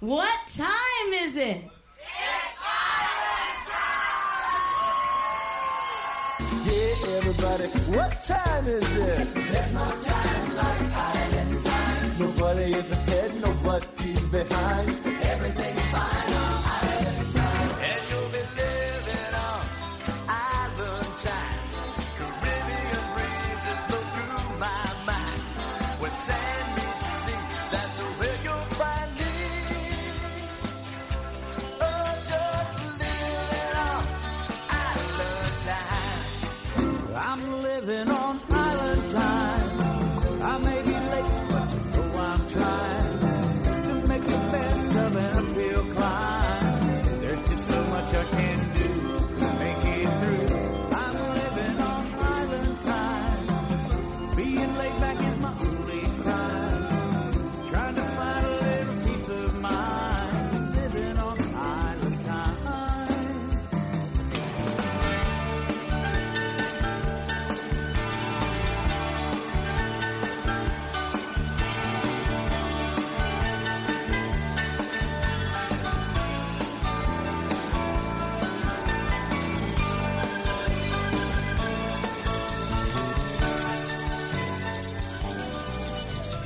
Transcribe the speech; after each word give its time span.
What 0.00 0.40
time 0.56 1.12
is 1.12 1.36
it? 1.36 1.58
It's 1.58 2.56
Island 2.64 3.68
time! 3.68 4.00
Yeah, 6.64 7.18
everybody, 7.18 7.64
what 7.94 8.12
time 8.22 8.66
is 8.66 8.96
it? 8.96 9.34
There's 9.34 9.74
no 9.74 9.90
time 10.02 10.56
like 10.56 10.80
island 10.96 11.64
time. 11.66 12.18
Nobody 12.18 12.72
is 12.72 12.92
ahead, 12.92 13.42
nobody's 13.42 14.26
behind. 14.28 14.88
Everything's 15.26 15.79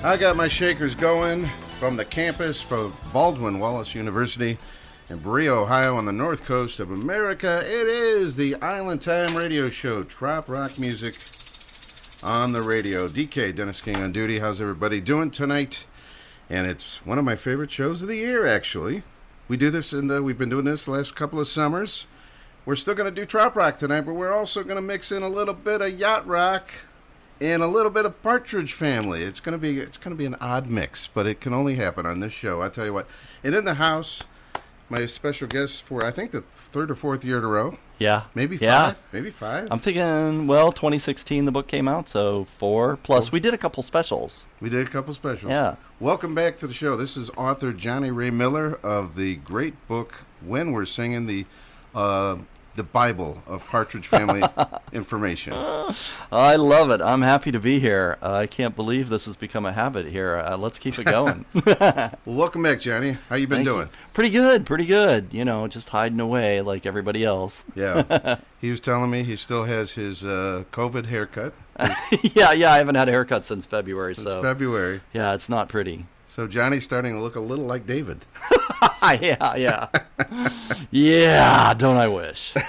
I 0.05 0.19
got 0.19 0.37
my 0.37 0.49
shakers 0.49 0.95
going 0.95 1.47
from 1.79 1.97
the 1.97 2.05
campus 2.05 2.61
for 2.61 2.93
Baldwin 3.11 3.59
Wallace 3.59 3.95
University 3.95 4.59
in 5.09 5.17
Berea, 5.17 5.55
Ohio, 5.55 5.97
on 5.97 6.05
the 6.05 6.13
north 6.13 6.45
coast 6.45 6.79
of 6.79 6.91
America. 6.91 7.63
It 7.65 7.89
is 7.89 8.37
the 8.37 8.57
Island 8.57 9.01
Time 9.01 9.35
Radio 9.35 9.71
Show, 9.71 10.03
Trop 10.03 10.47
Rock 10.47 10.79
Music 10.79 11.15
on 12.23 12.53
the 12.53 12.61
radio. 12.61 13.09
DK 13.09 13.57
Dennis 13.57 13.81
King 13.81 13.97
on 13.97 14.13
duty. 14.13 14.41
How's 14.41 14.61
everybody 14.61 15.01
doing 15.01 15.31
tonight? 15.31 15.87
And 16.51 16.67
it's 16.67 17.05
one 17.07 17.19
of 17.19 17.25
my 17.25 17.35
favorite 17.35 17.71
shows 17.71 18.03
of 18.03 18.09
the 18.09 18.17
year, 18.17 18.47
actually. 18.47 19.05
We 19.49 19.57
do 19.57 19.71
this, 19.71 19.95
and 19.95 20.23
we've 20.23 20.37
been 20.37 20.51
doing 20.51 20.67
this 20.67 20.85
the 20.85 20.91
last 20.91 21.17
couple 21.17 21.41
of 21.41 21.49
summers. 21.49 22.07
We're 22.67 22.77
still 22.77 22.95
going 22.95 23.13
to 23.13 23.21
do 23.21 23.25
Trop 23.25 23.57
Rock 23.57 23.79
tonight, 23.79 24.03
but 24.03 24.13
we're 24.13 24.35
also 24.35 24.65
going 24.65 24.77
to 24.77 24.83
mix 24.83 25.11
in 25.13 25.23
a 25.23 25.29
little 25.31 25.55
bit 25.55 25.81
of 25.81 25.99
Yacht 25.99 26.27
Rock 26.27 26.69
and 27.41 27.63
a 27.63 27.67
little 27.67 27.91
bit 27.91 28.05
of 28.07 28.21
Partridge 28.23 28.73
Family. 28.73 29.23
It's 29.23 29.41
gonna 29.41 29.59
be 29.59 29.79
it's 29.81 29.99
gonna 29.99 30.17
be 30.17 30.27
an 30.27 30.37
odd 30.41 30.69
mix, 30.69 31.09
but 31.13 31.27
it 31.27 31.41
can 31.41 31.53
only 31.53 31.77
happen 31.77 32.07
on 32.07 32.21
this 32.21 32.33
show. 32.33 32.63
I 32.63 32.69
tell 32.69 32.85
you 32.87 32.93
what. 32.95 33.07
And 33.43 33.55
in 33.55 33.65
the 33.65 33.75
house, 33.75 34.23
my 34.91 35.07
special 35.07 35.49
guest 35.49 35.83
for 35.83 36.05
I 36.05 36.11
think 36.11 36.31
the 36.31 36.43
third 36.43 36.91
or 36.91 36.95
fourth 36.95 37.25
year 37.25 37.39
in 37.39 37.45
a 37.45 37.49
row, 37.49 37.77
Yeah. 37.99 38.23
maybe 38.35 38.57
Yeah. 38.57 38.87
five, 38.89 38.97
maybe 39.13 39.31
five. 39.31 39.69
I'm 39.71 39.79
thinking, 39.79 40.47
well, 40.47 40.73
2016 40.73 41.45
the 41.45 41.53
book 41.53 41.67
came 41.69 41.89
out, 41.89 42.09
so 42.09 42.45
four. 42.45 42.97
Plus, 43.03 43.31
we 43.33 43.41
did 43.41 43.55
a 43.55 43.59
couple 43.59 43.83
specials. 43.83 44.45
we 44.61 44.69
did 44.69 44.87
a 44.87 44.91
couple 44.91 45.15
specials. 45.15 45.51
Yeah. 45.51 45.77
Welcome 46.01 46.35
back 46.35 46.57
to 46.59 46.67
the 46.67 46.75
show. 46.75 46.97
This 46.97 47.17
is 47.17 47.31
author 47.37 47.73
Johnny 47.73 48.11
Ray 48.11 48.31
Miller 48.31 48.79
of 48.83 49.17
the 49.17 49.37
great 49.37 49.75
book 49.89 50.15
When 50.45 50.73
We're 50.73 50.85
Singing 50.87 51.27
the 51.27 51.47
uh, 51.95 52.39
the 52.77 52.83
Bible 52.83 53.43
of 53.47 53.65
Partridge 53.67 54.07
Family 54.09 54.43
information. 54.93 55.53
I 56.33 56.57
love 56.57 56.91
it. 56.91 57.01
I'm 57.01 57.23
happy 57.23 57.53
to 57.53 57.61
be 57.61 57.79
here. 57.79 58.19
Uh, 58.23 58.33
I 58.33 58.47
can't 58.47 58.75
believe 58.75 59.09
this 59.09 59.27
has 59.27 59.37
become 59.37 59.65
a 59.65 59.73
habit 59.73 60.07
here. 60.07 60.37
Uh, 60.39 60.57
let's 60.57 60.79
keep 60.79 60.99
it 60.99 61.05
going. 61.05 61.45
Well, 61.65 62.37
welcome 62.37 62.63
back, 62.63 62.81
Johnny. 62.81 63.19
How 63.29 63.37
you 63.37 63.47
been 63.47 63.59
Thank 63.59 63.67
you. 63.69 63.73
doing? 63.75 63.89
Pretty 64.13 64.31
good, 64.31 64.65
pretty 64.67 64.87
good. 64.87 65.29
You 65.33 65.45
know, 65.45 65.67
just 65.69 65.89
hiding 65.91 66.21
away 66.21 66.61
like 66.61 66.87
everybody 66.87 67.25
else. 67.25 67.65
Yeah. 67.75 68.39
he 68.61 68.71
was 68.71 68.81
telling 68.81 69.11
me 69.11 69.23
he 69.25 69.37
still 69.37 69.65
has 69.65 69.93
his 69.93 70.25
uh, 70.25 70.65
COVID 70.73 71.07
haircut. 71.07 71.53
yeah, 72.35 72.53
yeah. 72.53 72.73
I 72.73 72.79
haven't 72.79 72.95
had 72.95 73.09
a 73.09 73.13
haircut 73.13 73.45
since 73.45 73.67
February, 73.67 74.15
Since 74.15 74.25
so 74.25 74.43
February. 74.43 75.01
yeah, 75.13 75.35
it's 75.35 75.49
not 75.49 75.69
pretty. 75.69 76.07
So 76.35 76.49
Johnny's 76.49 76.83
starting 76.83 77.13
to 77.13 77.21
look 77.21 77.37
a 77.37 77.41
little 77.41 77.65
like 77.65 77.87
David. 77.87 78.27
yeah, 79.21 79.55
yeah, 79.55 79.87
yeah. 80.91 81.75
Don't 81.75 81.97
I 81.97 82.09
wish? 82.09 82.53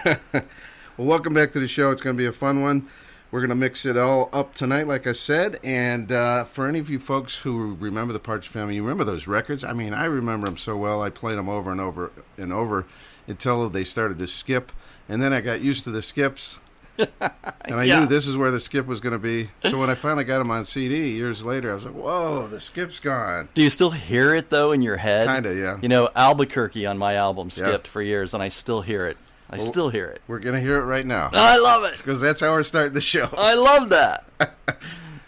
Well, 0.97 1.07
welcome 1.09 1.33
back 1.33 1.51
to 1.51 1.59
the 1.59 1.67
show. 1.67 1.91
It's 1.91 2.01
going 2.01 2.15
to 2.15 2.17
be 2.17 2.25
a 2.25 2.31
fun 2.31 2.61
one. 2.61 2.87
We're 3.29 3.41
going 3.41 3.49
to 3.49 3.55
mix 3.55 3.85
it 3.85 3.97
all 3.97 4.29
up 4.31 4.53
tonight, 4.53 4.87
like 4.87 5.07
I 5.07 5.11
said. 5.11 5.59
And 5.61 6.09
uh, 6.09 6.45
for 6.45 6.69
any 6.69 6.79
of 6.79 6.89
you 6.89 6.99
folks 6.99 7.35
who 7.35 7.75
remember 7.75 8.13
the 8.13 8.19
Partridge 8.19 8.47
Family, 8.47 8.75
you 8.75 8.81
remember 8.81 9.03
those 9.03 9.27
records? 9.27 9.65
I 9.65 9.73
mean, 9.73 9.93
I 9.93 10.05
remember 10.05 10.45
them 10.45 10.55
so 10.55 10.77
well. 10.77 11.01
I 11.01 11.09
played 11.09 11.37
them 11.37 11.49
over 11.49 11.69
and 11.69 11.81
over 11.81 12.13
and 12.37 12.53
over 12.53 12.85
until 13.27 13.69
they 13.69 13.83
started 13.83 14.19
to 14.19 14.27
skip. 14.27 14.71
And 15.09 15.21
then 15.21 15.33
I 15.33 15.41
got 15.41 15.59
used 15.59 15.83
to 15.83 15.91
the 15.91 16.01
skips. 16.01 16.59
And 17.67 17.75
I 17.79 17.85
Yeah. 17.85 18.01
knew 18.01 18.05
this 18.05 18.27
is 18.27 18.37
where 18.37 18.51
the 18.51 18.59
skip 18.59 18.85
was 18.85 18.99
going 18.99 19.13
to 19.13 19.19
be. 19.19 19.49
So 19.63 19.79
when 19.79 19.89
I 19.89 19.95
finally 19.95 20.23
got 20.23 20.39
him 20.39 20.51
on 20.51 20.65
CD 20.65 21.09
years 21.09 21.43
later, 21.43 21.71
I 21.71 21.73
was 21.73 21.83
like, 21.85 21.95
whoa, 21.95 22.47
the 22.47 22.59
skip's 22.59 22.99
gone. 22.99 23.49
Do 23.55 23.63
you 23.63 23.71
still 23.71 23.89
hear 23.89 24.35
it 24.35 24.51
though 24.51 24.71
in 24.71 24.83
your 24.83 24.97
head? 24.97 25.27
Kinda, 25.27 25.55
yeah. 25.55 25.79
You 25.81 25.89
know, 25.89 26.09
Albuquerque 26.15 26.85
on 26.85 26.99
my 26.99 27.15
album 27.15 27.47
Yeah. 27.51 27.67
skipped 27.69 27.87
for 27.87 28.03
years, 28.03 28.35
and 28.35 28.43
I 28.43 28.49
still 28.49 28.81
hear 28.81 29.07
it. 29.07 29.17
I 29.49 29.57
still 29.57 29.89
hear 29.89 30.05
it. 30.07 30.21
We're 30.27 30.39
going 30.39 30.55
to 30.55 30.61
hear 30.61 30.77
it 30.77 30.85
right 30.85 31.05
now. 31.05 31.29
I 31.33 31.57
love 31.57 31.83
it. 31.85 31.97
Because 31.97 32.19
that's 32.21 32.39
how 32.39 32.51
we're 32.51 32.63
starting 32.63 32.93
the 32.93 33.01
show. 33.01 33.29
I 33.37 33.55
love 33.55 33.89
that. 33.89 34.25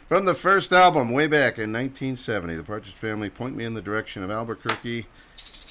From 0.07 0.25
the 0.25 0.33
first 0.33 0.71
album, 0.71 1.11
way 1.11 1.27
back 1.27 1.57
in 1.59 1.73
1970, 1.73 2.55
the 2.55 2.63
Partridge 2.63 2.93
Family 2.93 3.29
point 3.29 3.55
me 3.55 3.65
in 3.65 3.73
the 3.73 3.81
direction 3.81 4.23
of 4.23 4.29
Albuquerque. 4.31 5.05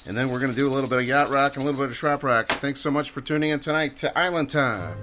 And 0.07 0.15
then 0.17 0.29
we're 0.29 0.39
going 0.39 0.51
to 0.51 0.57
do 0.57 0.67
a 0.67 0.69
little 0.73 0.89
bit 0.89 1.01
of 1.01 1.07
yacht 1.07 1.29
rock 1.29 1.55
and 1.55 1.63
a 1.63 1.65
little 1.65 1.81
bit 1.81 1.91
of 1.91 1.97
trop 1.97 2.23
rock. 2.23 2.47
Thanks 2.49 2.79
so 2.81 2.91
much 2.91 3.09
for 3.09 3.21
tuning 3.21 3.49
in 3.51 3.59
tonight 3.59 3.95
to 3.97 4.17
Island 4.17 4.49
Time. 4.49 4.95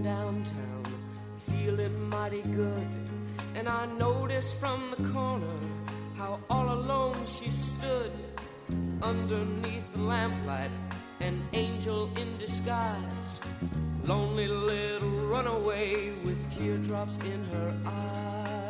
Downtown, 0.00 0.84
feeling 1.48 2.08
mighty 2.08 2.42
good. 2.42 2.86
And 3.54 3.68
I 3.68 3.84
noticed 3.86 4.56
from 4.58 4.94
the 4.96 5.08
corner 5.10 5.56
how 6.16 6.40
all 6.48 6.72
alone 6.72 7.26
she 7.26 7.50
stood 7.50 8.12
underneath 9.02 9.84
the 9.92 10.00
lamplight, 10.00 10.70
an 11.20 11.42
angel 11.52 12.10
in 12.16 12.38
disguise. 12.38 13.40
Lonely 14.04 14.48
little 14.48 15.26
runaway 15.26 16.12
with 16.24 16.40
teardrops 16.50 17.16
in 17.24 17.44
her 17.52 17.76
eyes. 17.86 18.62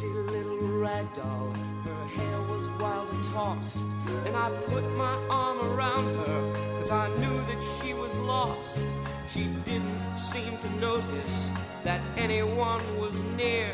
Crazy 0.00 0.14
little 0.14 0.58
rag 0.78 1.12
doll. 1.14 1.52
Her 1.84 2.06
hair 2.06 2.40
was 2.48 2.68
wild 2.80 3.12
and 3.12 3.24
tossed. 3.24 3.84
And 4.24 4.34
I 4.36 4.50
put 4.68 4.82
my 4.96 5.14
arm 5.28 5.60
around 5.60 6.16
her, 6.16 6.78
cause 6.78 6.90
I 6.90 7.08
knew 7.18 7.36
that 7.48 7.62
she 7.62 7.92
was 7.94 8.16
lost. 8.18 8.78
She 9.28 9.44
didn't 9.64 10.18
seem 10.18 10.56
to 10.58 10.70
notice 10.80 11.48
that 11.84 12.00
anyone 12.16 12.82
was 12.98 13.18
near. 13.36 13.72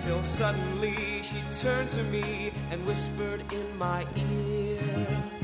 Till 0.00 0.22
suddenly 0.22 1.22
she 1.22 1.42
turned 1.60 1.90
to 1.90 2.02
me 2.04 2.52
and 2.70 2.86
whispered 2.86 3.42
in 3.52 3.78
my 3.78 4.06
ear. 4.16 5.37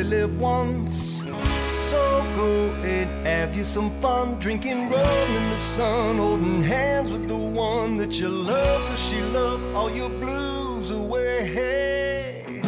Only 0.00 0.16
live 0.16 0.40
once. 0.40 1.22
So 1.90 2.24
go 2.36 2.72
and 2.84 3.26
have 3.26 3.56
you 3.56 3.64
some 3.64 3.90
fun 4.00 4.38
drinking 4.38 4.90
rum 4.90 5.30
in 5.36 5.50
the 5.50 5.56
sun, 5.56 6.16
holding 6.18 6.62
hands 6.62 7.12
with 7.12 7.26
the 7.28 7.36
one 7.36 7.96
that 7.98 8.18
you 8.20 8.28
love, 8.28 8.80
cause 8.88 9.08
she 9.08 9.20
loved 9.32 9.74
all 9.74 9.90
your 9.90 10.08
blues 10.08 10.90
away. 10.90 12.62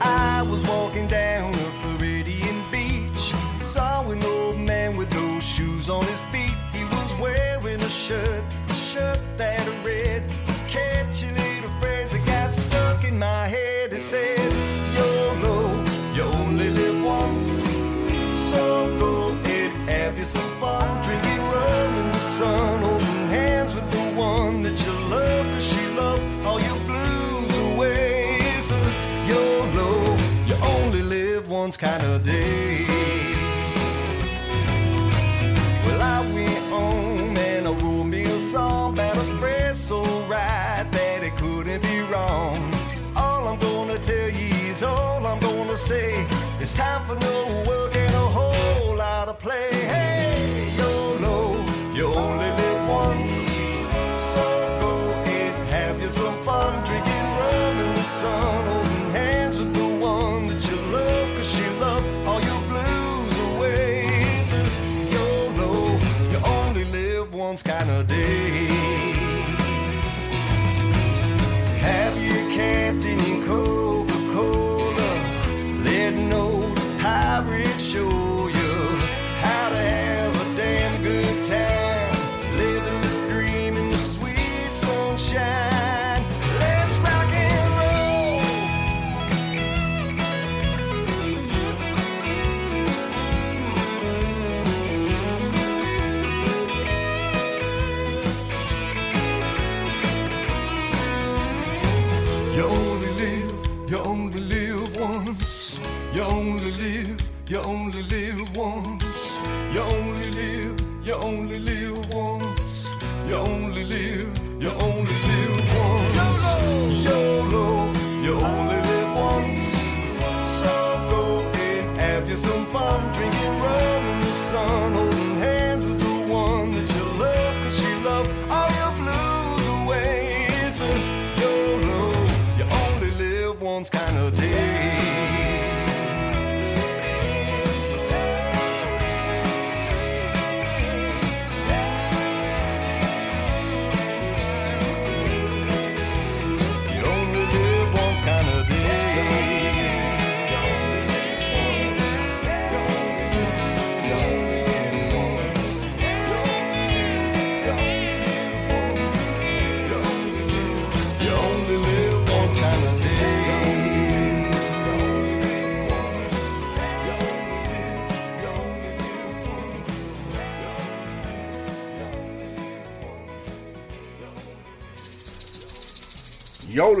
I 0.00 0.42
was 0.42 0.66
walking 0.66 1.06
down 1.06 1.54
a 1.54 1.70
Floridian 1.80 2.62
beach, 2.70 3.32
saw 3.60 4.08
an 4.10 4.22
old 4.22 4.58
man 4.58 4.96
with 4.96 5.12
no 5.14 5.40
shoes 5.40 5.88
on 5.88 6.04
his 6.04 6.20
feet. 6.32 6.56
He 6.72 6.84
was 6.84 7.20
wearing 7.20 7.80
a 7.80 7.90
shirt, 7.90 8.44
a 8.68 8.74
shirt 8.74 9.31
once 31.72 31.76
kind 31.76 32.02
of 32.02 32.24
day. 32.24 32.84
Well, 35.86 36.02
I 36.02 36.20
went 36.34 36.64
home 36.70 37.36
and 37.36 37.66
I 37.66 37.70
wrote 37.70 38.04
me 38.04 38.22
a 38.24 38.38
song 38.38 38.94
about 38.94 39.16
a 39.16 39.24
spread 39.36 39.76
so 39.76 40.02
right 40.28 40.86
that 40.90 41.22
it 41.22 41.36
couldn't 41.36 41.82
be 41.82 42.00
wrong. 42.12 42.56
All 43.16 43.48
I'm 43.48 43.58
gonna 43.58 43.98
tell 43.98 44.28
you 44.28 44.48
is 44.70 44.82
all 44.82 45.26
I'm 45.26 45.38
gonna 45.40 45.76
say. 45.76 46.26
It's 46.60 46.74
time 46.74 47.04
for 47.06 47.16
no 47.16 47.64
work 47.68 47.81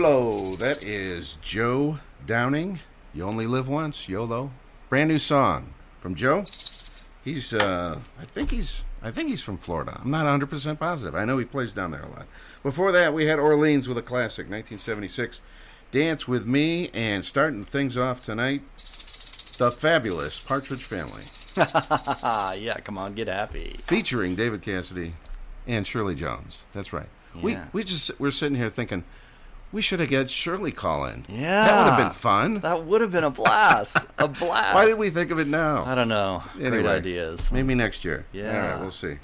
YOLO. 0.02 0.56
That 0.56 0.82
is 0.82 1.38
Joe 1.42 1.98
Downing. 2.26 2.80
You 3.14 3.22
only 3.22 3.46
live 3.46 3.68
once. 3.68 4.08
YOLO. 4.08 4.50
Brand 4.88 5.08
new 5.08 5.18
song 5.20 5.74
from 6.00 6.16
Joe. 6.16 6.42
He's, 7.24 7.54
uh, 7.54 8.00
I 8.20 8.24
think 8.24 8.50
he's, 8.50 8.82
I 9.00 9.12
think 9.12 9.28
he's 9.28 9.42
from 9.42 9.58
Florida. 9.58 10.00
I'm 10.04 10.10
not 10.10 10.26
100% 10.26 10.80
positive. 10.80 11.14
I 11.14 11.24
know 11.24 11.38
he 11.38 11.44
plays 11.44 11.72
down 11.72 11.92
there 11.92 12.02
a 12.02 12.08
lot. 12.08 12.26
Before 12.64 12.90
that, 12.90 13.14
we 13.14 13.26
had 13.26 13.38
Orleans 13.38 13.86
with 13.86 13.96
a 13.96 14.02
classic, 14.02 14.50
1976. 14.50 15.40
Dance 15.92 16.26
with 16.26 16.46
Me, 16.46 16.90
and 16.92 17.24
starting 17.24 17.62
things 17.62 17.96
off 17.96 18.24
tonight, 18.24 18.62
the 18.74 19.70
fabulous 19.70 20.42
Partridge 20.44 20.82
Family, 20.82 21.22
Ah, 22.24 22.54
yeah, 22.58 22.78
come 22.80 22.98
on, 22.98 23.14
get 23.14 23.28
happy. 23.28 23.76
featuring 23.84 24.34
David 24.34 24.62
Cassidy 24.62 25.14
and 25.64 25.86
Shirley 25.86 26.16
Jones. 26.16 26.66
That's 26.72 26.92
right. 26.92 27.08
We 27.40 27.56
we 27.72 27.84
just 27.84 28.10
we're 28.18 28.30
sitting 28.32 28.56
here 28.58 28.68
thinking 28.68 29.04
we 29.72 29.80
should 29.82 30.00
have 30.00 30.10
got 30.10 30.28
Shirley 30.30 30.72
call 30.72 31.06
in. 31.06 31.24
Yeah. 31.28 31.64
that 31.64 31.78
would 31.78 31.90
have 31.92 31.98
been 31.98 32.12
fun. 32.12 32.60
That 32.60 32.84
would 32.84 33.00
have 33.00 33.10
been 33.10 33.24
a 33.24 33.30
blast. 33.30 33.96
a 34.18 34.28
blast. 34.28 34.74
Why 34.74 34.84
did 34.86 34.98
we 34.98 35.10
think 35.10 35.30
of 35.30 35.38
it 35.38 35.48
now? 35.48 35.84
I 35.84 35.94
don't 35.94 36.08
know. 36.08 36.42
Great 36.56 36.86
ideas. 36.86 37.50
Maybe 37.50 37.74
next 37.74 38.04
year. 38.04 38.26
Yeah. 38.32 38.54
All 38.54 38.68
right, 38.72 38.80
we'll 38.80 38.90
see. 38.90 39.16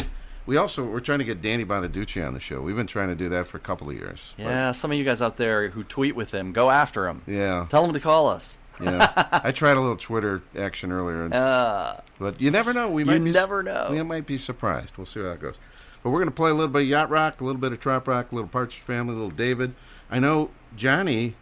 We 0.46 0.56
also 0.56 0.82
we're 0.84 1.00
trying 1.00 1.18
to 1.18 1.26
get 1.26 1.42
Danny 1.42 1.66
Bonaduce 1.66 2.26
on 2.26 2.32
the 2.32 2.40
show. 2.40 2.62
We've 2.62 2.74
been 2.76 2.86
trying 2.86 3.08
to 3.08 3.14
do 3.14 3.28
that 3.28 3.46
for 3.48 3.58
a 3.58 3.60
couple 3.60 3.90
of 3.90 3.96
years. 3.96 4.32
Yeah, 4.38 4.72
some 4.72 4.90
of 4.90 4.96
you 4.96 5.04
guys 5.04 5.20
out 5.20 5.36
there 5.36 5.68
who 5.68 5.84
tweet 5.84 6.16
with 6.16 6.32
him, 6.32 6.52
go 6.54 6.70
after 6.70 7.06
him. 7.06 7.20
yeah. 7.26 7.66
Tell 7.68 7.84
him 7.84 7.92
to 7.92 8.00
call 8.00 8.28
us. 8.28 8.56
yeah. 8.82 9.12
I 9.44 9.50
tried 9.52 9.76
a 9.76 9.80
little 9.80 9.96
Twitter 9.96 10.40
action 10.56 10.90
earlier, 10.92 11.24
and, 11.24 11.34
Uh, 11.34 11.96
but 12.18 12.40
you 12.40 12.50
never 12.50 12.72
know. 12.72 12.88
We 12.88 13.02
you 13.02 13.06
might 13.06 13.24
be, 13.24 13.32
never 13.32 13.62
know. 13.62 13.88
We 13.90 14.02
might 14.04 14.24
be 14.24 14.38
surprised. 14.38 14.96
We'll 14.96 15.04
see 15.04 15.20
how 15.20 15.26
that 15.26 15.40
goes. 15.40 15.56
But 16.02 16.10
we're 16.10 16.20
going 16.20 16.30
to 16.30 16.34
play 16.34 16.50
a 16.50 16.54
little 16.54 16.68
bit 16.68 16.82
of 16.82 16.88
yacht 16.88 17.10
rock, 17.10 17.40
a 17.40 17.44
little 17.44 17.60
bit 17.60 17.72
of 17.72 17.80
trop 17.80 18.06
rock, 18.08 18.30
a 18.30 18.34
little 18.36 18.48
Partridge 18.48 18.78
Family, 18.80 19.12
a 19.12 19.16
little 19.16 19.30
David. 19.30 19.74
I 20.10 20.18
know 20.18 20.50
Johnny 20.76 21.34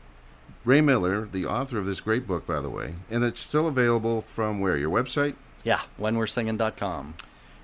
Ray 0.64 0.80
Miller, 0.80 1.26
the 1.30 1.46
author 1.46 1.78
of 1.78 1.86
this 1.86 2.00
great 2.00 2.26
book, 2.26 2.46
by 2.46 2.60
the 2.60 2.70
way, 2.70 2.94
and 3.10 3.22
it's 3.24 3.40
still 3.40 3.68
available 3.68 4.20
from 4.20 4.60
where 4.60 4.76
your 4.76 4.90
website. 4.90 5.34
yeah, 5.64 5.82
whenwe'resinging.com. 6.00 7.14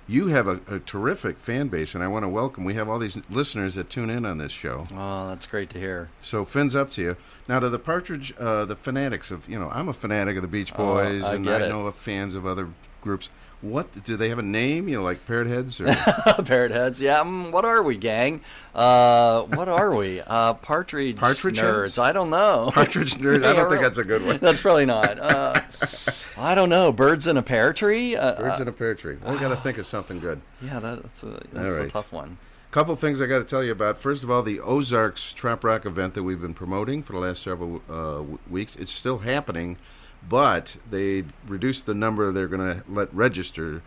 You 0.05 0.27
have 0.27 0.47
a, 0.47 0.59
a 0.67 0.79
terrific 0.79 1.39
fan 1.39 1.69
base, 1.69 1.95
and 1.95 2.03
I 2.03 2.07
want 2.09 2.23
to 2.23 2.29
welcome. 2.29 2.65
We 2.65 2.73
have 2.73 2.89
all 2.89 2.99
these 2.99 3.17
listeners 3.29 3.75
that 3.75 3.89
tune 3.89 4.09
in 4.09 4.25
on 4.25 4.37
this 4.37 4.51
show. 4.51 4.85
Oh, 4.93 5.29
that's 5.29 5.45
great 5.45 5.69
to 5.71 5.79
hear. 5.79 6.09
So 6.21 6.43
fins 6.43 6.75
up 6.75 6.91
to 6.91 7.01
you. 7.01 7.17
Now 7.47 7.61
to 7.61 7.69
the 7.69 7.79
Partridge, 7.79 8.33
uh, 8.37 8.65
the 8.65 8.75
fanatics 8.75 9.31
of 9.31 9.47
you 9.47 9.57
know, 9.57 9.69
I'm 9.71 9.87
a 9.87 9.93
fanatic 9.93 10.35
of 10.35 10.41
the 10.41 10.49
Beach 10.49 10.73
Oh, 10.75 10.95
Boys, 10.95 11.23
I 11.23 11.35
and 11.35 11.49
I 11.49 11.65
it. 11.65 11.69
know 11.69 11.87
of 11.87 11.95
fans 11.95 12.35
of 12.35 12.45
other 12.45 12.67
groups. 12.99 13.29
What 13.63 14.03
do 14.03 14.17
they 14.17 14.27
have 14.27 14.39
a 14.39 14.43
name? 14.43 14.89
You 14.89 14.97
know, 14.97 15.03
like 15.03 15.25
Parrot 15.25 15.47
Heads 15.47 15.79
or 15.79 15.85
Parrot 16.45 16.71
heads. 16.71 16.99
Yeah, 16.99 17.23
mm, 17.23 17.49
what 17.49 17.63
are 17.63 17.81
we, 17.81 17.95
gang? 17.95 18.41
Uh, 18.75 19.43
what 19.43 19.69
are 19.69 19.95
we? 19.95 20.19
Uh, 20.19 20.55
partridge, 20.55 21.15
Partridge 21.15 21.59
nerds. 21.59 21.83
heads? 21.83 21.97
I 21.97 22.11
don't 22.11 22.29
know. 22.29 22.71
Partridge 22.73 23.13
Nerds? 23.13 23.45
I 23.45 23.53
don't 23.53 23.69
think 23.69 23.81
that's 23.81 23.97
a 23.97 24.03
good 24.03 24.25
one. 24.25 24.37
That's 24.41 24.59
probably 24.59 24.85
not. 24.85 25.17
Uh, 25.17 25.61
I 26.37 26.55
don't 26.55 26.67
know. 26.67 26.91
Birds 26.91 27.25
in 27.25 27.37
a 27.37 27.41
pear 27.41 27.71
tree. 27.71 28.17
Uh, 28.17 28.35
Birds 28.35 28.59
uh, 28.59 28.63
in 28.63 28.67
a 28.67 28.73
Pear 28.73 28.95
Tree. 28.95 29.15
We 29.15 29.37
got 29.37 29.49
to 29.49 29.55
think 29.55 29.77
of 29.77 29.85
something 29.85 30.19
good. 30.19 30.41
yeah, 30.61 30.81
that's 30.81 31.23
a 31.23 31.39
that's 31.53 31.77
right. 31.77 31.87
a 31.87 31.89
tough 31.89 32.11
one. 32.11 32.37
Couple 32.71 32.93
things 32.97 33.21
I 33.21 33.27
got 33.27 33.37
to 33.37 33.45
tell 33.45 33.63
you 33.63 33.71
about. 33.71 33.97
First 33.97 34.23
of 34.23 34.31
all, 34.31 34.43
the 34.43 34.59
Ozarks 34.59 35.31
Trop 35.31 35.63
Rock 35.63 35.85
event 35.85 36.15
that 36.15 36.23
we've 36.23 36.41
been 36.41 36.55
promoting 36.55 37.01
for 37.01 37.13
the 37.13 37.19
last 37.19 37.43
several 37.43 37.81
uh, 37.89 38.23
weeks. 38.49 38.75
It's 38.75 38.91
still 38.91 39.19
happening. 39.19 39.77
But 40.27 40.77
they 40.89 41.23
reduced 41.47 41.85
the 41.85 41.93
number 41.93 42.31
they're 42.31 42.47
going 42.47 42.79
to 42.79 42.83
let 42.89 43.13
register 43.13 43.81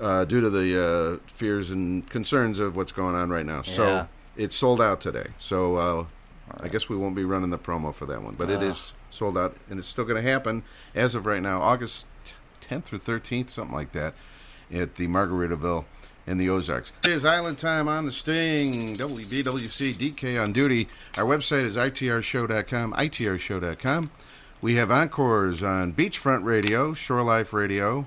uh, 0.00 0.24
due 0.24 0.40
to 0.40 0.50
the 0.50 0.84
uh, 0.84 1.18
fears 1.32 1.70
and 1.70 2.08
concerns 2.10 2.58
of 2.58 2.76
what's 2.76 2.92
going 2.92 3.14
on 3.14 3.30
right 3.30 3.46
now. 3.46 3.56
Yeah. 3.58 3.62
So 3.62 4.08
it's 4.36 4.56
sold 4.56 4.80
out 4.80 5.00
today. 5.00 5.28
So 5.38 5.76
uh, 5.76 6.04
I 6.60 6.68
guess 6.68 6.88
we 6.88 6.96
won't 6.96 7.14
be 7.14 7.24
running 7.24 7.50
the 7.50 7.58
promo 7.58 7.94
for 7.94 8.04
that 8.06 8.22
one, 8.22 8.34
but 8.36 8.50
it 8.50 8.60
Ah. 8.62 8.92
sold 9.10 9.38
out, 9.38 9.56
and 9.70 9.78
it's 9.78 9.88
still 9.88 10.04
going 10.04 10.22
to 10.22 10.28
happen 10.30 10.62
as 10.94 11.14
of 11.14 11.24
right 11.24 11.40
now, 11.42 11.60
August 11.62 12.06
10th 12.68 12.92
or 12.92 12.98
13th, 12.98 13.48
something 13.50 13.74
like 13.74 13.92
that, 13.92 14.12
at 14.72 14.96
the 14.96 15.06
Margaritaville 15.06 15.84
in 16.26 16.38
the 16.38 16.48
Ozarks. 16.50 16.90
It 17.04 17.12
is 17.12 17.24
Island 17.24 17.56
Time 17.56 17.86
on 17.88 18.04
the 18.04 18.12
Sting, 18.12 18.72
WBWC 18.72 19.94
DK 19.96 20.42
on 20.42 20.52
duty. 20.52 20.88
Our 21.16 21.24
website 21.24 21.62
is 21.64 21.76
itrshow.com, 21.76 22.92
itrshow.com. 22.94 24.10
We 24.62 24.76
have 24.76 24.90
encores 24.90 25.62
on 25.62 25.92
Beachfront 25.92 26.42
Radio, 26.44 26.94
Shore 26.94 27.22
Life 27.22 27.52
Radio, 27.52 28.06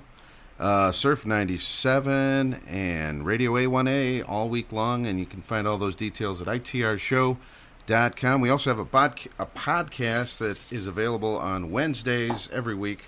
uh, 0.59 0.91
Surf 0.91 1.23
97, 1.23 2.61
and 2.67 3.23
Radio 3.23 3.53
A1A 3.53 4.27
all 4.27 4.49
week 4.49 4.71
long, 4.71 5.05
and 5.05 5.19
you 5.19 5.27
can 5.27 5.41
find 5.41 5.67
all 5.67 5.77
those 5.77 5.95
details 5.95 6.41
at 6.41 6.47
itrshow.com. 6.47 8.41
We 8.41 8.49
also 8.49 8.75
have 8.75 8.79
a, 8.79 9.13
a 9.37 9.45
podcast 9.45 10.39
that 10.39 10.73
is 10.75 10.87
available 10.87 11.37
on 11.37 11.69
Wednesdays 11.69 12.49
every 12.51 12.75
week. 12.75 13.05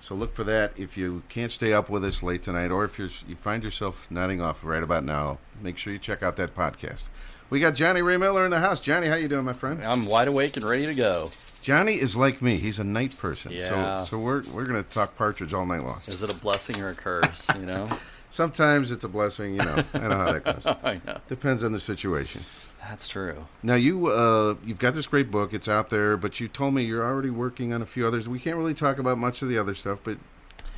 So 0.00 0.14
look 0.14 0.32
for 0.32 0.44
that 0.44 0.72
if 0.76 0.96
you 0.96 1.24
can't 1.28 1.50
stay 1.50 1.72
up 1.72 1.90
with 1.90 2.04
us 2.04 2.22
late 2.22 2.44
tonight, 2.44 2.70
or 2.70 2.84
if 2.84 3.00
you're, 3.00 3.10
you 3.26 3.34
find 3.34 3.64
yourself 3.64 4.06
nodding 4.10 4.40
off 4.40 4.62
right 4.62 4.82
about 4.82 5.02
now. 5.02 5.38
Make 5.60 5.76
sure 5.76 5.92
you 5.92 5.98
check 5.98 6.22
out 6.22 6.36
that 6.36 6.54
podcast. 6.54 7.08
We 7.48 7.60
got 7.60 7.74
Johnny 7.74 8.02
Ray 8.02 8.16
Miller 8.16 8.44
in 8.44 8.50
the 8.50 8.58
house. 8.58 8.80
Johnny, 8.80 9.06
how 9.06 9.14
you 9.14 9.28
doing, 9.28 9.44
my 9.44 9.52
friend? 9.52 9.82
I'm 9.84 10.06
wide 10.06 10.26
awake 10.26 10.56
and 10.56 10.64
ready 10.64 10.84
to 10.86 10.94
go. 10.94 11.28
Johnny 11.62 11.94
is 11.94 12.16
like 12.16 12.42
me; 12.42 12.56
he's 12.56 12.80
a 12.80 12.84
night 12.84 13.16
person. 13.16 13.52
Yeah. 13.52 14.02
So, 14.02 14.16
so 14.16 14.22
we're 14.22 14.42
we're 14.52 14.66
gonna 14.66 14.82
talk 14.82 15.16
partridge 15.16 15.54
all 15.54 15.64
night 15.64 15.82
long. 15.82 15.98
Is 15.98 16.22
it 16.22 16.36
a 16.36 16.40
blessing 16.40 16.82
or 16.82 16.88
a 16.88 16.94
curse? 16.94 17.46
You 17.56 17.66
know. 17.66 17.88
Sometimes 18.30 18.90
it's 18.90 19.04
a 19.04 19.08
blessing, 19.08 19.54
you 19.54 19.62
know. 19.62 19.84
I 19.94 19.98
know 19.98 20.16
how 20.16 20.32
that 20.32 20.44
goes. 20.44 20.66
I 20.84 21.00
know. 21.06 21.18
Depends 21.28 21.62
on 21.62 21.72
the 21.72 21.80
situation. 21.80 22.44
That's 22.80 23.06
true. 23.08 23.46
Now 23.62 23.76
you 23.76 24.08
uh, 24.08 24.56
you've 24.64 24.80
got 24.80 24.94
this 24.94 25.06
great 25.06 25.30
book; 25.30 25.54
it's 25.54 25.68
out 25.68 25.88
there. 25.90 26.16
But 26.16 26.40
you 26.40 26.48
told 26.48 26.74
me 26.74 26.82
you're 26.82 27.04
already 27.04 27.30
working 27.30 27.72
on 27.72 27.80
a 27.80 27.86
few 27.86 28.06
others. 28.06 28.28
We 28.28 28.40
can't 28.40 28.56
really 28.56 28.74
talk 28.74 28.98
about 28.98 29.18
much 29.18 29.40
of 29.40 29.48
the 29.48 29.56
other 29.56 29.74
stuff, 29.74 30.00
but 30.02 30.18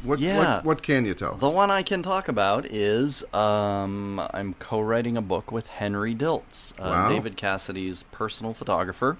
what 0.02 0.18
Yeah. 0.18 0.56
what, 0.56 0.64
what 0.64 0.82
can 0.82 1.04
you 1.04 1.14
tell? 1.14 1.34
The 1.36 1.48
one 1.48 1.70
I 1.70 1.82
can 1.82 2.02
talk 2.02 2.28
about 2.28 2.66
is 2.66 3.22
um, 3.34 4.20
I'm 4.32 4.54
co-writing 4.54 5.16
a 5.16 5.22
book 5.22 5.50
with 5.52 5.66
Henry 5.68 6.14
Diltz, 6.14 6.72
uh, 6.78 6.84
Wow. 6.88 7.08
David 7.08 7.36
Cassidy's 7.36 8.02
personal 8.12 8.54
photographer. 8.54 9.16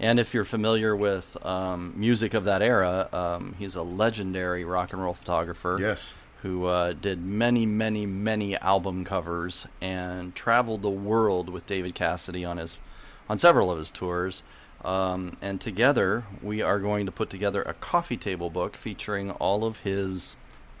And 0.00 0.20
if 0.20 0.32
you're 0.34 0.44
familiar 0.44 0.94
with 0.94 1.36
um, 1.44 1.92
music 1.96 2.32
of 2.34 2.44
that 2.44 2.62
era, 2.62 3.08
um, 3.12 3.54
he's 3.58 3.74
a 3.74 3.82
legendary 3.82 4.64
rock 4.64 4.92
and 4.92 5.02
roll 5.02 5.14
photographer. 5.14 5.78
Yes. 5.80 6.02
Who 6.42 6.66
uh, 6.66 6.92
did 6.92 7.20
many, 7.24 7.66
many, 7.66 8.06
many 8.06 8.56
album 8.58 9.04
covers 9.04 9.66
and 9.80 10.36
traveled 10.36 10.82
the 10.82 10.90
world 10.90 11.48
with 11.48 11.66
David 11.66 11.96
Cassidy 11.96 12.44
on 12.44 12.58
his, 12.58 12.78
on 13.28 13.38
several 13.38 13.72
of 13.72 13.78
his 13.78 13.90
tours. 13.90 14.44
Um, 14.84 15.36
and 15.42 15.60
together, 15.60 16.24
we 16.42 16.62
are 16.62 16.78
going 16.78 17.06
to 17.06 17.12
put 17.12 17.30
together 17.30 17.62
a 17.62 17.74
coffee 17.74 18.16
table 18.16 18.48
book 18.48 18.76
featuring 18.76 19.30
all 19.32 19.64
of 19.64 19.78
his 19.78 20.36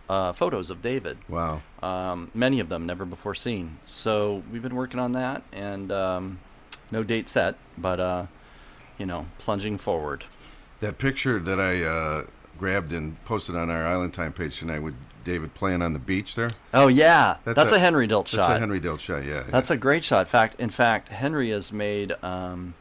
uh, 0.08 0.32
photos 0.32 0.70
of 0.70 0.82
David. 0.82 1.18
Wow. 1.28 1.62
Um, 1.82 2.30
many 2.34 2.60
of 2.60 2.68
them 2.68 2.86
never 2.86 3.04
before 3.04 3.34
seen. 3.34 3.78
So 3.84 4.42
we've 4.50 4.62
been 4.62 4.76
working 4.76 5.00
on 5.00 5.12
that, 5.12 5.42
and 5.52 5.90
um, 5.92 6.38
no 6.90 7.02
date 7.02 7.28
set, 7.28 7.56
but 7.76 8.00
uh, 8.00 8.26
you 8.98 9.06
know, 9.06 9.26
plunging 9.38 9.78
forward. 9.78 10.24
That 10.80 10.98
picture 10.98 11.38
that 11.40 11.60
I 11.60 11.82
uh, 11.82 12.26
grabbed 12.56 12.92
and 12.92 13.22
posted 13.24 13.56
on 13.56 13.68
our 13.68 13.84
Island 13.84 14.14
Time 14.14 14.32
page 14.32 14.58
tonight 14.58 14.80
with 14.80 14.94
David 15.24 15.54
playing 15.54 15.82
on 15.82 15.92
the 15.92 15.98
beach 15.98 16.34
there. 16.34 16.50
Oh 16.72 16.88
yeah, 16.88 17.36
that's, 17.44 17.72
a, 17.72 17.78
Henry 17.78 18.08
Diltz 18.08 18.28
shot. 18.28 18.48
That's 18.48 18.56
a 18.56 18.60
Henry 18.60 18.80
Diltz 18.80 19.00
shot. 19.00 19.24
Yeah. 19.24 19.44
That's 19.48 19.70
a 19.70 19.76
great 19.76 20.04
shot. 20.04 20.20
In 20.20 20.26
Fact, 20.26 20.60
in 20.60 20.70
fact, 20.70 21.08
Henry 21.08 21.50
has 21.50 21.72
made 21.72 22.14
um, 22.22 22.74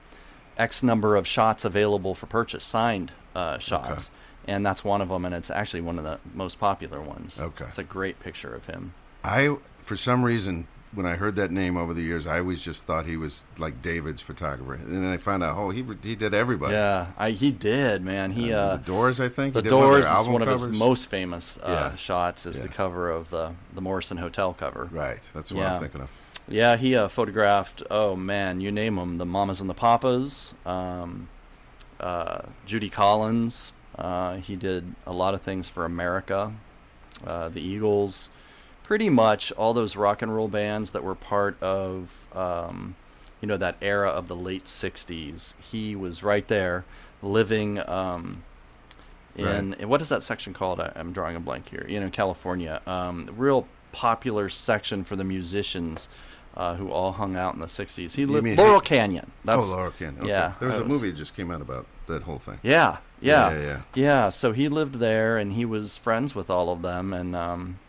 X 0.58 0.84
number 0.84 1.16
of 1.16 1.28
shots 1.28 1.64
available 1.66 2.14
for 2.16 2.26
purchase, 2.26 2.64
signed 2.64 3.12
uh, 3.36 3.58
shots, 3.60 4.12
and 4.48 4.66
that's 4.66 4.84
one 4.84 5.02
of 5.02 5.10
them. 5.10 5.26
And 5.26 5.34
it's 5.36 5.50
actually 5.50 5.82
one 5.82 5.98
of 5.98 6.04
the 6.04 6.20
most 6.34 6.60
popular 6.60 7.00
ones. 7.02 7.40
Okay. 7.40 7.66
it's 7.66 7.78
a 7.78 7.84
great 7.84 8.20
picture 8.20 8.54
of 8.54 8.66
him. 8.66 8.94
I, 9.24 9.58
for 9.84 9.98
some 9.98 10.24
reason, 10.24 10.68
when 10.94 11.06
I 11.06 11.16
heard 11.16 11.36
that 11.36 11.52
name 11.52 11.76
over 11.78 11.94
the 11.94 12.02
years, 12.02 12.26
I 12.26 12.40
always 12.40 12.62
just 12.62 12.84
thought 12.84 13.06
he 13.06 13.18
was 13.18 13.44
like 13.58 13.82
David's 13.82 14.22
photographer, 14.22 14.74
and 14.76 15.04
then 15.04 15.06
I 15.06 15.18
found 15.18 15.44
out, 15.44 15.58
oh, 15.58 15.70
he 15.70 15.86
he 16.02 16.16
did 16.16 16.34
everybody. 16.34 16.74
Yeah, 16.74 17.08
I, 17.18 17.32
he 17.32 17.52
did, 17.52 18.04
man. 18.04 18.32
He 18.32 18.54
Uh, 18.54 18.60
uh, 18.60 18.76
the 18.78 18.84
Doors, 18.84 19.20
I 19.20 19.30
think. 19.30 19.54
The 19.54 19.60
He 19.62 19.64
did 19.70 19.74
one 19.74 19.82
Doors 19.84 20.08
is 20.08 20.28
one 20.28 20.42
of 20.42 20.48
his 20.50 20.68
most 20.68 21.08
famous 21.08 21.58
uh, 21.62 21.90
Yeah. 21.92 21.96
shots. 21.98 22.46
Is 22.46 22.60
the 22.62 22.70
cover 22.70 23.12
of 23.12 23.30
the 23.30 23.52
the 23.76 23.82
Morrison 23.82 24.18
Hotel 24.18 24.54
cover. 24.54 24.88
Right. 24.92 25.20
That's 25.34 25.52
what 25.52 25.60
Yeah. 25.62 25.74
I'm 25.76 25.82
thinking 25.82 26.02
of. 26.02 26.10
Yeah, 26.48 26.78
he 26.78 26.96
uh, 26.96 27.08
photographed. 27.10 27.84
Oh 27.92 28.16
man, 28.16 28.62
you 28.62 28.72
name 28.72 28.96
them: 28.96 29.18
the 29.18 29.26
Mamas 29.26 29.60
and 29.60 29.70
the 29.70 29.74
Papas, 29.74 30.54
um, 30.66 31.28
uh, 32.00 32.44
Judy 32.66 32.90
Collins. 32.90 33.74
Uh, 33.98 34.38
he 34.38 34.56
did 34.56 34.96
a 35.06 35.12
lot 35.12 35.34
of 35.34 35.42
things 35.42 35.68
for 35.68 35.84
America, 35.84 36.54
uh, 37.26 37.50
the 37.50 37.60
Eagles, 37.60 38.30
pretty 38.84 39.10
much 39.10 39.52
all 39.54 39.74
those 39.74 39.96
rock 39.96 40.22
and 40.22 40.34
roll 40.34 40.48
bands 40.48 40.92
that 40.92 41.04
were 41.04 41.16
part 41.16 41.62
of, 41.64 42.28
um, 42.34 42.96
you 43.42 43.48
know, 43.48 43.58
that 43.58 43.76
era 43.82 44.10
of 44.10 44.28
the 44.28 44.36
late 44.36 44.66
'60s. 44.66 45.54
He 45.60 45.96
was 45.96 46.24
right 46.24 46.48
there, 46.48 46.86
living. 47.22 47.80
Um, 47.90 48.44
in 49.36 49.74
what 49.88 50.02
is 50.02 50.10
that 50.10 50.24
section 50.24 50.54
called? 50.54 50.80
I, 50.80 50.94
I'm 50.96 51.12
drawing 51.12 51.36
a 51.36 51.40
blank 51.40 51.70
here. 51.70 51.86
You 51.90 52.00
know, 52.00 52.10
California. 52.10 52.82
Um, 52.88 53.30
real 53.36 53.68
popular 53.92 54.48
section 54.48 55.04
for 55.04 55.16
the 55.16 55.24
musicians 55.24 56.08
uh, 56.58 56.76
who 56.76 56.92
all 56.92 57.14
hung 57.14 57.36
out 57.38 57.54
in 57.54 57.60
the 57.62 57.68
'60s. 57.68 58.16
He 58.16 58.26
lived 58.26 58.44
mean- 58.44 58.58
Laurel 58.58 58.82
Canyon. 58.82 59.32
That's, 59.46 59.66
oh, 59.66 59.70
Laurel 59.70 59.92
Canyon. 59.92 60.22
Okay. 60.24 60.30
Yeah, 60.30 60.54
There 60.60 60.68
was 60.68 60.78
that 60.80 60.86
a 60.86 60.90
movie 60.90 61.12
that 61.12 61.18
just 61.18 61.36
came 61.36 61.52
out 61.52 61.62
about 61.62 61.86
that 62.08 62.24
whole 62.24 62.40
thing. 62.40 62.60
Yeah, 62.64 62.98
yeah, 63.22 63.52
Yeah, 63.52 63.62
yeah, 63.62 63.82
yeah. 63.94 64.30
So 64.30 64.52
he 64.52 64.68
lived 64.68 64.96
there, 64.96 65.38
and 65.38 65.54
he 65.54 65.64
was 65.64 65.96
friends 65.96 66.34
with 66.36 66.50
all 66.50 66.70
of 66.70 66.82
them, 66.82 67.14
and 67.14 67.36
um, 67.36 67.80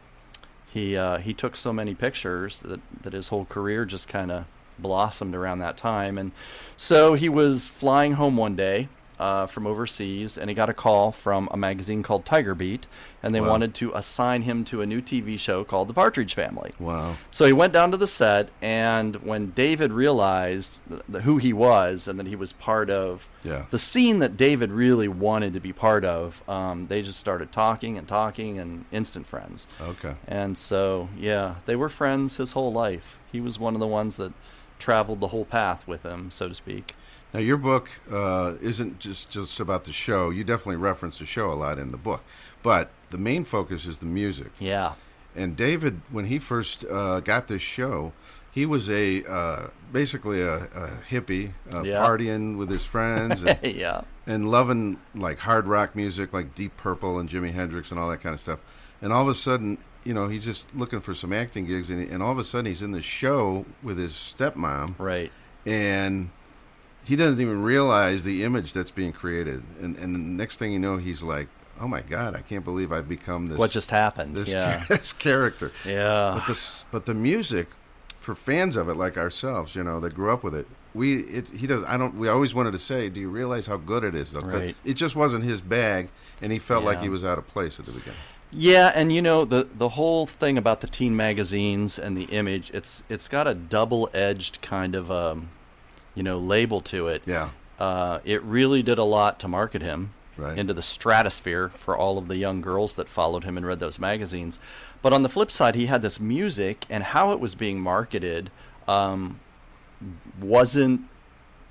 he 0.70 0.96
uh, 0.96 1.18
he 1.18 1.32
took 1.32 1.56
so 1.56 1.72
many 1.72 1.94
pictures 1.94 2.58
that 2.58 2.80
that 3.02 3.14
his 3.14 3.28
whole 3.28 3.46
career 3.46 3.84
just 3.86 4.06
kind 4.06 4.30
of 4.30 4.44
blossomed 4.78 5.34
around 5.34 5.58
that 5.60 5.76
time. 5.76 6.18
And 6.18 6.32
so 6.76 7.14
he 7.14 7.28
was 7.28 7.68
flying 7.68 8.12
home 8.12 8.36
one 8.36 8.54
day 8.54 8.88
uh, 9.18 9.46
from 9.46 9.66
overseas, 9.66 10.38
and 10.38 10.48
he 10.48 10.54
got 10.54 10.68
a 10.70 10.74
call 10.74 11.10
from 11.12 11.48
a 11.50 11.56
magazine 11.56 12.02
called 12.02 12.24
Tiger 12.24 12.54
Beat, 12.54 12.86
and 13.22 13.34
they 13.34 13.40
Wow. 13.40 13.48
wanted 13.50 13.74
to 13.74 13.92
assign 13.94 14.42
him 14.42 14.64
to 14.66 14.80
a 14.80 14.86
new 14.86 15.00
TV 15.00 15.36
show 15.38 15.64
called 15.64 15.88
The 15.88 15.94
Partridge 15.94 16.34
Family. 16.34 16.72
Wow. 16.78 17.16
So 17.30 17.44
he 17.44 17.52
went 17.52 17.72
down 17.72 17.90
to 17.90 17.96
the 17.96 18.06
set, 18.06 18.48
and 18.62 19.16
when 19.16 19.50
David 19.50 19.92
realized 19.92 20.80
th- 20.88 21.02
th- 21.10 21.24
who 21.24 21.38
he 21.38 21.52
was 21.52 22.06
and 22.06 22.18
that 22.20 22.26
he 22.28 22.36
was 22.36 22.52
part 22.52 22.90
of 22.90 23.28
Yeah. 23.42 23.64
the 23.70 23.78
scene 23.78 24.20
that 24.20 24.36
David 24.36 24.70
really 24.70 25.08
wanted 25.08 25.52
to 25.54 25.60
be 25.60 25.72
part 25.72 26.04
of, 26.04 26.40
um, 26.48 26.86
they 26.86 27.02
just 27.02 27.18
started 27.18 27.50
talking 27.50 27.98
and 27.98 28.06
talking 28.06 28.58
and 28.58 28.84
instant 28.92 29.26
friends. 29.26 29.66
Okay. 29.80 30.14
And 30.28 30.56
so, 30.56 31.08
yeah, 31.18 31.56
they 31.66 31.74
were 31.74 31.88
friends 31.88 32.36
his 32.36 32.52
whole 32.52 32.72
life. 32.72 33.18
He 33.32 33.40
was 33.40 33.58
one 33.58 33.74
of 33.74 33.80
the 33.80 33.86
ones 33.86 34.16
that 34.16 34.32
traveled 34.78 35.18
the 35.20 35.28
whole 35.28 35.44
path 35.44 35.82
with 35.88 36.04
him, 36.04 36.30
so 36.30 36.48
to 36.48 36.54
speak. 36.54 36.94
Now, 37.34 37.40
your 37.40 37.56
book 37.58 37.88
uh, 38.10 38.54
isn't 38.62 38.98
just, 39.00 39.30
just 39.30 39.60
about 39.60 39.84
the 39.84 39.92
show. 39.92 40.30
You 40.30 40.44
definitely 40.44 40.76
reference 40.76 41.18
the 41.18 41.26
show 41.26 41.50
a 41.50 41.54
lot 41.54 41.78
in 41.78 41.88
the 41.88 41.96
book. 41.98 42.24
But 42.62 42.90
the 43.10 43.18
main 43.18 43.44
focus 43.44 43.86
is 43.86 43.98
the 43.98 44.06
music. 44.06 44.50
Yeah. 44.58 44.94
And 45.36 45.56
David, 45.56 46.00
when 46.10 46.24
he 46.26 46.38
first 46.38 46.84
uh, 46.90 47.20
got 47.20 47.48
this 47.48 47.62
show, 47.62 48.12
he 48.50 48.64
was 48.66 48.88
a 48.90 49.24
uh, 49.30 49.66
basically 49.92 50.40
a, 50.40 50.54
a 50.64 50.90
hippie, 51.10 51.52
uh, 51.74 51.82
Yeah. 51.82 52.04
partying 52.04 52.56
with 52.56 52.70
his 52.70 52.84
friends 52.84 53.42
and, 53.44 53.58
yeah. 53.74 54.00
and 54.26 54.48
loving 54.50 54.98
like 55.14 55.38
hard 55.38 55.66
rock 55.66 55.94
music, 55.94 56.32
like 56.32 56.54
Deep 56.54 56.76
Purple 56.78 57.18
and 57.18 57.28
Jimi 57.28 57.52
Hendrix 57.52 57.90
and 57.90 58.00
all 58.00 58.08
that 58.08 58.22
kind 58.22 58.34
of 58.34 58.40
stuff. 58.40 58.58
And 59.00 59.12
all 59.12 59.22
of 59.22 59.28
a 59.28 59.34
sudden, 59.34 59.78
you 60.02 60.14
know, 60.14 60.28
he's 60.28 60.44
just 60.44 60.74
looking 60.74 61.00
for 61.00 61.14
some 61.14 61.32
acting 61.32 61.66
gigs, 61.66 61.90
and, 61.90 62.10
and 62.10 62.22
all 62.22 62.32
of 62.32 62.38
a 62.38 62.42
sudden, 62.44 62.66
he's 62.66 62.82
in 62.82 62.90
the 62.92 63.02
show 63.02 63.64
with 63.82 63.98
his 63.98 64.12
stepmom, 64.12 64.98
Right. 64.98 65.30
and 65.66 66.30
he 67.08 67.16
doesn't 67.16 67.40
even 67.40 67.62
realize 67.62 68.22
the 68.22 68.44
image 68.44 68.74
that's 68.74 68.90
being 68.90 69.12
created. 69.12 69.62
And 69.80 69.96
and 69.96 70.14
the 70.14 70.18
next 70.18 70.58
thing 70.58 70.72
you 70.72 70.78
know, 70.78 70.98
he's 70.98 71.22
like, 71.22 71.48
"Oh 71.80 71.88
my 71.88 72.02
God, 72.02 72.36
I 72.36 72.42
can't 72.42 72.64
believe 72.64 72.92
I've 72.92 73.08
become 73.08 73.46
this." 73.46 73.56
What 73.58 73.70
just 73.70 73.90
happened? 73.90 74.36
this, 74.36 74.50
yeah. 74.50 74.84
this 74.88 75.14
character? 75.14 75.72
yeah. 75.86 76.34
But 76.34 76.46
the 76.54 76.82
but 76.92 77.06
the 77.06 77.14
music 77.14 77.68
for 78.18 78.34
fans 78.34 78.76
of 78.76 78.90
it 78.90 78.94
like 78.94 79.16
ourselves, 79.16 79.74
you 79.74 79.82
know, 79.82 80.00
that 80.00 80.14
grew 80.14 80.30
up 80.30 80.44
with 80.44 80.54
it. 80.54 80.66
We 80.92 81.20
it 81.22 81.48
he 81.48 81.66
does 81.66 81.82
I 81.84 81.96
don't 81.96 82.14
we 82.18 82.28
always 82.28 82.54
wanted 82.54 82.72
to 82.72 82.78
say, 82.78 83.08
do 83.08 83.20
you 83.20 83.30
realize 83.30 83.66
how 83.66 83.78
good 83.78 84.04
it 84.04 84.14
is? 84.14 84.34
Right. 84.34 84.76
It 84.84 84.94
just 84.94 85.16
wasn't 85.16 85.44
his 85.44 85.62
bag 85.62 86.10
and 86.42 86.52
he 86.52 86.58
felt 86.58 86.84
like 86.84 87.00
he 87.00 87.08
was 87.08 87.24
out 87.24 87.38
of 87.38 87.48
place 87.48 87.80
at 87.80 87.86
the 87.86 87.92
beginning. 87.92 88.20
Yeah, 88.50 88.92
and 88.94 89.12
you 89.12 89.20
know 89.20 89.44
the 89.44 89.64
the 89.64 89.90
whole 89.90 90.26
thing 90.26 90.56
about 90.56 90.80
the 90.80 90.86
teen 90.86 91.14
magazines 91.14 91.98
and 91.98 92.16
the 92.16 92.24
image, 92.24 92.70
it's 92.72 93.02
it's 93.08 93.28
got 93.28 93.46
a 93.46 93.54
double 93.54 94.08
edged 94.14 94.62
kind 94.62 94.94
of 94.94 95.10
um, 95.10 95.50
you 96.18 96.24
know 96.24 96.38
label 96.38 96.80
to 96.82 97.06
it. 97.08 97.22
Yeah. 97.24 97.50
Uh, 97.78 98.18
it 98.24 98.42
really 98.42 98.82
did 98.82 98.98
a 98.98 99.04
lot 99.04 99.38
to 99.38 99.46
market 99.48 99.80
him, 99.82 100.12
Right. 100.36 100.58
into 100.58 100.74
the 100.74 100.82
stratosphere 100.82 101.68
for 101.68 101.96
all 101.96 102.18
of 102.18 102.26
the 102.28 102.36
young 102.36 102.60
girls 102.60 102.94
that 102.94 103.08
followed 103.08 103.44
him 103.44 103.56
and 103.56 103.64
read 103.64 103.78
those 103.78 103.98
magazines. 104.00 104.58
But 105.00 105.12
on 105.12 105.22
the 105.22 105.28
flip 105.28 105.50
side, 105.50 105.74
he 105.76 105.86
had 105.86 106.02
this 106.02 106.18
music 106.20 106.84
and 106.90 107.02
how 107.04 107.32
it 107.32 107.38
was 107.40 107.54
being 107.54 107.80
marketed 107.80 108.50
um, 108.88 109.38
wasn't. 110.40 111.02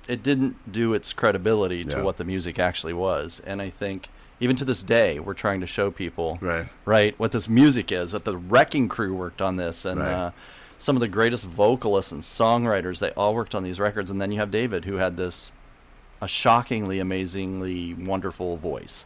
It 0.06 0.22
didn't 0.22 0.72
do 0.72 0.94
its 0.94 1.12
credibility 1.12 1.84
to 1.84 1.96
Yeah. 1.98 2.02
what 2.02 2.16
the 2.16 2.24
music 2.24 2.58
actually 2.58 2.94
was, 2.94 3.42
and 3.46 3.60
I 3.60 3.68
think 3.70 4.08
even 4.40 4.54
to 4.56 4.64
this 4.64 4.82
day, 4.82 5.18
we're 5.18 5.34
trying 5.34 5.60
to 5.60 5.66
show 5.66 5.90
people 5.90 6.38
Right. 6.40 6.66
right 6.86 7.14
what 7.18 7.32
this 7.32 7.48
music 7.48 7.90
is. 7.92 8.12
That 8.12 8.24
the 8.24 8.36
Wrecking 8.36 8.88
Crew 8.88 9.12
worked 9.14 9.42
on 9.42 9.56
this, 9.56 9.84
and 9.84 10.00
Right. 10.00 10.12
uh, 10.12 10.30
some 10.78 10.96
of 10.96 11.00
the 11.00 11.08
greatest 11.08 11.44
vocalists 11.44 12.12
and 12.12 12.22
songwriters 12.22 13.00
they 13.00 13.10
all 13.10 13.34
worked 13.34 13.54
on 13.54 13.64
these 13.64 13.80
records. 13.80 14.10
And 14.10 14.20
then 14.20 14.32
you 14.32 14.38
have 14.38 14.50
David, 14.50 14.84
who 14.84 14.96
had 14.96 15.16
this 15.16 15.52
a 16.20 16.28
shockingly, 16.28 16.98
amazingly 16.98 17.94
wonderful 17.94 18.56
voice, 18.56 19.04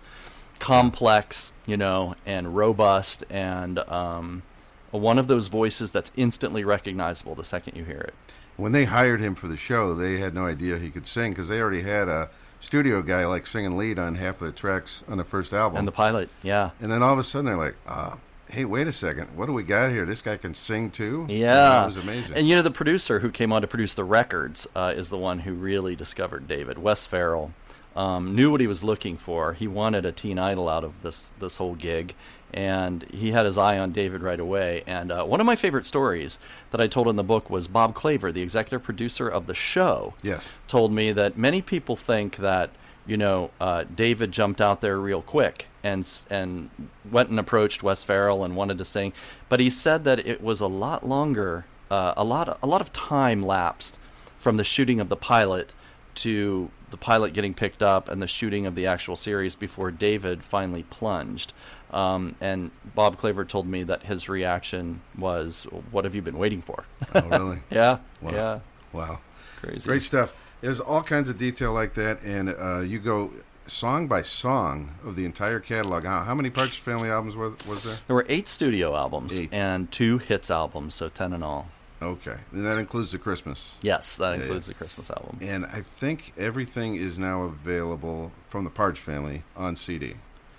complex, 0.59 1.53
you 1.67 1.77
know, 1.77 2.15
and 2.25 2.57
robust, 2.57 3.25
and 3.29 3.79
um, 3.81 4.43
one 4.91 5.19
of 5.19 5.27
those 5.29 5.49
voices 5.49 5.93
that's 5.93 6.11
instantly 6.17 6.65
recognizable 6.65 7.35
the 7.35 7.45
second 7.45 7.77
you 7.77 7.85
hear 7.85 7.99
it. 7.99 8.15
When 8.57 8.73
they 8.73 8.85
hired 8.85 9.21
him 9.21 9.35
for 9.35 9.49
the 9.49 9.57
show, 9.57 9.95
they 9.95 10.19
had 10.19 10.35
no 10.35 10.47
idea 10.47 10.79
he 10.79 10.91
could 10.91 11.07
sing 11.07 11.33
because 11.33 11.49
they 11.49 11.61
already 11.61 11.83
had 11.83 12.09
a 12.09 12.31
studio 12.61 13.03
guy 13.03 13.27
like 13.27 13.47
singing 13.47 13.77
lead 13.77 13.99
on 13.99 14.15
half 14.15 14.41
of 14.41 14.47
the 14.47 14.53
tracks 14.53 15.03
on 15.09 15.19
the 15.19 15.25
first 15.25 15.53
album. 15.53 15.79
And 15.79 15.89
the 15.89 15.93
pilot, 15.93 16.31
yeah. 16.43 16.71
And 16.81 16.93
then 16.93 17.03
all 17.03 17.13
of 17.13 17.19
a 17.19 17.23
sudden 17.23 17.47
they're 17.47 17.57
like, 17.57 17.77
uh, 17.87 18.17
"Hey, 18.53 18.65
wait 18.65 18.87
a 18.87 18.93
second, 18.93 19.37
what 19.37 19.47
do 19.47 19.53
we 19.53 19.62
got 19.62 19.91
here? 19.91 20.05
This 20.07 20.21
guy 20.23 20.37
can 20.37 20.55
sing 20.55 20.91
too." 20.91 21.27
Yeah, 21.29 21.83
it 21.85 21.87
was 21.87 21.97
amazing. 21.97 22.37
And 22.37 22.49
you 22.49 22.55
know, 22.55 22.62
the 22.62 22.71
producer 22.71 23.21
who 23.21 23.31
came 23.31 23.53
on 23.53 23.62
to 23.62 23.69
produce 23.69 23.95
the 23.95 24.05
records 24.05 24.67
uh, 24.77 24.93
is 24.95 25.09
the 25.11 25.19
one 25.19 25.41
who 25.41 25.55
really 25.55 25.97
discovered 25.97 26.47
David. 26.47 26.79
Wes 26.79 27.07
Farrell 27.07 27.53
um, 27.97 28.35
knew 28.35 28.51
what 28.51 28.61
he 28.61 28.67
was 28.67 28.85
looking 28.85 29.17
for. 29.17 29.53
He 29.55 29.67
wanted 29.67 30.05
a 30.05 30.12
teen 30.12 30.38
idol 30.38 30.69
out 30.69 30.85
of 30.85 31.03
this 31.03 31.33
this 31.41 31.57
whole 31.57 31.75
gig, 31.75 32.15
and 32.55 33.05
he 33.05 33.33
had 33.33 33.47
his 33.47 33.57
eye 33.59 33.79
on 33.79 33.93
David 33.93 34.23
right 34.23 34.41
away. 34.41 34.83
And 34.87 35.11
uh, 35.12 35.25
one 35.25 35.41
of 35.41 35.47
my 35.47 35.57
favorite 35.57 35.87
stories 35.87 36.38
that 36.71 36.81
I 36.81 36.87
told 36.87 37.09
in 37.09 37.17
the 37.17 37.25
book 37.25 37.49
was 37.51 37.69
Bob 37.69 37.95
Claver, 37.95 38.33
the 38.33 38.43
executive 38.43 38.83
producer 38.83 39.29
of 39.29 39.47
the 39.47 39.55
show, 39.55 40.15
Yes. 40.23 40.45
told 40.69 40.93
me 40.93 41.12
that 41.12 41.37
many 41.37 41.61
people 41.62 41.97
think 41.97 42.37
that 42.37 42.71
you 43.07 43.17
know 43.17 43.51
uh, 43.61 43.85
David 43.95 44.33
jumped 44.33 44.61
out 44.61 44.81
there 44.81 44.99
real 44.99 45.23
quick 45.23 45.67
and 45.85 46.09
and 46.31 46.71
went 47.11 47.29
and 47.31 47.38
approached 47.40 47.83
Wes 47.83 48.05
Farrell 48.05 48.45
and 48.45 48.55
wanted 48.57 48.79
to 48.79 48.85
sing, 48.85 49.12
but 49.49 49.61
he 49.61 49.71
said 49.71 50.05
that 50.05 50.27
it 50.27 50.42
was 50.42 50.61
a 50.61 50.66
lot 50.66 51.07
longer, 51.07 51.64
uh, 51.90 52.14
a 52.16 52.25
lot 52.25 52.59
a 52.62 52.66
lot 52.66 52.81
of 52.81 52.92
time 52.92 53.42
lapsed 53.42 53.99
from 54.38 54.57
the 54.57 54.64
shooting 54.64 55.01
of 55.01 55.09
the 55.09 55.16
pilot 55.16 55.73
to 56.14 56.71
the 56.90 56.97
pilot 56.97 57.33
getting 57.33 57.55
picked 57.55 57.83
up 57.83 58.09
and 58.09 58.21
the 58.21 58.27
shooting 58.27 58.66
of 58.66 58.75
the 58.75 58.87
actual 58.87 59.16
series 59.16 59.55
before 59.55 59.90
David 59.90 60.45
finally 60.45 60.83
plunged. 60.85 61.53
Um, 61.90 62.35
and 62.40 62.71
Bob 62.95 63.16
Claver 63.18 63.45
told 63.45 63.66
me 63.66 63.83
that 63.85 64.05
his 64.05 64.29
reaction 64.29 65.01
was, 65.16 65.64
"What 65.90 66.05
have 66.05 66.14
you 66.14 66.23
been 66.23 66.38
waiting 66.38 66.62
for?" 66.62 66.85
oh, 67.14 67.29
really? 67.29 67.59
yeah, 67.71 67.99
Wow. 68.21 68.31
yeah, 68.33 68.59
Wow. 68.92 69.18
crazy. 69.61 69.87
Great 69.87 70.03
stuff. 70.03 70.33
There's 70.61 70.81
all 70.81 71.03
kinds 71.03 71.29
of 71.29 71.37
detail 71.38 71.73
like 71.73 71.95
that, 71.95 72.23
and 72.23 72.49
uh, 72.59 72.81
you 72.81 72.99
go 72.99 73.31
song 73.66 74.07
by 74.07 74.22
song 74.22 74.94
of 75.05 75.16
the 75.16 75.25
entire 75.25 75.61
catalog. 75.61 76.05
How, 76.05 76.22
how 76.22 76.35
many 76.35 76.51
Partridge 76.51 76.79
Family 76.79 77.09
albums 77.11 77.37
was, 77.37 77.55
was 77.66 77.83
there? 77.83 77.96
There 78.07 78.16
were 78.16 78.27
eight 78.29 78.48
studio 78.48 78.94
albums 78.96 79.38
Eight. 79.38 79.53
and 79.53 79.90
two 79.90 80.18
hits 80.18 80.51
albums, 80.51 80.94
so 80.94 81.09
ten 81.09 81.33
in 81.33 81.42
all. 81.42 81.68
Okay, 82.01 82.37
and 82.51 82.66
that 82.66 82.79
includes 82.79 83.12
the 83.12 83.18
Christmas. 83.18 83.75
Yes, 83.81 84.16
that 84.16 84.31
Yeah, 84.37 84.42
includes 84.42 84.66
yeah. 84.68 84.72
the 84.72 84.79
Christmas 84.79 85.09
album. 85.11 85.38
And 85.40 85.64
I 85.66 85.83
think 85.83 86.33
everything 86.37 86.96
is 86.96 87.18
now 87.18 87.42
available 87.44 88.33
from 88.48 88.64
the 88.64 88.70
Partridge 88.70 88.98
Family 88.98 89.44
on 89.57 89.77
CD 89.77 90.14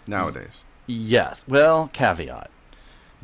nowadays. 0.08 0.62
Yes. 0.88 1.44
Well, 1.48 1.90
caveat. 1.92 2.50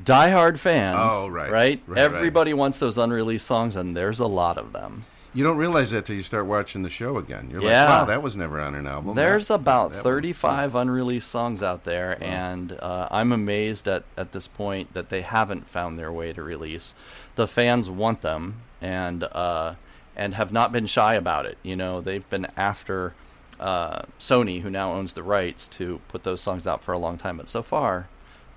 Diehard 0.04 0.58
fans. 0.60 0.98
Oh, 1.00 1.30
right. 1.30 1.52
Right? 1.52 1.82
Right, 1.88 1.98
Everybody 1.98 2.54
wants 2.54 2.80
those 2.80 2.98
unreleased 2.98 3.46
songs, 3.46 3.76
and 3.76 3.96
there's 3.98 4.20
a 4.20 4.28
lot 4.28 4.58
of 4.58 4.72
them. 4.74 5.06
You 5.34 5.44
don't 5.44 5.58
realize 5.58 5.92
that 5.92 6.06
till 6.06 6.16
you 6.16 6.24
start 6.24 6.46
watching 6.48 6.82
the 6.82 6.90
show 6.90 7.18
again. 7.18 7.50
You're 7.52 7.62
Yeah. 7.62 7.84
like, 7.86 7.90
wow, 8.00 8.06
that 8.06 8.24
was 8.24 8.36
never 8.36 8.60
on 8.60 8.74
an 8.74 8.88
album. 8.88 9.16
There's 9.16 9.50
That- 9.50 9.56
about 9.56 9.92
that 9.92 9.98
was- 9.98 10.04
35 10.04 10.74
unreleased 10.76 11.30
songs 11.30 11.62
out 11.62 11.84
there, 11.84 12.18
and 12.24 12.72
uh, 12.82 13.08
I'm 13.12 13.32
amazed 13.32 13.88
at, 13.88 14.04
at 14.18 14.32
this 14.32 14.48
point 14.48 14.94
that 14.96 15.10
they 15.10 15.22
haven't 15.22 15.68
found 15.68 15.98
their 15.98 16.12
way 16.12 16.34
to 16.34 16.42
release. 16.42 16.96
The 17.36 17.48
fans 17.48 17.90
want 17.90 18.22
them, 18.22 18.62
and 18.82 19.24
uh, 19.26 19.76
and 20.16 20.34
have 20.34 20.52
not 20.52 20.72
been 20.72 20.86
shy 20.88 21.14
about 21.14 21.46
it. 21.46 21.58
You 21.64 21.76
know, 21.76 22.02
they've 22.02 22.28
been 22.30 22.48
after 22.58 23.14
uh, 23.60 24.04
Sony, 24.20 24.62
who 24.62 24.70
now 24.70 24.94
owns 24.94 25.14
the 25.14 25.22
rights, 25.24 25.68
to 25.68 26.00
put 26.08 26.24
those 26.24 26.40
songs 26.42 26.66
out 26.66 26.82
for 26.84 26.94
a 26.94 26.98
long 26.98 27.18
time, 27.18 27.36
but 27.38 27.48
so 27.50 27.62
far, 27.62 28.08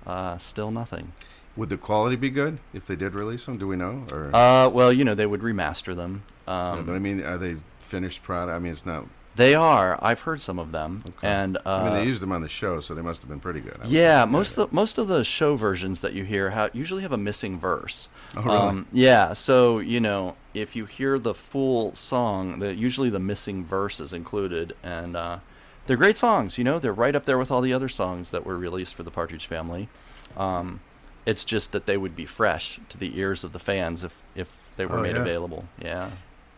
uh, 0.07 0.37
still 0.37 0.71
nothing. 0.71 1.11
Would 1.55 1.69
the 1.69 1.77
quality 1.77 2.15
be 2.15 2.29
good 2.29 2.57
if 2.73 2.85
they 2.85 2.95
did 2.95 3.13
release 3.13 3.45
them? 3.45 3.57
Do 3.57 3.67
we 3.67 3.75
know? 3.75 4.03
Or, 4.11 4.31
Uh, 4.35 4.69
well, 4.69 4.91
you 4.91 5.03
know, 5.03 5.13
they 5.15 5.25
would 5.27 5.41
remaster 5.41 5.95
them. 5.95 6.23
Um, 6.47 6.77
Yeah, 6.77 6.83
but 6.87 6.95
I 6.95 6.99
mean, 6.99 7.23
are 7.23 7.37
they 7.37 7.57
finished 7.79 8.23
product? 8.23 8.55
I 8.55 8.59
mean, 8.59 8.71
it's 8.71 8.85
not. 8.85 9.05
They 9.35 9.55
are. 9.55 9.97
I've 10.01 10.19
heard 10.21 10.41
some 10.41 10.59
of 10.59 10.71
them, 10.71 11.03
Okay. 11.07 11.27
and 11.27 11.57
uh, 11.57 11.61
I 11.65 11.83
mean, 11.85 11.93
they 11.93 12.05
used 12.05 12.21
them 12.21 12.31
on 12.31 12.41
the 12.41 12.49
show, 12.49 12.81
so 12.81 12.93
they 12.93 13.01
must 13.01 13.21
have 13.21 13.29
been 13.29 13.39
pretty 13.39 13.61
good. 13.61 13.77
Yeah, 13.85 14.25
most 14.25 14.55
of 14.57 14.69
the 14.69 14.75
most 14.75 14.99
of 14.99 15.07
the 15.07 15.23
show 15.23 15.55
versions 15.55 16.01
that 16.01 16.13
you 16.13 16.23
hear 16.23 16.51
ha- 16.51 16.69
usually 16.71 17.01
have 17.01 17.11
a 17.11 17.17
missing 17.17 17.57
verse. 17.59 18.09
Um, 18.35 18.47
Oh, 18.49 18.69
really? 18.71 18.85
yeah, 18.91 19.33
so 19.33 19.79
you 19.79 19.99
know 19.99 20.35
if 20.53 20.75
you 20.75 20.85
hear 20.85 21.17
the 21.17 21.33
full 21.33 21.95
song, 21.95 22.59
the 22.59 22.75
usually 22.75 23.09
the 23.09 23.19
missing 23.19 23.65
verse 23.65 23.99
is 23.99 24.13
included, 24.13 24.75
and 24.83 25.15
uh, 25.15 25.39
they're 25.87 25.97
great 25.97 26.19
songs. 26.19 26.59
You 26.59 26.63
know, 26.63 26.77
they're 26.77 26.93
right 26.93 27.15
up 27.15 27.25
there 27.25 27.39
with 27.39 27.49
all 27.49 27.61
the 27.61 27.73
other 27.73 27.89
songs 27.89 28.29
that 28.29 28.45
were 28.45 28.57
released 28.57 28.93
for 28.93 29.01
the 29.01 29.11
Partridge 29.11 29.47
Family. 29.47 29.89
Um, 30.37 30.79
it's 31.25 31.43
just 31.45 31.71
that 31.71 31.85
they 31.85 31.97
would 31.97 32.15
be 32.15 32.25
fresh 32.25 32.79
to 32.89 32.97
the 32.97 33.17
ears 33.19 33.43
of 33.43 33.53
the 33.53 33.59
fans 33.59 34.03
if 34.03 34.13
if 34.35 34.47
they 34.77 34.85
were 34.85 34.99
Oh, 34.99 35.01
made 35.01 35.15
yeah. 35.15 35.21
available. 35.21 35.65
Yeah. 35.81 36.11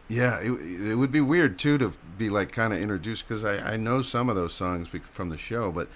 Yeah, 0.08 0.38
it, 0.40 0.52
it 0.52 0.96
would 0.96 1.12
be 1.12 1.22
weird 1.22 1.58
too 1.58 1.78
to 1.80 1.94
be 2.18 2.30
like 2.30 2.52
kind 2.52 2.74
of 2.74 2.80
introduced 2.80 3.28
because 3.28 3.44
I, 3.44 3.74
I 3.74 3.78
know 3.78 4.02
some 4.04 4.30
of 4.30 4.36
those 4.36 4.54
songs 4.54 4.88
from 5.12 5.30
the 5.30 5.38
show, 5.38 5.72
but 5.72 5.88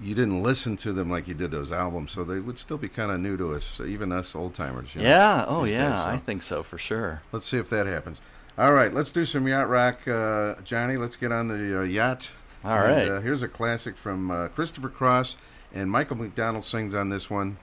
you 0.00 0.14
didn't 0.14 0.42
listen 0.42 0.78
to 0.78 0.94
them 0.94 1.10
like 1.10 1.28
you 1.28 1.34
did 1.34 1.50
those 1.50 1.70
albums, 1.70 2.12
so 2.12 2.24
they 2.24 2.40
would 2.40 2.58
still 2.58 2.78
be 2.78 2.88
kind 2.88 3.12
of 3.12 3.20
new 3.20 3.36
to 3.36 3.52
us, 3.52 3.78
even 3.84 4.12
us 4.12 4.34
old 4.34 4.54
timers. 4.54 4.94
You 4.94 5.02
know, 5.02 5.08
Yeah. 5.08 5.44
Oh, 5.46 5.64
yeah. 5.64 5.90
days, 5.90 5.98
so. 6.00 6.06
I 6.06 6.16
think 6.16 6.40
so 6.42 6.62
for 6.62 6.78
sure. 6.78 7.20
Let's 7.32 7.46
see 7.46 7.58
if 7.58 7.68
that 7.68 7.86
happens. 7.86 8.18
All 8.56 8.72
right, 8.72 8.94
let's 8.94 9.12
do 9.12 9.26
some 9.26 9.46
yacht 9.46 9.68
rock, 9.68 10.08
uh, 10.08 10.54
Johnny. 10.64 10.96
Let's 10.96 11.16
get 11.16 11.30
on 11.30 11.48
the 11.48 11.80
uh, 11.80 11.82
yacht. 11.82 12.30
All 12.64 12.72
And, 12.78 12.82
right. 12.96 13.08
Uh, 13.08 13.20
here's 13.20 13.42
a 13.42 13.48
classic 13.48 13.96
from 13.98 14.30
uh, 14.30 14.48
Christopher 14.48 14.88
Cross, 14.88 15.36
and 15.74 15.90
Michael 15.90 16.16
McDonald 16.16 16.64
sings 16.64 16.94
on 16.94 17.10
this 17.10 17.28
one. 17.28 17.58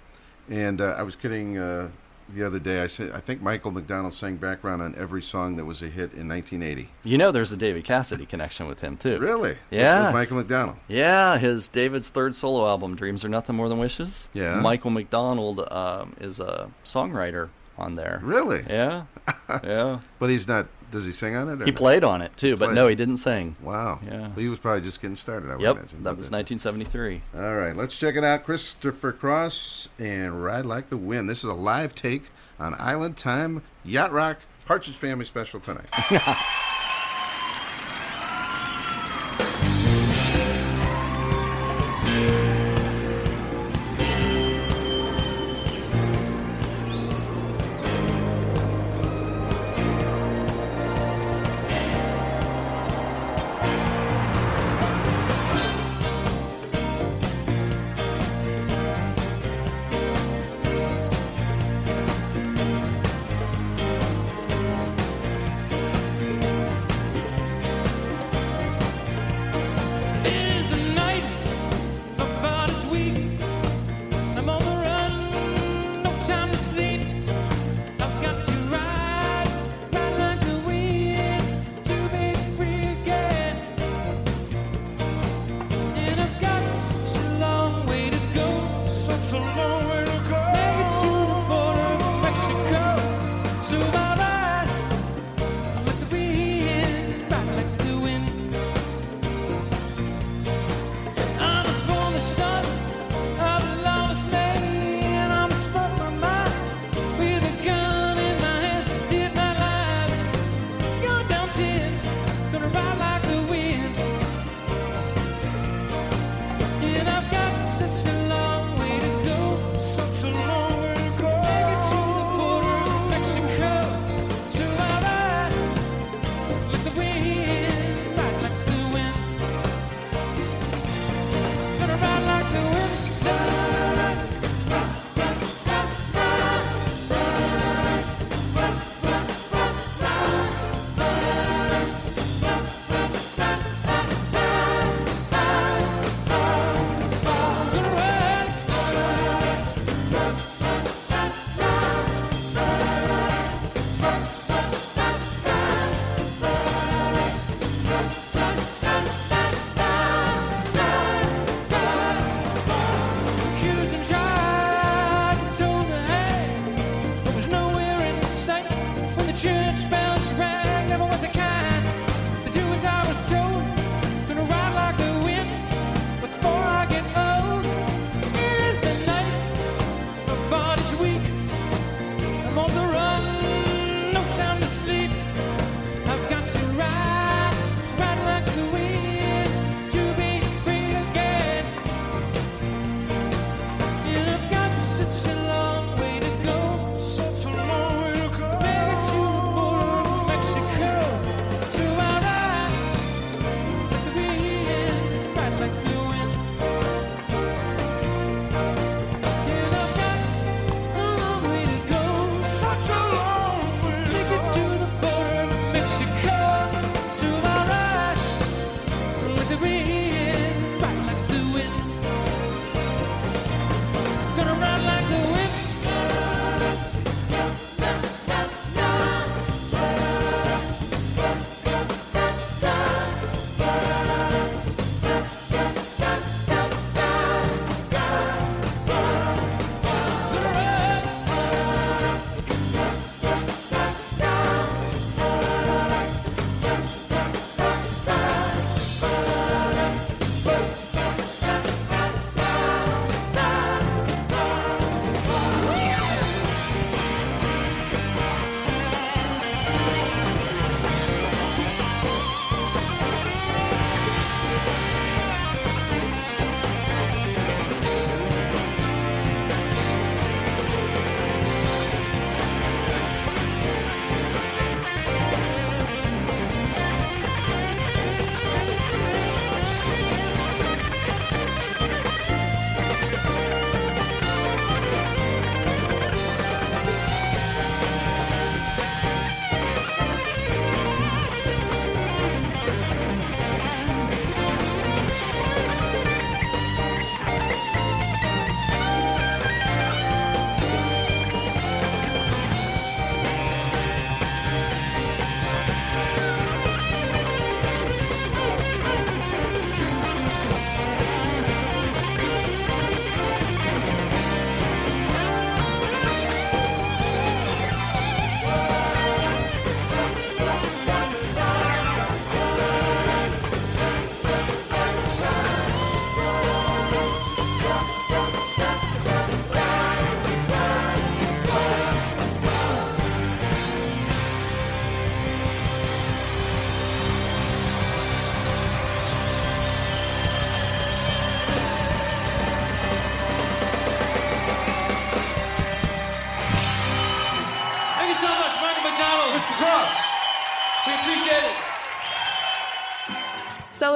And 0.50 0.82
uh, 0.82 0.96
I 0.98 1.04
was 1.04 1.16
kidding 1.16 1.58
uh, 1.58 1.90
the 2.34 2.46
other 2.46 2.60
day. 2.60 2.82
I 2.82 2.88
said 2.88 3.12
I 3.12 3.20
think 3.20 3.42
Michael 3.42 3.72
McDonald 3.72 4.14
sang 4.14 4.38
background 4.38 4.82
on 4.82 4.96
every 4.96 5.22
song 5.22 5.56
that 5.58 5.66
was 5.66 5.82
a 5.82 5.88
hit 5.88 6.14
in 6.14 6.28
1980. 6.28 6.90
You 7.04 7.18
know, 7.18 7.32
there's 7.32 7.52
a 7.52 7.58
David 7.58 7.84
Cassidy 7.84 8.26
connection 8.26 8.68
with 8.68 8.82
him 8.82 8.98
too. 8.98 9.18
Really? 9.20 9.58
Yeah. 9.72 10.06
With 10.06 10.14
Michael 10.14 10.38
McDonald. 10.38 10.78
Yeah, 10.88 11.38
his 11.38 11.68
David's 11.70 12.10
third 12.10 12.36
solo 12.36 12.68
album, 12.68 12.96
"Dreams 12.96 13.24
Are 13.26 13.30
Nothing 13.30 13.56
More 13.56 13.70
Than 13.70 13.80
Wishes." 13.80 14.28
Yeah. 14.34 14.60
Michael 14.60 14.92
McDonald 14.92 15.68
um, 15.72 16.16
is 16.20 16.40
a 16.40 16.72
songwriter 16.84 17.50
on 17.78 17.96
there. 17.96 18.20
Really? 18.24 18.64
Yeah, 18.70 19.04
yeah. 19.64 20.00
But 20.20 20.30
he's 20.30 20.48
not. 20.48 20.68
Does 20.92 21.06
he 21.06 21.12
sing 21.12 21.36
on 21.36 21.50
it? 21.50 21.62
or 21.62 21.66
He 21.66 21.72
not? 21.72 21.76
played 21.78 22.04
on 22.04 22.22
it 22.22 22.36
too, 22.38 22.56
but 22.58 22.68
Played. 22.68 22.76
no, 22.76 22.88
he 22.88 22.96
didn't 22.96 23.18
sing. 23.18 23.56
Wow. 23.62 24.00
Yeah. 24.06 24.20
Well, 24.22 24.32
he 24.38 24.48
was 24.48 24.60
probably 24.60 24.82
just 24.82 25.02
getting 25.02 25.18
started. 25.18 25.50
I 25.50 25.56
would 25.56 25.62
Yep, 25.62 25.76
imagine. 25.78 26.04
that 26.04 26.18
was 26.18 26.32
1973. 26.32 27.22
All 27.36 27.56
right, 27.58 27.76
let's 27.76 27.98
check 27.98 28.16
it 28.16 28.24
out. 28.24 28.46
Christopher 28.46 29.12
Cross 29.12 29.90
and 30.00 30.44
Ride 30.44 30.66
Like 30.66 30.90
the 30.90 30.98
Wind. 30.98 31.30
This 31.30 31.40
is 31.40 31.50
a 31.50 31.54
live 31.54 31.94
take 31.96 32.26
on 32.60 32.74
Island 32.80 33.18
Time 33.18 33.64
Yacht 33.84 34.12
Rock 34.12 34.38
Partridge 34.66 34.96
Family 34.98 35.26
Special 35.26 35.60
tonight. 35.60 35.90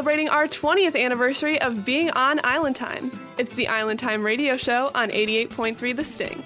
celebrating 0.02 0.30
our 0.30 0.48
20th 0.48 1.00
anniversary 1.00 1.62
of 1.62 1.86
being 1.86 2.10
on 2.12 2.40
Island 2.44 2.76
Time. 2.76 3.12
It's 3.38 3.54
the 3.54 3.68
Island 3.68 4.00
Time 4.00 4.24
radio 4.24 4.58
show 4.58 4.90
on 4.96 5.10
88.3 5.12 5.96
The 5.96 6.04
Sting. 6.04 6.41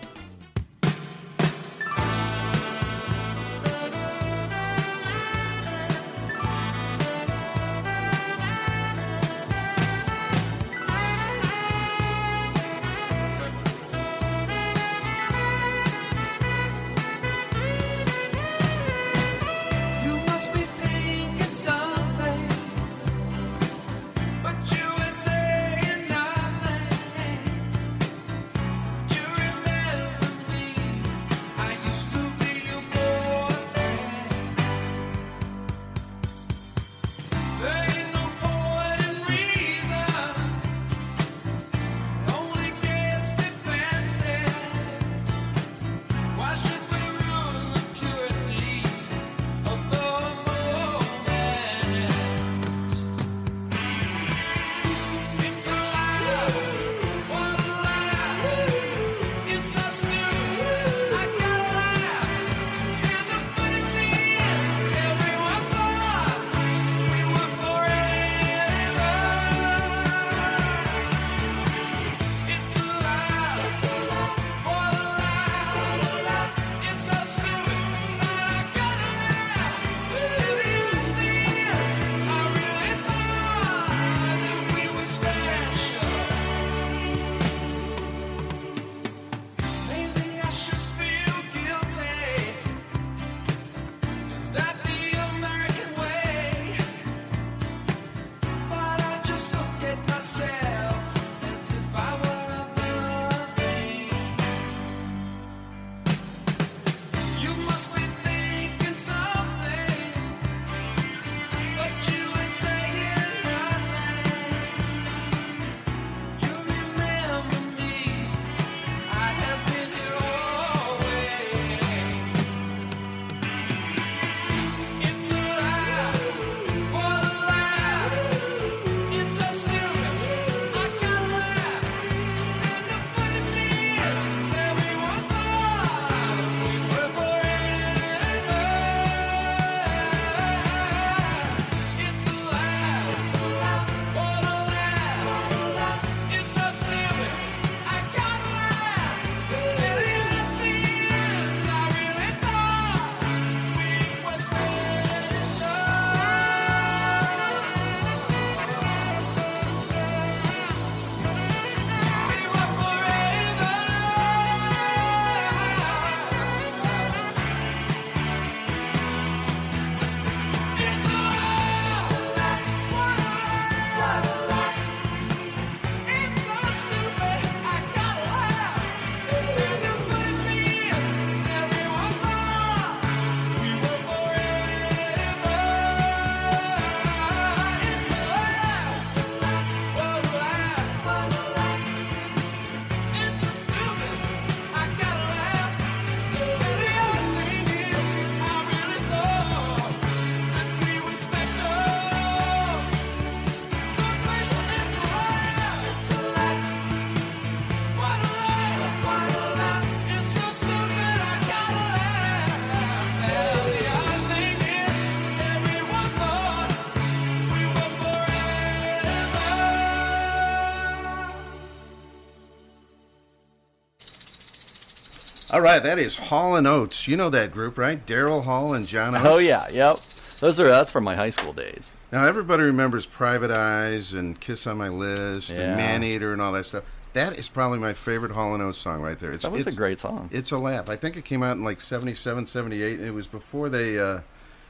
All 225.56 225.62
right, 225.62 225.82
that 225.82 225.98
is 225.98 226.18
Hall 226.18 226.58
and 226.58 226.68
Oates. 226.68 227.08
You 227.08 227.16
know 227.16 227.30
that 227.30 227.50
group, 227.50 227.78
right? 227.78 228.06
Daryl 228.06 228.44
Hall 228.44 228.74
and 228.74 228.86
John 228.86 229.16
Oates. 229.16 229.26
Oh 229.26 229.38
yeah, 229.38 229.64
yep. 229.72 229.96
Those 229.96 230.60
are 230.60 230.68
that's 230.68 230.92
from 230.92 231.06
my 231.06 231.16
high 231.16 231.30
school 231.30 231.54
days. 231.54 231.94
Now 232.12 232.26
everybody 232.26 232.64
remembers 232.64 233.06
Private 233.06 233.52
Eyes 233.52 234.12
and 234.12 234.38
Kiss 234.38 234.68
on 234.68 234.78
My 234.78 234.90
List 234.90 235.52
Yeah. 235.52 235.62
and 235.62 235.78
Man 235.78 236.04
Eater 236.04 236.34
and 236.34 236.42
all 236.42 236.52
that 236.52 236.66
stuff. 236.66 236.84
That 237.14 237.40
is 237.40 237.48
probably 237.48 237.80
my 237.80 237.94
favorite 237.94 238.34
Hall 238.34 238.54
and 238.54 238.62
Oates 238.62 238.80
song 238.80 239.02
right 239.02 239.18
there. 239.18 239.32
It's, 239.32 239.44
That 239.44 239.54
was 239.54 239.66
a 239.66 239.72
great 239.72 239.98
song. 239.98 240.28
It's 240.30 240.52
a 240.52 240.58
laugh. 240.58 240.90
I 240.90 240.98
think 240.98 241.16
it 241.16 241.24
came 241.24 241.42
out 241.42 241.56
in 241.56 241.64
like 241.64 241.80
77, 241.80 242.48
78. 242.48 243.00
and 243.00 243.08
It 243.08 243.12
was 243.12 243.26
before 243.26 243.70
they 243.70 243.98
uh, 243.98 244.20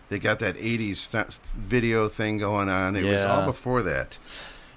they 0.10 0.20
got 0.20 0.38
that 0.42 0.56
80s 0.56 1.10
th- 1.10 1.34
video 1.58 2.08
thing 2.10 2.38
going 2.38 2.70
on. 2.70 2.96
It 2.96 3.06
was 3.06 3.24
all 3.26 3.48
before 3.48 3.82
that. 3.82 4.20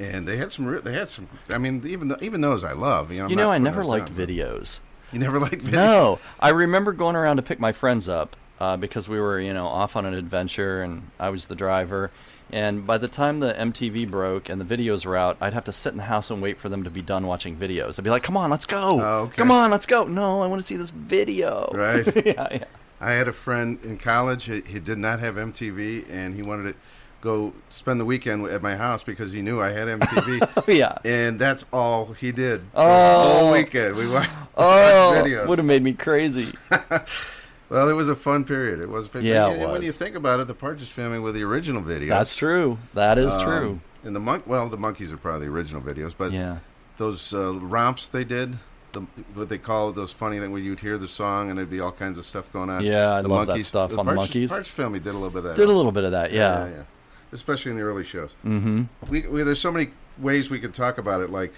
And 0.00 0.26
they 0.26 0.38
had 0.38 0.52
some 0.52 0.64
re- 0.64 0.80
they 0.80 0.94
had 0.94 1.10
some 1.10 1.28
I 1.50 1.58
mean 1.58 1.82
even 1.86 2.08
th- 2.08 2.22
even 2.22 2.40
those 2.40 2.64
I 2.64 2.72
love, 2.72 3.12
you 3.12 3.18
know. 3.18 3.28
You 3.28 3.36
know, 3.36 3.50
I 3.50 3.58
never 3.58 3.84
liked 3.84 4.10
videos. 4.10 4.80
You 5.12 5.18
never 5.18 5.38
liked 5.38 5.62
video? 5.62 5.80
No, 5.80 6.18
I 6.38 6.50
remember 6.50 6.92
going 6.92 7.16
around 7.16 7.36
to 7.36 7.42
pick 7.42 7.58
my 7.58 7.72
friends 7.72 8.08
up 8.08 8.36
uh, 8.60 8.76
because 8.76 9.08
we 9.08 9.20
were, 9.20 9.40
you 9.40 9.54
know, 9.54 9.66
off 9.66 9.96
on 9.96 10.04
an 10.04 10.14
adventure, 10.14 10.82
and 10.82 11.10
I 11.18 11.30
was 11.30 11.46
the 11.46 11.54
driver. 11.54 12.10
And 12.50 12.86
by 12.86 12.98
the 12.98 13.08
time 13.08 13.40
the 13.40 13.52
MTV 13.52 14.10
broke 14.10 14.48
and 14.48 14.60
the 14.60 14.64
videos 14.64 15.04
were 15.04 15.16
out, 15.16 15.36
I'd 15.40 15.52
have 15.52 15.64
to 15.64 15.72
sit 15.72 15.92
in 15.92 15.98
the 15.98 16.04
house 16.04 16.30
and 16.30 16.40
wait 16.40 16.56
for 16.56 16.68
them 16.68 16.84
to 16.84 16.90
be 16.90 17.02
done 17.02 17.26
watching 17.26 17.56
videos. 17.56 17.98
I'd 17.98 18.04
be 18.04 18.10
like, 18.10 18.22
"Come 18.22 18.38
on, 18.38 18.50
let's 18.50 18.64
go! 18.66 19.00
Oh, 19.00 19.18
okay. 19.24 19.36
Come 19.36 19.50
on, 19.50 19.70
let's 19.70 19.84
go!" 19.84 20.04
No, 20.04 20.42
I 20.42 20.46
want 20.46 20.60
to 20.60 20.66
see 20.66 20.76
this 20.76 20.90
video. 20.90 21.70
Right. 21.74 22.06
yeah, 22.26 22.48
yeah. 22.50 22.64
I 23.00 23.12
had 23.12 23.28
a 23.28 23.32
friend 23.32 23.78
in 23.84 23.98
college. 23.98 24.44
He, 24.44 24.62
he 24.62 24.80
did 24.80 24.98
not 24.98 25.20
have 25.20 25.34
MTV, 25.34 26.10
and 26.10 26.34
he 26.34 26.42
wanted 26.42 26.72
to 26.72 26.78
go 27.20 27.52
spend 27.70 27.98
the 28.00 28.04
weekend 28.04 28.46
at 28.46 28.62
my 28.62 28.76
house 28.76 29.02
because 29.02 29.32
he 29.32 29.42
knew 29.42 29.60
I 29.60 29.70
had 29.70 29.88
MTV. 29.88 30.62
Oh, 30.68 30.70
yeah. 30.70 30.98
and 31.04 31.40
that's 31.40 31.64
all 31.72 32.12
he 32.12 32.30
did. 32.32 32.62
Oh. 32.74 32.84
the 33.28 33.38
whole 33.40 33.52
weekend 33.52 33.96
we 33.96 34.08
watched, 34.08 34.30
Oh, 34.56 35.10
watched 35.12 35.26
videos. 35.26 35.46
would 35.48 35.58
have 35.58 35.66
made 35.66 35.82
me 35.82 35.92
crazy. 35.94 36.52
Well, 37.70 37.88
it 37.88 37.92
was 37.92 38.08
a 38.08 38.16
fun 38.16 38.44
period. 38.44 38.80
It 38.80 38.88
was. 38.88 39.06
a 39.06 39.08
fun- 39.10 39.24
Yeah, 39.24 39.48
and 39.48 39.62
it 39.62 39.68
when 39.68 39.82
you 39.82 39.92
think 39.92 40.16
about 40.16 40.40
it, 40.40 40.46
the 40.46 40.54
Partridge 40.54 40.88
Family 40.88 41.18
were 41.18 41.32
the 41.32 41.42
original 41.42 41.82
videos. 41.82 42.08
That's 42.08 42.34
true. 42.34 42.78
That 42.94 43.18
is 43.18 43.34
Um, 43.34 43.42
true. 43.44 43.80
And 44.04 44.16
the 44.16 44.20
monk, 44.20 44.46
well, 44.46 44.68
the 44.68 44.78
Monkees 44.78 45.12
are 45.12 45.16
probably 45.18 45.46
the 45.46 45.52
original 45.52 45.82
videos, 45.82 46.14
but 46.16 46.32
Yeah. 46.32 46.58
those 46.96 47.34
uh, 47.34 47.52
romps 47.54 48.08
they 48.08 48.24
did, 48.24 48.56
the, 48.92 49.00
what 49.34 49.50
they 49.50 49.58
call 49.58 49.92
those 49.92 50.12
funny 50.12 50.38
thing 50.38 50.50
where 50.50 50.62
you'd 50.62 50.80
hear 50.80 50.96
the 50.96 51.08
song 51.08 51.50
and 51.50 51.58
there'd 51.58 51.68
be 51.68 51.80
all 51.80 51.92
kinds 51.92 52.16
of 52.16 52.24
stuff 52.24 52.50
going 52.54 52.70
on. 52.70 52.82
Yeah, 52.84 53.12
I 53.12 53.20
the 53.22 53.28
love 53.28 53.48
that 53.48 53.62
stuff 53.64 53.98
on 53.98 54.06
the 54.06 54.12
Monkees. 54.12 54.48
Partridge 54.48 54.70
Family 54.70 54.98
did 54.98 55.10
a 55.10 55.12
little 55.18 55.28
bit 55.30 55.38
of 55.38 55.44
that. 55.44 55.56
Did 55.56 55.68
a 55.68 55.72
little 55.72 55.92
bit 55.92 56.04
of 56.04 56.12
that. 56.12 56.32
Yeah. 56.32 56.64
yeah, 56.64 56.70
yeah. 56.70 56.82
Especially 57.32 57.70
in 57.70 57.76
the 57.76 57.82
early 57.82 58.04
shows. 58.04 58.34
Mm-hmm. 58.44 58.84
We, 59.10 59.22
we 59.22 59.42
there's 59.42 59.60
so 59.60 59.72
many 59.72 59.90
ways 60.18 60.50
we 60.50 60.60
could 60.60 60.74
talk 60.74 60.98
about 60.98 61.20
it. 61.20 61.30
Like, 61.30 61.52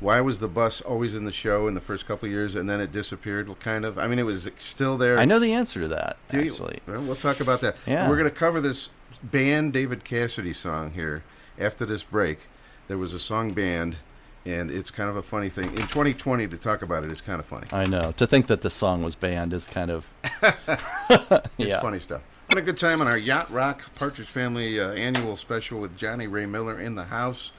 why 0.00 0.20
was 0.20 0.38
the 0.38 0.48
bus 0.48 0.80
always 0.80 1.14
in 1.14 1.24
the 1.24 1.32
show 1.32 1.66
in 1.66 1.74
the 1.74 1.80
first 1.80 2.06
couple 2.06 2.26
of 2.26 2.32
years 2.32 2.54
and 2.54 2.68
then 2.68 2.80
it 2.80 2.92
disappeared? 2.92 3.48
Kind 3.60 3.84
of. 3.84 3.98
I 3.98 4.06
mean, 4.06 4.18
it 4.18 4.24
was 4.24 4.48
still 4.58 4.96
there. 4.98 5.18
I 5.18 5.24
know 5.24 5.38
the 5.38 5.52
answer 5.52 5.80
to 5.80 5.88
that. 5.88 6.18
Do 6.28 6.42
you? 6.42 6.50
actually. 6.50 6.80
Well, 6.86 7.02
we'll 7.02 7.16
talk 7.16 7.40
about 7.40 7.60
that. 7.62 7.76
Yeah. 7.86 8.08
We're 8.08 8.16
going 8.16 8.30
to 8.30 8.36
cover 8.36 8.60
this 8.60 8.90
band 9.22 9.72
David 9.72 10.04
Cassidy 10.04 10.52
song 10.52 10.90
here 10.92 11.22
after 11.58 11.86
this 11.86 12.02
break. 12.02 12.40
There 12.88 12.98
was 12.98 13.14
a 13.14 13.18
song 13.18 13.52
banned, 13.54 13.96
and 14.44 14.70
it's 14.70 14.90
kind 14.90 15.08
of 15.08 15.16
a 15.16 15.22
funny 15.22 15.48
thing. 15.48 15.70
In 15.70 15.76
2020, 15.76 16.48
to 16.48 16.56
talk 16.58 16.82
about 16.82 17.04
it 17.04 17.10
is 17.10 17.22
kind 17.22 17.40
of 17.40 17.46
funny. 17.46 17.66
I 17.72 17.84
know. 17.84 18.12
To 18.18 18.26
think 18.26 18.48
that 18.48 18.60
the 18.60 18.70
song 18.70 19.02
was 19.02 19.14
banned 19.14 19.52
is 19.52 19.66
kind 19.66 19.90
of. 19.90 20.10
It's 21.56 21.68
yeah. 21.68 21.80
funny 21.80 22.00
stuff. 22.00 22.20
Had 22.48 22.58
a 22.58 22.62
good 22.62 22.76
time 22.76 23.00
on 23.00 23.08
our 23.08 23.16
Yacht 23.16 23.50
Rock 23.50 23.82
Partridge 23.98 24.26
Family 24.28 24.78
uh, 24.78 24.90
annual 24.92 25.36
special 25.36 25.80
with 25.80 25.96
Johnny 25.96 26.26
Ray 26.26 26.44
Miller 26.44 26.78
in 26.78 26.94
the 26.94 27.04
house, 27.04 27.52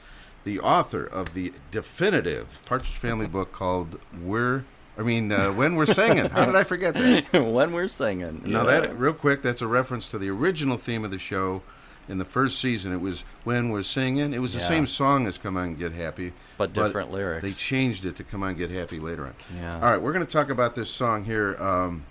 the 0.44 0.60
author 0.60 1.04
of 1.04 1.34
the 1.34 1.52
definitive 1.72 2.60
Partridge 2.64 2.96
Family 2.96 3.26
book 3.26 3.52
called 3.52 3.98
"We're." 4.22 4.64
I 4.96 5.02
mean, 5.02 5.30
uh, 5.32 5.50
when 5.50 5.74
we're 5.74 5.86
singing. 5.86 6.26
How 6.26 6.46
did 6.46 6.54
I 6.54 6.62
forget 6.62 6.94
that? 6.94 7.32
when 7.32 7.72
we're 7.72 7.88
singing. 7.88 8.42
Now 8.46 8.66
yeah. 8.66 8.80
that 8.80 8.98
real 8.98 9.12
quick, 9.12 9.42
that's 9.42 9.60
a 9.60 9.66
reference 9.66 10.08
to 10.10 10.18
the 10.18 10.30
original 10.30 10.78
theme 10.78 11.04
of 11.04 11.10
the 11.10 11.18
show. 11.18 11.62
In 12.08 12.18
the 12.18 12.24
first 12.24 12.60
season, 12.60 12.92
it 12.92 13.00
was 13.00 13.24
when 13.42 13.70
we're 13.70 13.82
singing. 13.82 14.32
It 14.32 14.38
was 14.38 14.54
the 14.54 14.60
same 14.60 14.86
song 14.86 15.26
as 15.26 15.36
"Come 15.36 15.56
On 15.56 15.74
Get 15.74 15.92
Happy," 15.92 16.32
But 16.56 16.72
different 16.72 17.10
lyrics. 17.10 17.42
They 17.42 17.50
changed 17.50 18.04
it 18.04 18.14
to 18.16 18.24
"Come 18.24 18.44
On 18.44 18.54
Get 18.54 18.70
Happy" 18.70 19.00
later 19.00 19.26
on. 19.26 19.34
Yeah. 19.56 19.74
All 19.74 19.90
right, 19.90 20.00
we're 20.00 20.12
going 20.12 20.24
to 20.24 20.32
talk 20.32 20.48
about 20.48 20.76
this 20.76 20.88
song 20.88 21.24
here. 21.24 21.56
Um, 21.60 22.06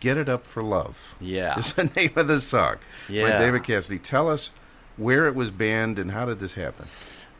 "Get 0.00 0.16
It 0.16 0.28
Up 0.28 0.46
for 0.46 0.62
Love." 0.62 1.14
Yeah. 1.20 1.58
is 1.58 1.72
the 1.72 1.84
name 1.96 2.12
of 2.16 2.28
the 2.28 2.40
song. 2.40 2.76
by 3.08 3.38
David 3.38 3.64
Cassidy. 3.64 3.98
Tell 3.98 4.28
us 4.30 4.50
where 4.96 5.26
it 5.26 5.34
was 5.34 5.50
banned 5.50 5.98
and 5.98 6.10
how 6.10 6.26
did 6.26 6.40
this 6.40 6.54
happen? 6.54 6.86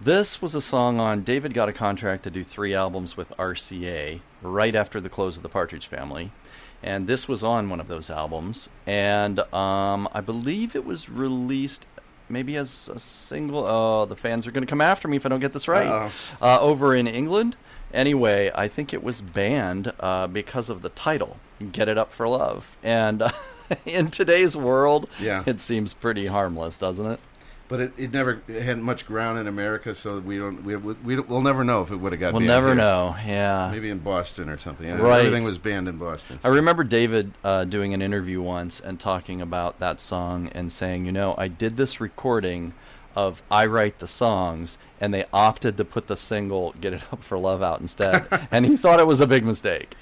This 0.00 0.40
was 0.40 0.54
a 0.54 0.60
song 0.60 1.00
on 1.00 1.22
David 1.22 1.54
got 1.54 1.68
a 1.68 1.72
contract 1.72 2.22
to 2.22 2.30
do 2.30 2.44
three 2.44 2.72
albums 2.72 3.16
with 3.16 3.30
RCA 3.36 4.20
right 4.42 4.74
after 4.76 5.00
the 5.00 5.08
close 5.08 5.36
of 5.36 5.42
the 5.42 5.48
Partridge 5.48 5.88
Family. 5.88 6.30
And 6.84 7.08
this 7.08 7.26
was 7.26 7.42
on 7.42 7.68
one 7.68 7.80
of 7.80 7.88
those 7.88 8.08
albums. 8.08 8.68
And 8.86 9.40
um, 9.52 10.08
I 10.12 10.20
believe 10.20 10.76
it 10.76 10.84
was 10.84 11.08
released 11.08 11.84
maybe 12.28 12.56
as 12.56 12.88
a 12.88 13.00
single. 13.00 13.66
Oh, 13.66 14.04
the 14.04 14.14
fans 14.14 14.46
are 14.46 14.52
going 14.52 14.64
to 14.64 14.70
come 14.70 14.80
after 14.80 15.08
me 15.08 15.16
if 15.16 15.26
I 15.26 15.28
don't 15.28 15.40
get 15.40 15.52
this 15.52 15.66
right. 15.66 15.88
Uh, 16.40 16.60
over 16.60 16.94
in 16.94 17.08
England. 17.08 17.56
Anyway, 17.92 18.52
I 18.54 18.68
think 18.68 18.92
it 18.92 19.02
was 19.02 19.20
banned 19.20 19.92
uh, 19.98 20.26
because 20.26 20.68
of 20.68 20.82
the 20.82 20.90
title, 20.90 21.38
Get 21.72 21.88
It 21.88 21.98
Up 21.98 22.12
for 22.12 22.28
Love. 22.28 22.76
And 22.82 23.22
uh, 23.22 23.30
in 23.86 24.10
today's 24.10 24.56
world, 24.56 25.08
Yeah. 25.20 25.42
it 25.46 25.60
seems 25.60 25.94
pretty 25.94 26.26
harmless, 26.26 26.78
doesn't 26.78 27.06
it? 27.06 27.20
But 27.68 27.80
it, 27.80 27.92
it 27.98 28.12
never 28.14 28.40
it 28.48 28.62
had 28.62 28.78
much 28.78 29.04
ground 29.04 29.38
in 29.38 29.46
America, 29.46 29.94
so 29.94 30.20
we 30.20 30.38
don't 30.38 30.64
we, 30.64 30.74
we 30.76 31.16
don't- 31.16 31.28
we'll 31.28 31.42
never 31.42 31.64
know 31.64 31.82
if 31.82 31.90
it 31.90 31.96
would 31.96 32.12
have 32.12 32.20
got. 32.20 32.32
We'll 32.32 32.40
never 32.40 32.68
here. 32.68 32.76
know. 32.76 33.14
Yeah. 33.26 33.68
Maybe 33.70 33.90
in 33.90 33.98
Boston 33.98 34.48
or 34.48 34.56
something. 34.56 34.88
Right. 34.96 35.26
Everything 35.26 35.44
was 35.44 35.58
banned 35.58 35.86
in 35.86 35.98
Boston. 35.98 36.38
I 36.42 36.48
remember 36.48 36.82
David 36.82 37.32
uh, 37.44 37.64
doing 37.64 37.92
an 37.92 38.00
interview 38.00 38.40
once 38.40 38.80
and 38.80 38.98
talking 38.98 39.42
about 39.42 39.80
that 39.80 40.00
song 40.00 40.48
and 40.54 40.72
saying, 40.72 41.04
you 41.04 41.12
know, 41.12 41.34
I 41.36 41.48
did 41.48 41.76
this 41.76 42.00
recording 42.00 42.72
of 43.14 43.42
I 43.50 43.66
Write 43.66 43.98
the 43.98 44.06
Songs, 44.08 44.78
and 44.98 45.12
they 45.12 45.26
opted 45.30 45.76
to 45.76 45.84
put 45.84 46.06
the 46.06 46.16
single 46.16 46.74
Get 46.80 46.94
It 46.94 47.02
Up 47.12 47.22
for 47.22 47.36
Love 47.36 47.62
out 47.62 47.80
instead. 47.82 48.26
and 48.50 48.64
he 48.64 48.78
thought 48.78 48.98
it 48.98 49.06
was 49.06 49.20
a 49.20 49.26
big 49.26 49.44
mistake. 49.44 49.94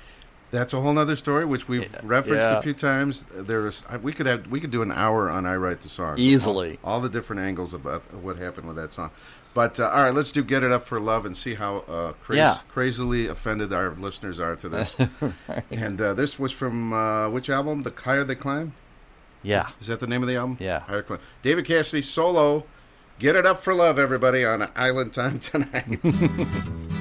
That's 0.57 0.73
a 0.73 0.81
whole 0.81 0.99
other 0.99 1.17
story, 1.17 1.45
which 1.45 1.69
we've 1.69 1.83
Yeah. 1.83 2.01
referenced 2.03 2.43
Yeah. 2.49 2.59
a 2.59 2.63
few 2.63 2.73
times. 2.73 3.25
There 3.35 3.67
is 3.67 3.85
we 4.03 4.13
could 4.13 4.27
have 4.27 4.47
we 4.47 4.59
could 4.61 4.71
do 4.71 4.81
an 4.83 4.91
hour 4.91 5.29
on 5.29 5.45
I 5.45 5.57
Write 5.57 5.81
the 5.81 5.89
Song 5.91 6.15
Easily. 6.19 6.79
all, 6.83 6.95
all 6.95 7.01
the 7.01 7.09
different 7.11 7.43
angles 7.43 7.75
about 7.75 8.03
what 8.15 8.39
happened 8.39 8.67
with 8.67 8.77
that 8.77 8.93
song. 8.93 9.11
But 9.53 9.79
uh, 9.81 9.89
all 9.89 10.03
right, 10.05 10.15
let's 10.15 10.33
do 10.33 10.43
"Get 10.43 10.63
It 10.63 10.73
Up 10.73 10.85
for 10.87 10.99
Love" 10.99 11.27
and 11.27 11.37
see 11.37 11.55
how 11.55 11.79
uh, 11.89 12.13
craz- 12.25 12.37
Yeah. 12.37 12.57
crazily 12.73 13.27
offended 13.27 13.73
our 13.73 13.91
listeners 13.91 14.41
are 14.41 14.57
to 14.57 14.69
this. 14.69 14.95
And 15.71 16.01
uh, 16.01 16.15
this 16.15 16.39
was 16.39 16.53
from 16.53 16.93
uh, 16.93 17.29
which 17.29 17.51
album? 17.51 17.83
The 17.83 17.93
Higher 18.05 18.25
They 18.25 18.35
Climb. 18.35 18.73
Yeah. 19.43 19.69
Is 19.81 19.87
that 19.89 20.01
the 20.01 20.07
name 20.07 20.23
of 20.23 20.29
the 20.29 20.37
album? 20.37 20.57
Yeah. 20.59 20.81
Higher 20.81 21.03
Climb. 21.03 21.21
David 21.43 21.67
Cassidy 21.67 22.03
solo. 22.03 22.65
Get 23.19 23.35
it 23.37 23.47
up 23.47 23.63
for 23.63 23.75
love, 23.75 23.99
everybody, 23.99 24.45
on 24.45 24.69
Island 24.77 25.13
Time 25.13 25.39
tonight. 25.51 26.01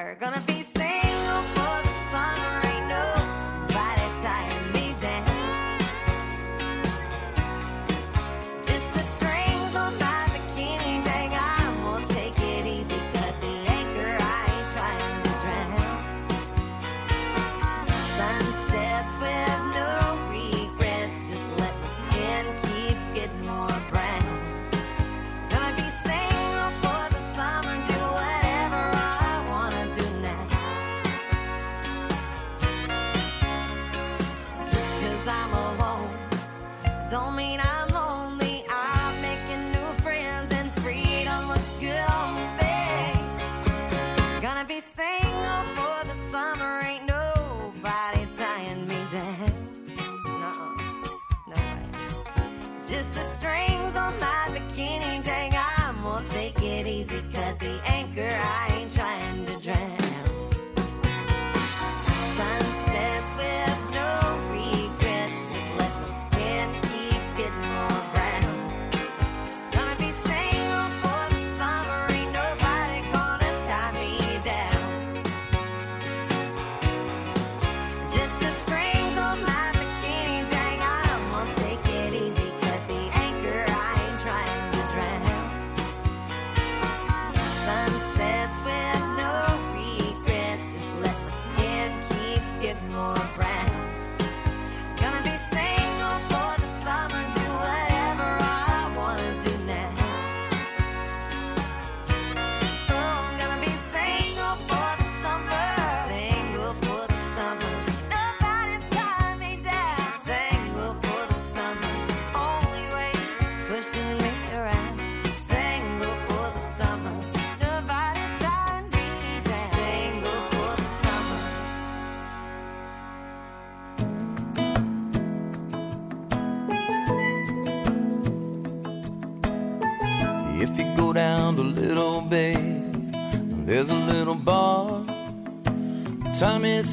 Gonna 0.00 0.49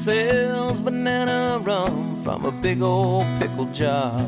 sells 0.08 0.80
banana 0.80 1.58
rum 1.60 2.16
from 2.24 2.46
a 2.46 2.50
big 2.50 2.80
old 2.80 3.26
pickle 3.38 3.66
jar. 3.66 4.18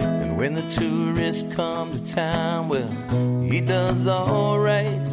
And 0.00 0.38
when 0.38 0.54
the 0.54 0.66
tourists 0.70 1.44
come 1.54 1.92
to 1.92 2.02
town, 2.02 2.70
well, 2.70 2.90
he 3.42 3.60
does 3.60 4.06
alright. 4.06 5.04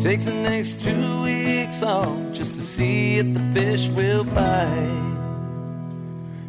Takes 0.00 0.24
the 0.24 0.34
next 0.50 0.80
two 0.80 1.22
weeks 1.22 1.84
off 1.84 2.18
just 2.32 2.54
to 2.54 2.62
see 2.62 3.18
if 3.18 3.32
the 3.32 3.44
fish 3.54 3.86
will 3.90 4.24
bite. 4.24 5.06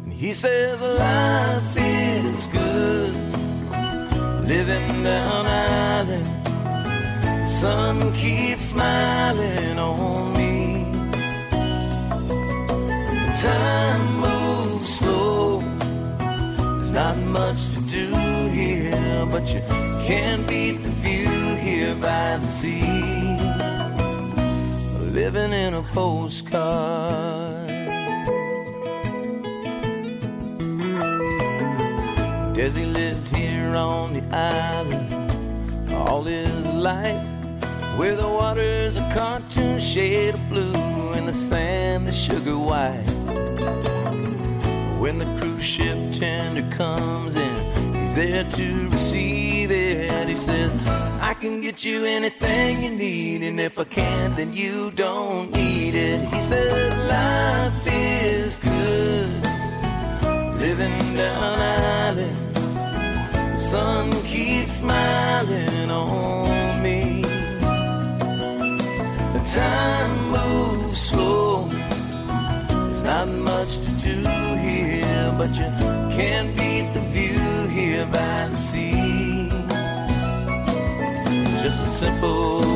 And 0.02 0.12
he 0.12 0.32
says 0.32 0.80
life 0.80 1.76
is 1.76 2.48
good 2.48 3.14
living 4.48 5.04
down 5.04 5.46
island. 5.46 6.26
Sun 7.46 8.12
keeps 8.14 8.64
smiling 8.64 9.78
on 9.78 10.32
me. 10.32 10.39
Time 13.40 14.20
moves 14.20 14.98
slow. 14.98 15.60
There's 16.18 16.92
not 16.92 17.16
much 17.16 17.70
to 17.72 17.80
do 17.88 18.06
here, 18.48 19.26
but 19.30 19.48
you 19.54 19.62
can't 20.06 20.46
beat 20.46 20.82
the 20.82 20.90
view 21.00 21.54
here 21.54 21.94
by 21.94 22.36
the 22.36 22.46
sea. 22.46 22.82
Living 25.10 25.54
in 25.54 25.72
a 25.72 25.82
postcard. 25.94 27.54
Desi 32.54 32.92
lived 32.92 33.34
here 33.34 33.74
on 33.74 34.12
the 34.12 34.36
island 34.36 35.94
all 35.94 36.24
his 36.24 36.66
life, 36.66 37.26
where 37.96 38.14
the 38.14 38.28
water's 38.28 38.96
a 38.96 39.12
cartoon 39.14 39.80
shade 39.80 40.34
of 40.34 40.48
blue 40.50 40.74
and 41.14 41.26
the 41.26 41.32
sand 41.32 42.06
is 42.06 42.14
sugar 42.14 42.58
white. 42.58 43.09
When 45.10 45.18
the 45.18 45.40
cruise 45.40 45.64
ship 45.64 45.98
tender 46.12 46.62
comes 46.76 47.34
in, 47.34 47.94
he's 47.96 48.14
there 48.14 48.44
to 48.44 48.88
receive 48.90 49.72
it. 49.72 50.28
He 50.28 50.36
says, 50.36 50.72
I 51.20 51.34
can 51.34 51.60
get 51.60 51.84
you 51.84 52.04
anything 52.04 52.84
you 52.84 52.90
need, 52.90 53.42
and 53.42 53.58
if 53.58 53.76
I 53.80 53.82
can't, 53.82 54.36
then 54.36 54.52
you 54.52 54.92
don't 54.92 55.50
need 55.50 55.96
it. 55.96 56.20
He 56.32 56.40
says, 56.40 57.08
Life 57.08 57.92
is 57.92 58.56
good 58.58 59.30
living 60.60 61.16
down 61.16 61.58
island. 61.58 62.54
The 62.54 63.56
sun 63.56 64.12
keeps 64.22 64.74
smiling 64.74 65.90
on 65.90 66.82
me. 66.84 67.22
The 69.32 69.42
time 69.52 70.19
but 75.40 75.56
you 75.56 75.64
can't 76.18 76.54
beat 76.54 76.92
the 76.92 77.00
view 77.14 77.66
here 77.68 78.04
by 78.04 78.46
the 78.50 78.56
sea. 78.58 79.48
Just 81.62 81.82
a 81.82 81.90
simple 82.02 82.69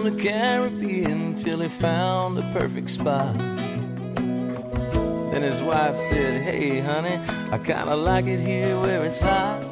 around 0.00 0.16
the 0.16 0.22
Caribbean 0.22 1.34
till 1.34 1.60
he 1.60 1.68
found 1.68 2.36
the 2.36 2.42
perfect 2.52 2.90
spot. 2.90 3.36
Then 5.30 5.42
his 5.42 5.60
wife 5.60 5.98
said, 5.98 6.42
Hey, 6.42 6.80
honey, 6.80 7.18
I 7.52 7.58
kinda 7.58 7.96
like 7.96 8.26
it 8.26 8.40
here 8.40 8.78
where 8.80 9.04
it's 9.04 9.20
hot. 9.20 9.62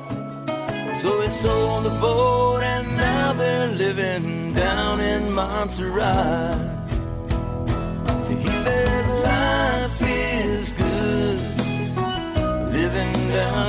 So 0.97 1.20
he 1.20 1.29
sold 1.31 1.85
the 1.85 1.97
boat 2.01 2.62
and 2.62 2.97
now 2.97 3.33
they're 3.33 3.68
living 3.68 4.53
down 4.55 5.01
in 5.01 5.33
Montserrat. 5.33 6.59
He 8.29 8.53
says 8.64 9.09
life 9.24 10.03
is 10.03 10.72
good, 10.72 11.39
living 12.72 13.12
down 13.29 13.66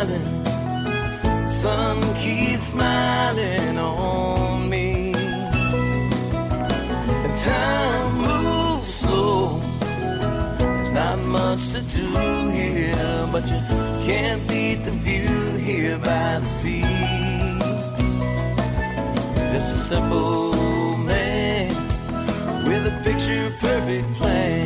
island. 0.00 1.48
Sun 1.48 2.00
keeps 2.16 2.64
smiling 2.64 3.78
on 3.78 4.33
much 11.34 11.66
to 11.72 11.80
do 11.80 12.06
here, 12.50 13.28
but 13.32 13.44
you 13.50 13.60
can't 14.06 14.40
beat 14.46 14.78
the 14.84 14.92
view 15.06 15.28
here 15.68 15.98
by 15.98 16.38
the 16.38 16.46
sea. 16.46 16.82
Just 19.52 19.74
a 19.74 19.80
simple 19.92 20.96
man 20.98 21.74
with 22.68 22.86
a 22.86 22.94
picture 23.02 23.50
perfect 23.60 24.08
plan, 24.18 24.63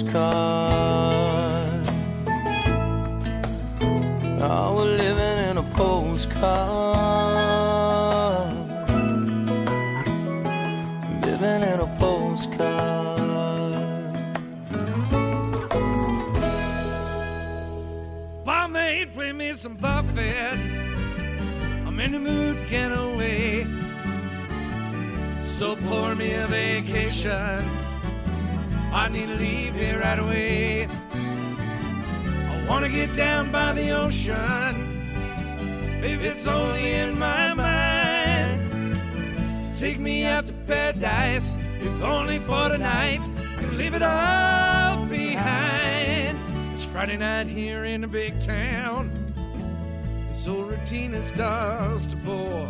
postcard. 0.00 1.86
Oh, 4.42 4.74
we're 4.76 4.96
living 4.96 5.50
in 5.50 5.58
a 5.58 5.62
postcard. 5.74 6.46
Living 11.22 11.62
in 11.62 11.80
a 11.80 11.96
postcard. 11.98 12.88
mate, 18.70 19.12
play 19.12 19.32
me 19.32 19.52
some 19.54 19.74
Buffett. 19.74 20.58
I'm 21.86 21.98
in 21.98 22.12
the 22.12 22.20
mood 22.20 22.56
get 22.70 22.92
away. 22.92 23.66
So 25.44 25.74
pour 25.74 26.14
me 26.14 26.34
a 26.34 26.46
vacation. 26.46 27.79
I 28.92 29.08
need 29.08 29.26
to 29.26 29.34
leave 29.36 29.74
here 29.74 30.00
right 30.00 30.18
away. 30.18 30.88
I 31.12 32.66
wanna 32.68 32.88
get 32.88 33.14
down 33.14 33.52
by 33.52 33.72
the 33.72 33.90
ocean. 33.90 34.98
If 36.02 36.22
it's 36.22 36.46
only 36.46 36.92
in 36.92 37.18
my 37.18 37.54
mind. 37.54 38.98
Take 39.76 40.00
me 40.00 40.24
out 40.24 40.48
to 40.48 40.52
paradise, 40.66 41.54
if 41.80 42.02
only 42.02 42.38
for 42.40 42.68
the 42.68 42.78
night. 42.78 43.20
I 43.20 43.60
can 43.60 43.78
leave 43.78 43.94
it 43.94 44.02
all 44.02 45.06
behind. 45.06 46.36
It's 46.72 46.84
Friday 46.84 47.16
night 47.16 47.46
here 47.46 47.84
in 47.84 48.02
a 48.02 48.08
big 48.08 48.40
town. 48.40 49.10
This 50.30 50.46
old 50.48 50.68
routine 50.68 51.14
is 51.14 51.26
starts 51.26 52.06
to 52.08 52.16
bore. 52.16 52.68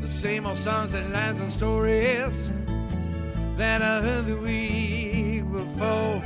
The 0.00 0.08
same 0.08 0.46
old 0.46 0.56
songs 0.56 0.94
and 0.94 1.12
lines 1.12 1.40
and 1.40 1.52
stories 1.52 2.48
I 3.62 4.00
heard 4.00 4.24
the 4.24 4.36
week 4.36 5.44
before. 5.52 6.22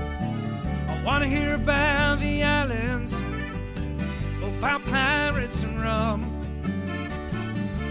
I 0.89 1.03
wanna 1.05 1.27
hear 1.27 1.57
about 1.57 2.21
the 2.21 2.45
islands, 2.45 3.13
about 4.41 4.85
pirates 4.85 5.65
and 5.65 5.83
rum. 5.83 6.31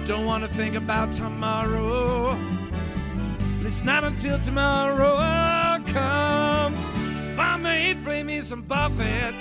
Don't 0.07 0.25
wanna 0.25 0.47
think 0.47 0.75
about 0.75 1.11
tomorrow. 1.11 2.37
It's 3.65 3.83
not 3.83 4.05
until 4.05 4.39
tomorrow 4.39 5.17
comes. 5.87 6.87
My 7.35 7.57
mate, 7.57 8.01
bring 8.01 8.27
me 8.27 8.39
some 8.41 8.61
Buffett. 8.61 9.35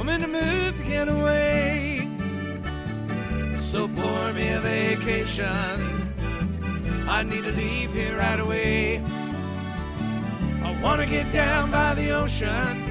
I'm 0.00 0.08
in 0.08 0.22
the 0.22 0.26
mood 0.26 0.76
to 0.76 0.82
get 0.82 1.08
away. 1.08 2.10
So 3.60 3.86
pour 3.86 4.32
me 4.32 4.48
a 4.48 4.60
vacation. 4.60 6.05
I 7.08 7.22
need 7.22 7.44
to 7.44 7.52
leave 7.52 7.92
here 7.92 8.18
right 8.18 8.40
away. 8.40 8.98
I 10.64 10.78
wanna 10.82 11.06
get 11.06 11.30
down 11.32 11.70
by 11.70 11.94
the 11.94 12.10
ocean. 12.10 12.82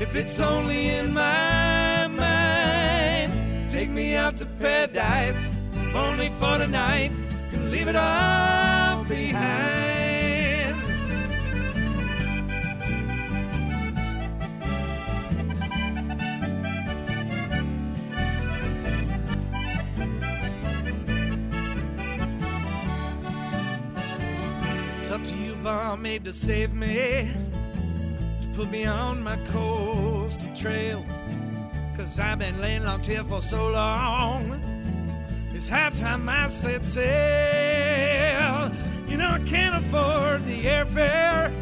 If 0.00 0.14
it's 0.14 0.38
only 0.38 0.90
in 0.90 1.14
my 1.14 2.06
mind, 2.08 3.70
take 3.70 3.90
me 3.90 4.14
out 4.14 4.36
to 4.36 4.46
paradise. 4.46 5.40
If 5.74 5.96
only 5.96 6.28
for 6.30 6.58
tonight, 6.58 7.08
night, 7.08 7.12
can 7.50 7.70
leave 7.70 7.88
it 7.88 7.96
all 7.96 9.04
behind. 9.04 9.83
Up 25.66 26.02
to 26.02 26.18
to 26.18 26.32
save 26.32 26.74
me. 26.74 27.30
To 28.42 28.48
put 28.56 28.70
me 28.70 28.84
on 28.84 29.22
my 29.22 29.36
coastal 29.52 30.54
trail. 30.56 31.04
Cause 31.96 32.18
I've 32.18 32.38
been 32.38 32.60
laying 32.60 32.84
locked 32.84 33.06
here 33.06 33.24
for 33.24 33.40
so 33.40 33.70
long. 33.70 34.60
It's 35.54 35.68
high 35.68 35.90
time 35.90 36.28
I 36.28 36.48
set 36.48 36.84
sail. 36.84 38.70
You 39.08 39.16
know, 39.16 39.28
I 39.28 39.38
can't 39.46 39.76
afford 39.84 40.44
the 40.44 40.64
airfare. 40.64 41.52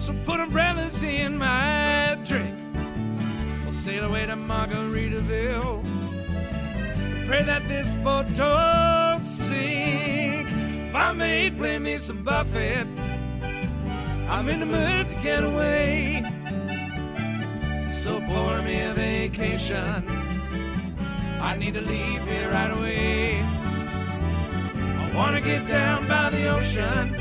So 0.00 0.14
put 0.24 0.40
umbrellas 0.40 1.02
in 1.02 1.38
my 1.38 2.18
drink. 2.24 2.58
We'll 3.64 3.72
sail 3.72 4.04
away 4.04 4.26
to 4.26 4.34
Margaritaville. 4.34 5.84
Pray 7.26 7.42
that 7.42 7.66
this 7.68 7.88
boat 8.04 8.26
don't 8.34 9.24
sink. 9.26 10.27
My 10.92 11.12
mate, 11.12 11.56
play 11.58 11.78
me 11.78 11.98
some 11.98 12.22
Buffett. 12.22 12.86
I'm 14.28 14.48
in 14.48 14.60
the 14.60 14.66
mood 14.66 15.08
to 15.08 15.22
get 15.22 15.44
away. 15.44 16.22
So 18.02 18.20
pour 18.20 18.62
me 18.62 18.80
a 18.80 18.94
vacation. 18.94 20.04
I 21.40 21.56
need 21.56 21.74
to 21.74 21.80
leave 21.80 22.22
here 22.26 22.50
right 22.50 22.70
away. 22.70 23.40
I 23.40 25.12
wanna 25.14 25.40
get 25.40 25.66
down 25.66 26.08
by 26.08 26.30
the 26.30 26.48
ocean. 26.48 27.14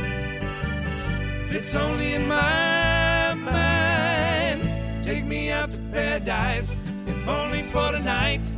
If 1.46 1.56
it's 1.56 1.76
only 1.76 2.14
in 2.14 2.28
my 2.28 3.34
mind, 3.34 4.62
take 5.04 5.26
me 5.26 5.52
out 5.52 5.72
to 5.74 5.80
paradise. 5.92 6.76
If 7.06 7.28
only 7.28 7.64
for 7.64 7.92
tonight, 7.92 8.50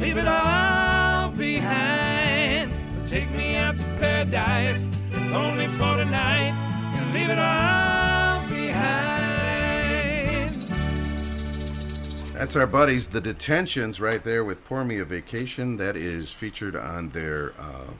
leave 0.00 0.16
it 0.16 0.28
all 0.28 1.30
behind. 1.30 2.81
Take 3.12 3.30
me 3.32 3.56
out 3.56 3.78
to 3.78 3.84
paradise. 4.00 4.88
If 5.10 5.34
only 5.34 5.66
for 5.66 5.96
the 5.96 6.06
night, 6.06 6.54
leave 7.12 7.28
it 7.28 7.38
all 7.38 8.40
behind. 8.48 8.88
That's 12.32 12.56
our 12.56 12.66
buddies, 12.66 13.08
the 13.08 13.20
Detentions, 13.20 14.00
right 14.00 14.24
there 14.24 14.42
with 14.46 14.64
"Pour 14.64 14.82
Me 14.82 14.96
a 14.96 15.04
Vacation." 15.04 15.76
That 15.76 15.94
is 15.94 16.30
featured 16.30 16.74
on 16.74 17.10
their 17.10 17.52
uh, 17.60 17.90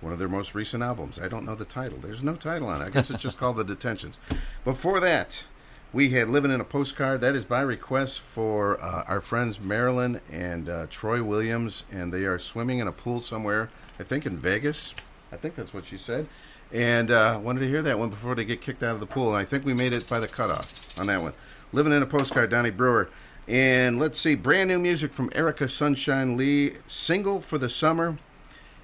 one 0.00 0.14
of 0.14 0.18
their 0.18 0.30
most 0.30 0.54
recent 0.54 0.82
albums. 0.82 1.18
I 1.18 1.28
don't 1.28 1.44
know 1.44 1.54
the 1.54 1.66
title. 1.66 1.98
There's 1.98 2.22
no 2.22 2.34
title 2.34 2.68
on 2.68 2.80
it. 2.80 2.86
I 2.86 2.88
guess 2.88 3.10
it's 3.10 3.22
just 3.22 3.36
called 3.36 3.58
the 3.58 3.64
Detentions. 3.64 4.16
Before 4.64 5.00
that, 5.00 5.44
we 5.92 6.08
had 6.08 6.30
"Living 6.30 6.50
in 6.50 6.62
a 6.62 6.64
Postcard." 6.64 7.20
That 7.20 7.36
is 7.36 7.44
by 7.44 7.60
request 7.60 8.20
for 8.20 8.82
uh, 8.82 9.04
our 9.06 9.20
friends 9.20 9.60
Marilyn 9.60 10.22
and 10.32 10.70
uh, 10.70 10.86
Troy 10.88 11.22
Williams, 11.22 11.84
and 11.92 12.10
they 12.10 12.24
are 12.24 12.38
swimming 12.38 12.78
in 12.78 12.88
a 12.88 12.92
pool 12.92 13.20
somewhere. 13.20 13.68
I 13.98 14.02
think 14.02 14.26
in 14.26 14.36
Vegas. 14.36 14.94
I 15.32 15.36
think 15.36 15.54
that's 15.54 15.74
what 15.74 15.86
she 15.86 15.96
said. 15.96 16.26
And 16.72 17.10
uh, 17.10 17.38
wanted 17.42 17.60
to 17.60 17.68
hear 17.68 17.82
that 17.82 17.98
one 17.98 18.10
before 18.10 18.34
they 18.34 18.44
get 18.44 18.60
kicked 18.60 18.82
out 18.82 18.94
of 18.94 19.00
the 19.00 19.06
pool. 19.06 19.28
And 19.28 19.36
I 19.36 19.44
think 19.44 19.64
we 19.64 19.74
made 19.74 19.94
it 19.94 20.06
by 20.10 20.18
the 20.18 20.28
cutoff 20.28 20.98
on 20.98 21.06
that 21.06 21.20
one. 21.20 21.32
Living 21.72 21.92
in 21.92 22.02
a 22.02 22.06
postcard, 22.06 22.50
Donnie 22.50 22.70
Brewer. 22.70 23.08
And 23.46 23.98
let's 24.00 24.18
see, 24.18 24.34
brand 24.34 24.68
new 24.68 24.78
music 24.78 25.12
from 25.12 25.30
Erica 25.34 25.68
Sunshine 25.68 26.36
Lee, 26.36 26.76
single 26.86 27.40
for 27.40 27.58
the 27.58 27.68
summer. 27.68 28.18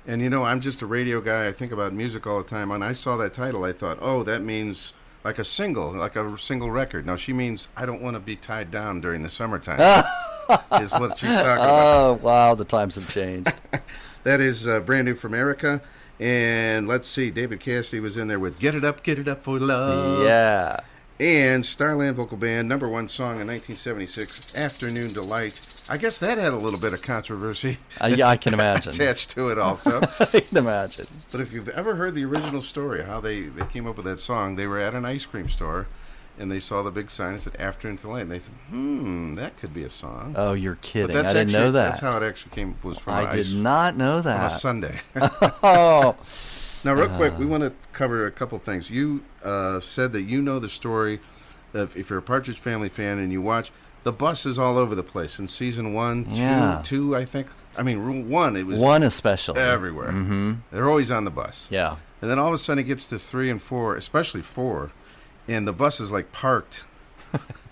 And 0.07 0.21
you 0.21 0.29
know, 0.29 0.45
I'm 0.45 0.61
just 0.61 0.83
a 0.83 0.87
radio 0.87 1.21
guy. 1.21 1.47
I 1.47 1.53
think 1.53 1.73
about 1.73 1.93
music 1.95 2.27
all 2.27 2.39
the 2.39 2.49
time. 2.49 2.69
When 2.69 2.83
I 2.83 2.93
saw 2.93 3.17
that 3.19 3.33
title, 3.33 3.65
I 3.65 3.73
thought, 3.73 3.99
oh, 4.01 4.23
that 4.25 4.43
means 4.43 4.93
like 5.25 5.39
a 5.39 5.45
single, 5.45 5.93
like 5.93 6.17
a 6.17 6.39
single 6.39 6.71
record. 6.71 7.07
No, 7.07 7.17
she 7.17 7.33
means 7.33 7.69
I 7.77 7.87
don't 7.87 8.03
want 8.03 8.15
to 8.15 8.21
be 8.21 8.37
tied 8.37 8.71
down 8.71 9.01
during 9.01 9.23
the 9.23 9.31
summertime. 9.31 9.81
is 10.81 10.91
what 10.93 11.19
she's 11.19 11.31
talking 11.31 11.65
about. 11.65 11.69
Oh 11.69 12.19
wow, 12.23 12.55
the 12.55 12.65
times 12.65 12.97
have 12.97 13.09
changed. 13.09 13.53
That 14.25 14.41
is 14.41 14.69
uh, 14.69 14.81
brand 14.81 15.07
new 15.07 15.15
from 15.15 15.35
Erica. 15.35 15.81
And 16.19 16.87
let's 16.87 17.09
see, 17.09 17.31
David 17.31 17.61
Cassidy 17.61 18.01
was 18.01 18.17
in 18.17 18.29
there 18.29 18.39
with 18.39 18.59
Get 18.59 18.75
It 18.75 18.85
Up, 18.85 19.03
Get 19.03 19.19
It 19.19 19.27
Up 19.27 19.41
for 19.41 19.59
Love. 19.59 20.25
yeah. 20.25 20.81
And 21.19 21.67
Starland 21.67 22.17
Vocal 22.17 22.39
Band, 22.39 22.67
number 22.67 22.89
one 22.89 23.07
song 23.07 23.41
in 23.41 23.47
1976, 23.47 24.57
Afternoon 24.57 25.09
Delight. 25.09 25.87
I 25.91 25.99
guess 25.99 26.19
that 26.21 26.39
had 26.39 26.55
a 26.55 26.57
little 26.57 26.81
bit 26.81 26.95
of 26.95 27.03
controversy. 27.03 27.77
Uh, 28.01 28.07
yeah, 28.07 28.27
I 28.29 28.39
can 28.39 28.55
imagine. 28.55 28.93
attached 28.95 29.31
to 29.33 29.49
it 29.51 29.59
also. 29.59 30.01
I 30.21 30.25
can 30.41 30.57
imagine. 30.57 31.07
but 31.31 31.43
if 31.43 31.53
you've 31.53 31.69
ever 31.69 31.95
heard 31.97 32.15
the 32.15 32.25
original 32.25 32.63
story, 32.63 33.03
how 33.05 33.21
they, 33.21 33.41
they 33.43 33.67
came 33.67 33.87
up 33.87 33.97
with 33.97 34.07
that 34.07 34.21
song, 34.21 34.57
they 34.57 34.67
were 34.67 34.79
at 34.79 34.95
an 34.95 35.05
ice 35.05 35.27
cream 35.27 35.51
store 35.51 35.87
and 36.41 36.51
they 36.51 36.59
saw 36.59 36.83
the 36.83 36.91
big 36.91 37.11
sign 37.11 37.35
that 37.35 37.43
said 37.43 37.57
Afternoon 37.61 37.97
Delight. 37.97 38.23
And 38.23 38.31
they 38.31 38.39
said, 38.39 38.55
hmm, 38.71 39.35
that 39.37 39.57
could 39.59 39.73
be 39.75 39.85
a 39.85 39.91
song. 39.91 40.35
Oh, 40.37 40.55
you're 40.55 40.77
kidding. 40.77 41.15
I 41.17 41.23
didn't 41.23 41.37
actually- 41.37 41.53
know 41.53 41.71
that. 41.73 41.89
That's 41.91 42.01
how 42.01 42.17
it 42.17 42.23
actually 42.27 42.53
came. 42.55 42.77
Was 42.83 42.99
from 42.99 43.15
I 43.15 43.31
did 43.37 43.47
ice, 43.47 43.53
not 43.53 43.97
know 43.97 44.21
that. 44.21 44.41
on 44.41 44.47
a. 44.47 44.51
Sunday. 44.51 45.01
oh, 45.63 46.17
Now, 46.85 46.95
real 46.95 47.11
quick, 47.11 47.37
we 47.39 47.45
want 47.45 47.63
to 47.63 47.73
cover 47.93 48.27
a 48.27 48.31
couple 48.31 48.59
things. 48.59 48.89
You 48.89 49.23
uh, 49.45 49.81
said 49.81 50.13
that 50.15 50.23
you 50.23 50.41
know 50.41 50.59
the 50.59 50.71
story 50.71 51.21
of 51.75 51.95
if 51.97 52.09
you're 52.09 52.21
a 52.21 52.23
Partridge 52.23 52.59
Family 52.59 52.89
fan 52.89 53.19
and 53.19 53.31
you 53.31 53.43
watch 53.43 53.71
the 54.03 54.13
bus 54.13 54.47
is 54.47 54.59
all 54.59 54.79
over 54.79 54.95
the 54.95 55.03
place 55.03 55.39
in 55.39 55.47
season 55.47 55.93
one, 55.93 56.25
two, 56.25 56.31
Yeah. 56.37 56.81
two, 56.83 57.15
I 57.15 57.27
think. 57.27 57.49
I 57.77 57.83
mean, 57.83 58.29
one 58.31 58.57
it 58.57 58.67
was 58.67 58.79
one 58.81 59.03
especially. 59.03 59.61
everywhere. 59.61 60.11
hmm 60.11 60.55
They're 60.73 60.89
always 60.89 61.11
on 61.11 61.25
the 61.25 61.31
bus. 61.31 61.67
Yeah. 61.71 61.97
And 62.23 62.31
then 62.31 62.39
all 62.39 62.49
of 62.49 62.55
a 62.55 62.59
sudden 62.59 62.83
it 62.83 62.87
gets 62.89 63.07
to 63.09 63.19
three 63.19 63.51
and 63.51 63.61
four, 63.63 63.95
especially 63.95 64.41
four, 64.43 64.91
and 65.49 65.67
the 65.67 65.73
bus 65.73 66.01
is 66.01 66.11
like 66.11 66.33
parked 66.33 66.85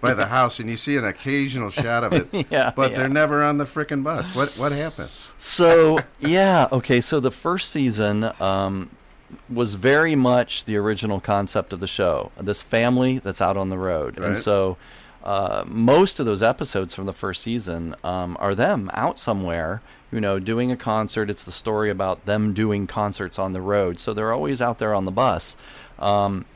by 0.00 0.14
the 0.14 0.26
house, 0.26 0.60
and 0.60 0.70
you 0.70 0.76
see 0.76 0.96
an 0.96 1.04
occasional 1.04 1.70
shot 1.70 2.04
of 2.04 2.12
it. 2.12 2.28
Yeah, 2.50 2.72
but 2.74 2.92
yeah. 2.92 2.98
they're 2.98 3.08
never 3.08 3.42
on 3.42 3.58
the 3.58 3.64
frickin' 3.64 4.02
bus. 4.04 4.34
What 4.34 4.56
what 4.56 4.72
happened? 4.72 5.10
So 5.36 5.98
yeah, 6.20 6.68
okay. 6.70 7.00
So 7.00 7.20
the 7.20 7.30
first 7.30 7.70
season 7.70 8.30
um, 8.40 8.90
was 9.50 9.74
very 9.74 10.14
much 10.14 10.64
the 10.64 10.76
original 10.76 11.20
concept 11.20 11.72
of 11.72 11.80
the 11.80 11.88
show. 11.88 12.30
This 12.40 12.62
family 12.62 13.18
that's 13.18 13.40
out 13.40 13.56
on 13.56 13.70
the 13.70 13.78
road, 13.78 14.18
and 14.18 14.38
so 14.38 14.76
uh, 15.24 15.64
most 15.66 16.20
of 16.20 16.26
those 16.26 16.42
episodes 16.42 16.94
from 16.94 17.06
the 17.06 17.12
first 17.12 17.42
season 17.42 17.94
um, 18.04 18.36
are 18.40 18.54
them 18.54 18.90
out 18.94 19.18
somewhere. 19.18 19.82
You 20.10 20.22
know, 20.22 20.38
doing 20.38 20.72
a 20.72 20.76
concert. 20.76 21.28
It's 21.28 21.44
the 21.44 21.52
story 21.52 21.90
about 21.90 22.24
them 22.24 22.54
doing 22.54 22.86
concerts 22.86 23.38
on 23.38 23.52
the 23.52 23.60
road. 23.60 24.00
So 24.00 24.14
they're 24.14 24.32
always 24.32 24.62
out 24.62 24.78
there 24.78 24.94
on 24.94 25.04
the 25.04 25.10
bus. 25.10 25.54
Um, 25.98 26.46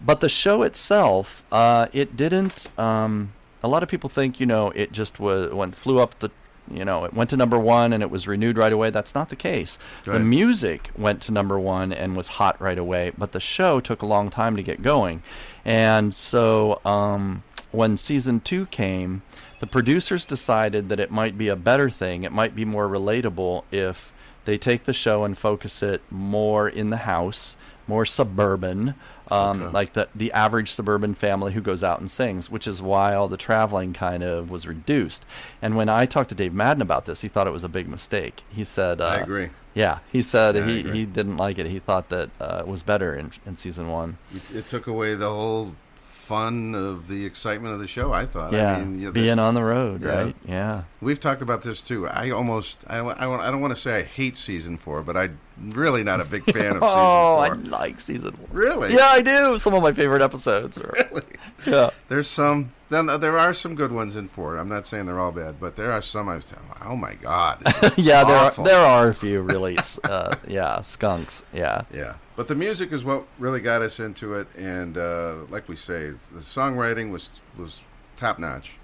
but 0.00 0.20
the 0.20 0.28
show 0.28 0.62
itself, 0.62 1.42
uh, 1.50 1.86
it 1.92 2.16
didn't. 2.16 2.68
Um, 2.78 3.32
a 3.62 3.68
lot 3.68 3.82
of 3.82 3.88
people 3.88 4.08
think 4.08 4.40
you 4.40 4.46
know 4.46 4.70
it 4.70 4.92
just 4.92 5.18
was 5.18 5.52
went 5.52 5.74
flew 5.74 5.98
up 5.98 6.18
the 6.20 6.30
you 6.70 6.84
know 6.84 7.04
it 7.04 7.14
went 7.14 7.30
to 7.30 7.36
number 7.36 7.58
one 7.58 7.92
and 7.92 8.02
it 8.02 8.10
was 8.10 8.28
renewed 8.28 8.56
right 8.56 8.72
away. 8.72 8.90
That's 8.90 9.14
not 9.14 9.30
the 9.30 9.36
case. 9.36 9.78
The 10.04 10.20
music 10.20 10.90
went 10.96 11.22
to 11.22 11.32
number 11.32 11.58
one 11.58 11.92
and 11.92 12.16
was 12.16 12.28
hot 12.28 12.60
right 12.60 12.78
away, 12.78 13.12
but 13.16 13.32
the 13.32 13.40
show 13.40 13.80
took 13.80 14.02
a 14.02 14.06
long 14.06 14.30
time 14.30 14.56
to 14.56 14.62
get 14.62 14.82
going, 14.82 15.22
and 15.64 16.14
so 16.14 16.80
um, 16.84 17.42
when 17.72 17.96
season 17.96 18.40
two 18.40 18.66
came, 18.66 19.22
the 19.60 19.66
producers 19.66 20.24
decided 20.24 20.88
that 20.88 21.00
it 21.00 21.10
might 21.10 21.36
be 21.36 21.48
a 21.48 21.56
better 21.56 21.90
thing. 21.90 22.22
It 22.22 22.32
might 22.32 22.54
be 22.54 22.64
more 22.64 22.88
relatable 22.88 23.64
if 23.72 24.12
they 24.44 24.56
take 24.56 24.84
the 24.84 24.92
show 24.92 25.24
and 25.24 25.36
focus 25.36 25.82
it 25.82 26.00
more 26.10 26.68
in 26.68 26.90
the 26.90 26.98
house, 26.98 27.56
more 27.86 28.06
suburban, 28.06 28.94
um, 29.30 29.62
Okay. 29.62 29.72
like 29.72 29.92
the 29.94 30.08
the 30.14 30.32
average 30.32 30.70
suburban 30.72 31.14
family 31.14 31.52
who 31.52 31.60
goes 31.60 31.82
out 31.84 32.00
and 32.00 32.10
sings, 32.10 32.50
which 32.50 32.66
is 32.66 32.80
why 32.82 33.14
all 33.14 33.28
the 33.28 33.36
traveling 33.36 33.92
kind 33.92 34.22
of 34.22 34.50
was 34.50 34.66
reduced. 34.66 35.24
And 35.62 35.76
when 35.76 35.88
I 35.88 36.06
talked 36.06 36.28
to 36.30 36.34
Dave 36.34 36.52
Madden 36.54 36.82
about 36.82 37.06
this, 37.06 37.20
he 37.20 37.28
thought 37.28 37.46
it 37.46 37.52
was 37.52 37.64
a 37.64 37.68
big 37.68 37.88
mistake. 37.88 38.42
He 38.48 38.64
said, 38.64 39.00
uh, 39.00 39.04
I 39.06 39.16
agree. 39.16 39.50
Yeah, 39.74 39.98
he 40.10 40.22
said 40.22 40.56
Yeah, 40.56 40.66
he, 40.66 40.82
he 40.82 41.06
didn't 41.06 41.36
like 41.36 41.58
it. 41.58 41.66
He 41.66 41.78
thought 41.78 42.08
that 42.08 42.30
uh, 42.40 42.58
it 42.60 42.66
was 42.66 42.82
better 42.82 43.14
in 43.14 43.30
in 43.46 43.54
season 43.56 43.88
one. 43.88 44.18
It, 44.34 44.56
it 44.58 44.66
took 44.66 44.86
away 44.86 45.14
the 45.14 45.28
whole 45.28 45.74
fun 45.96 46.74
of 46.74 47.08
the 47.08 47.24
excitement 47.24 47.72
of 47.74 47.80
the 47.80 47.86
show. 47.86 48.12
I 48.12 48.26
thought. 48.26 48.52
yeah, 48.52 48.76
I 48.76 48.84
mean, 48.84 48.98
you 49.00 49.06
know, 49.06 49.12
being 49.12 49.36
the- 49.36 49.42
on 49.42 49.54
the 49.54 49.64
road, 49.64 50.02
Yeah. 50.02 50.08
right? 50.22 50.36
Yeah. 50.46 50.82
We've 51.00 51.18
talked 51.20 51.40
about 51.42 51.62
this 51.62 51.80
too. 51.80 52.06
I 52.08 52.30
almost, 52.30 52.78
I, 52.86 52.98
I, 52.98 53.48
I 53.48 53.50
don't 53.50 53.60
want 53.60 53.74
to 53.74 53.80
say 53.80 54.00
I 54.00 54.02
hate 54.02 54.36
season 54.36 54.76
four, 54.76 55.02
but 55.02 55.16
I'm 55.16 55.38
really 55.60 56.02
not 56.02 56.20
a 56.20 56.24
big 56.24 56.42
fan 56.52 56.54
of 56.54 56.56
season 56.74 56.80
one. 56.80 56.82
oh, 56.90 57.36
I 57.38 57.48
like 57.48 58.00
season 58.00 58.34
one. 58.36 58.48
Really? 58.50 58.94
Yeah, 58.94 59.06
I 59.06 59.22
do. 59.22 59.58
Some 59.58 59.74
of 59.74 59.82
my 59.82 59.92
favorite 59.92 60.22
episodes. 60.22 60.78
Are, 60.78 60.88
Really? 61.10 61.22
Yeah. 61.66 61.90
There's 62.08 62.28
some. 62.28 62.70
Then 62.90 63.06
there 63.06 63.38
are 63.38 63.52
some 63.52 63.74
good 63.74 63.92
ones 63.92 64.16
in 64.16 64.28
four. 64.28 64.56
I'm 64.56 64.68
not 64.68 64.86
saying 64.86 65.04
they're 65.06 65.20
all 65.20 65.32
bad, 65.32 65.60
but 65.60 65.76
there 65.76 65.92
are 65.92 66.00
some 66.00 66.28
I 66.28 66.36
was 66.36 66.46
telling. 66.46 66.64
Oh 66.82 66.96
my 66.96 67.14
god. 67.14 67.62
yeah, 67.98 68.24
there 68.24 68.36
are, 68.36 68.50
there 68.64 68.78
are 68.78 69.08
a 69.10 69.14
few 69.14 69.42
really, 69.42 69.76
uh, 70.04 70.34
yeah, 70.46 70.80
skunks. 70.80 71.44
Yeah. 71.52 71.82
Yeah, 71.92 72.14
but 72.36 72.48
the 72.48 72.54
music 72.54 72.92
is 72.92 73.04
what 73.04 73.26
really 73.38 73.60
got 73.60 73.82
us 73.82 74.00
into 74.00 74.34
it, 74.34 74.46
and 74.56 74.96
uh, 74.96 75.36
like 75.50 75.68
we 75.68 75.76
say, 75.76 76.12
the 76.32 76.40
songwriting 76.40 77.10
was 77.10 77.40
was 77.58 77.80
top 78.16 78.38
notch. 78.38 78.76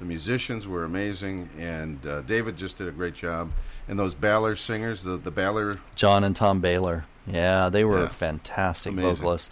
The 0.00 0.04
musicians 0.04 0.68
were 0.68 0.84
amazing, 0.84 1.48
and 1.58 2.04
uh, 2.06 2.20
David 2.22 2.58
just 2.58 2.76
did 2.76 2.88
a 2.88 2.92
great 2.92 3.14
job. 3.14 3.50
And 3.88 3.98
those 3.98 4.14
Bahler 4.14 4.58
singers, 4.58 5.02
the 5.02 5.16
the 5.16 5.32
Bahler, 5.32 5.78
John 5.94 6.24
and 6.24 6.34
Tom 6.34 6.60
Bahler. 6.60 7.04
Yeah, 7.26 7.68
they 7.68 7.84
were 7.84 8.02
Yeah. 8.04 8.08
fantastic 8.08 8.92
Amazing. 8.92 9.14
vocalists. 9.16 9.50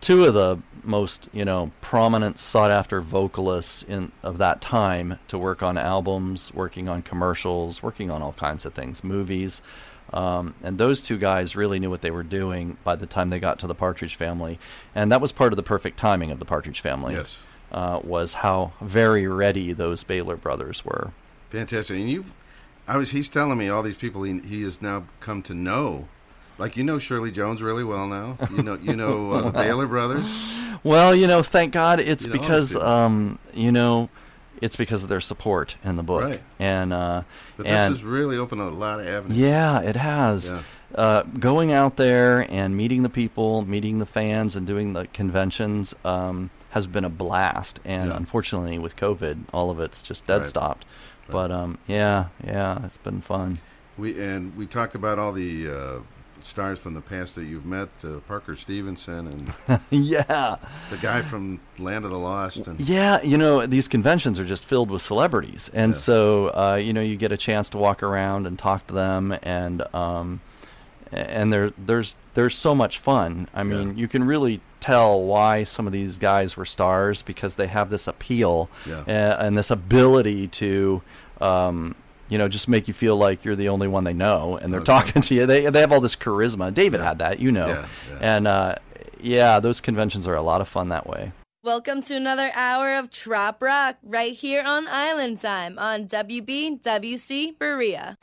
Two 0.00 0.24
of 0.26 0.34
the 0.34 0.58
most, 0.82 1.28
you 1.32 1.44
know, 1.46 1.70
prominent 1.80 2.38
sought 2.38 2.70
after 2.70 3.00
vocalists 3.00 3.82
in 3.82 4.12
of 4.22 4.36
that 4.38 4.60
time 4.60 5.18
to 5.28 5.38
work 5.38 5.62
on 5.62 5.78
albums, 5.78 6.52
working 6.52 6.88
on 6.90 7.00
commercials, 7.00 7.82
working 7.82 8.10
on 8.10 8.20
all 8.20 8.34
kinds 8.34 8.66
of 8.66 8.74
things, 8.74 9.02
movies. 9.02 9.62
Um, 10.12 10.54
and 10.62 10.76
those 10.76 11.00
two 11.00 11.16
guys 11.16 11.56
really 11.56 11.78
knew 11.80 11.88
what 11.88 12.02
they 12.02 12.10
were 12.10 12.22
doing 12.22 12.76
by 12.84 12.94
the 12.96 13.06
time 13.06 13.30
they 13.30 13.38
got 13.40 13.58
to 13.60 13.66
the 13.66 13.74
Partridge 13.74 14.14
Family, 14.14 14.58
and 14.94 15.10
that 15.10 15.20
was 15.22 15.32
part 15.32 15.52
of 15.52 15.56
the 15.56 15.62
perfect 15.62 15.98
timing 15.98 16.30
of 16.30 16.38
the 16.38 16.44
Partridge 16.44 16.80
Family. 16.80 17.14
Yes. 17.14 17.38
uh, 17.72 17.98
was 18.04 18.34
how 18.34 18.72
very 18.80 19.26
ready 19.26 19.72
those 19.72 20.04
Bahler 20.04 20.40
brothers 20.40 20.84
were. 20.84 21.10
fantastic. 21.50 21.96
And 21.98 22.10
you, 22.10 22.26
I 22.86 22.96
was. 22.96 23.10
He's 23.10 23.28
telling 23.28 23.58
me 23.58 23.68
all 23.68 23.82
these 23.82 23.96
people 23.96 24.22
he, 24.24 24.38
he 24.40 24.62
has 24.64 24.80
now 24.82 25.04
come 25.20 25.42
to 25.42 25.54
know. 25.54 26.08
Like 26.58 26.76
you 26.76 26.84
know 26.84 26.98
Shirley 26.98 27.32
Jones 27.32 27.62
really 27.62 27.82
well 27.84 28.06
now. 28.06 28.38
You 28.50 28.62
know 28.62 28.74
you 28.80 28.94
know 28.96 29.32
uh, 29.32 29.42
the 29.50 29.50
Bahler 29.58 29.88
brothers. 29.88 30.24
Well, 30.84 31.14
you 31.14 31.26
know, 31.26 31.42
thank 31.42 31.72
God 31.72 31.98
it's 31.98 32.26
You 32.26 32.32
know, 32.34 32.40
because 32.40 32.76
um, 32.76 33.38
you 33.54 33.72
know, 33.72 34.10
it's 34.60 34.76
because 34.76 35.02
of 35.02 35.08
their 35.08 35.20
support 35.20 35.76
in 35.82 35.96
the 35.96 36.02
book. 36.02 36.22
Right. 36.22 36.42
And 36.58 36.92
uh 36.92 37.22
But 37.56 37.66
and 37.66 37.94
this 37.94 38.00
has 38.00 38.04
really 38.04 38.36
opened 38.36 38.60
a 38.60 38.68
lot 38.68 39.00
of 39.00 39.06
avenues. 39.06 39.38
yeah, 39.38 39.80
it 39.80 39.96
has. 39.96 40.50
Yeah. 40.50 40.62
Uh, 40.94 41.22
going 41.40 41.72
out 41.72 41.96
there 41.96 42.46
and 42.52 42.76
meeting 42.76 43.02
the 43.02 43.08
people, 43.08 43.64
meeting 43.66 43.98
the 43.98 44.06
fans, 44.06 44.54
and 44.54 44.64
doing 44.64 44.92
the 44.92 45.08
conventions 45.08 45.92
um, 46.04 46.50
has 46.70 46.86
been 46.86 47.04
a 47.04 47.08
blast. 47.10 47.80
And 47.84 48.10
Yeah. 48.10 48.16
unfortunately, 48.16 48.78
with 48.78 48.94
COVID, 48.94 49.44
all 49.52 49.70
of 49.70 49.80
it's 49.80 50.04
just 50.04 50.24
dead 50.28 50.38
Right. 50.42 50.46
stopped. 50.46 50.84
But 51.28 51.50
um, 51.50 51.78
yeah, 51.86 52.26
yeah, 52.44 52.84
it's 52.84 52.96
been 52.98 53.20
fun. 53.20 53.58
We 53.96 54.20
and 54.22 54.56
we 54.56 54.66
talked 54.66 54.94
about 54.94 55.18
all 55.18 55.32
the 55.32 55.70
uh, 55.70 55.98
stars 56.42 56.78
from 56.78 56.94
the 56.94 57.00
past 57.00 57.34
that 57.36 57.44
you've 57.44 57.64
met, 57.64 57.88
uh, 58.04 58.18
Parker 58.28 58.56
Stevenson 58.56 59.54
and 59.68 59.80
yeah. 59.90 60.56
the 60.90 60.96
guy 60.98 61.22
from 61.22 61.60
Land 61.78 62.04
of 62.04 62.10
the 62.10 62.18
Lost, 62.18 62.66
and 62.66 62.80
Yeah, 62.80 63.22
you 63.22 63.38
know, 63.38 63.64
these 63.66 63.88
conventions 63.88 64.38
are 64.38 64.44
just 64.44 64.64
filled 64.66 64.90
with 64.90 65.00
celebrities. 65.00 65.70
And 65.72 65.94
Yeah. 65.94 65.98
so, 65.98 66.46
uh, 66.48 66.74
you 66.82 66.92
know, 66.92 67.00
you 67.00 67.16
get 67.16 67.32
a 67.32 67.36
chance 67.38 67.70
to 67.70 67.78
walk 67.78 68.02
around 68.02 68.46
and 68.46 68.58
talk 68.58 68.86
to 68.88 68.94
them 68.94 69.34
and 69.42 69.82
um, 69.94 70.40
and 71.12 71.52
there 71.52 71.70
there's 71.78 72.16
there's 72.34 72.56
so 72.56 72.74
much 72.74 72.98
fun. 72.98 73.48
I 73.54 73.62
mean, 73.62 73.90
Yeah. 73.90 73.94
you 73.94 74.08
can 74.08 74.24
really 74.24 74.60
tell 74.84 75.22
why 75.22 75.64
some 75.64 75.86
of 75.86 75.92
these 75.92 76.18
guys 76.18 76.56
were 76.56 76.64
stars 76.66 77.22
because 77.22 77.56
they 77.56 77.66
have 77.68 77.88
this 77.90 78.06
appeal 78.06 78.68
Yeah. 78.86 79.00
uh, 79.06 79.44
and 79.46 79.56
this 79.56 79.70
ability 79.70 80.48
to 80.48 81.02
um, 81.40 81.94
you 82.28 82.38
know, 82.38 82.48
just 82.48 82.68
make 82.68 82.88
you 82.88 82.94
feel 82.94 83.16
like 83.16 83.44
you're 83.44 83.56
the 83.56 83.68
only 83.68 83.86
one 83.86 84.04
they 84.04 84.14
know, 84.14 84.56
and 84.56 84.72
they're 84.72 84.80
Okay. 84.80 84.92
talking 84.92 85.20
to 85.22 85.34
you. 85.34 85.46
They 85.46 85.66
they 85.68 85.80
have 85.80 85.92
all 85.92 86.00
this 86.00 86.16
charisma. 86.16 86.72
David 86.72 87.00
Yeah. 87.00 87.08
had 87.08 87.18
that, 87.18 87.38
you 87.38 87.52
know, 87.52 87.68
Yeah, 87.68 87.86
yeah. 88.10 88.18
and 88.20 88.46
uh, 88.48 88.74
yeah, 89.20 89.60
those 89.60 89.80
conventions 89.80 90.26
are 90.26 90.34
a 90.34 90.42
lot 90.42 90.60
of 90.60 90.68
fun 90.68 90.88
that 90.90 91.06
way. 91.06 91.32
Welcome 91.62 92.02
to 92.02 92.14
another 92.14 92.50
hour 92.54 92.94
of 92.94 93.10
Trop 93.10 93.60
Rock 93.62 93.96
right 94.02 94.32
here 94.34 94.62
on 94.64 94.86
Island 94.88 95.40
Time 95.40 95.78
on 95.78 96.06
WBWC 96.06 97.58
Berea. 97.58 98.16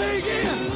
It's 0.00 0.67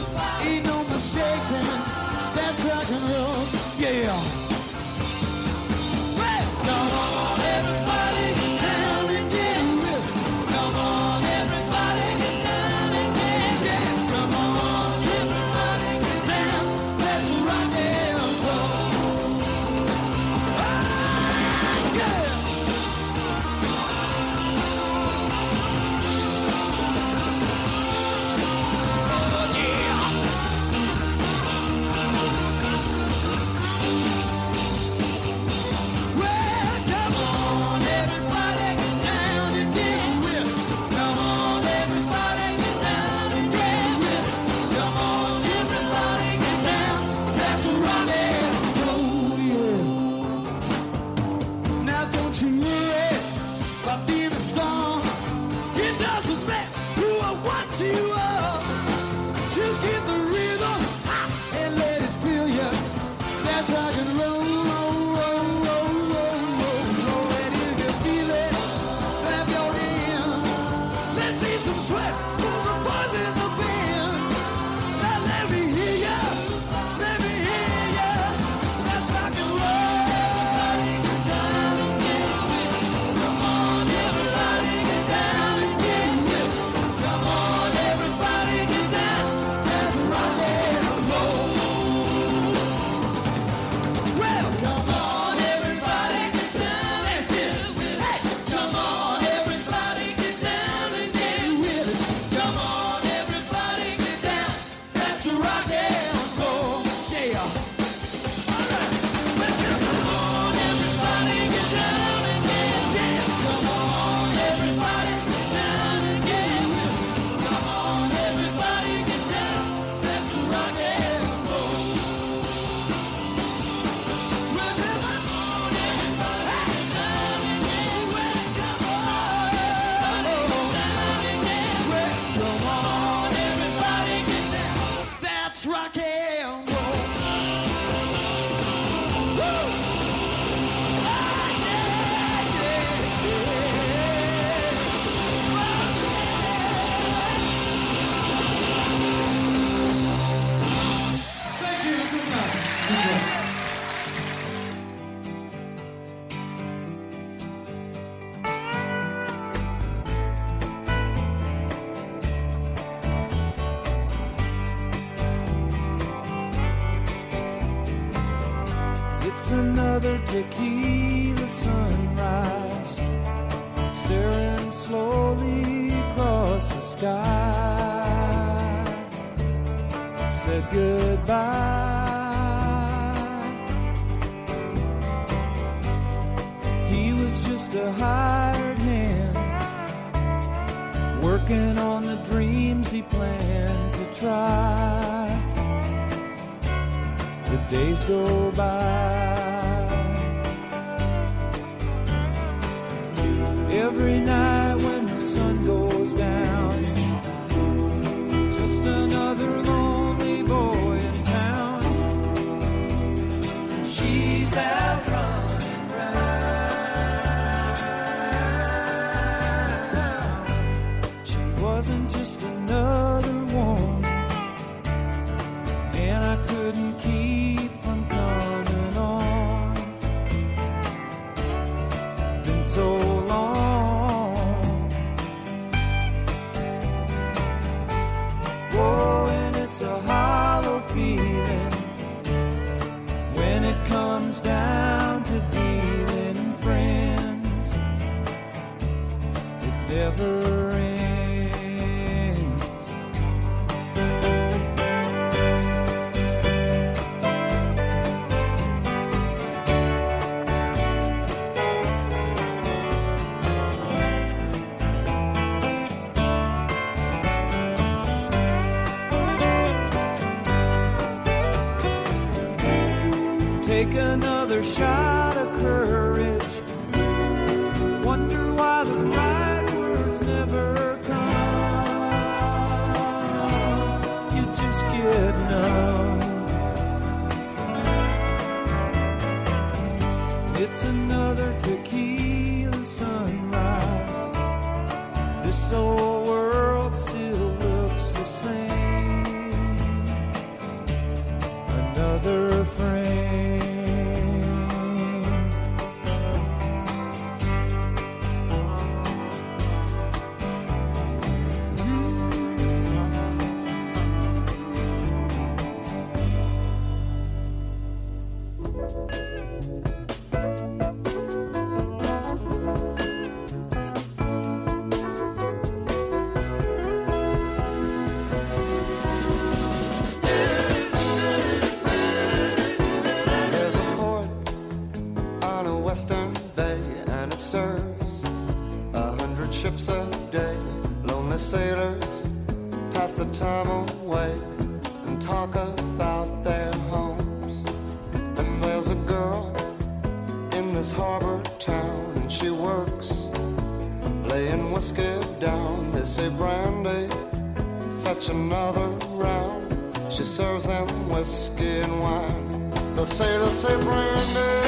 fetch 358.23 358.35
another 358.35 358.87
round. 359.17 360.13
She 360.13 360.25
serves 360.25 360.67
them 360.67 361.09
whiskey 361.09 361.81
and 361.81 362.01
wine. 362.01 362.71
The 362.95 363.05
sailors 363.05 363.53
say 363.53 363.75
brandy. 363.83 364.62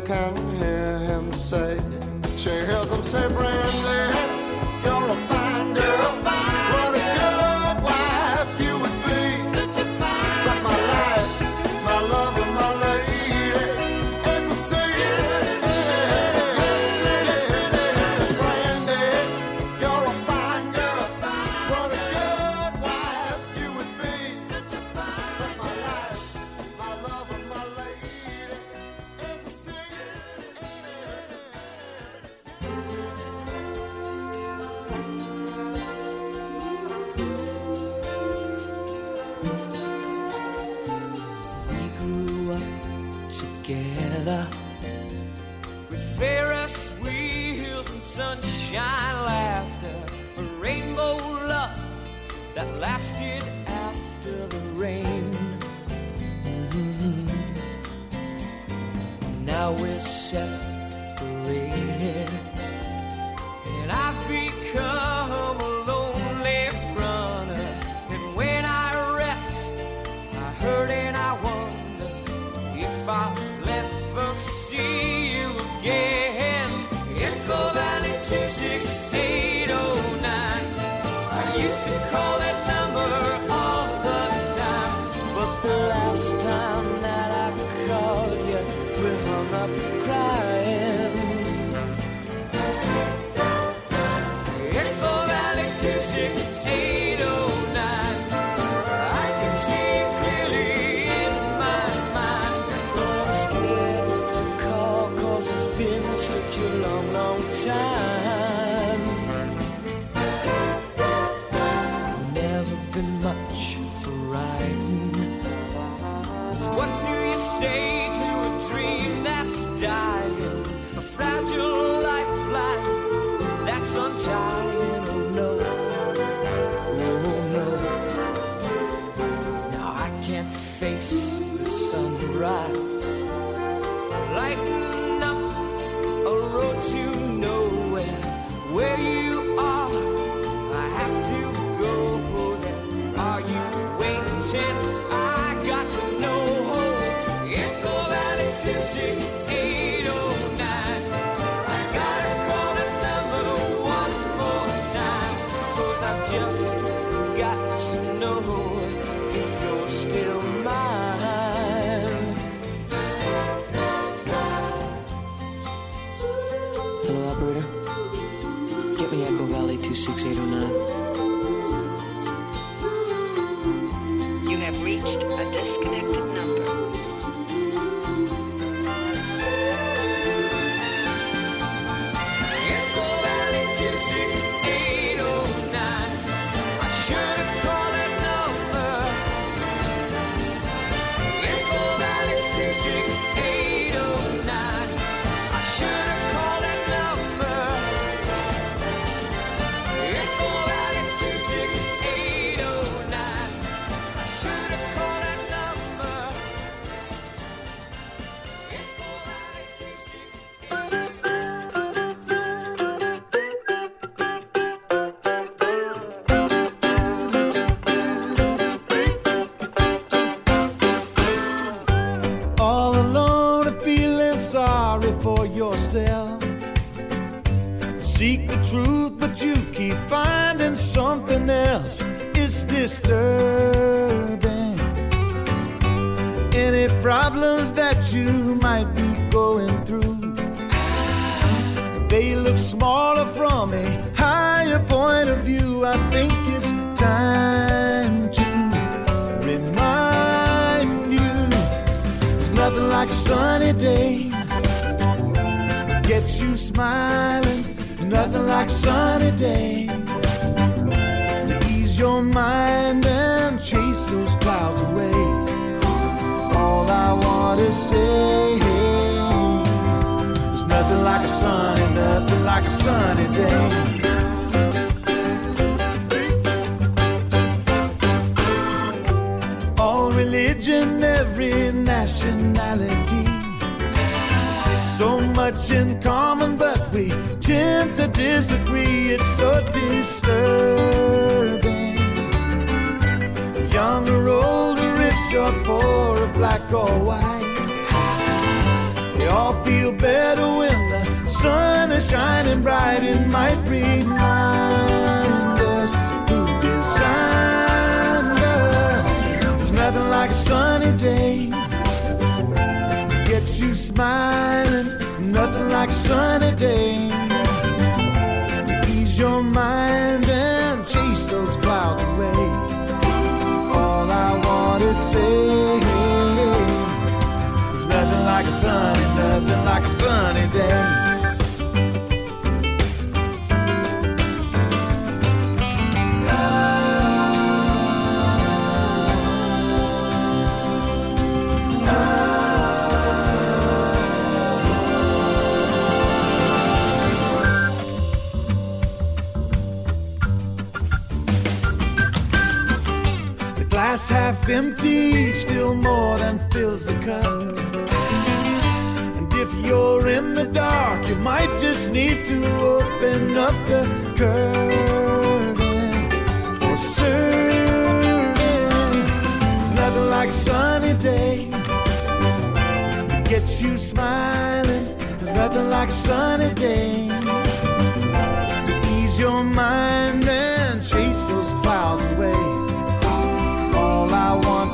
still 0.00 0.06
count. 0.06 0.25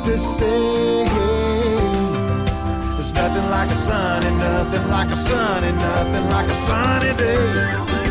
To 0.02 0.18
say 0.18 1.04
There's 2.96 3.12
nothing 3.12 3.50
like 3.50 3.70
a 3.70 3.74
sunny, 3.74 4.30
nothing 4.36 4.88
like 4.88 5.10
a 5.10 5.14
sunny, 5.14 5.72
nothing 5.72 6.28
like 6.28 6.48
a 6.48 6.54
sunny 6.54 7.16
day. 7.16 8.01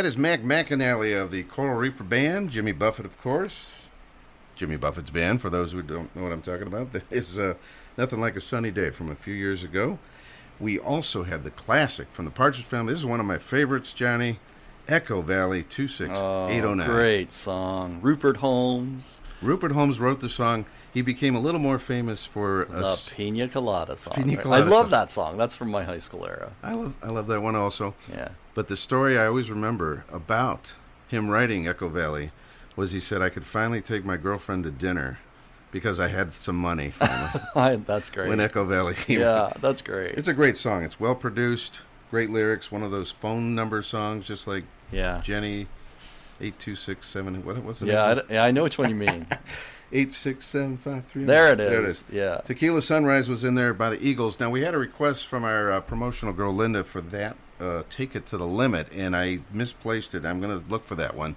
That 0.00 0.06
is 0.06 0.16
Mac 0.16 0.40
McAnally 0.40 1.14
of 1.14 1.30
the 1.30 1.42
Coral 1.42 1.76
Reefer 1.76 2.04
Band, 2.04 2.48
Jimmy 2.48 2.72
Buffett, 2.72 3.04
of 3.04 3.20
course. 3.20 3.72
Jimmy 4.54 4.78
Buffett's 4.78 5.10
band, 5.10 5.42
for 5.42 5.50
those 5.50 5.72
who 5.72 5.82
don't 5.82 6.16
know 6.16 6.22
what 6.22 6.32
I'm 6.32 6.40
talking 6.40 6.66
about. 6.66 6.94
That 6.94 7.12
is 7.12 7.38
uh, 7.38 7.52
Nothing 7.98 8.18
Like 8.18 8.34
a 8.34 8.40
Sunny 8.40 8.70
Day 8.70 8.88
from 8.88 9.10
a 9.10 9.14
few 9.14 9.34
years 9.34 9.62
ago. 9.62 9.98
We 10.58 10.78
also 10.78 11.24
had 11.24 11.44
the 11.44 11.50
classic 11.50 12.06
from 12.12 12.24
the 12.24 12.30
Partridge 12.30 12.64
Family. 12.64 12.94
This 12.94 13.00
is 13.00 13.04
one 13.04 13.20
of 13.20 13.26
my 13.26 13.36
favorites, 13.36 13.92
Johnny. 13.92 14.38
Echo 14.90 15.22
Valley 15.22 15.62
26809. 15.62 16.80
Oh, 16.80 16.92
great 16.92 17.30
song. 17.30 18.00
Rupert 18.02 18.38
Holmes. 18.38 19.20
Rupert 19.40 19.70
Holmes 19.72 20.00
wrote 20.00 20.18
the 20.20 20.28
song. 20.28 20.66
He 20.92 21.00
became 21.00 21.36
a 21.36 21.40
little 21.40 21.60
more 21.60 21.78
famous 21.78 22.26
for 22.26 22.66
The 22.68 22.78
us. 22.84 23.08
Pina 23.08 23.46
Colada 23.46 23.96
song. 23.96 24.14
Pina 24.14 24.32
right? 24.34 24.42
Colada 24.42 24.64
I 24.64 24.68
love 24.68 24.82
song. 24.86 24.90
that 24.90 25.10
song. 25.10 25.36
That's 25.38 25.54
from 25.54 25.70
my 25.70 25.84
high 25.84 26.00
school 26.00 26.26
era. 26.26 26.50
I 26.62 26.72
love 26.74 26.96
I 27.02 27.10
love 27.10 27.28
that 27.28 27.40
one 27.40 27.54
also. 27.54 27.94
Yeah. 28.10 28.30
But 28.54 28.66
the 28.66 28.76
story 28.76 29.16
I 29.16 29.26
always 29.26 29.48
remember 29.48 30.04
about 30.12 30.72
him 31.06 31.30
writing 31.30 31.68
Echo 31.68 31.88
Valley 31.88 32.32
was 32.74 32.90
he 32.90 32.98
said 32.98 33.22
I 33.22 33.28
could 33.28 33.46
finally 33.46 33.80
take 33.80 34.04
my 34.04 34.16
girlfriend 34.16 34.64
to 34.64 34.72
dinner 34.72 35.18
because 35.70 36.00
I 36.00 36.08
had 36.08 36.34
some 36.34 36.56
money. 36.56 36.92
That's 37.54 38.10
great. 38.10 38.28
when 38.28 38.40
Echo 38.40 38.64
Valley 38.64 38.94
came 38.94 39.20
Yeah, 39.20 39.52
that's 39.60 39.82
great. 39.82 40.16
It's 40.18 40.26
a 40.26 40.34
great 40.34 40.56
song. 40.56 40.82
It's 40.82 40.98
well 40.98 41.14
produced, 41.14 41.82
great 42.10 42.30
lyrics. 42.30 42.72
One 42.72 42.82
of 42.82 42.90
those 42.90 43.12
phone 43.12 43.54
number 43.54 43.80
songs, 43.82 44.26
just 44.26 44.48
like 44.48 44.64
Yeah. 44.92 45.20
Jenny, 45.22 45.66
eight 46.40 46.58
two 46.58 46.74
six 46.76 47.06
seven. 47.06 47.44
What 47.44 47.62
was 47.62 47.82
it? 47.82 47.88
Yeah, 47.88 48.04
I, 48.04 48.32
yeah, 48.32 48.44
I 48.44 48.50
know 48.50 48.62
which 48.62 48.78
one 48.78 48.88
you 48.88 48.96
mean. 48.96 49.26
Eight 49.92 50.12
six 50.12 50.46
seven 50.46 50.76
five 50.76 51.04
three. 51.06 51.24
There 51.24 51.52
it 51.52 51.58
is. 51.58 52.04
Yeah. 52.12 52.36
Tequila 52.44 52.80
Sunrise 52.80 53.28
was 53.28 53.42
in 53.42 53.56
there 53.56 53.74
by 53.74 53.90
the 53.90 54.00
Eagles. 54.00 54.38
Now 54.38 54.48
we 54.48 54.60
had 54.60 54.72
a 54.72 54.78
request 54.78 55.26
from 55.26 55.42
our 55.42 55.72
uh, 55.72 55.80
promotional 55.80 56.32
girl 56.32 56.54
Linda 56.54 56.84
for 56.84 57.00
that. 57.00 57.36
Uh, 57.58 57.82
Take 57.90 58.14
it 58.14 58.24
to 58.26 58.38
the 58.38 58.46
limit, 58.46 58.86
and 58.92 59.16
I 59.16 59.40
misplaced 59.52 60.14
it. 60.14 60.24
I'm 60.24 60.40
going 60.40 60.58
to 60.58 60.64
look 60.68 60.84
for 60.84 60.94
that 60.94 61.16
one, 61.16 61.34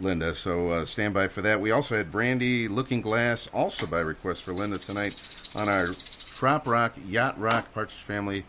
Linda. 0.00 0.34
So 0.34 0.70
uh, 0.70 0.84
stand 0.84 1.14
by 1.14 1.28
for 1.28 1.40
that. 1.42 1.60
We 1.60 1.70
also 1.70 1.96
had 1.96 2.10
Brandy 2.10 2.66
Looking 2.66 3.00
Glass, 3.00 3.48
also 3.54 3.86
by 3.86 4.00
request 4.00 4.42
for 4.42 4.52
Linda 4.52 4.76
tonight 4.76 5.14
on 5.56 5.68
our 5.68 5.86
Trop 6.34 6.66
Rock 6.66 6.94
Yacht 7.06 7.38
Rock 7.38 7.72
Partridge 7.72 8.02
Family 8.02 8.44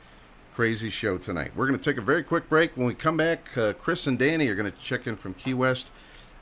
crazy 0.56 0.90
show 0.90 1.18
tonight. 1.18 1.52
We're 1.53 1.68
going 1.68 1.77
to 1.77 1.84
take 1.84 1.98
a 1.98 2.02
very 2.02 2.23
quick 2.23 2.48
break. 2.48 2.77
When 2.77 2.88
we 2.88 2.94
come 2.94 3.18
back, 3.18 3.57
uh, 3.57 3.73
Chris 3.73 4.07
and 4.07 4.18
Danny 4.18 4.48
are 4.48 4.56
going 4.56 4.72
to 4.72 4.77
check 4.77 5.06
in 5.06 5.18
from 5.18 5.34
Key 5.34 5.53
West. 5.53 5.90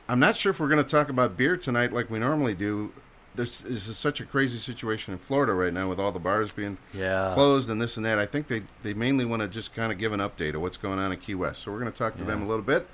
I'm 0.07 0.19
not 0.19 0.37
sure 0.37 0.51
if 0.51 0.59
we're 0.59 0.67
going 0.69 0.83
to 0.83 0.89
talk 0.89 1.09
about 1.09 1.35
beer 1.35 1.57
tonight 1.57 1.91
like 1.91 2.11
we 2.11 2.19
normally 2.19 2.53
do. 2.53 2.91
This 3.33 3.63
is 3.65 3.97
such 3.97 4.21
a 4.21 4.25
crazy 4.25 4.59
situation 4.59 5.13
in 5.13 5.17
Florida 5.17 5.53
right 5.53 5.73
now 5.73 5.89
with 5.89 5.99
all 5.99 6.11
the 6.11 6.19
bars 6.19 6.51
being 6.53 6.77
Yeah. 6.93 7.31
closed 7.33 7.71
and 7.71 7.81
this 7.81 7.97
and 7.97 8.05
that. 8.05 8.19
I 8.19 8.27
think 8.27 8.47
they, 8.47 8.61
they 8.83 8.93
mainly 8.93 9.25
want 9.25 9.41
to 9.41 9.47
just 9.47 9.73
kind 9.73 9.91
of 9.91 9.97
give 9.97 10.13
an 10.13 10.19
update 10.19 10.53
of 10.53 10.61
what's 10.61 10.77
going 10.77 10.99
on 10.99 11.11
in 11.11 11.17
Key 11.19 11.33
West. 11.33 11.63
So 11.63 11.71
we're 11.71 11.79
going 11.79 11.91
to 11.91 11.97
talk 11.97 12.15
to 12.17 12.23
them 12.23 12.43
a 12.43 12.45
little 12.47 12.61
bit. 12.63 12.85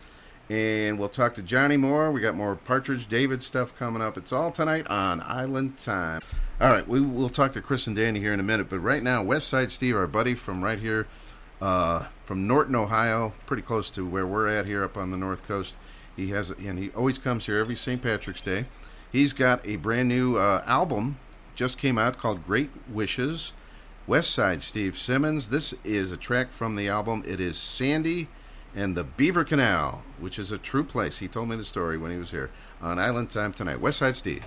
And 0.49 0.97
we'll 0.97 1.09
talk 1.09 1.35
to 1.35 1.43
Johnny 1.43 1.77
more. 1.77 2.11
We 2.11 2.21
got 2.21 2.35
more 2.35 2.55
Partridge 2.55 3.07
David 3.07 3.43
stuff 3.43 3.77
coming 3.77 4.01
up. 4.01 4.17
It's 4.17 4.31
all 4.31 4.51
tonight 4.51 4.87
on 4.87 5.21
Island 5.21 5.77
Time. 5.77 6.21
All 6.59 6.71
right, 6.71 6.87
we 6.87 6.99
will 6.99 7.29
talk 7.29 7.53
to 7.53 7.61
Chris 7.61 7.85
and 7.85 7.95
Danny 7.95 8.19
here 8.19 8.33
in 8.33 8.39
a 8.39 8.43
minute. 8.43 8.67
But 8.69 8.79
right 8.79 9.03
now, 9.03 9.21
West 9.21 9.47
Side 9.47 9.71
Steve, 9.71 9.95
our 9.95 10.07
buddy 10.07 10.33
from 10.33 10.63
right 10.63 10.79
here 10.79 11.05
uh, 11.61 12.05
from 12.25 12.47
Norton, 12.47 12.75
Ohio, 12.75 13.33
pretty 13.45 13.61
close 13.61 13.89
to 13.91 14.05
where 14.07 14.25
we're 14.25 14.47
at 14.47 14.65
here 14.65 14.83
up 14.83 14.97
on 14.97 15.11
the 15.11 15.17
North 15.17 15.47
Coast. 15.47 15.75
He 16.15 16.31
has, 16.31 16.49
and 16.49 16.79
he 16.79 16.89
always 16.91 17.19
comes 17.19 17.45
here 17.45 17.59
every 17.59 17.75
St. 17.75 18.01
Patrick's 18.01 18.41
Day. 18.41 18.65
He's 19.11 19.33
got 19.33 19.65
a 19.65 19.75
brand 19.75 20.07
new 20.07 20.37
uh, 20.37 20.63
album 20.65 21.17
just 21.59 21.77
came 21.77 21.97
out 21.97 22.17
called 22.17 22.47
Great 22.47 22.69
Wishes. 22.89 23.51
West 24.07 24.31
Side 24.31 24.63
Steve 24.63 24.97
Simmons. 24.97 25.49
This 25.49 25.73
is 25.83 26.09
a 26.09 26.17
track 26.17 26.51
from 26.51 26.77
the 26.77 26.87
album. 26.87 27.21
It 27.27 27.41
is 27.41 27.57
Sandy 27.57 28.29
and 28.75 28.95
the 28.95 29.03
Beaver 29.03 29.43
Canal, 29.43 30.03
which 30.19 30.37
is 30.39 30.51
a 30.51 30.57
true 30.57 30.83
place. 30.83 31.19
He 31.19 31.27
told 31.27 31.49
me 31.49 31.55
the 31.55 31.65
story 31.65 31.97
when 31.97 32.11
he 32.11 32.17
was 32.17 32.31
here 32.31 32.49
on 32.81 32.99
Island 32.99 33.29
Time 33.29 33.53
tonight. 33.53 33.79
West 33.79 33.99
Side 33.99 34.17
Steve. 34.17 34.45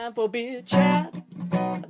Time 0.00 0.12
for 0.14 0.28
beer 0.30 0.62
chat. 0.62 1.14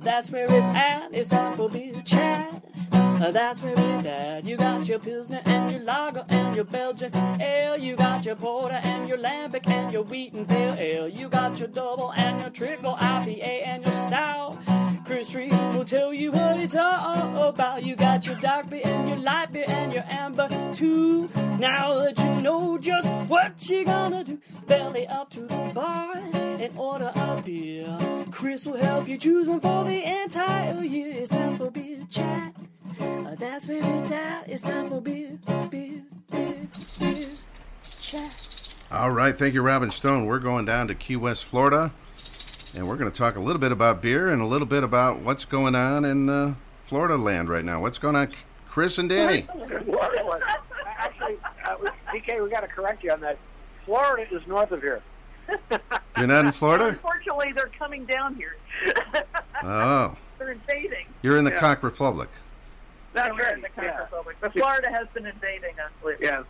That's 0.01 0.29
where 0.31 0.45
it's 0.45 0.67
at. 0.69 1.13
It's 1.13 1.29
time 1.29 1.55
for 1.55 1.69
beer 1.69 2.01
chat. 2.03 2.61
That's 2.91 3.61
where 3.61 3.73
it's 3.77 4.05
at. 4.05 4.43
You 4.43 4.57
got 4.57 4.85
your 4.89 4.99
Pilsner 4.99 5.41
and 5.45 5.71
your 5.71 5.81
Lager 5.81 6.25
and 6.27 6.53
your 6.53 6.65
Belgian 6.65 7.15
Ale. 7.39 7.77
You 7.77 7.95
got 7.95 8.25
your 8.25 8.35
Porter 8.35 8.81
and 8.83 9.07
your 9.07 9.17
Lambic 9.17 9.65
and 9.69 9.93
your 9.93 10.03
Wheat 10.03 10.33
and 10.33 10.45
Pale 10.45 10.75
Ale. 10.77 11.07
You 11.07 11.29
got 11.29 11.57
your 11.59 11.69
Double 11.69 12.11
and 12.11 12.41
your 12.41 12.49
Triple 12.49 12.95
IPA 12.95 13.67
and 13.67 13.83
your 13.83 13.93
Stout. 13.93 14.57
Chris 15.05 15.33
Reed 15.33 15.53
will 15.73 15.85
tell 15.85 16.13
you 16.13 16.33
what 16.33 16.59
it's 16.59 16.75
all 16.75 17.43
about. 17.43 17.83
You 17.83 17.95
got 17.95 18.25
your 18.25 18.35
dark 18.35 18.69
beer 18.69 18.81
and 18.83 19.07
your 19.07 19.19
light 19.19 19.53
beer 19.53 19.65
and 19.67 19.93
your 19.93 20.03
amber 20.09 20.49
too. 20.73 21.29
Now 21.59 21.99
that 21.99 22.19
you 22.19 22.41
know 22.41 22.77
just 22.77 23.09
what 23.29 23.69
you're 23.69 23.85
gonna 23.85 24.25
do, 24.25 24.37
belly 24.67 25.07
up 25.07 25.29
to 25.29 25.41
the 25.41 25.71
bar 25.73 26.17
and 26.61 26.77
order 26.77 27.11
a 27.15 27.41
beer. 27.43 27.97
Chris 28.29 28.67
will 28.67 28.77
help 28.77 29.07
you 29.07 29.17
choose 29.17 29.47
one 29.47 29.59
for 29.59 29.83
the 29.83 30.21
entire 30.23 30.83
year. 30.83 31.11
It's 31.17 31.31
time 31.31 31.57
for 31.57 31.71
beer 31.71 32.05
chat. 32.09 32.53
Uh, 32.99 33.35
that's 33.35 33.67
where 33.67 33.83
it's 33.99 34.11
at. 34.11 34.47
It's 34.47 34.61
time 34.61 34.89
for 34.89 35.01
beer, 35.01 35.39
beer, 35.71 36.03
beer, 36.29 36.67
beer 36.99 37.27
chat. 37.83 38.85
All 38.91 39.09
right, 39.09 39.35
thank 39.35 39.55
you, 39.55 39.63
Robin 39.63 39.89
Stone. 39.89 40.27
We're 40.27 40.39
going 40.39 40.65
down 40.65 40.87
to 40.89 40.95
Key 40.95 41.15
West, 41.15 41.45
Florida, 41.45 41.91
and 42.77 42.87
we're 42.87 42.97
going 42.97 43.11
to 43.11 43.17
talk 43.17 43.37
a 43.37 43.39
little 43.39 43.59
bit 43.59 43.71
about 43.71 44.01
beer 44.01 44.29
and 44.29 44.39
a 44.41 44.45
little 44.45 44.67
bit 44.67 44.83
about 44.83 45.19
what's 45.19 45.45
going 45.45 45.73
on 45.73 46.05
in 46.05 46.29
uh, 46.29 46.53
Florida 46.85 47.17
land 47.17 47.49
right 47.49 47.65
now. 47.65 47.81
What's 47.81 47.97
going 47.97 48.15
on, 48.15 48.33
Chris 48.69 48.99
and 48.99 49.09
Danny? 49.09 49.47
Actually, 50.85 51.37
uh, 51.65 51.77
DK, 52.13 52.43
we 52.43 52.51
got 52.51 52.61
to 52.61 52.67
correct 52.67 53.03
you 53.03 53.11
on 53.11 53.21
that. 53.21 53.39
Florida 53.83 54.27
is 54.31 54.45
north 54.45 54.71
of 54.71 54.81
here. 54.81 55.01
You're 56.17 56.27
not 56.27 56.45
in 56.45 56.51
Florida? 56.51 56.87
Unfortunately, 56.87 57.51
they're 57.53 57.71
coming 57.77 58.05
down 58.05 58.35
here. 58.35 58.55
Oh, 59.63 60.15
they're 60.39 60.53
invading. 60.53 61.05
you're 61.21 61.37
in 61.37 61.43
the 61.45 61.51
Yeah. 61.51 61.59
Conch 61.59 61.83
Republic. 61.83 62.29
That's 63.13 63.37
right, 63.37 63.53
In 63.53 63.61
the 63.61 63.69
Conch 63.69 63.85
yeah. 63.87 63.97
Republic. 63.99 64.37
But 64.41 64.53
Florida 64.53 64.89
has 64.89 65.07
been 65.13 65.27
invading 65.27 65.79
us 65.79 65.91
lately. 66.03 66.25
Yeah. 66.25 66.43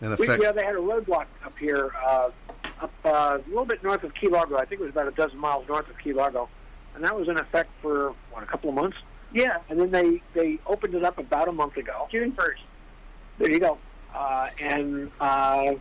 In 0.00 0.16
We, 0.16 0.26
yeah, 0.26 0.50
they 0.52 0.64
had 0.64 0.74
a 0.74 0.78
roadblock 0.78 1.26
up 1.44 1.58
here, 1.58 1.92
uh, 2.02 2.30
up 2.80 2.90
uh, 3.04 3.38
a 3.44 3.48
little 3.48 3.66
bit 3.66 3.82
north 3.82 4.02
of 4.02 4.14
Key 4.14 4.28
Largo. 4.28 4.56
I 4.56 4.64
think 4.64 4.80
it 4.80 4.84
was 4.84 4.92
about 4.92 5.08
a 5.08 5.10
dozen 5.10 5.38
miles 5.38 5.68
north 5.68 5.88
of 5.90 5.98
Key 5.98 6.14
Largo, 6.14 6.48
and 6.94 7.04
that 7.04 7.14
was 7.14 7.28
in 7.28 7.36
effect 7.36 7.68
for 7.82 8.14
what 8.30 8.42
a 8.42 8.46
couple 8.46 8.70
of 8.70 8.76
months. 8.76 8.96
Yeah. 9.32 9.58
And 9.68 9.78
then 9.78 9.90
they 9.90 10.22
they 10.32 10.58
opened 10.66 10.94
it 10.94 11.04
up 11.04 11.18
about 11.18 11.48
a 11.48 11.52
month 11.52 11.76
ago. 11.76 12.08
June 12.10 12.32
first. 12.32 12.62
There 13.38 13.50
you 13.50 13.60
go. 13.60 13.76
Uh, 14.14 14.48
and 14.58 15.10
uh, 15.20 15.74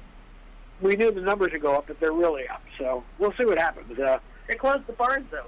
we 0.84 0.96
knew 0.98 1.12
the 1.12 1.22
numbers 1.22 1.52
would 1.54 1.62
go 1.62 1.76
up, 1.76 1.88
but 1.88 2.00
they're 2.00 2.12
really 2.12 2.48
up. 2.48 2.62
So 2.78 3.04
we'll 3.18 3.34
see 3.40 3.46
what 3.46 3.58
happens. 3.58 3.98
Uh, 3.98 4.20
They 4.48 4.56
closed 4.56 4.86
the 4.86 4.94
bars 4.94 5.24
though. 5.32 5.48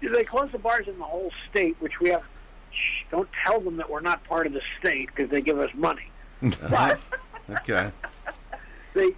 they 0.00 0.24
closed 0.24 0.52
the 0.52 0.58
bars 0.58 0.86
in 0.88 0.96
the 0.98 1.04
whole 1.04 1.32
state, 1.50 1.76
which 1.80 2.00
we 2.00 2.10
have. 2.10 2.22
Shh, 2.70 3.02
don't 3.10 3.28
tell 3.44 3.60
them 3.60 3.76
that 3.78 3.90
we're 3.90 4.00
not 4.00 4.22
part 4.24 4.46
of 4.46 4.52
the 4.52 4.62
state 4.78 5.08
because 5.14 5.30
they 5.30 5.40
give 5.40 5.58
us 5.58 5.70
money. 5.74 6.10
But 6.70 7.00
okay. 7.50 7.90
they 8.94 9.10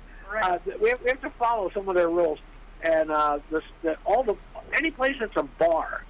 uh, 0.43 0.59
we, 0.81 0.91
have, 0.91 1.01
we 1.03 1.11
have 1.11 1.21
to 1.23 1.31
follow 1.31 1.71
some 1.71 1.89
of 1.89 1.95
their 1.95 2.09
rules, 2.11 2.39
and 2.83 3.11
uh, 3.11 3.39
this, 3.51 3.63
the, 3.83 3.97
all 4.05 4.23
the 4.23 4.37
any 4.75 4.91
place 4.91 5.17
that's 5.19 5.37
a 5.37 5.43
bar, 5.43 6.05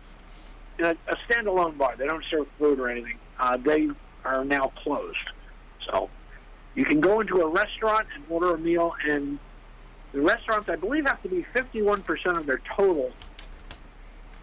a, 0.80 0.90
a 0.90 1.16
standalone 1.28 1.78
bar, 1.78 1.94
they 1.96 2.06
don't 2.06 2.24
serve 2.30 2.46
food 2.58 2.78
or 2.78 2.88
anything. 2.88 3.16
Uh, 3.38 3.56
they 3.56 3.88
are 4.24 4.44
now 4.44 4.72
closed. 4.82 5.16
So 5.90 6.10
you 6.74 6.84
can 6.84 7.00
go 7.00 7.20
into 7.20 7.40
a 7.40 7.48
restaurant 7.48 8.06
and 8.14 8.24
order 8.28 8.54
a 8.54 8.58
meal, 8.58 8.94
and 9.08 9.38
the 10.12 10.20
restaurants, 10.20 10.68
I 10.68 10.76
believe, 10.76 11.06
have 11.06 11.22
to 11.22 11.28
be 11.28 11.44
fifty-one 11.52 12.02
percent 12.02 12.36
of 12.38 12.46
their 12.46 12.60
total 12.76 13.12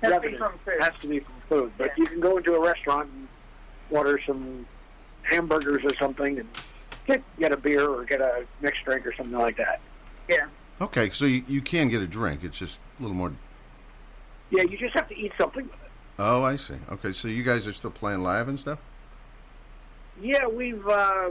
Has 0.01 0.13
to 0.13 0.19
be 0.19 0.27
revenue 0.27 0.37
from 0.37 0.59
food. 0.65 0.73
has 0.81 0.97
to 0.99 1.07
be 1.07 1.19
from 1.19 1.35
food. 1.49 1.71
But 1.77 1.97
you 1.97 2.05
can 2.05 2.19
go 2.19 2.37
into 2.37 2.53
a 2.53 2.61
restaurant 2.61 3.09
and 3.11 3.27
order 3.89 4.19
some 4.25 4.65
hamburgers 5.23 5.83
or 5.83 5.95
something, 5.95 6.39
and 6.39 6.49
get 7.07 7.23
get 7.39 7.51
a 7.51 7.57
beer 7.57 7.87
or 7.87 8.03
get 8.03 8.21
a 8.21 8.45
mixed 8.61 8.83
drink 8.85 9.05
or 9.05 9.13
something 9.15 9.37
like 9.37 9.57
that. 9.57 9.79
Yeah. 10.27 10.47
Okay, 10.81 11.09
so 11.11 11.25
you, 11.25 11.43
you 11.47 11.61
can 11.61 11.87
get 11.87 12.01
a 12.01 12.07
drink. 12.07 12.43
It's 12.43 12.57
just 12.57 12.79
a 12.99 13.01
little 13.01 13.15
more. 13.15 13.31
Yeah, 14.51 14.63
you 14.63 14.77
just 14.77 14.93
have 14.93 15.07
to 15.07 15.17
eat 15.17 15.31
something 15.37 15.63
with 15.63 15.73
it. 15.73 15.91
Oh, 16.19 16.43
I 16.43 16.57
see. 16.57 16.75
Okay, 16.91 17.13
so 17.13 17.27
you 17.27 17.43
guys 17.43 17.65
are 17.65 17.73
still 17.73 17.91
playing 17.91 18.23
live 18.23 18.47
and 18.47 18.59
stuff? 18.59 18.79
Yeah, 20.21 20.47
we've 20.47 20.85
uh, 20.87 21.29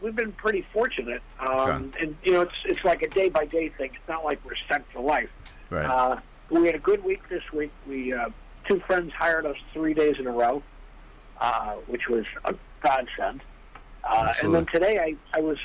we've 0.00 0.14
been 0.16 0.32
pretty 0.32 0.66
fortunate, 0.72 1.22
um, 1.40 1.90
and 2.00 2.16
you 2.24 2.32
know 2.32 2.42
it's 2.42 2.54
it's 2.64 2.84
like 2.84 3.02
a 3.02 3.08
day 3.08 3.28
by 3.28 3.44
day 3.46 3.68
thing. 3.70 3.90
It's 3.94 4.08
not 4.08 4.24
like 4.24 4.44
we're 4.44 4.52
set 4.68 4.84
for 4.92 5.00
life. 5.00 5.30
Right. 5.70 5.84
Uh, 5.84 6.20
we 6.50 6.66
had 6.66 6.74
a 6.74 6.78
good 6.80 7.02
week 7.04 7.28
this 7.28 7.42
week. 7.52 7.72
We 7.86 8.12
uh, 8.12 8.30
two 8.68 8.80
friends 8.80 9.12
hired 9.12 9.46
us 9.46 9.56
three 9.72 9.94
days 9.94 10.16
in 10.18 10.26
a 10.26 10.32
row, 10.32 10.62
uh, 11.40 11.74
which 11.86 12.08
was 12.08 12.24
a 12.44 12.54
godsend. 12.82 13.42
Uh, 14.04 14.34
and 14.42 14.54
then 14.54 14.66
today 14.66 14.98
I 14.98 15.38
I 15.38 15.40
was 15.40 15.58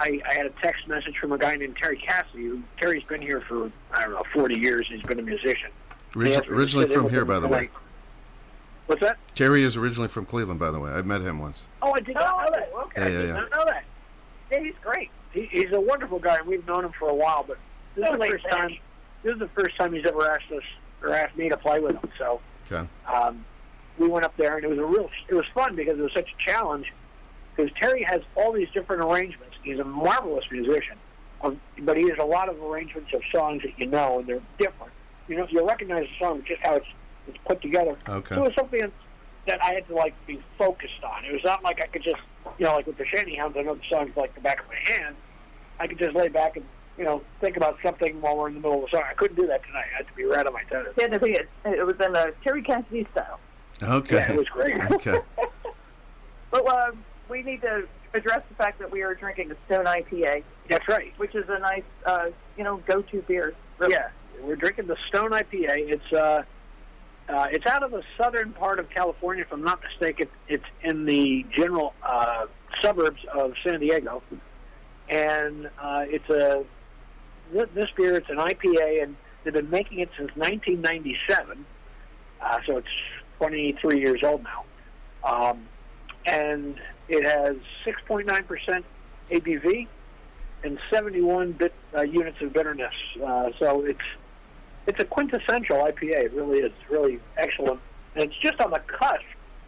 I, 0.00 0.20
I 0.28 0.34
had 0.34 0.46
a 0.46 0.52
text 0.62 0.88
message 0.88 1.16
from 1.20 1.32
a 1.32 1.38
guy 1.38 1.56
named 1.56 1.76
Terry 1.80 1.98
Cassidy. 1.98 2.44
Who, 2.44 2.62
Terry's 2.80 3.04
been 3.04 3.22
here 3.22 3.42
for 3.48 3.70
I 3.92 4.02
don't 4.02 4.12
know 4.12 4.24
forty 4.32 4.56
years. 4.56 4.86
He's 4.90 5.02
been 5.02 5.18
a 5.18 5.22
musician. 5.22 5.70
He 6.14 6.20
Origi- 6.20 6.36
asked 6.36 6.42
me 6.42 6.48
to 6.48 6.54
originally 6.54 6.86
from 6.88 7.10
here, 7.10 7.24
by 7.24 7.40
the 7.40 7.48
way. 7.48 7.66
tonight. 7.66 7.70
What's 8.86 9.00
that? 9.02 9.18
Terry 9.34 9.64
is 9.64 9.76
originally 9.76 10.08
from 10.08 10.26
Cleveland, 10.26 10.60
by 10.60 10.70
the 10.70 10.78
way. 10.78 10.90
I've 10.90 11.06
met 11.06 11.20
him 11.20 11.38
once. 11.38 11.58
Oh, 11.82 11.92
I 11.92 12.00
did 12.00 12.14
not 12.14 12.44
know 12.44 12.50
that. 12.52 12.72
Okay, 12.84 13.00
Yeah, 13.00 13.04
I 13.04 13.08
yeah, 13.08 13.18
did 13.18 13.26
yeah. 13.28 13.34
not 13.34 13.50
know 13.50 13.64
that. 13.66 13.84
Yeah, 14.52 14.60
he's 14.60 14.74
great. 14.82 15.10
He, 15.32 15.46
he's 15.50 15.72
a 15.72 15.80
wonderful 15.80 16.18
guy, 16.18 16.36
and 16.36 16.46
we've 16.46 16.66
known 16.66 16.84
him 16.84 16.92
for 16.98 17.08
a 17.08 17.14
while. 17.14 17.44
But 17.46 17.58
this 17.94 18.04
is 18.04 18.10
the 18.12 18.16
Totally 18.16 18.30
first 18.30 18.46
time. 18.50 18.76
This 19.22 19.32
is 19.34 19.38
the 19.40 19.48
first 19.48 19.76
time 19.76 19.92
he's 19.92 20.06
ever 20.06 20.30
asked 20.30 20.50
us 20.52 20.62
or 21.02 21.12
asked 21.12 21.36
me 21.36 21.48
to 21.48 21.56
play 21.56 21.80
with 21.80 21.96
him. 21.96 22.10
So 22.16 22.40
Okay. 22.70 22.88
um, 23.12 23.44
we 23.98 24.08
went 24.08 24.24
up 24.24 24.36
there, 24.36 24.56
and 24.56 24.64
it 24.64 24.68
was 24.68 24.78
a 24.78 24.84
real. 24.84 25.10
It 25.28 25.34
was 25.34 25.46
fun 25.52 25.74
because 25.74 25.98
it 25.98 26.02
was 26.02 26.12
such 26.14 26.28
a 26.32 26.48
challenge. 26.50 26.92
Because 27.56 27.72
Terry 27.80 28.04
has 28.04 28.20
all 28.36 28.52
these 28.52 28.68
different 28.72 29.02
arrangements. 29.02 29.56
He's 29.62 29.78
a 29.78 29.84
marvelous 29.84 30.44
musician, 30.50 30.96
um, 31.42 31.58
but 31.80 31.96
he 31.96 32.08
has 32.10 32.18
a 32.20 32.24
lot 32.24 32.48
of 32.50 32.62
arrangements 32.62 33.12
of 33.14 33.22
songs 33.34 33.62
that 33.62 33.72
you 33.78 33.86
know, 33.86 34.20
and 34.20 34.28
they're 34.28 34.42
different. 34.58 34.92
You 35.26 35.36
know, 35.38 35.46
you 35.48 35.66
recognize 35.66 36.02
the 36.02 36.24
song 36.24 36.42
just 36.46 36.60
how 36.62 36.74
it's 36.76 36.86
it's 37.28 37.38
put 37.46 37.60
together. 37.62 37.96
Okay. 38.08 38.34
So 38.34 38.42
it 38.42 38.46
was 38.46 38.54
something 38.56 38.92
that 39.46 39.62
I 39.62 39.74
had 39.74 39.86
to 39.88 39.94
like 39.94 40.14
be 40.26 40.40
focused 40.58 41.02
on. 41.04 41.24
It 41.24 41.32
was 41.32 41.44
not 41.44 41.62
like 41.62 41.80
I 41.82 41.86
could 41.86 42.02
just, 42.02 42.16
you 42.58 42.66
know, 42.66 42.74
like 42.74 42.86
with 42.86 42.98
the 42.98 43.06
Shanty 43.06 43.36
Hounds, 43.36 43.56
I 43.56 43.62
know 43.62 43.74
the 43.74 43.88
songs 43.88 44.10
like 44.16 44.34
the 44.34 44.40
back 44.40 44.60
of 44.60 44.66
my 44.68 44.92
hand. 44.92 45.16
I 45.78 45.86
could 45.86 45.98
just 45.98 46.14
lay 46.14 46.28
back 46.28 46.56
and, 46.56 46.64
you 46.98 47.04
know, 47.04 47.22
think 47.40 47.56
about 47.56 47.78
something 47.82 48.20
while 48.20 48.36
we're 48.36 48.48
in 48.48 48.54
the 48.54 48.60
middle 48.60 48.84
of 48.84 48.90
the 48.90 48.96
song. 48.96 49.04
I 49.08 49.14
couldn't 49.14 49.36
do 49.36 49.46
that 49.46 49.62
tonight. 49.64 49.86
I 49.92 49.98
had 49.98 50.06
to 50.08 50.14
be 50.14 50.24
right 50.24 50.46
on 50.46 50.52
my 50.52 50.62
toes. 50.64 50.88
Yeah, 50.98 51.08
the 51.08 51.18
thing 51.18 51.32
is, 51.32 51.46
it 51.64 51.86
was 51.86 51.96
in 52.00 52.16
a 52.16 52.32
Terry 52.42 52.62
Cassidy 52.62 53.06
style. 53.12 53.38
Okay. 53.82 54.16
Yeah, 54.16 54.32
it 54.32 54.38
was 54.38 54.48
great. 54.48 54.78
okay. 54.92 55.18
But 56.50 56.66
uh, 56.68 56.92
we 57.28 57.42
need 57.42 57.60
to 57.62 57.86
address 58.14 58.42
the 58.48 58.54
fact 58.54 58.78
that 58.78 58.90
we 58.90 59.02
are 59.02 59.14
drinking 59.14 59.50
a 59.50 59.56
Stone 59.66 59.84
IPA. 59.84 60.42
That's 60.68 60.86
right. 60.88 61.12
Which 61.18 61.34
is 61.34 61.44
a 61.48 61.58
nice, 61.58 61.82
uh, 62.06 62.26
you 62.56 62.64
know, 62.64 62.78
go-to 62.86 63.20
beer. 63.22 63.54
Really. 63.78 63.92
Yeah, 63.92 64.08
we're 64.42 64.56
drinking 64.56 64.86
the 64.86 64.96
Stone 65.08 65.32
IPA. 65.32 65.90
It's 65.90 66.12
uh, 66.12 66.44
uh, 67.28 67.46
it's 67.50 67.66
out 67.66 67.82
of 67.82 67.90
the 67.90 68.02
southern 68.16 68.52
part 68.52 68.78
of 68.78 68.88
California, 68.90 69.44
if 69.44 69.52
I'm 69.52 69.62
not 69.62 69.80
mistaken. 69.82 70.28
It's 70.48 70.64
in 70.82 71.04
the 71.04 71.44
general 71.56 71.94
uh, 72.02 72.46
suburbs 72.82 73.20
of 73.34 73.54
San 73.66 73.80
Diego, 73.80 74.22
and 75.08 75.66
uh, 75.80 76.04
it's 76.06 76.28
a 76.30 76.64
th- 77.52 77.68
this 77.74 77.86
beer. 77.96 78.14
It's 78.14 78.30
an 78.30 78.36
IPA, 78.36 79.02
and 79.02 79.16
they've 79.42 79.52
been 79.52 79.70
making 79.70 79.98
it 80.00 80.10
since 80.16 80.30
1997. 80.36 81.64
Uh, 82.40 82.58
so 82.66 82.76
it's 82.76 82.88
23 83.38 84.00
years 84.00 84.20
old 84.22 84.44
now, 84.44 84.64
um, 85.24 85.66
and 86.26 86.76
it 87.08 87.24
has 87.24 87.56
6.9% 87.84 88.84
ABV 89.30 89.88
and 90.62 90.78
71 90.92 91.52
bit 91.52 91.72
uh, 91.96 92.02
units 92.02 92.40
of 92.40 92.52
bitterness. 92.52 92.94
Uh, 93.24 93.50
so 93.58 93.84
it's 93.84 93.98
it's 94.86 95.00
a 95.00 95.04
quintessential 95.04 95.76
IPA. 95.78 96.26
It 96.26 96.32
really 96.32 96.58
is 96.60 96.72
really 96.88 97.20
excellent, 97.36 97.80
and 98.14 98.24
it's 98.24 98.36
just 98.42 98.60
on 98.60 98.70
the 98.70 98.80
cusp. 98.80 99.22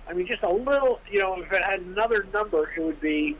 I 0.08 0.12
mean, 0.14 0.26
just 0.26 0.42
a 0.42 0.50
little. 0.50 1.00
You 1.10 1.22
know, 1.22 1.40
if 1.42 1.52
it 1.52 1.64
had 1.64 1.80
another 1.80 2.26
number, 2.32 2.70
it 2.76 2.80
would 2.82 3.00
be 3.00 3.36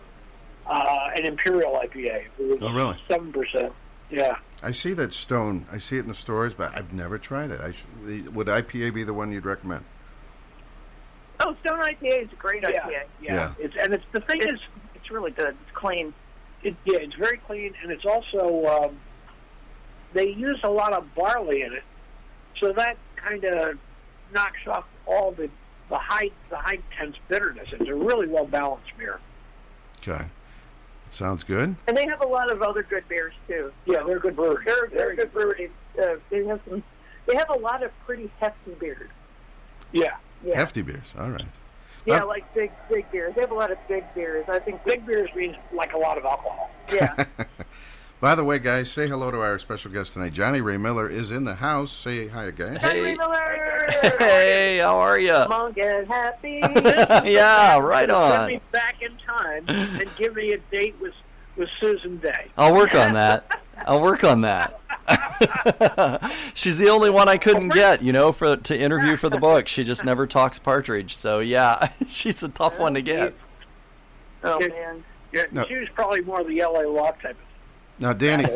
uh, 0.67 1.11
an 1.17 1.25
imperial 1.27 1.73
IPA. 1.83 2.25
It 2.39 2.59
Oh, 2.63 2.73
really? 2.73 3.01
Seven 3.09 3.33
percent. 3.33 3.73
Yeah. 4.11 4.37
I 4.63 4.73
see 4.73 4.93
that 4.95 5.13
stone. 5.13 5.67
I 5.71 5.79
see 5.79 5.97
it 5.99 6.01
in 6.01 6.09
the 6.09 6.15
stores, 6.15 6.53
but 6.55 6.77
I've 6.77 6.93
never 6.93 7.19
tried 7.19 7.51
it. 7.51 7.61
I 7.61 7.73
sh- 7.73 7.85
the- 8.05 8.23
would 8.29 8.49
IPA 8.49 8.93
be 8.95 9.05
the 9.05 9.15
one 9.15 9.31
you'd 9.31 9.45
recommend? 9.47 9.85
Oh, 11.41 11.55
Stone 11.65 11.79
IPA 11.79 12.25
is 12.25 12.33
a 12.33 12.37
great 12.37 12.63
Yeah, 12.63 12.71
IPA. 12.71 13.03
Yeah. 13.23 13.53
It's 13.61 13.77
and 13.81 13.95
it's 13.95 14.05
the 14.13 14.21
thing 14.21 14.39
It's, 14.43 14.55
is, 14.55 14.61
it's 14.97 15.11
really 15.11 15.31
good. 15.31 15.51
It's 15.51 15.75
clean. 15.77 16.13
it, 16.65 16.75
yeah, 16.85 16.99
it's 16.99 17.15
very 17.15 17.37
clean, 17.47 17.73
and 17.83 17.93
it's 17.93 18.05
also 18.05 18.65
um, 18.67 18.99
they 20.13 20.29
use 20.31 20.59
a 20.63 20.71
lot 20.71 20.93
of 20.93 21.15
barley 21.15 21.63
in 21.63 21.73
it, 21.73 21.83
so 22.61 22.73
that 22.73 22.97
kind 23.17 23.45
of 23.45 23.79
knocks 24.33 24.59
off 24.67 24.85
all 25.07 25.33
the 25.33 25.49
the 25.91 25.97
high 25.97 26.31
the 26.51 26.57
high 26.57 26.79
tense 26.99 27.17
bitterness. 27.29 27.69
It's 27.73 27.89
a 27.89 27.95
really 27.95 28.27
well 28.27 28.47
balanced 28.47 28.91
beer. 28.99 29.21
Okay. 30.01 30.27
Sounds 31.11 31.43
good. 31.43 31.75
And 31.87 31.97
they 31.97 32.07
have 32.07 32.21
a 32.21 32.27
lot 32.27 32.53
of 32.53 32.61
other 32.63 32.83
good 32.83 33.09
beers 33.09 33.33
too. 33.47 33.73
Yeah, 33.87 34.03
they're 34.07 34.19
good 34.19 34.37
breweries. 34.37 34.67
They're, 34.67 34.89
they're 34.91 34.99
Very 34.99 35.17
good 35.17 35.33
breweries. 35.33 35.71
Uh, 36.01 36.17
they 36.31 36.45
have 36.45 36.61
some. 36.69 36.83
They 37.27 37.35
have 37.37 37.49
a 37.51 37.59
lot 37.59 37.83
of 37.83 37.91
pretty 38.07 38.31
hefty 38.41 38.73
beers. 38.79 39.09
Yeah. 39.93 40.17
Yeah. 40.45 40.55
Hefty 40.57 40.83
beers. 40.83 41.07
All 41.19 41.31
right. 41.31 41.47
Yeah, 42.05 42.23
Uh, 42.23 42.27
like 42.27 42.55
big 42.55 42.71
big 42.91 43.11
beers. 43.11 43.35
They 43.35 43.41
have 43.41 43.51
a 43.51 43.55
lot 43.55 43.71
of 43.71 43.79
big 43.89 44.05
beers. 44.15 44.45
I 44.49 44.59
think 44.59 44.85
Big 44.85 45.05
beers 45.07 45.31
means 45.35 45.57
like 45.73 45.95
a 45.95 45.99
lot 45.99 46.19
of 46.19 46.25
alcohol. 46.25 46.71
Yeah. 46.93 47.25
By 48.21 48.35
the 48.35 48.43
way, 48.43 48.59
guys, 48.59 48.91
say 48.91 49.07
hello 49.07 49.31
to 49.31 49.41
our 49.41 49.61
special 49.61 49.93
guest 49.93 50.15
tonight. 50.15 50.33
Johnny 50.33 50.61
Ray 50.61 50.77
Miller 50.77 51.09
is 51.09 51.31
in 51.31 51.45
the 51.45 51.55
house. 51.55 51.93
Say 51.93 52.27
hi, 52.27 52.51
guys. 52.51 52.79
Henry 52.79 53.15
Miller. 53.17 53.87
Hey, 54.19 54.79
how 54.79 54.97
are 54.99 55.21
you? 55.21 55.33
Come 55.33 55.53
on, 55.53 55.73
get 55.73 56.07
happy. 56.09 56.59
yeah, 57.31 57.79
right 57.79 58.09
Let 58.09 58.11
on. 58.11 58.49
me 58.49 58.61
back 58.73 58.97
in 59.03 59.13
time 59.19 59.65
and 59.69 60.11
give 60.17 60.35
me 60.35 60.53
a 60.53 60.59
date 60.77 60.97
with 61.01 61.15
with 61.57 61.69
Susan 61.81 62.19
Dey. 62.19 62.49
I'll 62.57 62.75
work 62.75 62.95
on 62.95 63.15
that. 63.15 63.61
I'll 63.87 64.03
work 64.03 64.25
on 64.25 64.41
that. 64.41 64.81
She's 66.55 66.79
the 66.79 66.89
only 66.89 67.11
one 67.11 67.29
I 67.29 67.37
couldn't 67.39 67.69
get, 67.71 68.03
you 68.03 68.13
know, 68.13 68.33
for 68.33 68.57
to 68.57 68.79
interview 68.79 69.17
for 69.17 69.29
the 69.29 69.39
book. 69.39 69.69
She 69.69 69.85
just 69.85 70.05
never 70.05 70.27
talks 70.27 70.59
partridge. 70.59 71.15
So 71.17 71.39
yeah, 71.39 71.89
she's 72.09 72.43
a 72.43 72.49
tough 72.49 72.79
one 72.81 72.95
to 72.95 73.03
get. 73.03 73.35
Oh 74.43 74.59
man. 74.59 75.05
Yeah, 75.33 75.45
No. 75.53 75.65
she 75.67 75.77
was 75.77 75.89
probably 75.95 76.23
more 76.23 76.43
the 76.43 76.61
L.A. 76.61 76.87
Rock 76.89 77.21
type. 77.23 77.37
Now, 77.99 78.13
Danny. 78.13 78.45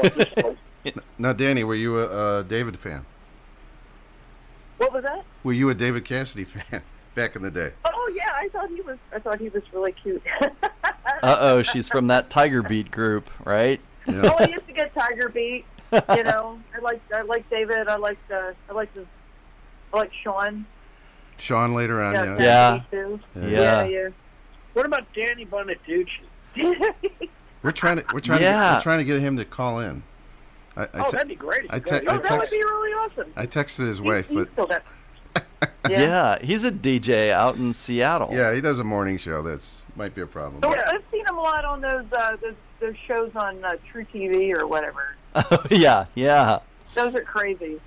Of 0.84 1.00
now, 1.16 1.32
Danny, 1.32 1.62
were 1.62 1.76
you 1.76 2.00
a, 2.00 2.40
a 2.40 2.42
David 2.44 2.76
fan? 2.76 3.06
What 4.78 4.92
was 4.92 5.04
that? 5.04 5.24
Were 5.44 5.52
you 5.52 5.70
a 5.70 5.74
David 5.74 6.04
Cassidy 6.04 6.42
fan 6.44 6.82
back 7.14 7.36
in 7.36 7.42
the 7.42 7.52
day? 7.52 7.72
Oh 7.84 8.12
yeah, 8.16 8.30
I 8.34 8.48
thought 8.48 8.68
he 8.68 8.80
was. 8.80 8.98
I 9.14 9.20
thought 9.20 9.38
he 9.38 9.48
was 9.48 9.62
really 9.72 9.92
cute. 9.92 10.22
Uh 11.22 11.36
oh, 11.40 11.62
she's 11.62 11.88
from 11.88 12.08
that 12.08 12.30
Tiger 12.30 12.62
Beat 12.62 12.90
group, 12.90 13.30
right? 13.44 13.80
oh, 14.08 14.36
I 14.40 14.48
used 14.48 14.66
to 14.66 14.72
get 14.72 14.92
Tiger 14.92 15.28
Beat. 15.28 15.64
You 15.92 16.24
know, 16.24 16.58
I 16.74 16.80
like 16.80 17.00
I 17.14 17.22
like 17.22 17.48
David. 17.48 17.86
I 17.86 17.94
like 17.96 18.18
uh, 18.32 18.52
I 18.68 18.72
like 18.72 18.92
the 18.94 19.04
I 19.92 19.98
like 19.98 20.10
Sean. 20.24 20.66
Sean 21.38 21.74
later 21.74 22.02
on, 22.02 22.14
Yeah, 22.14 22.38
yeah. 22.40 22.82
Tiger 22.90 23.20
Yeah. 23.36 23.46
yeah, 23.46 23.84
yeah. 23.84 24.08
What 24.72 24.86
about 24.86 25.04
Danny 25.12 25.44
Bonaduce? 25.46 26.08
We're 27.62 27.70
trying 27.70 27.96
to 27.98 28.04
we're 28.12 28.20
trying 28.20 28.38
to 28.40 28.44
get, 28.44 28.74
we're 28.74 28.82
trying 28.82 28.98
to 28.98 29.04
get 29.04 29.20
him 29.20 29.36
to 29.36 29.44
call 29.44 29.78
in. 29.80 30.02
I, 30.76 30.82
I 30.84 30.88
oh, 30.94 31.04
te- 31.04 31.12
that'd 31.12 31.28
be 31.28 31.34
great. 31.34 31.66
I, 31.70 31.78
te- 31.78 31.96
you 31.96 32.00
I 32.08 32.16
guys- 32.16 32.20
oh, 32.24 32.28
that 32.28 32.38
would 32.40 32.50
be 32.50 32.56
really 32.56 32.92
awesome. 32.92 33.32
I 33.36 33.46
texted 33.46 33.86
his 33.86 34.00
wife, 34.00 34.28
He's 34.28 34.38
but 34.38 34.52
still 34.52 34.66
that. 34.68 34.84
Yeah. 35.88 36.38
he's 36.40 36.64
a 36.64 36.70
DJ 36.72 37.30
out 37.30 37.56
in 37.56 37.72
Seattle. 37.72 38.28
yeah, 38.32 38.52
he 38.54 38.60
does 38.60 38.78
a 38.78 38.84
morning 38.84 39.16
show. 39.18 39.42
That's 39.42 39.82
might 39.96 40.14
be 40.14 40.22
a 40.22 40.26
problem. 40.26 40.62
So 40.62 40.70
I've 40.74 41.02
seen 41.10 41.26
him 41.26 41.36
a 41.36 41.40
lot 41.40 41.64
on 41.64 41.80
those 41.80 42.04
uh, 42.12 42.36
those 42.36 42.54
those 42.80 42.94
shows 43.06 43.30
on 43.36 43.64
uh, 43.64 43.76
truTV 43.92 44.54
or 44.56 44.66
whatever. 44.66 45.16
yeah, 45.70 46.06
yeah. 46.14 46.58
Those 46.94 47.14
are 47.14 47.22
crazy. 47.22 47.80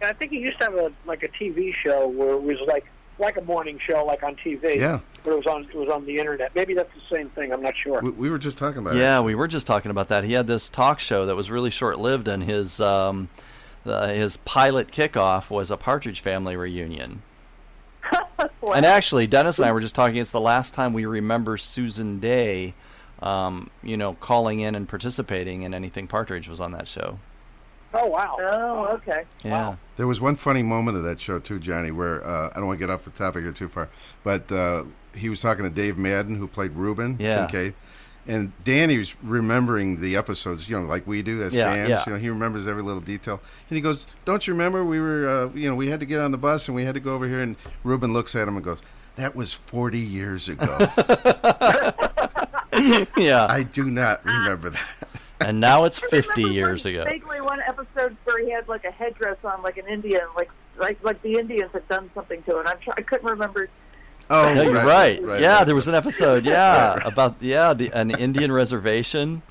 Yeah, 0.00 0.08
I 0.08 0.12
think 0.12 0.30
he 0.32 0.38
used 0.38 0.58
to 0.58 0.64
have 0.66 0.74
a 0.74 0.92
like 1.06 1.22
a 1.22 1.28
TV 1.28 1.74
show 1.82 2.06
where 2.08 2.30
it 2.32 2.42
was 2.42 2.58
like 2.66 2.86
like 3.20 3.36
a 3.36 3.42
morning 3.42 3.78
show, 3.86 4.04
like 4.04 4.22
on 4.22 4.36
TV. 4.36 4.76
Yeah. 4.76 5.00
but 5.22 5.32
it 5.32 5.36
was 5.36 5.46
on 5.46 5.64
it 5.64 5.74
was 5.76 5.88
on 5.88 6.04
the 6.06 6.16
internet. 6.18 6.54
Maybe 6.54 6.74
that's 6.74 6.92
the 6.94 7.14
same 7.14 7.28
thing. 7.30 7.52
I'm 7.52 7.62
not 7.62 7.74
sure. 7.76 8.00
We, 8.02 8.10
we 8.10 8.30
were 8.30 8.38
just 8.38 8.58
talking 8.58 8.80
about 8.80 8.96
it. 8.96 8.98
Yeah, 8.98 9.20
we 9.20 9.34
were 9.34 9.48
just 9.48 9.66
talking 9.66 9.90
about 9.90 10.08
that. 10.08 10.24
He 10.24 10.32
had 10.32 10.46
this 10.46 10.68
talk 10.68 10.98
show 10.98 11.26
that 11.26 11.36
was 11.36 11.50
really 11.50 11.70
short-lived, 11.70 12.26
and 12.26 12.42
his 12.42 12.80
um, 12.80 13.28
uh, 13.84 14.08
his 14.08 14.36
pilot 14.38 14.90
kickoff 14.90 15.50
was 15.50 15.70
a 15.70 15.76
Partridge 15.76 16.20
Family 16.20 16.56
reunion. 16.56 17.22
And 18.74 18.84
actually, 18.84 19.26
Dennis 19.26 19.58
and 19.58 19.66
I 19.66 19.72
were 19.72 19.80
just 19.80 19.94
talking. 19.94 20.16
It's 20.16 20.30
the 20.30 20.40
last 20.40 20.74
time 20.74 20.92
we 20.92 21.06
remember 21.06 21.56
Susan 21.56 22.20
Dey, 22.20 22.74
um, 23.22 23.70
you 23.82 23.96
know, 23.96 24.14
calling 24.14 24.60
in 24.60 24.74
and 24.74 24.86
participating 24.86 25.62
in 25.62 25.72
anything 25.72 26.06
Partridge 26.06 26.46
was 26.46 26.60
on 26.60 26.72
that 26.72 26.86
show. 26.86 27.18
Oh 27.92 28.06
wow. 28.06 28.36
Oh, 28.40 28.86
okay. 28.96 29.24
Yeah. 29.44 29.76
There 29.96 30.06
was 30.06 30.20
one 30.20 30.36
funny 30.36 30.62
moment 30.62 30.96
of 30.96 31.02
that 31.04 31.20
show 31.20 31.38
too, 31.40 31.58
Johnny, 31.58 31.90
where 31.90 32.24
uh, 32.26 32.50
I 32.50 32.54
don't 32.58 32.66
want 32.66 32.78
to 32.78 32.86
get 32.86 32.90
off 32.92 33.04
the 33.04 33.10
topic 33.10 33.42
here 33.42 33.52
too 33.52 33.68
far, 33.68 33.88
but 34.24 34.50
uh, 34.52 34.84
he 35.14 35.28
was 35.28 35.40
talking 35.40 35.64
to 35.64 35.70
Dave 35.70 35.98
Madden, 35.98 36.36
who 36.36 36.46
played 36.46 36.72
Reuben 36.72 37.16
Yeah. 37.18 37.46
Kincaid, 37.46 37.74
and 38.28 38.52
Danny 38.64 38.96
was 38.98 39.16
remembering 39.22 40.00
the 40.00 40.16
episodes, 40.16 40.68
you 40.68 40.78
know, 40.78 40.86
like 40.86 41.04
we 41.06 41.20
do 41.22 41.42
as 41.42 41.52
Yeah, 41.52 41.64
fans. 41.74 41.88
yeah. 41.88 42.02
You 42.06 42.12
know, 42.12 42.18
he 42.18 42.28
remembers 42.28 42.66
every 42.68 42.82
little 42.82 43.00
detail, 43.00 43.40
and 43.68 43.76
he 43.76 43.80
goes, 43.82 44.06
"Don't 44.24 44.46
you 44.46 44.52
remember 44.54 44.84
we 44.84 45.00
were, 45.00 45.28
uh, 45.28 45.48
you 45.56 45.68
know, 45.68 45.74
we 45.74 45.88
had 45.88 45.98
to 46.00 46.06
get 46.06 46.20
on 46.20 46.30
the 46.30 46.38
bus 46.38 46.68
and 46.68 46.74
we 46.76 46.84
had 46.84 46.94
to 46.94 47.00
go 47.00 47.14
over 47.14 47.26
here?" 47.26 47.40
And 47.40 47.56
Reuben 47.82 48.12
looks 48.12 48.36
at 48.36 48.46
him 48.46 48.54
and 48.54 48.64
goes, 48.64 48.80
"That 49.16 49.34
was 49.34 49.52
forty 49.52 49.98
years 49.98 50.48
ago." 50.48 50.78
yeah. 53.16 53.46
I 53.50 53.66
do 53.72 53.84
not 53.90 54.24
remember 54.24 54.70
that. 54.70 54.80
And 55.40 55.60
now 55.60 55.84
it's 55.84 55.98
50 56.10 56.42
years 56.42 56.84
one- 56.84 56.94
ago. 56.94 57.04
Vaguely 57.04 57.40
one 57.40 57.60
episode 57.66 58.16
where 58.24 58.44
he 58.44 58.50
had 58.50 58.68
like 58.68 58.84
a 58.84 58.90
headdress 58.90 59.38
on, 59.44 59.62
like 59.62 59.76
an 59.78 59.86
Indian, 59.88 60.22
like 60.36 60.50
like 60.78 61.02
like 61.02 61.20
the 61.22 61.34
Indians 61.38 61.70
had 61.72 61.86
done 61.88 62.10
something 62.14 62.42
to 62.44 62.58
it. 62.58 62.66
I'm 62.66 62.78
try- 62.78 62.94
I 62.96 63.02
couldn't 63.02 63.26
remember. 63.28 63.68
Oh, 64.32 64.54
no, 64.54 64.62
you're 64.62 64.72
right, 64.74 64.84
right. 64.84 65.22
right, 65.24 65.40
yeah, 65.40 65.56
right. 65.58 65.64
there 65.64 65.74
was 65.74 65.88
an 65.88 65.94
episode. 65.96 66.44
Yeah, 66.44 66.96
about 67.04 67.36
yeah, 67.40 67.74
the, 67.74 67.90
an 67.92 68.10
Indian 68.12 68.52
reservation. 68.52 69.42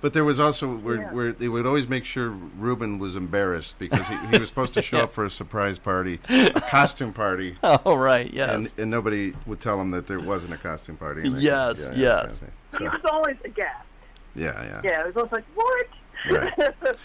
But 0.00 0.12
there 0.12 0.24
was 0.24 0.38
also 0.40 0.68
where, 0.76 0.96
Yeah. 0.96 1.12
where 1.12 1.32
they 1.32 1.48
would 1.48 1.64
always 1.66 1.88
make 1.88 2.04
sure 2.04 2.28
Reuben 2.30 2.98
was 2.98 3.16
embarrassed 3.16 3.74
because 3.78 4.06
he, 4.06 4.16
he 4.32 4.38
was 4.38 4.48
supposed 4.50 4.74
to 4.74 4.82
show 4.90 4.98
up 4.98 5.12
for 5.14 5.24
a 5.24 5.30
surprise 5.30 5.78
party, 5.78 6.20
a 6.28 6.60
costume 6.60 7.12
party. 7.14 7.56
Oh, 7.62 7.96
right, 7.96 8.26
And, 8.26 8.34
yes. 8.64 8.74
and 8.78 8.90
nobody 8.90 9.32
would 9.46 9.60
tell 9.60 9.80
him 9.80 9.90
that 9.92 10.06
there 10.06 10.20
wasn't 10.20 10.52
a 10.52 10.58
costume 10.58 10.96
party. 10.98 11.22
And 11.26 11.36
they- 11.36 11.40
Yes, 11.42 11.88
yeah, 11.92 11.98
yeah, 11.98 12.22
yes. 12.24 12.44
yeah, 12.72 12.78
He 12.78 12.84
was 12.84 13.00
always 13.10 13.36
a 13.44 13.48
aghast. 13.48 13.86
Yeah, 14.34 14.62
yeah. 14.64 14.80
Yeah, 14.84 15.00
it 15.00 15.06
was 15.14 15.16
always 15.16 15.32
like, 15.32 15.44
what? 15.54 15.86
Right. 16.30 16.74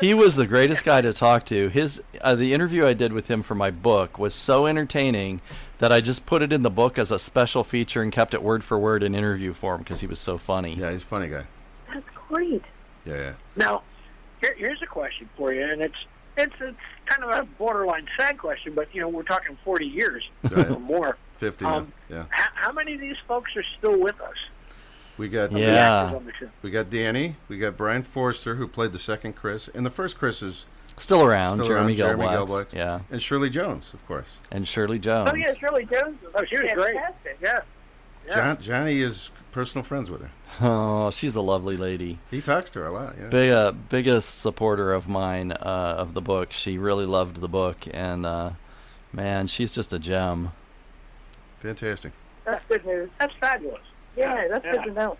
He 0.00 0.14
was 0.14 0.36
the 0.36 0.46
greatest 0.46 0.84
guy 0.84 1.00
to 1.00 1.12
talk 1.12 1.44
to. 1.46 1.68
His 1.70 2.00
uh, 2.20 2.36
the 2.36 2.52
interview 2.54 2.86
I 2.86 2.92
did 2.94 3.12
with 3.12 3.26
him 3.26 3.42
for 3.42 3.56
my 3.56 3.72
book 3.72 4.16
was 4.16 4.32
so 4.32 4.66
entertaining 4.66 5.40
that 5.78 5.90
I 5.92 6.00
just 6.00 6.24
put 6.24 6.40
it 6.40 6.52
in 6.52 6.62
the 6.62 6.70
book 6.70 6.98
as 6.98 7.10
a 7.10 7.18
special 7.18 7.64
feature 7.64 8.00
and 8.00 8.12
kept 8.12 8.32
it 8.32 8.40
word 8.40 8.62
for 8.62 8.78
word 8.78 9.02
in 9.02 9.12
interview 9.16 9.52
form 9.52 9.82
because 9.82 10.00
he 10.00 10.06
was 10.06 10.20
so 10.20 10.38
funny. 10.38 10.74
Yeah, 10.74 10.92
he's 10.92 11.02
a 11.02 11.06
funny 11.06 11.28
guy. 11.28 11.44
That's 11.92 12.06
great. 12.28 12.62
Yeah, 13.04 13.14
yeah. 13.16 13.32
Now, 13.56 13.82
here, 14.40 14.54
here's 14.56 14.80
a 14.82 14.86
question 14.86 15.28
for 15.36 15.52
you, 15.52 15.64
and 15.64 15.82
it's 15.82 15.96
it's 16.36 16.54
it's 16.60 16.78
kind 17.06 17.24
of 17.24 17.30
a 17.40 17.42
borderline 17.58 18.06
sad 18.16 18.38
question, 18.38 18.72
but 18.74 18.94
you 18.94 19.00
know 19.00 19.08
we're 19.08 19.24
talking 19.24 19.58
40 19.64 19.84
years 19.84 20.22
Right. 20.48 20.70
or 20.70 20.78
more. 20.78 21.16
50 21.38 21.64
Um, 21.64 21.92
now. 22.08 22.16
Yeah. 22.18 22.24
How, 22.30 22.48
how 22.54 22.72
many 22.72 22.94
of 22.94 23.00
these 23.00 23.16
folks 23.26 23.56
are 23.56 23.64
still 23.78 23.98
with 24.00 24.20
us? 24.20 24.36
We 25.18 25.28
got 25.28 25.50
the 25.50 25.60
Yeah. 25.60 26.04
actors 26.04 26.16
on 26.16 26.24
the 26.26 26.32
show? 26.32 26.48
we 26.62 26.70
got 26.70 26.88
Danny, 26.90 27.36
we 27.48 27.58
got 27.58 27.76
Brian 27.76 28.02
Forster 28.02 28.54
who 28.54 28.66
played 28.68 28.92
the 28.92 28.98
second 28.98 29.34
Chris, 29.34 29.68
and 29.74 29.84
the 29.84 29.90
first 29.90 30.16
Chris 30.18 30.40
is 30.42 30.64
Still 30.96 31.22
around, 31.24 31.56
still 31.58 31.66
Jeremy, 31.68 31.92
around, 31.92 31.96
Jeremy 31.96 32.24
Gelbwaks. 32.24 32.46
Gelbwaks. 32.66 32.72
Yeah, 32.72 33.00
and 33.10 33.20
Shirley 33.22 33.50
Jones, 33.50 33.92
of 33.94 34.04
course. 34.06 34.28
and 34.50 34.66
Shirley 34.66 34.98
Jones. 34.98 35.30
Oh 35.32 35.36
yeah, 35.36 35.52
Shirley 35.58 35.84
Jones. 35.84 36.16
Oh, 36.34 36.44
she 36.44 36.56
was 36.60 36.72
great. 36.72 36.94
fantastic. 36.94 37.38
Yeah. 37.42 37.60
Yeah. 38.26 38.34
John, 38.34 38.62
Johnny 38.62 39.00
is 39.00 39.30
personal 39.52 39.82
friends 39.84 40.10
with 40.10 40.20
her. 40.22 40.30
Oh, 40.60 41.10
she's 41.10 41.34
a 41.34 41.40
lovely 41.40 41.76
lady. 41.76 42.18
He 42.30 42.40
talks 42.40 42.68
to 42.70 42.80
her 42.80 42.86
a 42.86 42.90
lot. 42.92 43.14
Yeah. 43.18 43.28
Big, 43.28 43.50
uh, 43.50 43.72
biggest 43.72 44.40
supporter 44.40 44.92
of 44.92 45.08
mine 45.08 45.52
uh, 45.52 45.94
of 45.98 46.14
the 46.14 46.20
book. 46.20 46.52
She 46.52 46.78
really 46.78 47.06
loved 47.06 47.40
the 47.40 47.48
book, 47.48 47.76
and 47.92 48.26
uh, 48.26 48.50
man, 49.12 49.46
she's 49.46 49.74
just 49.74 49.92
a 49.92 49.98
gem. 49.98 50.52
Fantastic. 51.60 52.12
That's 52.44 52.64
good 52.66 52.84
news. 52.84 53.08
That's 53.18 53.32
fabulous. 53.40 53.80
Yeah, 54.18 54.48
that's 54.48 54.64
Yeah. 54.64 54.72
good 54.72 54.84
to 54.84 54.92
know. 54.92 55.16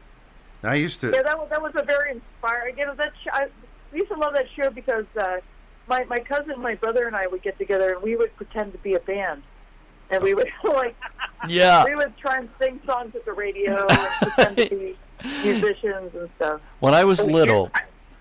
I 0.62 0.74
used 0.74 1.00
to. 1.02 1.10
Yeah, 1.10 1.22
that 1.22 1.38
was 1.38 1.48
that 1.50 1.62
was 1.62 1.72
a 1.76 1.82
very 1.84 2.10
inspiring. 2.12 2.76
You 2.78 2.86
know, 2.86 2.94
that 2.94 3.12
sh- 3.22 3.28
I 3.32 3.48
used 3.92 4.08
to 4.08 4.16
love 4.16 4.34
that 4.34 4.46
show 4.56 4.70
because 4.70 5.04
uh, 5.16 5.38
my 5.88 6.04
my 6.04 6.18
cousin, 6.18 6.60
my 6.60 6.74
brother, 6.74 7.06
and 7.06 7.14
I 7.14 7.26
would 7.28 7.42
get 7.42 7.56
together 7.58 7.92
and 7.94 8.02
we 8.02 8.16
would 8.16 8.34
pretend 8.36 8.72
to 8.72 8.78
be 8.78 8.94
a 8.94 9.00
band, 9.00 9.42
and 10.10 10.22
we 10.22 10.34
would 10.34 10.50
like 10.64 10.96
Yeah. 11.48 11.84
we 11.84 11.94
would 11.94 12.16
try 12.16 12.38
and 12.38 12.48
sing 12.60 12.80
songs 12.84 13.14
at 13.14 13.24
the 13.24 13.32
radio 13.32 13.86
and 13.86 14.08
pretend 14.34 14.56
to 14.56 14.68
be 14.68 14.96
musicians 15.44 16.14
and 16.14 16.28
stuff. 16.36 16.60
When 16.80 16.92
I 16.94 17.04
was 17.04 17.24
little, 17.24 17.70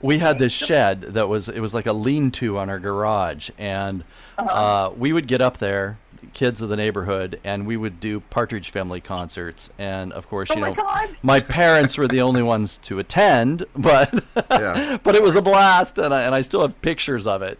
we 0.01 0.19
had 0.19 0.37
this 0.37 0.53
shed 0.53 1.01
that 1.01 1.27
was 1.27 1.49
it 1.49 1.59
was 1.59 1.73
like 1.73 1.87
a 1.87 1.93
lean-to 1.93 2.57
on 2.59 2.69
our 2.69 2.79
garage, 2.79 3.49
and 3.57 4.03
uh, 4.37 4.91
we 4.95 5.11
would 5.11 5.27
get 5.27 5.41
up 5.41 5.57
there, 5.57 5.97
the 6.06 6.06
kids 6.33 6.61
of 6.61 6.69
the 6.69 6.75
neighborhood, 6.75 7.39
and 7.43 7.65
we 7.67 7.77
would 7.77 7.99
do 7.99 8.19
Partridge 8.19 8.71
Family 8.71 8.99
concerts. 9.01 9.69
And 9.77 10.11
of 10.13 10.27
course, 10.29 10.49
Oh 10.51 10.55
you 10.55 10.61
my 10.61 10.69
know, 10.69 10.75
God! 10.75 11.15
my 11.21 11.39
parents 11.39 11.97
were 11.97 12.07
the 12.07 12.21
only 12.21 12.41
ones 12.43 12.77
to 12.79 12.99
attend, 12.99 13.65
but 13.75 14.13
Yeah. 14.51 14.97
but 15.03 15.15
it 15.15 15.23
was 15.23 15.35
a 15.35 15.41
blast, 15.41 15.97
and 15.97 16.13
I, 16.13 16.23
and 16.23 16.33
I 16.35 16.41
still 16.41 16.61
have 16.61 16.79
pictures 16.81 17.25
of 17.27 17.41
it. 17.41 17.59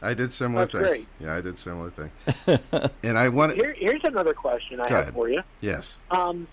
I 0.00 0.14
did 0.14 0.32
similar 0.32 0.60
That's 0.66 0.72
things. 0.72 0.86
great. 0.88 1.06
Yeah, 1.20 1.34
I 1.36 1.40
did 1.40 1.58
similar 1.58 1.90
things. 1.90 2.12
and 3.02 3.18
I 3.18 3.28
want 3.30 3.54
Here, 3.56 3.74
here's 3.76 4.04
another 4.04 4.32
question 4.32 4.80
I 4.80 4.88
Go 4.88 4.94
have 4.94 5.02
ahead. 5.02 5.14
for 5.14 5.28
you. 5.28 5.42
Yes. 5.60 5.96
Um, 6.12 6.46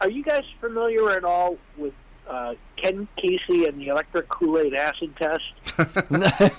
are 0.00 0.08
you 0.08 0.22
guys 0.24 0.44
familiar 0.60 1.10
at 1.10 1.24
all 1.24 1.58
with 1.76 1.92
uh, 2.26 2.54
Ken 2.76 3.06
Kesey 3.18 3.68
and 3.68 3.78
the 3.78 3.88
electric 3.88 4.30
Kool-Aid 4.30 4.72
acid 4.72 5.14
test? 5.16 5.42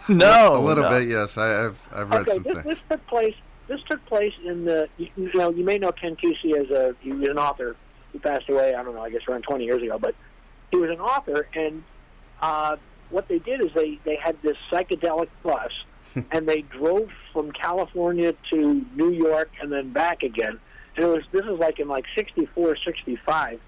no, 0.08 0.58
a 0.58 0.60
little 0.60 0.84
no. 0.84 0.90
bit. 0.92 1.08
Yes, 1.08 1.38
I, 1.40 1.66
I've 1.66 1.80
I've 1.92 2.10
read 2.10 2.22
okay, 2.22 2.34
some 2.34 2.44
this, 2.44 2.54
things. 2.54 2.66
this 2.66 2.80
took 2.90 3.08
place. 3.08 3.36
This 3.68 3.80
took 3.90 4.06
place 4.06 4.34
in 4.44 4.66
the. 4.66 4.90
You, 4.98 5.08
you 5.16 5.32
know, 5.34 5.52
you 5.52 5.64
may 5.64 5.78
know 5.78 5.92
Ken 5.92 6.16
Kesey 6.16 6.56
as 6.58 6.70
a 6.70 6.96
he 7.02 7.12
was 7.12 7.28
an 7.28 7.38
author. 7.38 7.76
He 8.12 8.20
passed 8.20 8.50
away. 8.50 8.76
I 8.76 8.84
don't 8.84 8.96
know. 8.96 9.02
I 9.02 9.10
guess 9.10 9.22
around 9.28 9.44
20 9.44 9.64
years 9.64 9.82
ago, 9.82 9.98
but 9.98 10.16
he 10.72 10.78
was 10.78 10.90
an 10.90 11.00
author, 11.00 11.48
and 11.54 11.84
uh, 12.42 12.78
what 13.10 13.28
they 13.28 13.40
did 13.40 13.62
is 13.62 13.72
they 13.74 14.00
they 14.04 14.16
had 14.16 14.42
this 14.42 14.58
psychedelic 14.72 15.30
bus, 15.44 15.72
and 16.32 16.48
they 16.48 16.62
drove 16.62 17.10
from 17.34 17.52
California 17.52 18.34
to 18.52 18.86
New 18.96 19.12
York 19.12 19.52
and 19.62 19.72
then 19.72 19.92
back 19.92 20.24
again. 20.24 20.60
And 20.96 21.06
it 21.06 21.08
was 21.08 21.24
this 21.32 21.46
is 21.46 21.60
like 21.60 21.80
in 21.80 21.88
like 21.88 22.06
64, 22.16 22.78
65, 22.84 23.60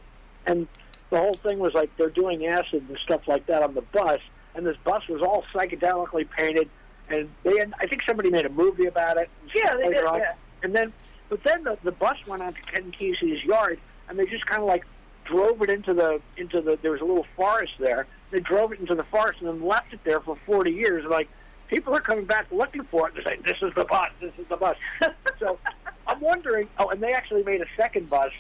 and 0.46 0.68
the 1.10 1.18
whole 1.18 1.34
thing 1.34 1.60
was 1.60 1.74
like 1.74 1.96
they're 1.98 2.10
doing 2.10 2.46
acid 2.48 2.84
and 2.88 2.98
stuff 3.04 3.22
like 3.28 3.46
that 3.46 3.64
on 3.64 3.74
the 3.76 3.82
bus, 3.82 4.20
and 4.56 4.66
this 4.66 4.78
bus 4.84 5.08
was 5.08 5.22
all 5.22 5.44
psychedelically 5.54 6.28
painted, 6.38 6.70
and 7.10 7.30
they 7.44 7.58
had, 7.58 7.74
I 7.80 7.88
think 7.88 8.04
somebody 8.04 8.30
made 8.30 8.46
a 8.46 8.50
movie 8.50 8.86
about 8.86 9.18
it. 9.18 9.30
Yeah, 9.54 9.76
they 9.76 9.90
did, 9.90 10.06
on. 10.06 10.20
yeah. 10.20 10.34
And 10.64 10.74
then, 10.76 10.94
but 11.30 11.44
then 11.44 11.64
the, 11.64 11.78
the 11.84 11.92
bus 11.92 12.18
went 12.28 12.42
on 12.42 12.54
to 12.54 12.62
Ken 12.62 12.92
Kesey's 12.92 13.44
yard, 13.44 13.80
and 14.08 14.18
they 14.18 14.26
just 14.26 14.46
kind 14.46 14.62
of 14.62 14.68
like 14.68 14.86
drove 15.26 15.62
it 15.62 15.70
into 15.70 15.94
the 15.94 16.22
into 16.38 16.62
the. 16.62 16.78
There 16.82 16.92
was 16.92 17.02
a 17.02 17.06
little 17.06 17.26
forest 17.36 17.74
there. 17.80 18.08
They 18.32 18.40
drove 18.40 18.72
it 18.72 18.80
into 18.80 18.96
the 18.96 19.04
forest 19.04 19.42
and 19.42 19.50
then 19.50 19.66
left 19.66 19.94
it 19.94 20.00
there 20.04 20.20
for 20.20 20.36
40 20.36 20.72
years. 20.72 21.06
Like 21.06 21.28
people 21.68 21.96
are 21.96 22.02
coming 22.02 22.26
back 22.26 22.48
looking 22.52 22.84
for 22.84 23.08
it. 23.08 23.16
They're 23.16 23.24
saying, 23.24 23.44
"This 23.46 23.58
is 23.62 23.74
the 23.76 23.86
bus. 23.86 24.10
This 24.20 24.34
is 24.38 24.48
the 24.48 24.58
bus." 24.58 24.78
so 25.40 25.60
I'm 26.08 26.20
wondering. 26.20 26.68
Oh, 26.78 26.90
and 26.90 27.02
they 27.02 27.14
actually 27.14 27.44
made 27.44 27.62
a 27.62 27.68
second 27.76 28.10
bus 28.10 28.32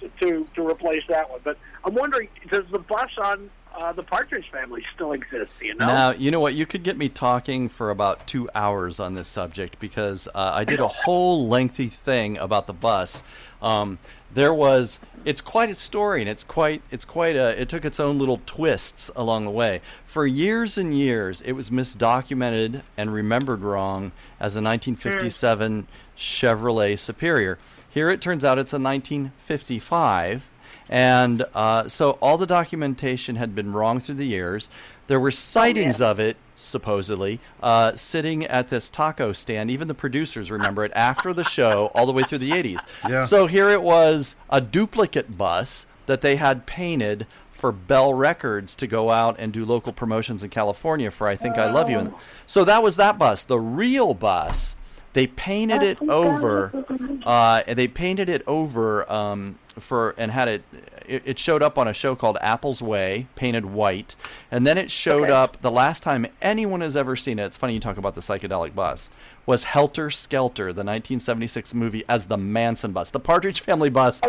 to 0.00 0.08
to, 0.20 0.46
to 0.54 0.68
replace 0.68 1.02
that 1.08 1.30
one. 1.30 1.40
But 1.44 1.58
I'm 1.84 1.94
wondering, 1.94 2.28
does 2.50 2.64
the 2.70 2.78
bus 2.78 3.10
on 3.18 3.50
uh, 3.78 3.92
the 3.92 4.02
Partridge 4.02 4.50
Family 4.50 4.84
still 4.94 5.12
exists. 5.12 5.54
You 5.60 5.74
know. 5.74 5.86
Now, 5.86 6.10
you 6.10 6.30
know 6.30 6.40
what? 6.40 6.54
You 6.54 6.66
could 6.66 6.82
get 6.82 6.96
me 6.96 7.08
talking 7.08 7.68
for 7.68 7.90
about 7.90 8.26
two 8.26 8.48
hours 8.54 9.00
on 9.00 9.14
this 9.14 9.28
subject 9.28 9.78
because 9.78 10.28
uh, 10.34 10.52
I 10.54 10.64
did 10.64 10.80
a 10.80 10.88
whole 10.88 11.48
lengthy 11.48 11.88
thing 11.88 12.36
about 12.38 12.66
the 12.66 12.72
bus. 12.72 13.22
Um, 13.62 13.98
there 14.32 14.54
was, 14.54 14.98
it's 15.24 15.40
quite 15.40 15.70
a 15.70 15.74
story, 15.74 16.20
and 16.20 16.30
it's 16.30 16.44
quite, 16.44 16.82
it's 16.90 17.04
quite 17.04 17.36
a. 17.36 17.60
It 17.60 17.68
took 17.68 17.84
its 17.84 17.98
own 18.00 18.18
little 18.18 18.40
twists 18.46 19.10
along 19.16 19.44
the 19.44 19.50
way. 19.50 19.80
For 20.06 20.26
years 20.26 20.78
and 20.78 20.96
years, 20.96 21.40
it 21.42 21.52
was 21.52 21.70
misdocumented 21.70 22.82
and 22.96 23.12
remembered 23.12 23.60
wrong 23.60 24.12
as 24.38 24.56
a 24.56 24.62
1957 24.62 25.86
Chevrolet 26.16 26.98
Superior. 26.98 27.58
Here 27.88 28.08
it 28.08 28.20
turns 28.20 28.44
out 28.44 28.58
it's 28.58 28.72
a 28.72 28.78
1955. 28.78 30.48
And 30.90 31.44
uh, 31.54 31.88
so 31.88 32.18
all 32.20 32.36
the 32.36 32.46
documentation 32.46 33.36
had 33.36 33.54
been 33.54 33.72
wrong 33.72 34.00
through 34.00 34.16
the 34.16 34.26
years. 34.26 34.68
There 35.06 35.20
were 35.20 35.30
sightings 35.30 36.00
of 36.00 36.18
it, 36.18 36.36
supposedly, 36.56 37.40
uh, 37.62 37.94
sitting 37.94 38.44
at 38.44 38.70
this 38.70 38.90
taco 38.90 39.32
stand. 39.32 39.70
Even 39.70 39.88
the 39.88 39.94
producers 39.94 40.50
remember 40.50 40.84
it 40.84 40.92
after 40.94 41.32
the 41.32 41.44
show, 41.44 41.90
all 41.94 42.06
the 42.06 42.12
way 42.12 42.24
through 42.24 42.38
the 42.38 42.50
80s. 42.50 42.84
Yeah. 43.08 43.24
So 43.24 43.46
here 43.46 43.70
it 43.70 43.82
was 43.82 44.34
a 44.50 44.60
duplicate 44.60 45.38
bus 45.38 45.86
that 46.06 46.20
they 46.22 46.36
had 46.36 46.66
painted 46.66 47.26
for 47.52 47.70
Bell 47.70 48.12
Records 48.14 48.74
to 48.76 48.86
go 48.86 49.10
out 49.10 49.36
and 49.38 49.52
do 49.52 49.64
local 49.64 49.92
promotions 49.92 50.42
in 50.42 50.50
California 50.50 51.10
for 51.10 51.28
I 51.28 51.36
Think 51.36 51.56
I 51.56 51.70
Love 51.70 51.90
You. 51.90 51.98
And 51.98 52.14
so 52.46 52.64
that 52.64 52.82
was 52.82 52.96
that 52.96 53.18
bus. 53.18 53.44
The 53.44 53.60
real 53.60 54.14
bus, 54.14 54.74
they 55.12 55.26
painted 55.26 55.82
it 55.82 56.00
over. 56.02 56.72
Uh, 57.24 57.62
they 57.66 57.88
painted 57.88 58.28
it 58.28 58.42
over 58.46 59.10
um, 59.10 59.58
for 59.78 60.14
and 60.16 60.30
had 60.30 60.48
it, 60.48 60.62
it. 61.06 61.22
It 61.24 61.38
showed 61.38 61.62
up 61.62 61.78
on 61.78 61.88
a 61.88 61.92
show 61.92 62.14
called 62.14 62.38
Apple's 62.40 62.80
Way, 62.80 63.26
painted 63.34 63.66
white, 63.66 64.14
and 64.50 64.66
then 64.66 64.78
it 64.78 64.90
showed 64.90 65.30
up. 65.30 65.60
The 65.62 65.70
last 65.70 66.02
time 66.02 66.26
anyone 66.40 66.80
has 66.80 66.96
ever 66.96 67.16
seen 67.16 67.38
it, 67.38 67.44
it's 67.44 67.56
funny 67.56 67.74
you 67.74 67.80
talk 67.80 67.96
about 67.96 68.14
the 68.14 68.20
psychedelic 68.20 68.74
bus. 68.74 69.10
Was 69.46 69.64
Helter 69.64 70.10
Skelter, 70.10 70.66
the 70.66 70.84
1976 70.84 71.74
movie, 71.74 72.04
as 72.08 72.26
the 72.26 72.36
Manson 72.36 72.92
bus? 72.92 73.10
The 73.10 73.18
Partridge 73.18 73.62
Family 73.62 73.90
bus 73.90 74.20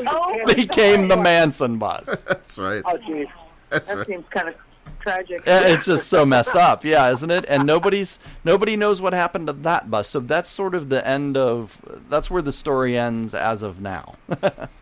became 0.47 1.09
the 1.09 1.17
Manson 1.17 1.77
bus. 1.77 2.23
That's 2.27 2.57
right. 2.57 2.81
Oh, 2.85 2.97
geez. 2.97 3.27
That's 3.69 3.87
that 3.87 3.97
right. 3.97 4.07
seems 4.07 4.25
kind 4.31 4.49
of 4.49 4.55
tragic. 4.99 5.41
Uh, 5.47 5.61
It's 5.65 5.85
just 5.85 6.07
so 6.07 6.25
messed 6.25 6.55
up, 6.55 6.83
yeah, 6.85 7.09
isn't 7.11 7.31
it? 7.31 7.45
And 7.47 7.65
nobody's 7.65 8.19
nobody 8.43 8.75
knows 8.75 9.01
what 9.01 9.13
happened 9.13 9.47
to 9.47 9.53
that 9.53 9.89
bus. 9.89 10.07
So 10.07 10.19
that's 10.19 10.49
sort 10.49 10.75
of 10.75 10.89
the 10.89 11.05
end 11.07 11.37
of. 11.37 11.79
That's 12.09 12.29
where 12.29 12.41
the 12.41 12.51
story 12.51 12.97
ends 12.97 13.33
as 13.33 13.63
of 13.63 13.81
now. 13.81 14.15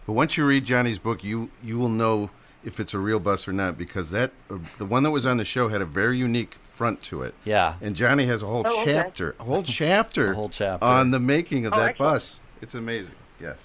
But 0.10 0.14
once 0.14 0.38
you 0.38 0.46
read 0.46 0.66
Johnny's 0.66 0.98
book, 1.00 1.24
you 1.24 1.52
you 1.64 1.78
will 1.78 1.90
know 1.90 2.32
if 2.64 2.80
it's 2.80 2.94
a 2.94 3.00
real 3.00 3.20
bus 3.20 3.48
or 3.48 3.54
not 3.54 3.78
because 3.78 4.10
that 4.12 4.32
uh, 4.50 4.58
the 4.78 4.86
one 4.86 5.04
that 5.04 5.12
was 5.12 5.26
on 5.26 5.38
the 5.38 5.46
show 5.46 5.70
had 5.70 5.82
a 5.82 5.86
very 5.86 6.18
unique 6.18 6.56
front 6.68 7.02
to 7.04 7.22
it. 7.22 7.34
Yeah. 7.46 7.76
And 7.82 7.96
Johnny 7.96 8.26
has 8.26 8.42
a 8.42 8.48
whole 8.48 8.64
Oh, 8.66 8.82
okay. 8.82 8.94
chapter, 8.96 9.36
a 9.40 9.44
whole 9.44 9.64
chapter, 9.82 10.32
A 10.32 10.36
whole 10.36 10.50
chapter. 10.50 10.84
on 10.86 11.12
the 11.12 11.20
making 11.20 11.66
of 11.68 11.74
Oh, 11.74 11.78
that 11.80 11.92
excellent. 11.92 12.14
bus. 12.16 12.40
It's 12.62 12.74
amazing. 12.76 13.14
Yes. 13.40 13.58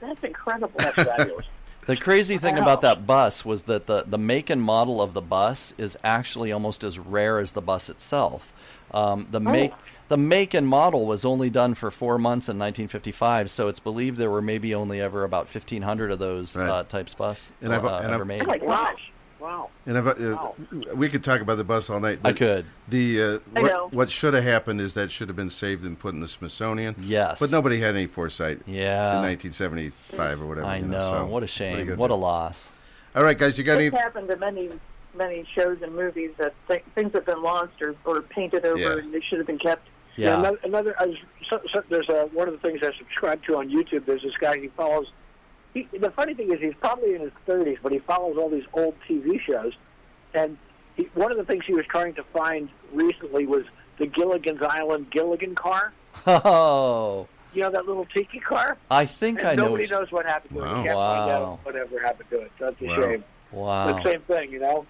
That's 0.00 0.22
incredible. 0.22 0.72
That's 0.76 0.94
fabulous. 0.96 1.46
The 1.88 1.96
crazy 1.96 2.36
thing 2.36 2.56
Wow. 2.56 2.62
about 2.62 2.82
that 2.82 3.06
bus 3.06 3.46
was 3.46 3.62
that 3.64 3.86
the, 3.86 4.04
the 4.06 4.18
make 4.18 4.50
and 4.50 4.60
model 4.62 5.00
of 5.00 5.14
the 5.14 5.22
bus 5.22 5.72
is 5.78 5.96
actually 6.04 6.52
almost 6.52 6.84
as 6.84 6.98
rare 6.98 7.38
as 7.38 7.52
the 7.52 7.62
bus 7.62 7.88
itself. 7.88 8.52
Um, 8.92 9.26
the 9.30 9.40
make 9.40 9.72
the 10.08 10.18
make 10.18 10.52
and 10.54 10.66
model 10.68 11.06
was 11.06 11.24
only 11.24 11.48
done 11.50 11.72
for 11.74 11.90
four 11.90 12.18
months 12.18 12.46
in 12.48 12.58
1955, 12.58 13.50
so 13.50 13.68
it's 13.68 13.78
believed 13.80 14.18
there 14.18 14.30
were 14.30 14.40
maybe 14.42 14.74
only 14.74 15.00
ever 15.00 15.24
about 15.24 15.48
1,500 15.48 16.10
of 16.12 16.18
those 16.18 16.56
Right. 16.56 16.68
uh, 16.68 16.82
types 16.84 17.14
bus 17.14 17.52
And 17.62 17.74
I've- 17.74 17.86
uh, 17.86 17.98
and 18.00 18.12
ever 18.12 18.22
I've- 18.24 18.28
made. 18.28 18.42
Oh 18.42 18.46
my 18.46 18.58
gosh. 18.58 19.10
Wow. 19.40 19.70
And 19.86 19.96
if, 19.96 20.06
uh, 20.06 20.50
we 20.94 21.08
could 21.08 21.22
talk 21.22 21.40
about 21.40 21.56
the 21.56 21.64
bus 21.64 21.90
all 21.90 22.00
night. 22.00 22.18
I 22.24 22.32
could. 22.32 22.66
The 22.88 23.22
uh, 23.22 23.38
I 23.54 23.62
know. 23.62 23.84
what, 23.84 23.94
what 23.94 24.10
should 24.10 24.34
have 24.34 24.44
happened 24.44 24.80
is 24.80 24.94
that 24.94 25.10
should 25.10 25.28
have 25.28 25.36
been 25.36 25.50
saved 25.50 25.84
and 25.84 25.98
put 25.98 26.14
in 26.14 26.20
the 26.20 26.28
Smithsonian. 26.28 26.96
Yes. 27.00 27.38
But 27.40 27.50
nobody 27.50 27.80
had 27.80 27.94
any 27.94 28.06
foresight. 28.06 28.60
Yeah. 28.66 29.16
In 29.16 29.22
1975 29.22 30.42
or 30.42 30.46
whatever. 30.46 30.66
I 30.66 30.78
you 30.78 30.86
know. 30.86 30.98
so 30.98 31.12
what 31.12 31.20
a 31.20 31.26
what 31.26 31.42
are 31.42 31.44
you 31.44 31.48
shame. 31.48 31.86
gonna 31.86 31.96
What 31.98 32.10
a 32.10 32.14
loss. 32.16 32.70
All 33.14 33.22
right, 33.24 33.38
guys, 33.38 33.56
you 33.58 33.64
got 33.64 33.76
any? 33.76 33.88
This 33.88 34.00
happened 34.00 34.28
to 34.28 34.36
many, 34.36 34.70
many 35.14 35.44
shows 35.54 35.80
and 35.82 35.94
movies 35.94 36.30
that 36.38 36.54
th- 36.68 36.84
things 36.94 37.12
have 37.14 37.24
been 37.26 37.42
lost 37.42 37.80
or, 37.80 37.94
or 38.04 38.20
painted 38.22 38.64
over 38.64 38.78
Yeah. 38.78 38.98
and 38.98 39.12
they 39.12 39.20
should 39.20 39.38
have 39.38 39.46
been 39.46 39.58
kept. 39.58 39.86
Yeah. 40.16 40.38
another, 40.38 40.58
another 40.64 40.94
I 41.00 41.06
was, 41.06 41.16
so, 41.48 41.60
so, 41.72 41.82
there's 41.88 42.08
a, 42.08 42.26
one 42.32 42.48
of 42.48 42.54
the 42.54 42.60
things 42.60 42.80
I 42.82 42.96
subscribe 42.98 43.42
to 43.44 43.56
on 43.56 43.68
YouTube. 43.70 44.04
There's 44.04 44.22
this 44.22 44.36
guy 44.40 44.58
he 44.58 44.68
follows. 44.68 45.10
He, 45.74 45.86
the 45.98 46.10
funny 46.10 46.34
thing 46.34 46.52
is 46.52 46.60
he's 46.60 46.74
probably 46.80 47.14
in 47.14 47.20
his 47.20 47.32
30s, 47.46 47.78
but 47.82 47.92
he 47.92 47.98
follows 47.98 48.36
all 48.38 48.48
these 48.48 48.64
old 48.72 48.94
TV 49.08 49.40
shows. 49.40 49.72
And 50.34 50.56
he, 50.96 51.04
one 51.14 51.30
of 51.30 51.36
the 51.36 51.44
things 51.44 51.64
he 51.66 51.74
was 51.74 51.86
trying 51.86 52.14
to 52.14 52.22
find 52.24 52.68
recently 52.92 53.46
was 53.46 53.64
the 53.98 54.06
Gilligan's 54.06 54.62
Island 54.62 55.10
Gilligan 55.10 55.54
car. 55.54 55.92
Oh, 56.26 57.26
You 57.54 57.62
know 57.62 57.70
that 57.70 57.86
little 57.86 58.06
tiki 58.06 58.40
car? 58.40 58.76
I 58.90 59.06
think 59.06 59.38
and 59.40 59.48
I 59.48 59.54
know. 59.54 59.64
nobody 59.66 59.86
knows 59.86 60.10
what 60.10 60.26
happened 60.26 60.56
to 60.58 60.64
it. 60.64 60.66
Wow. 60.66 60.76
You 60.78 60.82
can't 60.84 60.94
find 60.96 61.30
out 61.30 61.58
whatever 61.64 61.98
happened 62.00 62.30
to 62.30 62.40
it. 62.42 62.52
So 62.58 62.64
that's 62.66 62.80
a 62.80 62.84
Wow. 62.86 62.96
shame. 62.96 63.24
Wow. 63.52 63.92
But 63.92 64.04
same 64.10 64.20
thing, 64.22 64.50
you 64.52 64.60
know. 64.60 64.86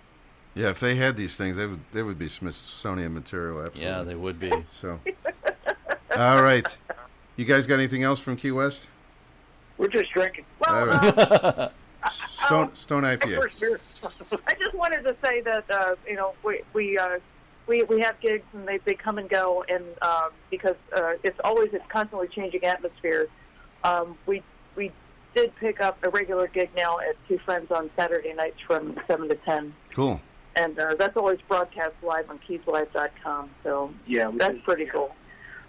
Yeah, 0.54 0.70
if 0.70 0.80
they 0.80 0.96
had 0.96 1.16
these 1.16 1.36
things, 1.36 1.56
they 1.56 1.66
would 1.66 1.80
they 1.92 2.02
would 2.02 2.18
be 2.18 2.28
Smithsonian 2.28 3.14
material. 3.14 3.60
Absolutely. 3.60 3.82
Yeah, 3.84 4.02
they 4.02 4.16
would 4.16 4.40
be. 4.40 4.50
So. 4.80 4.98
All 6.16 6.42
right. 6.42 6.76
You 7.36 7.44
guys 7.44 7.66
got 7.66 7.74
anything 7.74 8.02
else 8.02 8.18
from 8.18 8.34
Key 8.36 8.50
West? 8.50 8.88
We're 9.78 9.88
just 9.88 10.10
drinking. 10.12 10.44
Well, 10.60 10.86
right. 10.86 11.18
um, 11.54 11.70
Stone 12.46 12.74
Stone 12.74 13.02
IPA. 13.04 13.40
first 13.40 13.60
beer. 13.60 14.40
I 14.46 14.54
just 14.54 14.74
wanted 14.74 15.02
to 15.04 15.16
say 15.24 15.40
that 15.42 15.64
uh, 15.70 15.94
you 16.06 16.14
know 16.16 16.34
we 16.44 16.62
we 16.72 16.98
uh, 16.98 17.18
we 17.66 17.82
we 17.84 18.00
have 18.00 18.18
gigs 18.20 18.44
and 18.52 18.66
they 18.66 18.78
they 18.78 18.94
come 18.94 19.18
and 19.18 19.28
go 19.28 19.64
and 19.68 19.84
um, 20.02 20.30
because 20.50 20.76
uh, 20.96 21.12
it's 21.22 21.38
always 21.44 21.68
it's 21.72 21.84
constantly 21.88 22.28
changing 22.28 22.64
atmosphere. 22.64 23.28
Um, 23.84 24.16
we 24.26 24.42
we 24.76 24.92
did 25.34 25.54
pick 25.56 25.80
up 25.80 25.98
a 26.04 26.10
regular 26.10 26.48
gig 26.48 26.70
now 26.76 26.98
at 26.98 27.14
Two 27.28 27.38
Friends 27.38 27.70
on 27.70 27.90
Saturday 27.96 28.32
nights 28.34 28.58
from 28.66 28.96
seven 29.06 29.28
to 29.28 29.34
ten, 29.36 29.74
Cool. 29.92 30.20
and 30.56 30.78
uh, 30.78 30.94
that's 30.98 31.16
always 31.16 31.38
broadcast 31.48 31.92
live 32.02 32.28
on 32.30 32.38
KeysLive.com. 32.48 33.50
So 33.62 33.92
Yeah, 34.06 34.30
that's 34.34 34.54
did. 34.54 34.64
pretty 34.64 34.86
cool. 34.86 35.14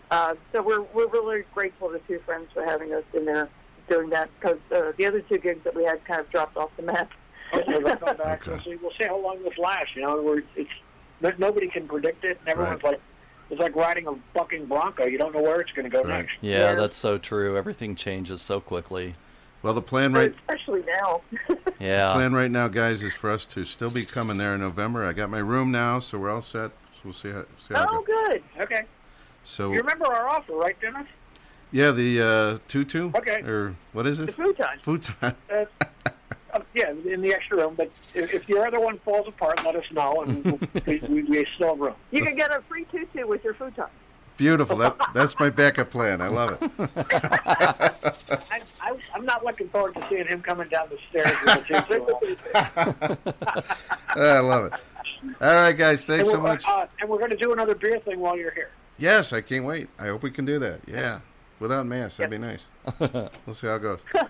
Uh, 0.10 0.34
so 0.53 0.61
we're 0.64 0.81
we're 0.94 1.07
really 1.10 1.44
grateful 1.53 1.90
to 1.90 1.99
Two 2.07 2.19
Friends 2.26 2.48
for 2.53 2.64
having 2.65 2.94
us 2.94 3.03
in 3.14 3.26
there 3.26 3.49
doing 3.90 4.10
that 4.11 4.30
because 4.40 4.57
uh, 4.76 4.91
the 4.98 5.06
other 5.06 5.22
two 5.22 5.38
gigs 5.38 5.64
that 5.64 5.76
we 5.76 5.84
had 5.84 6.03
kind 6.06 6.22
of 6.22 6.30
dropped 6.30 6.56
off 6.57 6.70
the 6.78 6.84
map. 6.84 7.10
Hopefully 7.52 7.84
they'll 7.84 7.98
come 7.98 8.18
back. 8.18 8.48
Okay. 8.48 8.52
We'll 8.52 8.64
see. 8.64 8.76
We'll 8.82 8.91
see 8.99 9.07
how 9.07 9.20
long 9.20 9.44
this 9.44 9.57
lasts. 9.57 9.95
You 9.95 10.03
know, 10.03 10.22
we're, 10.22 10.44
it's 10.56 10.70
nobody 11.40 11.68
can 11.68 11.88
predict 11.88 12.24
it, 12.24 12.38
and 12.41 12.49
everyone's 12.49 12.82
Right. 12.84 12.94
like, 12.94 13.02
it's 13.49 13.60
like 13.60 13.76
riding 13.76 14.07
a 14.07 14.14
fucking 14.36 14.68
Bronco. 14.68 15.06
You 15.06 15.18
don't 15.18 15.34
know 15.34 15.41
where 15.41 15.60
it's 15.60 15.72
going 15.72 15.90
to 15.90 15.95
go 15.95 16.03
Right. 16.03 16.20
next. 16.20 16.34
Yeah, 16.41 16.60
Yeah. 16.72 16.76
that's 16.76 16.95
so 16.95 17.18
true. 17.18 17.57
Everything 17.57 17.95
changes 17.95 18.41
so 18.41 18.60
quickly. 18.60 19.16
Well, 19.64 19.74
the 19.74 19.82
plan 19.82 20.14
right 20.14 20.34
Especially 20.48 20.84
now. 20.84 21.22
Yeah. 21.80 22.14
plan 22.14 22.34
right 22.34 22.52
now, 22.52 22.68
guys, 22.68 23.02
is 23.03 23.14
for 23.14 23.30
us 23.32 23.45
to 23.48 23.66
still 23.66 23.90
be 23.91 24.03
coming 24.03 24.38
there 24.38 24.53
in 24.53 24.61
November. 24.61 25.06
I 25.06 25.14
got 25.14 25.30
my 25.30 25.40
room 25.40 25.72
now, 25.72 25.99
so 25.99 26.18
we're 26.20 26.30
all 26.30 26.41
set. 26.41 26.72
So 26.94 26.99
we'll 27.06 27.14
see 27.14 27.32
how 27.32 27.44
see 27.60 27.74
how 27.74 27.86
oh, 27.90 28.03
goes. 28.03 28.06
good. 28.06 28.44
Okay. 28.61 28.82
So 29.44 29.72
You 29.72 29.80
remember 29.80 30.06
our 30.06 30.28
offer, 30.30 30.53
right, 30.53 30.80
Dennis? 30.80 31.07
Yeah, 31.72 31.91
the 31.91 32.22
uh, 32.22 32.58
tutu. 32.68 33.12
Okay. 33.16 33.41
Or 33.44 33.76
what 33.94 34.06
is 34.08 34.18
The 34.20 34.26
it? 34.26 34.36
futon. 34.36 34.66
Futon. 34.82 35.16
Uh, 35.22 35.66
uh, 36.52 36.60
yeah, 36.74 36.90
in 36.91 37.22
the 37.22 37.32
extra 37.34 37.58
room. 37.58 37.76
But 37.76 37.88
if, 37.88 38.34
if 38.34 38.50
your 38.50 38.66
other 38.66 38.80
one 38.80 38.98
falls 39.00 39.28
apart, 39.28 39.64
let 39.64 39.76
us 39.76 39.86
know, 39.91 40.22
and 40.24 40.44
we, 40.86 40.98
we, 41.08 41.24
we 41.24 41.46
still 41.56 41.70
have 41.70 41.80
room. 41.80 41.94
You 42.12 42.24
can 42.24 42.36
get 42.36 42.52
a 42.52 42.62
free 42.68 42.86
tutu 42.86 43.28
with 43.28 43.44
your 43.44 43.54
futon. 43.54 43.86
Beautiful. 44.38 44.78
That 44.78 44.96
that's 45.14 45.38
my 45.38 45.50
backup 45.50 45.91
plan. 45.91 46.22
I 46.22 46.28
love 46.30 46.58
it. 46.62 46.72
I, 47.06 48.60
I, 48.82 48.96
I'm 49.14 49.26
not 49.26 49.44
looking 49.44 49.68
forward 49.70 49.96
to 49.96 50.04
seeing 50.08 50.28
him 50.28 50.41
coming 50.41 50.70
down 50.70 50.88
the 50.90 50.98
stairs 51.10 51.38
with 51.44 51.58
a 51.58 52.38
tutu 52.48 53.24
on. 53.56 53.64
I 54.16 54.40
love 54.40 54.66
it. 54.72 54.74
All 55.41 55.54
right, 55.54 55.74
guys. 55.78 56.06
Thanks 56.06 56.32
so 56.32 56.40
much. 56.40 56.64
uh, 56.66 56.88
and 57.02 57.10
we're 57.10 57.18
going 57.18 57.32
to 57.32 57.38
do 57.38 57.52
another 57.52 57.76
beer 57.76 58.00
thing 58.00 58.20
while 58.22 58.38
you're 58.38 58.52
here. 58.52 58.70
Yes, 58.98 59.34
I 59.34 59.41
can't 59.41 59.66
wait. 59.66 59.90
I 60.00 60.08
hope 60.08 60.24
we 60.24 60.32
can 60.32 60.46
do 60.46 60.58
that. 60.60 60.82
Yeah, 60.88 61.20
without 61.60 61.86
masks, 61.86 62.18
that'd 62.18 62.30
be 62.31 62.38
nice. 62.38 62.61
We'll 63.45 63.53
see 63.53 63.68
how 63.68 63.76
it 63.76 63.81
goes. 63.81 63.99
Hard 64.14 64.27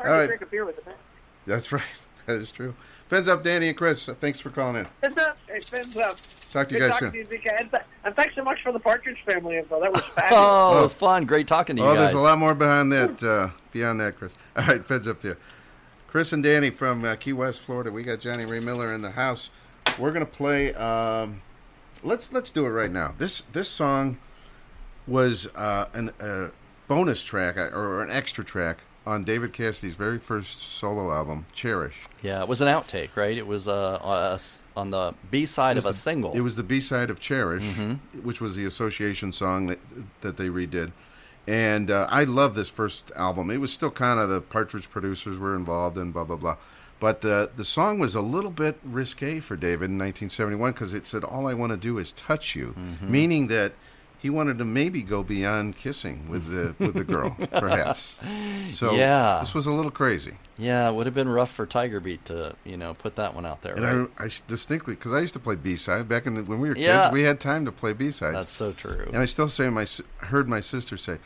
All 0.00 0.06
right. 0.06 0.20
to 0.22 0.26
drink 0.28 0.42
a 0.42 0.46
beer 0.46 0.64
with 0.64 0.78
a 0.84 0.88
mask. 0.88 0.98
That's 1.46 1.72
right. 1.72 1.82
that 2.26 2.36
is 2.38 2.50
true. 2.52 2.74
Fins 3.08 3.28
up, 3.28 3.42
Danny 3.42 3.68
and 3.68 3.76
Chris. 3.76 4.06
Thanks 4.20 4.40
for 4.40 4.50
calling 4.50 4.76
in. 4.76 4.86
It's 5.02 5.16
up. 5.18 5.36
It 5.48 5.64
fins 5.64 5.96
up. 5.98 6.16
Talk 6.52 6.68
to 6.68 6.74
you 6.74 6.80
guys 6.88 6.98
soon. 6.98 7.12
to 7.12 7.18
you, 7.18 7.26
And, 7.58 7.70
th- 7.70 7.82
and 8.04 8.16
thanks 8.16 8.34
so 8.34 8.42
much 8.42 8.62
for 8.62 8.72
the 8.72 8.78
Partridge 8.78 9.18
Family 9.26 9.58
info. 9.58 9.80
That 9.80 9.92
was 9.92 10.02
Oh, 10.30 10.78
it 10.78 10.82
was 10.82 10.94
fun. 10.94 11.24
Great 11.26 11.46
talking 11.46 11.76
to 11.76 11.82
you 11.82 11.88
Oh, 11.88 11.94
guys. 11.94 12.10
there's 12.12 12.14
a 12.20 12.24
lot 12.24 12.38
more 12.38 12.54
behind 12.54 12.90
that. 12.92 13.22
Uh, 13.22 13.50
beyond 13.70 14.00
that, 14.00 14.16
Chris. 14.16 14.34
All 14.56 14.64
right, 14.66 14.84
Feds 14.84 15.06
up 15.06 15.20
to 15.20 15.28
you. 15.28 15.36
Chris 16.08 16.32
and 16.32 16.42
Danny 16.42 16.70
from 16.70 17.04
uh, 17.04 17.16
Key 17.16 17.32
West, 17.34 17.60
Florida. 17.60 17.90
We 17.90 18.02
got 18.02 18.20
Johnny 18.20 18.44
Ray 18.50 18.60
Miller 18.64 18.94
in 18.94 19.02
the 19.02 19.10
house. 19.12 19.50
We're 19.98 20.12
gonna 20.12 20.26
play. 20.26 20.72
Um, 20.74 21.40
let's 22.02 22.32
let's 22.32 22.50
do 22.50 22.64
it 22.66 22.70
right 22.70 22.90
now. 22.90 23.14
This 23.18 23.42
this 23.52 23.68
song 23.68 24.18
was 25.06 25.46
uh, 25.54 25.86
an 25.94 26.10
uh, 26.20 26.48
bonus 26.88 27.22
track 27.22 27.56
uh, 27.56 27.70
or 27.76 28.02
an 28.02 28.10
extra 28.10 28.44
track 28.44 28.78
on 29.04 29.24
David 29.24 29.52
Cassidy's 29.52 29.96
very 29.96 30.18
first 30.18 30.60
solo 30.62 31.12
album, 31.12 31.44
Cherish. 31.52 32.06
Yeah, 32.22 32.40
it 32.42 32.46
was 32.48 32.60
an 32.60 32.68
outtake, 32.68 33.16
right? 33.16 33.36
It 33.36 33.46
was 33.46 33.66
uh, 33.66 33.98
on 34.00 34.32
a 34.32 34.38
on 34.76 34.90
the 34.90 35.14
B 35.30 35.44
side 35.46 35.76
of 35.76 35.84
a 35.86 35.88
the- 35.88 35.94
single. 35.94 36.32
It 36.34 36.40
was 36.40 36.54
the 36.56 36.62
B 36.62 36.80
side 36.80 37.10
of 37.10 37.18
Cherish, 37.18 37.64
Mhm. 37.64 37.98
which 38.22 38.40
was 38.40 38.54
the 38.54 38.64
association 38.64 39.32
song 39.32 39.66
that 39.66 39.80
that 40.20 40.36
they 40.36 40.46
redid. 40.48 40.92
And 41.48 41.90
uh, 41.90 42.06
I 42.08 42.22
love 42.22 42.54
this 42.54 42.68
first 42.68 43.10
album. 43.16 43.50
It 43.50 43.56
was 43.60 43.72
still 43.72 43.90
kind 43.90 44.20
of 44.20 44.28
the 44.28 44.40
Partridge 44.40 44.88
producers 44.88 45.36
were 45.36 45.56
involved 45.56 45.98
in 45.98 46.12
blah 46.12 46.22
blah 46.22 46.36
blah, 46.36 46.56
but 47.00 47.24
uh, 47.24 47.48
the 47.56 47.64
song 47.64 47.98
was 47.98 48.14
a 48.14 48.20
little 48.20 48.52
bit 48.52 48.78
risque 48.84 49.40
for 49.40 49.56
David 49.56 49.90
in 49.90 49.98
1971 49.98 50.70
because 50.70 50.94
it 50.94 51.08
said 51.08 51.24
"All 51.24 51.48
I 51.48 51.54
want 51.54 51.72
to 51.72 51.76
do 51.76 51.98
is 51.98 52.12
touch 52.12 52.54
you," 52.54 52.76
Mhm. 52.78 53.08
meaning 53.10 53.48
that 53.48 53.72
he 54.22 54.30
wanted 54.30 54.56
to 54.58 54.64
maybe 54.64 55.02
go 55.02 55.22
beyond 55.24 55.76
kissing 55.76 56.28
with 56.28 56.46
the 56.48 56.74
with 56.78 56.94
the 56.94 57.02
girl, 57.04 57.36
perhaps. 57.52 58.14
So 58.72 58.94
Yeah. 58.94 59.38
this 59.40 59.52
was 59.52 59.66
a 59.66 59.72
little 59.72 59.90
crazy. 59.90 60.36
yeah, 60.56 60.88
it 60.88 60.94
would 60.94 61.06
have 61.06 61.14
been 61.14 61.28
rough 61.28 61.50
for 61.50 61.66
Tiger 61.66 61.98
Beat 62.00 62.24
to 62.26 62.54
you 62.64 62.76
know 62.76 62.94
put 62.94 63.16
that 63.16 63.34
one 63.34 63.44
out 63.44 63.62
there, 63.62 63.74
And 63.74 63.84
right? 63.84 64.08
I, 64.18 64.24
I 64.26 64.30
distinctly, 64.46 64.94
because 64.94 65.12
I 65.12 65.20
used 65.20 65.34
to 65.34 65.40
play 65.40 65.56
B 65.56 65.74
side 65.76 66.08
back 66.08 66.26
in 66.26 66.34
the, 66.34 66.44
when 66.44 66.60
we 66.60 66.68
were 66.68 66.74
kids, 66.76 67.10
we 67.12 67.22
had 67.24 67.40
time 67.40 67.64
to 67.64 67.72
play 67.72 67.92
B 67.92 68.10
sides. 68.12 68.34
That's 68.36 68.50
so 68.52 68.72
true. 68.72 69.08
And 69.12 69.18
I 69.18 69.24
still 69.24 69.48
say 69.48 69.68
my 69.70 69.86
heard 70.18 70.48
my 70.48 70.60
sister 70.60 70.96
say, 70.96 71.18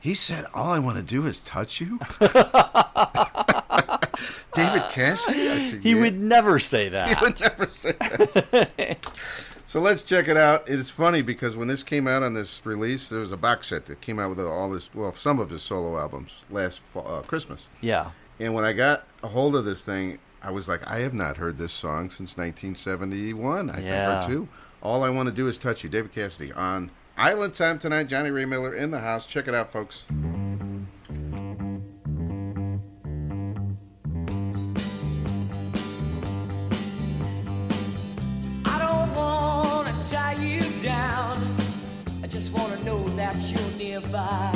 "He 0.00 0.14
said 0.14 0.44
all 0.52 0.70
I 0.70 0.78
want 0.78 0.96
to 0.98 1.02
do 1.02 1.26
is 1.26 1.38
touch 1.40 1.80
you." 1.80 1.98
David 4.54 4.82
Cassidy. 4.92 5.70
Said, 5.70 5.82
He 5.82 5.90
"Yeah." 5.94 6.00
would 6.00 6.20
never 6.20 6.58
say 6.60 6.88
that. 6.90 7.08
He 7.18 7.24
would 7.24 7.40
never 7.40 7.66
say 7.66 7.92
that. 7.92 8.98
So 9.74 9.80
let's 9.80 10.04
check 10.04 10.28
it 10.28 10.36
out. 10.36 10.68
It 10.68 10.78
is 10.78 10.88
funny 10.88 11.20
because 11.20 11.56
when 11.56 11.66
this 11.66 11.82
came 11.82 12.06
out 12.06 12.22
on 12.22 12.32
this 12.32 12.64
release, 12.64 13.08
there 13.08 13.18
was 13.18 13.32
a 13.32 13.36
box 13.36 13.70
set 13.70 13.86
that 13.86 14.00
came 14.00 14.20
out 14.20 14.28
with 14.28 14.38
all 14.38 14.70
this, 14.70 14.88
well, 14.94 15.12
some 15.12 15.40
of 15.40 15.50
his 15.50 15.64
solo 15.64 15.98
albums 15.98 16.44
last 16.48 16.78
fall, 16.78 17.04
uh, 17.12 17.22
Christmas. 17.22 17.66
Yeah. 17.80 18.12
And 18.38 18.54
when 18.54 18.64
I 18.64 18.72
got 18.72 19.02
a 19.24 19.26
hold 19.26 19.56
of 19.56 19.64
this 19.64 19.82
thing, 19.82 20.20
I 20.40 20.52
was 20.52 20.68
like, 20.68 20.88
I 20.88 21.00
have 21.00 21.12
not 21.12 21.38
heard 21.38 21.58
this 21.58 21.72
song 21.72 22.08
since 22.10 22.36
1971. 22.36 23.68
I 23.68 23.80
Yeah. 23.80 24.20
think 24.20 24.30
or 24.30 24.32
two. 24.32 24.48
All 24.80 25.02
I 25.02 25.08
want 25.08 25.28
to 25.28 25.34
do 25.34 25.48
is 25.48 25.58
touch 25.58 25.82
you, 25.82 25.90
David 25.90 26.12
Cassidy 26.12 26.52
on 26.52 26.92
Island 27.16 27.54
Time 27.54 27.80
tonight. 27.80 28.04
Johnny 28.06 28.30
Ray 28.30 28.44
Miller 28.44 28.72
in 28.72 28.92
the 28.92 29.00
house. 29.00 29.26
Check 29.26 29.48
it 29.48 29.56
out, 29.56 29.72
folks. 29.72 30.04
Tie 40.10 40.34
you 40.34 40.60
down. 40.82 41.56
I 42.22 42.26
just 42.26 42.52
wanna 42.52 42.82
know 42.84 43.02
that 43.16 43.36
you're 43.50 43.78
nearby. 43.78 44.52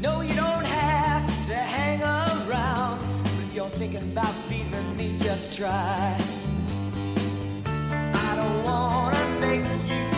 No, 0.00 0.22
you 0.22 0.34
don't 0.34 0.64
have 0.64 1.46
to 1.48 1.54
hang 1.54 2.02
around. 2.02 3.00
But 3.22 3.32
if 3.44 3.54
you're 3.54 3.68
thinking 3.68 4.02
about 4.12 4.34
leaving 4.48 4.96
me, 4.96 5.18
just 5.18 5.54
try. 5.54 6.18
I 7.66 8.36
don't 8.36 8.64
wanna 8.64 9.40
make 9.40 9.64
you 9.88 10.13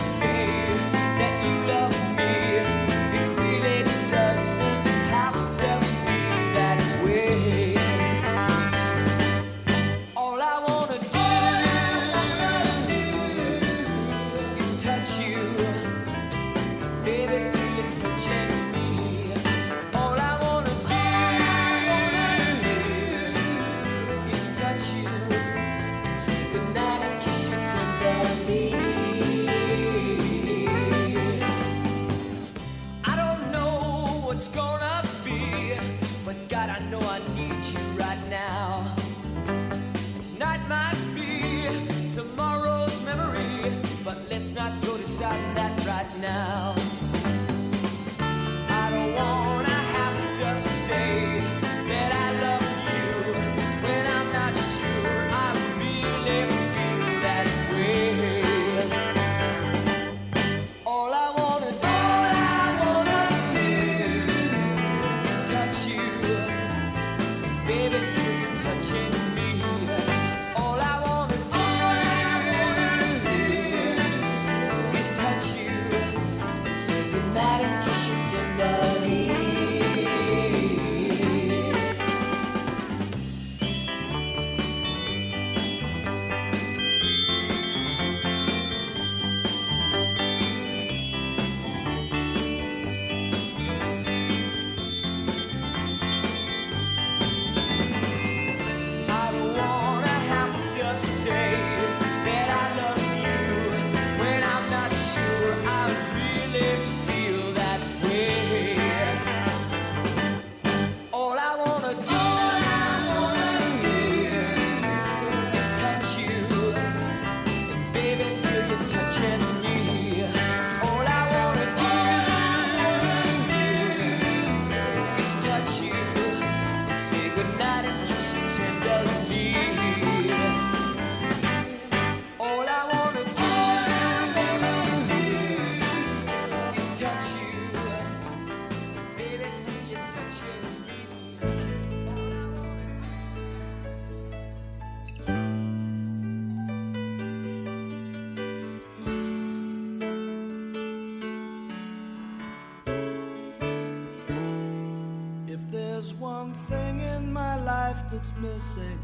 missing. 158.41 158.99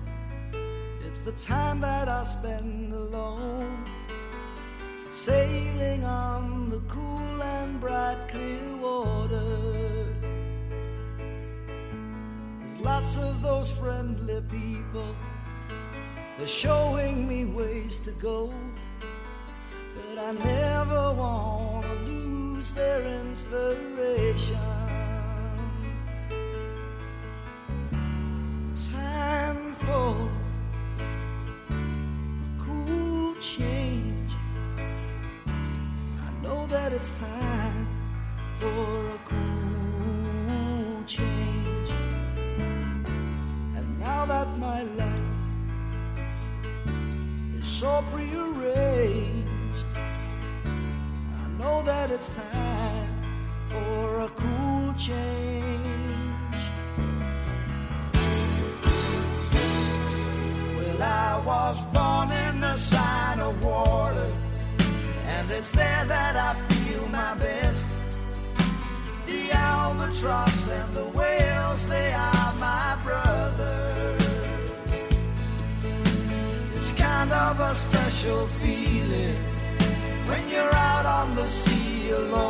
It's 1.06 1.22
the 1.22 1.32
time 1.34 1.82
that 1.82 2.08
I 2.08 2.24
spend 2.24 2.94
alone, 2.94 3.86
sailing 5.12 6.04
on 6.04 6.70
the 6.70 6.80
cool 6.88 7.42
and 7.42 7.80
bright 7.80 8.18
clear 8.28 8.78
water. 8.78 10.16
There's 12.60 12.80
lots 12.80 13.18
of 13.18 13.42
those 13.42 13.72
friendly 13.72 14.42
people, 14.50 15.16
they're 16.38 16.48
showing 16.48 17.28
me 17.28 17.46
ways 17.46 17.98
to 18.00 18.12
go, 18.12 18.54
but 19.96 20.18
I 20.18 20.32
never 20.32 21.14
want 21.14 21.86
to 21.86 21.94
lose 22.12 22.74
their 22.74 23.02
inspiration. 23.22 24.13
You're 78.26 78.48
feeling 78.48 79.36
when 80.28 80.48
you're 80.50 80.74
out 80.74 81.06
on 81.06 81.36
the 81.36 81.46
sea 81.46 82.12
alone. 82.12 82.43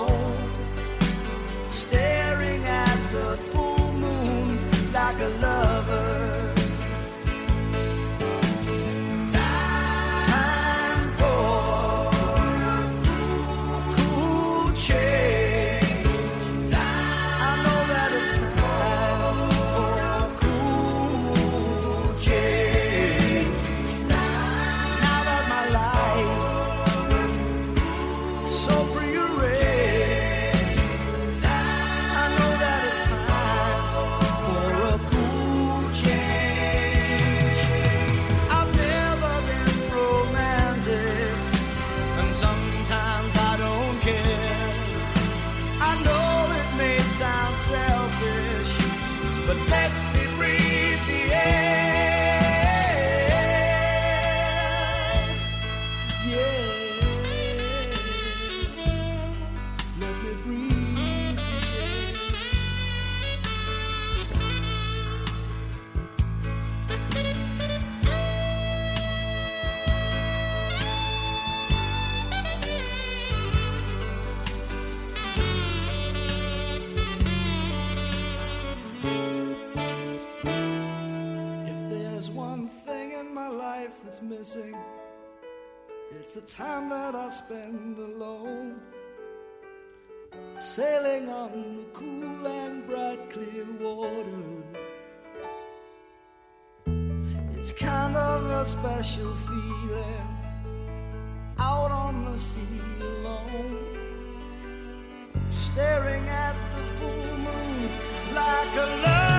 time 86.55 86.87
that 86.89 87.15
I 87.15 87.29
spend 87.29 87.97
alone, 87.97 88.79
sailing 90.55 91.27
on 91.27 91.77
the 91.77 91.85
cool 91.93 92.45
and 92.45 92.85
bright 92.85 93.27
clear 93.31 93.65
water. 93.81 94.43
It's 97.57 97.71
kind 97.71 98.15
of 98.15 98.45
a 98.45 98.65
special 98.67 99.33
feeling 99.47 100.27
out 101.57 101.89
on 101.89 102.31
the 102.31 102.37
sea 102.37 102.81
alone, 103.01 103.97
staring 105.49 106.27
at 106.29 106.55
the 106.75 106.83
full 106.97 107.37
moon 107.47 107.89
like 108.35 108.75
a 108.75 109.01
love. 109.03 109.32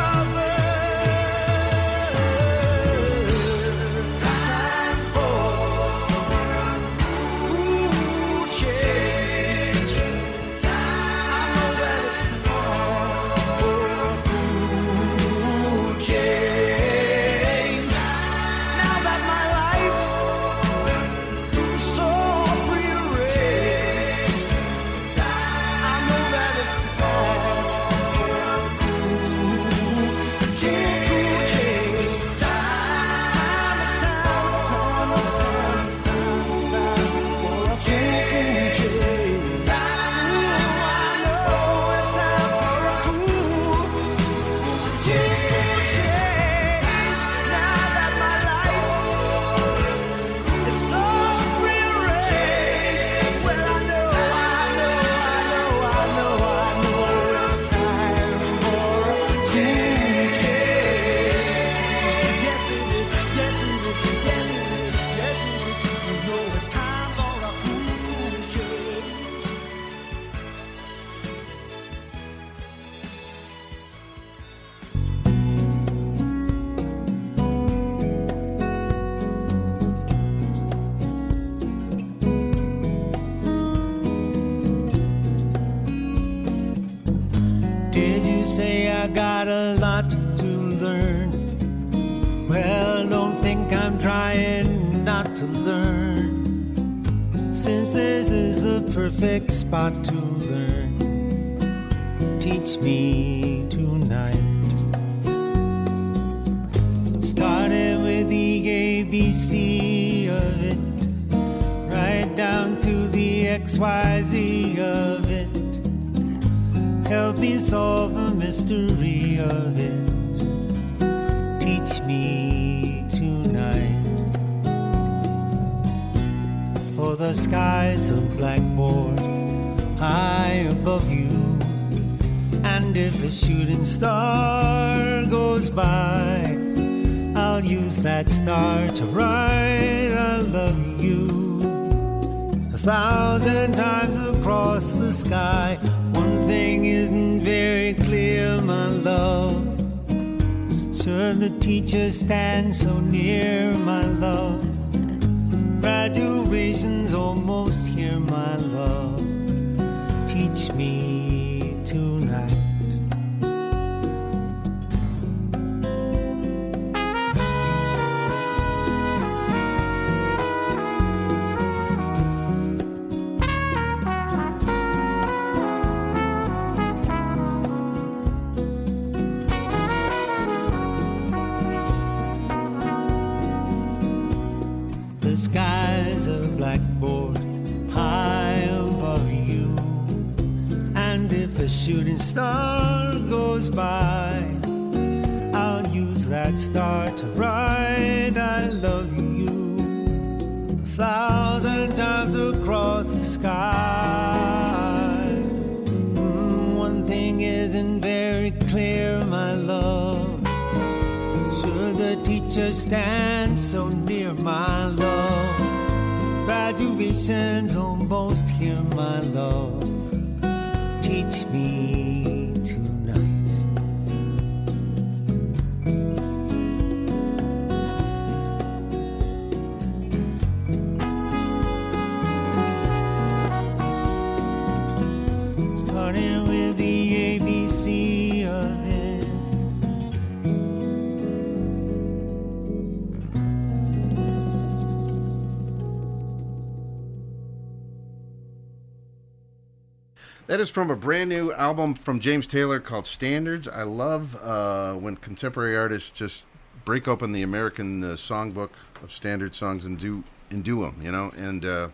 Is 250.65 250.71
from 250.71 250.91
a 250.91 250.97
brand 250.97 251.29
new 251.29 251.53
album 251.53 251.95
from 251.95 252.19
James 252.19 252.47
Taylor 252.47 252.81
called 252.81 253.07
Standards. 253.07 253.69
I 253.69 253.83
love 253.83 254.35
uh, 254.43 254.95
when 254.95 255.15
contemporary 255.17 255.77
artists 255.77 256.11
just 256.11 256.47
break 256.87 257.07
open 257.07 257.33
the 257.33 257.43
American 257.43 258.03
uh, 258.03 258.07
songbook 258.15 258.71
of 259.03 259.13
standard 259.13 259.55
songs 259.55 259.85
and 259.85 260.01
do 260.01 260.25
and 260.49 260.65
do 260.65 260.81
them, 260.81 261.03
you 261.03 261.13
know. 261.13 261.31
And 261.37 261.67
uh, 261.67 261.89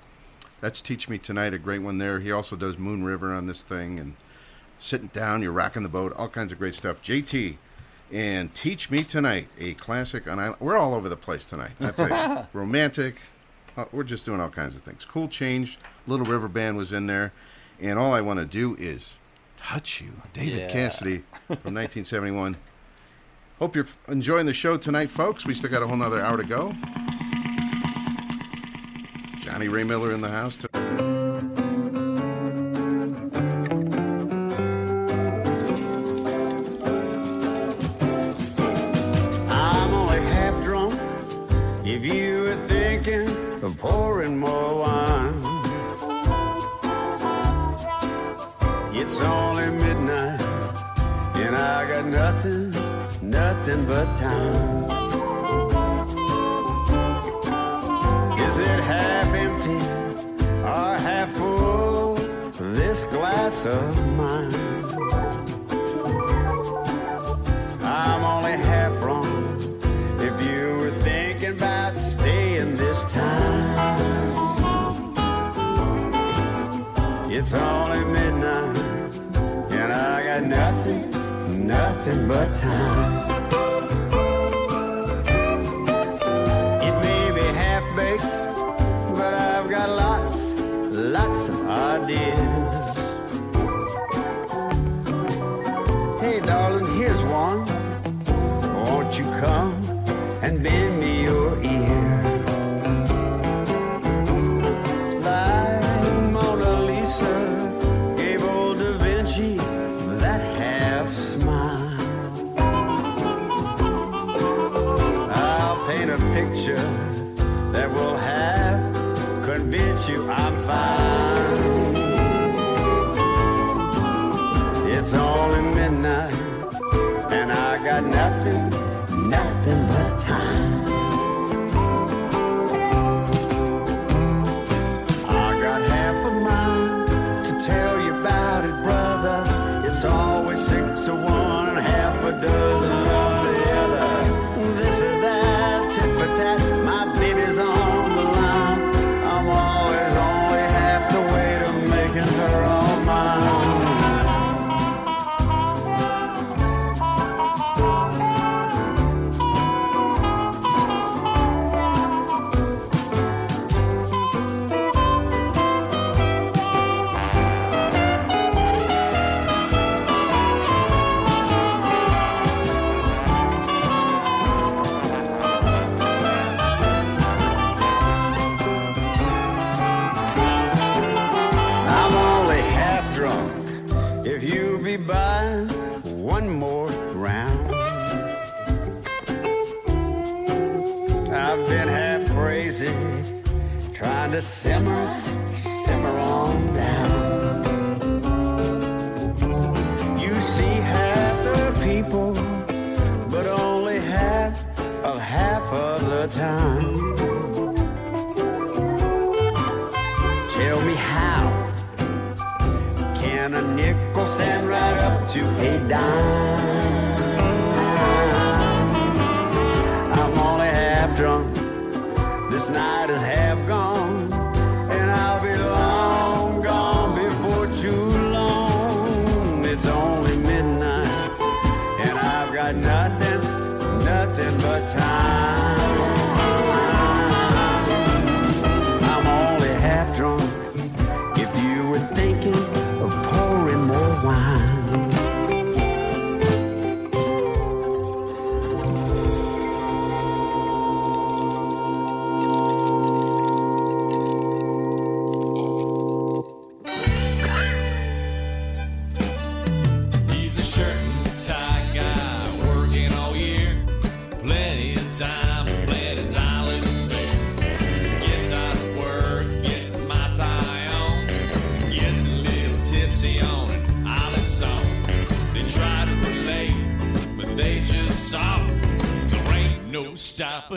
that's 0.61 0.81
Teach 0.81 1.09
Me 1.09 1.19
Tonight, 1.19 1.53
a 1.53 1.59
great 1.59 1.81
one 1.81 1.99
there. 1.99 2.21
He 2.21 2.31
also 2.31 2.55
does 2.55 2.79
Moon 2.79 3.03
River 3.03 3.35
on 3.35 3.49
this 3.49 3.65
thing 3.65 3.99
and 3.99 4.15
Sitting 4.79 5.09
Down, 5.09 5.43
You're 5.43 5.51
Rocking 5.51 5.83
the 5.83 5.89
Boat, 5.89 6.13
all 6.17 6.29
kinds 6.29 6.53
of 6.53 6.59
great 6.59 6.75
stuff. 6.75 7.03
JT 7.03 7.57
and 8.13 8.55
Teach 8.55 8.89
Me 8.89 9.03
Tonight, 9.03 9.49
a 9.59 9.75
classic 9.75 10.29
on 10.29 10.39
Island. 10.39 10.59
We're 10.61 10.79
all 10.79 10.95
over 10.95 11.09
the 11.09 11.17
place 11.17 11.45
tonight. 11.45 11.73
I 11.81 11.91
tell 11.91 12.09
you. 12.09 12.47
Romantic. 12.53 13.17
Uh, 13.77 13.87
we're 13.91 14.05
just 14.05 14.25
doing 14.25 14.41
all 14.41 14.49
kinds 14.49 14.77
of 14.77 14.83
things. 14.83 15.05
Cool 15.05 15.27
Change, 15.27 15.77
Little 16.07 16.27
River 16.27 16.47
Band 16.47 16.77
was 16.77 16.93
in 16.93 17.07
there. 17.07 17.33
And 17.81 17.99
all 17.99 18.13
I 18.13 18.21
want 18.21 18.39
to 18.41 18.47
do 18.47 18.77
is 18.77 19.17
touch 19.59 20.01
you. 20.01 20.11
David 20.35 20.59
Yeah. 20.61 20.69
Cassidy 20.71 21.23
from 21.47 21.75
1971. 21.75 22.57
Hope 23.59 23.77
you're 23.77 23.87
enjoying 24.09 24.47
the 24.47 24.53
show 24.53 24.77
tonight, 24.77 25.11
folks. 25.11 25.45
We 25.47 25.55
still 25.55 25.71
got 25.71 25.83
a 25.83 25.87
whole 25.87 25.97
nother 25.97 26.23
hour 26.23 26.37
to 26.37 26.45
go. 26.45 26.75
Johnny 29.41 29.69
Ray 29.69 29.85
Miller 29.85 30.13
in 30.13 30.21
the 30.21 30.29
house. 30.31 30.57
To- 30.57 30.69
I'm 39.49 39.93
only 39.95 40.19
half 40.33 40.63
drunk. 40.65 40.95
If 41.85 42.05
you 42.05 42.43
were 42.43 42.67
thinking 42.69 43.29
of 43.63 43.77
pouring 43.79 44.39
more 44.39 44.79
wine, 44.81 45.20
it's 49.01 49.21
only 49.21 49.71
midnight, 49.71 50.41
and 51.37 51.57
I 51.57 51.89
got 51.89 52.05
nothing, 52.05 52.71
nothing 53.23 53.87
but 53.87 54.07
time. 54.19 54.85
Is 58.47 58.59
it 58.59 58.81
half 58.93 59.33
empty 59.35 59.81
or 60.75 60.99
half 61.09 61.33
full? 61.33 62.15
This 62.79 63.05
glass 63.05 63.65
of 63.65 64.07
mine. 64.17 64.55
I'm 67.83 68.23
only 68.23 68.53
half 68.53 69.03
wrong. 69.03 69.27
If 70.19 70.35
you 70.47 70.77
were 70.81 70.95
thinking 71.03 71.55
about 71.57 71.97
staying 71.97 72.75
this 72.75 73.01
time, 73.13 74.11
it's 77.31 77.55
only 77.55 78.05
midnight, 78.05 78.30
nothing, 80.41 81.11
nothing 81.67 82.29
but 82.29 82.55
time. 82.57 83.80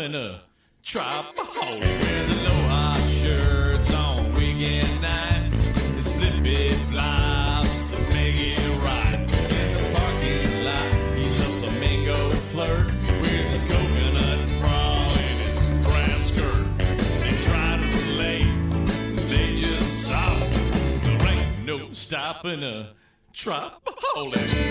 in 0.04 0.16
a 0.16 0.42
tripaholic. 0.84 1.80
Wears 1.80 2.30
a 2.30 2.34
low 2.44 3.00
shirts 3.08 3.94
on 3.94 4.34
weekend 4.36 5.02
nights. 5.02 5.64
It's 5.98 6.12
flippy 6.12 6.74
flops 6.92 7.84
to 7.86 8.00
make 8.12 8.36
it 8.36 8.58
right. 8.84 9.16
In 9.16 9.74
the 9.78 9.84
parking 9.98 10.66
lot, 10.66 10.92
he's 11.16 11.40
a 11.40 11.42
flamingo 11.42 12.32
flirt. 12.52 12.90
His 13.52 13.62
coconut 13.62 14.40
bra 14.60 15.16
and 15.20 15.40
his 16.12 16.26
skirt. 16.26 16.66
They 16.78 17.34
try 17.48 17.78
to 17.78 17.88
relate, 18.06 18.52
they 19.30 19.56
just. 19.56 20.10
There 20.10 21.28
ain't 21.30 21.66
no 21.66 21.94
stopping 21.94 22.62
a 22.62 22.94
tripaholic. 23.34 24.63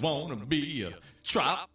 wanna 0.00 0.36
be 0.36 0.82
a 0.82 0.92
trap. 1.24 1.68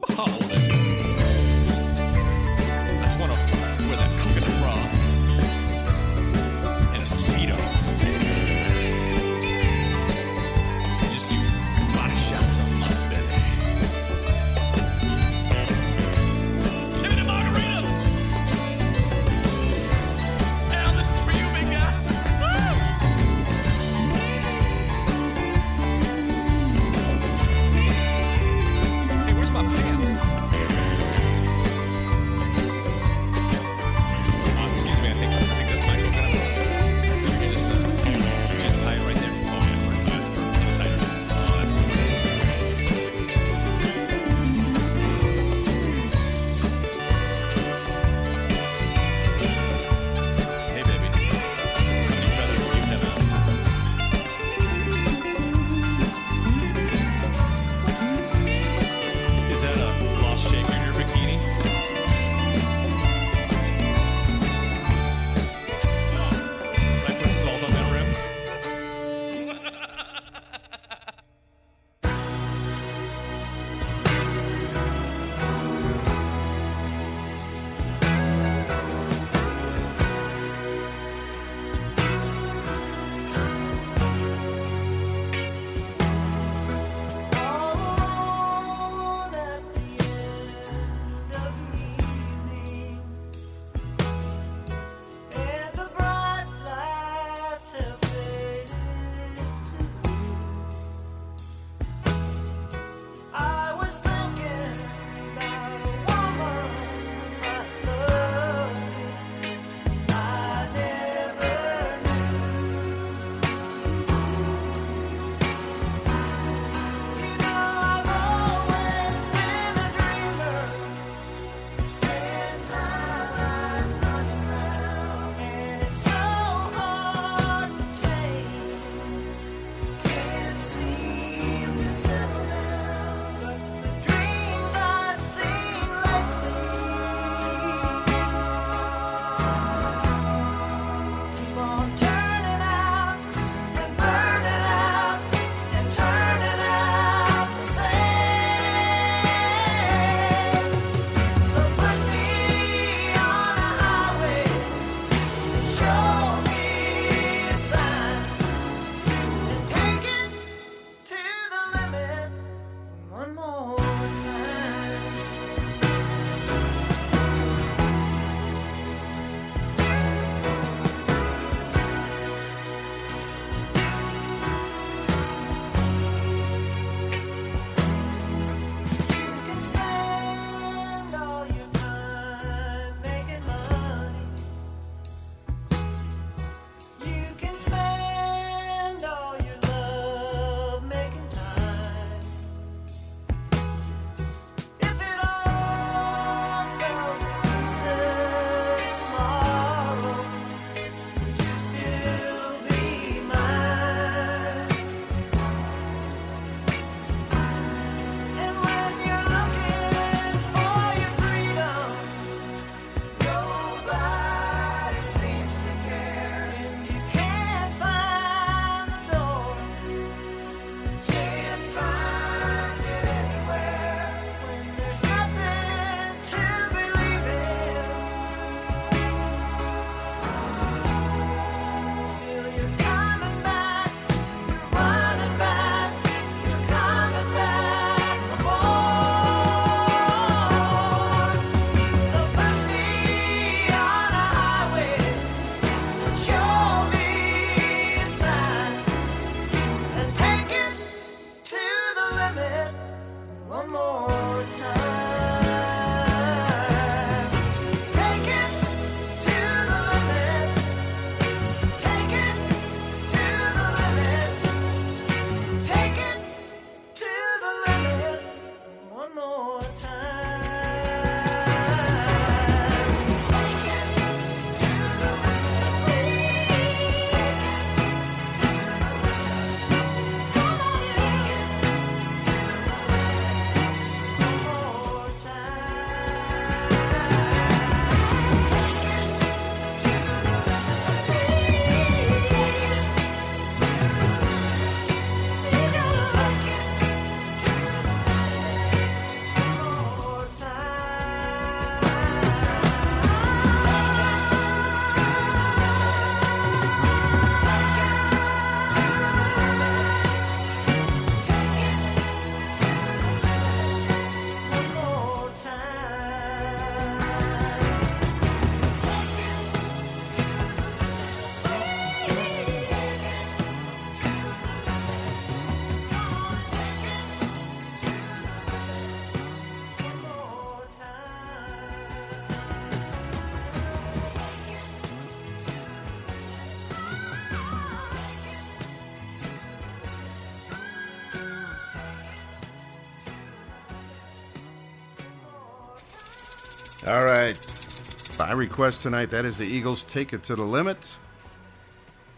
By 348.26 348.32
request 348.32 348.82
tonight, 348.82 349.12
that 349.12 349.24
is 349.24 349.38
the 349.38 349.46
Eagles 349.46 349.84
Take 349.84 350.12
It 350.12 350.24
to 350.24 350.36
the 350.36 350.42
Limit. 350.42 350.80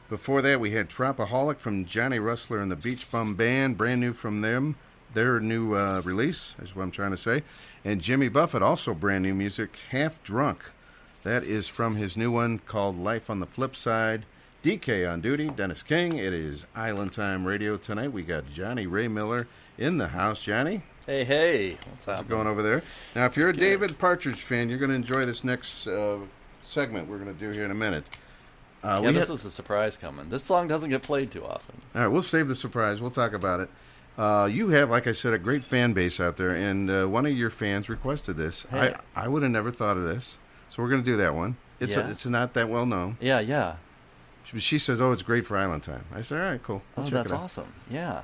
Before 0.07 0.41
that, 0.41 0.61
we 0.61 0.71
had 0.71 0.89
Tropaholic 0.89 1.57
from 1.57 1.84
Johnny 1.84 2.17
Russler 2.17 2.61
and 2.61 2.71
the 2.71 2.77
Beach 2.77 3.11
Bum 3.11 3.35
Band, 3.35 3.77
brand 3.77 3.99
new 3.99 4.13
from 4.13 4.39
them, 4.39 4.77
their 5.13 5.41
new 5.41 5.73
uh, 5.73 6.01
release, 6.05 6.55
is 6.61 6.73
what 6.73 6.84
I'm 6.84 6.91
trying 6.91 7.11
to 7.11 7.17
say. 7.17 7.43
And 7.84 7.99
Jimmy 7.99 8.29
Buffett, 8.29 8.61
also 8.61 8.93
brand 8.93 9.23
new 9.23 9.35
music, 9.35 9.79
Half 9.89 10.23
Drunk. 10.23 10.63
That 11.25 11.43
is 11.43 11.67
from 11.67 11.97
his 11.97 12.15
new 12.15 12.31
one 12.31 12.59
called 12.59 12.97
Life 12.97 13.29
on 13.29 13.41
the 13.41 13.45
Flip 13.45 13.75
Side. 13.75 14.25
DK 14.63 15.11
on 15.11 15.19
duty, 15.19 15.49
Dennis 15.49 15.84
King. 15.84 16.17
It 16.17 16.31
is 16.31 16.67
Island 16.73 17.11
Time 17.11 17.45
Radio 17.45 17.75
tonight. 17.75 18.13
We 18.13 18.23
got 18.23 18.49
Johnny 18.49 18.88
Ray 18.88 19.09
Miller 19.09 19.45
in 19.77 19.97
the 19.97 20.07
house. 20.07 20.41
Johnny? 20.41 20.84
Hey, 21.07 21.23
hey. 21.23 21.69
What's 21.89 22.05
How's 22.05 22.17
happening? 22.17 22.38
going 22.38 22.47
over 22.47 22.61
there? 22.61 22.84
Now, 23.15 23.25
if 23.25 23.35
you're 23.38 23.49
a 23.49 23.55
David 23.55 23.97
Partridge 23.97 24.41
fan, 24.43 24.69
you're 24.69 24.77
going 24.77 24.89
to 24.89 24.95
enjoy 24.95 25.25
this 25.25 25.43
next 25.43 25.88
uh, 25.88 26.17
segment 26.61 27.09
we're 27.09 27.17
going 27.17 27.34
to 27.34 27.39
do 27.39 27.49
here 27.51 27.63
in 27.65 27.71
a 27.71 27.75
minute. 27.75 28.03
Uh, 28.84 28.99
yeah, 29.03 29.11
this 29.11 29.27
had- 29.27 29.31
was 29.31 29.45
a 29.45 29.51
surprise 29.51 29.95
coming. 29.97 30.29
This 30.29 30.43
song 30.43 30.67
doesn't 30.67 30.89
get 30.89 31.01
played 31.03 31.31
too 31.31 31.45
often. 31.45 31.81
All 31.95 32.01
right, 32.01 32.07
we'll 32.07 32.21
save 32.21 32.47
the 32.49 32.55
surprise. 32.55 32.99
We'll 33.01 33.09
talk 33.09 33.34
about 33.34 33.61
it. 33.61 33.69
Uh, 34.17 34.49
you 34.51 34.69
have, 34.69 34.89
like 34.89 35.07
I 35.07 35.13
said, 35.13 35.34
a 35.34 35.38
great 35.39 35.63
fan 35.63 35.93
base 35.93 36.19
out 36.19 36.38
there, 36.38 36.51
and 36.51 36.89
uh, 36.91 37.05
one 37.05 37.25
of 37.25 37.31
your 37.31 37.49
fans 37.51 37.88
requested 37.88 38.35
this. 38.35 38.65
Hey. 38.69 38.93
I, 39.15 39.23
I 39.23 39.27
would 39.29 39.43
have 39.43 39.51
never 39.51 39.71
thought 39.71 39.95
of 39.95 40.03
this, 40.03 40.35
so 40.69 40.84
we're 40.84 40.89
going 40.89 41.03
to 41.03 41.09
do 41.09 41.17
that 41.17 41.35
one. 41.35 41.55
It's 41.79 41.95
Yeah. 41.95 42.09
it's 42.09 42.25
not 42.25 42.53
that 42.55 42.67
well 42.67 42.85
known. 42.88 43.17
Yeah, 43.21 43.39
yeah. 43.39 43.75
She, 44.43 44.59
she 44.59 44.79
says, 44.79 44.99
"Oh, 44.99 45.11
it's 45.11 45.21
great 45.21 45.45
for 45.45 45.55
Island 45.55 45.84
Time." 45.84 46.05
I 46.13 46.21
said, 46.21 46.41
"All 46.43 46.49
right, 46.49 46.63
cool. 46.63 46.81
Oh, 46.97 47.01
We'll 47.01 47.05
check 47.05 47.13
that's 47.13 47.29
it 47.29 47.34
out." 47.35 47.41
awesome. 47.41 47.73
Yeah. 47.91 48.23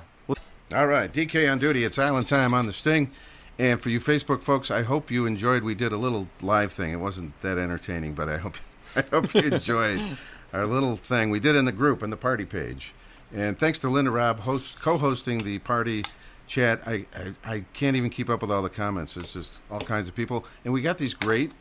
All 0.73 0.87
right, 0.87 1.13
DK 1.13 1.51
on 1.51 1.59
duty. 1.59 1.83
It's 1.83 1.99
Island 1.99 2.27
Time 2.27 2.51
on 2.51 2.65
the 2.65 2.73
Sting. 2.73 3.11
And 3.59 3.79
for 3.79 3.89
you 3.89 3.99
Facebook 3.99 4.41
folks, 4.41 4.71
I 4.71 4.81
hope 4.81 5.11
you 5.11 5.27
enjoyed. 5.27 5.63
We 5.63 5.75
did 5.75 5.91
a 5.91 5.97
little 5.97 6.29
live 6.41 6.73
thing. 6.73 6.91
It 6.91 6.99
wasn't 6.99 7.39
that 7.41 7.59
entertaining, 7.59 8.15
but 8.15 8.27
I 8.27 8.37
hope 8.37 8.55
I 8.95 9.01
hope 9.01 9.35
you 9.35 9.41
enjoyed 9.41 10.17
our 10.53 10.65
little 10.65 10.95
thing 10.95 11.29
we 11.29 11.39
did 11.39 11.55
in 11.55 11.65
the 11.65 11.71
group 11.71 12.01
in 12.01 12.09
the 12.09 12.17
party 12.17 12.43
page. 12.43 12.91
And 13.35 13.55
thanks 13.55 13.77
to 13.79 13.87
Linda 13.87 14.09
Robb 14.09 14.39
host, 14.39 14.83
co-hosting 14.83 15.43
the 15.43 15.59
party 15.59 16.01
chat. 16.47 16.81
I, 16.87 17.05
I 17.15 17.33
I 17.45 17.59
can't 17.73 17.95
even 17.95 18.09
keep 18.09 18.27
up 18.27 18.41
with 18.41 18.49
all 18.49 18.63
the 18.63 18.69
comments. 18.71 19.15
It's 19.15 19.33
just 19.33 19.61
all 19.69 19.79
kinds 19.79 20.07
of 20.07 20.15
people, 20.15 20.43
and 20.65 20.73
we 20.73 20.81
got 20.81 20.97
these 20.97 21.13
great 21.13 21.51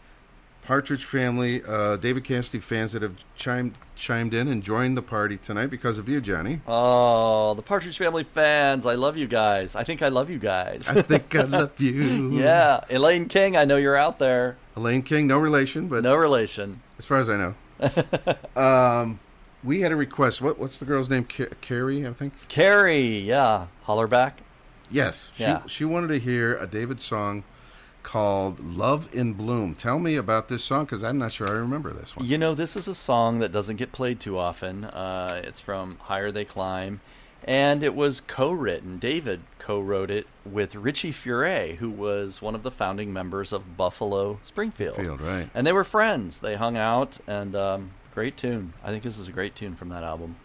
Partridge 0.63 1.05
Family, 1.05 1.61
uh, 1.67 1.97
David 1.97 2.23
Cassidy 2.25 2.61
fans 2.61 2.93
that 2.93 3.03
have 3.03 3.17
chimed 3.35 3.75
chimed 3.97 4.33
in 4.35 4.49
and 4.49 4.63
joined 4.63 4.97
the 4.97 5.03
party 5.03 5.37
tonight 5.37 5.67
because 5.69 5.99
of 5.99 6.09
you, 6.09 6.21
Johnny. 6.21 6.61
Oh, 6.67 7.55
the 7.55 7.63
Partridge 7.63 7.99
Family 7.99 8.25
fans, 8.25 8.87
I 8.87 8.95
love 8.95 9.17
you 9.17 9.27
guys. 9.27 9.75
I 9.75 9.83
think 9.85 10.03
I 10.03 10.09
love 10.09 10.31
you 10.31 10.39
guys. 10.39 10.89
I 10.89 11.03
think 11.03 11.35
I 11.35 11.43
love 11.59 11.79
you. 11.81 12.31
yeah, 12.39 12.81
Elaine 12.91 13.27
King, 13.27 13.57
I 13.57 13.65
know 13.65 13.77
you're 13.77 13.97
out 13.97 14.19
there. 14.21 14.57
Elaine 14.77 15.03
King, 15.03 15.27
no 15.27 15.39
relation, 15.39 15.89
but 15.89 16.03
no 16.05 16.15
relation, 16.15 16.81
as 16.99 17.05
far 17.05 17.19
as 17.19 17.29
I 17.29 17.37
know. 17.37 17.55
um, 18.61 19.19
we 19.65 19.81
had 19.81 19.91
a 19.93 19.97
request. 19.97 20.41
What 20.41 20.59
what's 20.59 20.79
the 20.79 20.85
girl's 20.85 21.11
name? 21.11 21.25
Ca- 21.29 21.55
Carrie, 21.61 22.07
I 22.07 22.13
think. 22.13 22.33
Carrie, 22.49 23.19
yeah, 23.19 23.67
holler 23.83 24.07
back. 24.07 24.43
Yes, 24.91 25.31
she 25.35 25.43
Yeah. 25.43 25.63
she 25.67 25.85
wanted 25.85 26.09
to 26.09 26.19
hear 26.21 26.57
a 26.57 26.67
David 26.69 27.01
song 27.03 27.43
called 28.03 28.61
"Love 28.61 29.09
in 29.13 29.35
Bloom." 29.35 29.75
Tell 29.75 29.99
me 29.99 30.17
about 30.17 30.49
this 30.49 30.65
song 30.65 30.85
because 30.85 31.03
I'm 31.03 31.19
not 31.19 31.33
sure 31.33 31.49
I 31.49 31.53
remember 31.53 31.93
this 31.93 32.17
one. 32.17 32.27
You 32.27 32.39
know, 32.39 32.55
this 32.55 32.77
is 32.77 32.89
a 32.89 32.95
song 32.95 33.39
that 33.41 33.53
doesn't 33.53 33.77
get 33.77 33.93
played 33.93 34.21
too 34.21 34.39
often. 34.39 34.85
Uh, 34.85 35.41
it's 35.45 35.61
from 35.61 35.99
Higher 36.03 36.31
They 36.31 36.45
Climb, 36.45 37.01
and 37.45 37.83
it 37.83 37.95
was 37.95 38.21
co-written. 38.21 38.99
David 38.99 39.41
co-wrote 39.59 40.11
it 40.11 40.27
with 40.45 40.75
Richie 40.75 41.13
Furay, 41.13 41.77
who 41.77 41.91
was 41.91 42.43
one 42.43 42.55
of 42.55 42.63
the 42.63 42.71
founding 42.71 43.13
members 43.13 43.53
of 43.53 43.77
Buffalo 43.77 44.41
Springfield. 44.43 44.97
Field, 44.97 45.21
right? 45.21 45.49
And 45.55 45.67
they 45.67 45.73
were 45.73 45.85
friends. 45.85 46.41
They 46.41 46.57
hung 46.57 46.77
out, 46.77 47.19
and 47.27 47.55
um, 47.55 47.91
great 48.15 48.37
tune. 48.37 48.73
I 48.83 48.89
think 48.91 49.03
this 49.03 49.19
is 49.19 49.29
a 49.29 49.33
great 49.33 49.55
tune 49.55 49.77
from 49.77 49.89
that 49.91 50.03
album. 50.03 50.37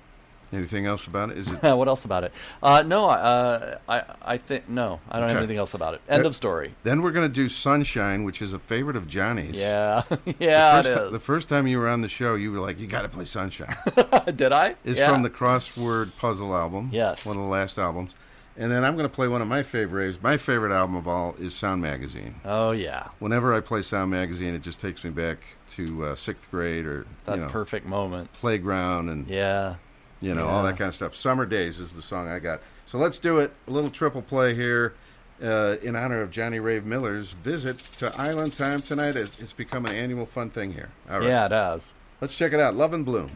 Anything 0.54 0.86
else 0.86 1.08
about 1.08 1.30
it? 1.32 1.38
Is 1.40 1.50
it 1.52 1.62
what 1.76 1.88
else 1.90 2.06
about 2.06 2.24
it? 2.24 2.32
Uh, 2.64 2.82
no, 2.86 3.10
uh, 3.10 3.78
I 3.90 4.04
I 4.22 4.38
think 4.38 4.70
no, 4.70 5.02
I 5.12 5.20
don't 5.20 5.28
have 5.28 5.38
anything 5.40 5.58
else 5.58 5.74
about 5.74 5.94
it. 5.94 6.02
End 6.08 6.26
of 6.26 6.36
story. 6.36 6.74
Then 6.84 7.02
we're 7.02 7.12
going 7.12 7.28
to 7.28 7.34
do 7.34 7.50
"Sunshine," 7.50 8.24
which 8.24 8.42
is 8.42 8.54
a 8.54 8.60
favorite 8.60 8.96
of 8.96 9.08
Johnny's. 9.08 9.56
Yeah, 9.58 10.04
yeah, 10.40 10.82
The 10.82 10.84
first, 10.90 11.00
is. 11.06 11.12
the 11.12 11.20
first 11.20 11.50
time 11.50 11.68
you 11.68 11.80
were 11.80 11.90
on 11.90 12.02
the 12.02 12.08
show, 12.08 12.36
you 12.36 12.52
were 12.54 12.60
like, 12.60 12.80
"You 12.80 12.88
got 12.88 13.02
to 13.02 13.10
play 13.10 13.26
Sunshine." 13.26 13.76
Did 14.36 14.54
I? 14.54 14.76
It's 14.86 14.98
Yeah. 15.00 15.12
from 15.12 15.24
the 15.24 15.30
Crossword 15.30 16.12
Puzzle 16.18 16.56
album. 16.56 16.90
Yes. 16.94 17.26
one 17.26 17.36
of 17.36 17.44
the 17.44 17.50
last 17.50 17.78
albums. 17.78 18.16
And 18.60 18.72
then 18.72 18.84
I'm 18.84 18.96
going 18.96 19.08
to 19.08 19.14
play 19.14 19.28
one 19.28 19.44
of 19.44 19.48
my 19.48 19.62
favorites. 19.62 20.18
My 20.20 20.36
favorite 20.38 20.72
album 20.72 20.96
of 20.96 21.08
all 21.08 21.36
is 21.38 21.54
Sound 21.54 21.80
Magazine. 21.80 22.36
Oh 22.44 22.72
yeah, 22.72 23.10
Whenever 23.20 23.54
I 23.54 23.60
play 23.60 23.84
Sound 23.84 24.10
Magazine, 24.10 24.56
it 24.56 24.64
just 24.64 24.80
takes 24.82 25.04
me 25.04 25.12
back 25.12 25.38
to 25.72 26.06
uh, 26.06 26.16
sixth 26.16 26.50
grade 26.50 26.86
or 26.88 27.06
that 27.26 27.36
you 27.36 27.42
know, 27.44 27.50
perfect 27.50 27.86
moment. 27.86 28.34
playground 28.34 29.10
and 29.10 29.28
Yeah, 29.28 29.76
you 30.22 30.34
know 30.34 30.48
all 30.48 30.64
that 30.64 30.78
kind 30.78 30.90
of 30.90 30.96
stuff. 30.96 31.16
Summer 31.16 31.46
Days 31.46 31.80
is 31.80 31.94
the 31.94 32.02
song 32.02 32.28
I 32.28 32.40
got. 32.40 32.62
So 32.86 32.98
let's 32.98 33.20
do 33.20 33.40
it. 33.40 33.52
A 33.68 33.72
little 33.72 33.90
triple 33.90 34.22
play 34.22 34.54
here 34.56 34.94
uh, 35.42 35.76
in 35.82 35.96
honor 35.96 36.22
of 36.22 36.32
Johnny 36.32 36.60
Ray 36.60 36.80
Miller's 36.80 37.32
visit 37.32 37.78
to 38.00 38.22
Island 38.22 38.54
Time 38.58 38.80
tonight. 38.80 39.16
It's, 39.16 39.42
it's 39.42 39.54
become 39.54 39.86
an 39.86 39.94
annual 39.94 40.26
fun 40.26 40.50
thing 40.50 40.72
here. 40.74 40.90
All 41.10 41.20
right. 41.20 41.28
yeah, 41.28 41.46
it 41.46 41.50
does. 41.50 41.94
Let's 42.22 42.36
check 42.36 42.54
it 42.54 42.60
out. 42.60 42.76
Love 42.76 42.94
and 42.94 43.06
Bloom. 43.06 43.30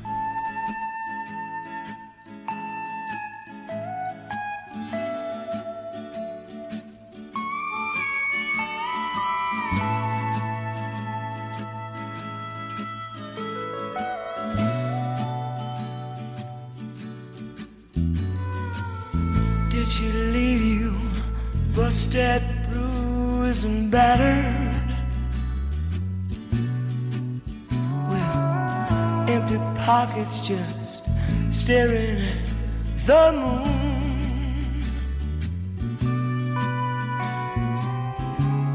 step 21.91 22.41
bruised 22.69 23.65
and 23.65 23.91
battered, 23.91 24.75
with 28.09 29.29
empty 29.29 29.57
pockets 29.83 30.47
just 30.47 31.05
staring 31.49 32.21
at 32.21 32.37
the 33.05 33.31
moon. 33.33 33.81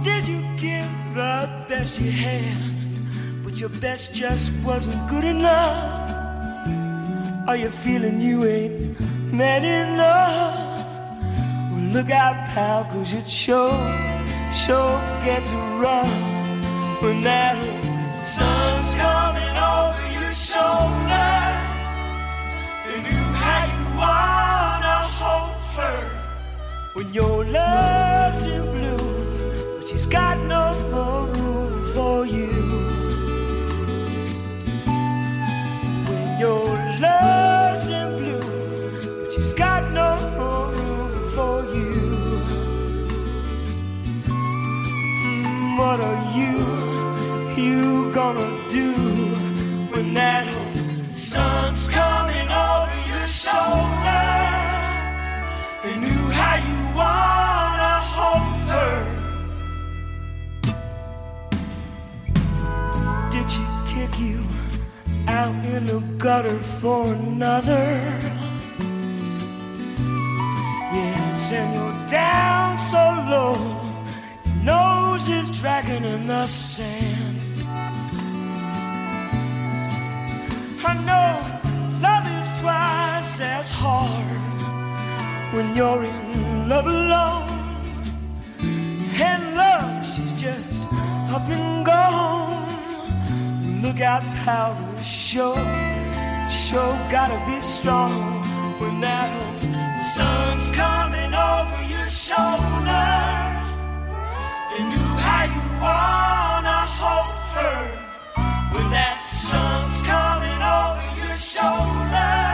Did 0.02 0.28
you 0.28 0.42
give 0.58 0.90
the 1.14 1.48
best 1.68 1.98
you 1.98 2.10
had, 2.10 2.62
but 3.42 3.58
your 3.58 3.70
best 3.80 4.14
just 4.14 4.52
wasn't 4.62 5.08
good 5.08 5.24
enough? 5.24 6.12
Are 7.48 7.56
you 7.56 7.70
feeling 7.70 8.20
you 8.20 8.44
ain't 8.44 9.00
man 9.32 9.64
enough? 9.64 10.65
Look 11.96 12.10
out, 12.10 12.36
pal, 12.48 12.84
cause 12.84 13.14
it 13.14 13.26
sure, 13.26 13.72
sure 14.52 15.00
gets 15.24 15.50
rough 15.80 16.06
when 17.00 17.22
that 17.22 17.56
sun's 18.14 18.94
coming 18.94 19.56
over 19.56 20.06
your 20.12 20.30
shoulder. 20.30 21.32
And 22.92 23.02
you 23.02 23.16
how 23.40 23.64
you 23.72 23.84
wanna 23.96 24.96
hold 25.18 25.56
her 25.76 25.98
when 26.92 27.08
your 27.14 27.46
love's 27.46 28.44
in 28.44 28.60
blue, 28.72 29.78
but 29.78 29.88
she's 29.88 30.04
got 30.04 30.36
no 30.44 30.74
more 30.90 31.24
room 31.28 31.94
for 31.94 32.26
you. 32.26 32.52
When 36.10 36.40
your 36.40 36.66
love's 37.00 37.35
gonna 48.16 48.48
do 48.70 48.94
when 49.92 50.14
that 50.14 50.46
sun's 51.06 51.86
coming 51.86 52.48
over 52.48 52.98
your 53.10 53.26
shoulder? 53.26 54.24
And 55.84 56.00
you 56.02 56.20
how 56.38 56.56
you 56.68 56.80
wanna 56.96 57.94
hold 58.14 58.68
her. 58.72 58.96
Did 63.30 63.50
she 63.50 63.64
kick 63.92 64.18
you 64.18 64.40
out 65.28 65.54
in 65.66 65.84
the 65.84 66.00
gutter 66.16 66.58
for 66.80 67.12
another? 67.12 67.86
Yes, 70.96 71.52
and 71.52 71.68
you're 71.74 72.08
down 72.08 72.78
so 72.78 73.04
low, 73.28 73.56
nose 74.62 75.28
is 75.28 75.50
dragging 75.60 76.04
in 76.04 76.26
the 76.28 76.46
sand. 76.46 77.35
Twice 82.60 83.40
as 83.40 83.70
hard 83.70 84.60
when 85.54 85.74
you're 85.76 86.04
in 86.04 86.68
love 86.68 86.86
alone. 86.86 87.48
And 89.18 89.54
love, 89.54 90.06
she's 90.06 90.32
just 90.40 90.88
up 91.34 91.48
and 91.48 91.84
gone. 91.84 92.66
Look 93.82 94.00
out, 94.00 94.22
pal, 94.44 94.74
sure, 95.00 95.56
sure 96.50 96.94
gotta 97.10 97.40
be 97.46 97.60
strong 97.60 98.42
when 98.80 99.00
that 99.00 99.30
sun's 100.14 100.70
coming 100.70 101.32
over 101.34 101.82
your 101.94 102.08
shoulder. 102.10 103.08
And 104.76 104.92
you 104.92 105.06
how 105.26 105.44
you 105.54 105.64
wanna 105.86 106.78
hold 107.00 107.36
her 107.56 107.78
when 108.72 108.90
that 108.90 109.26
sun's 109.26 110.02
coming 110.02 110.60
over 110.76 111.04
your 111.20 111.36
shoulder. 111.36 112.45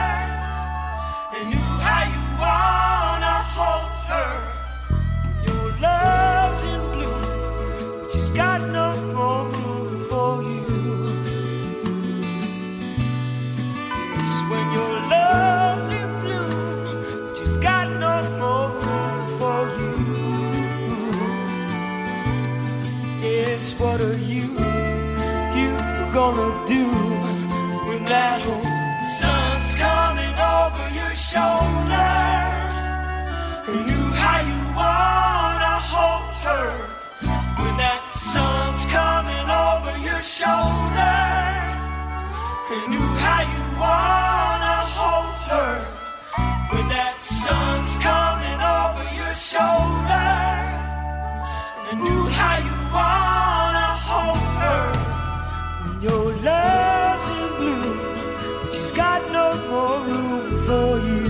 What 23.83 23.99
are 24.01 24.17
you, 24.17 24.49
you 25.59 25.71
gonna 26.13 26.67
do 26.67 26.89
when 27.85 28.05
that 28.05 28.41
sun's 29.19 29.75
coming 29.75 30.33
over 30.33 30.89
your 30.95 31.13
shoulder? 31.13 32.22
Hold 35.93 36.33
her 36.47 36.69
when 37.61 37.75
that 37.77 38.01
sun's 38.11 38.83
coming 38.99 39.47
over 39.65 39.93
your 40.07 40.21
shoulder. 40.37 41.21
And 42.73 42.93
you 42.95 43.05
how 43.25 43.41
you 43.53 43.63
wanna 43.83 44.77
hold 44.97 45.37
her 45.53 45.73
when 46.71 46.85
that 46.89 47.15
sun's 47.21 47.93
coming 48.09 48.59
over 48.79 49.05
your 49.19 49.35
shoulder. 49.51 50.33
And 51.89 51.99
you 52.07 52.19
how 52.39 52.57
you 52.67 52.77
wanna 52.97 53.89
hold 54.09 54.45
her 54.63 54.85
when 55.83 55.97
your 56.07 56.25
love's 56.49 57.27
in 57.37 57.49
blue, 57.59 57.93
but 58.63 58.73
she's 58.73 58.91
got 58.91 59.21
no 59.37 59.47
more 59.69 59.99
room 60.07 60.45
for 60.67 60.89
you. 61.09 61.21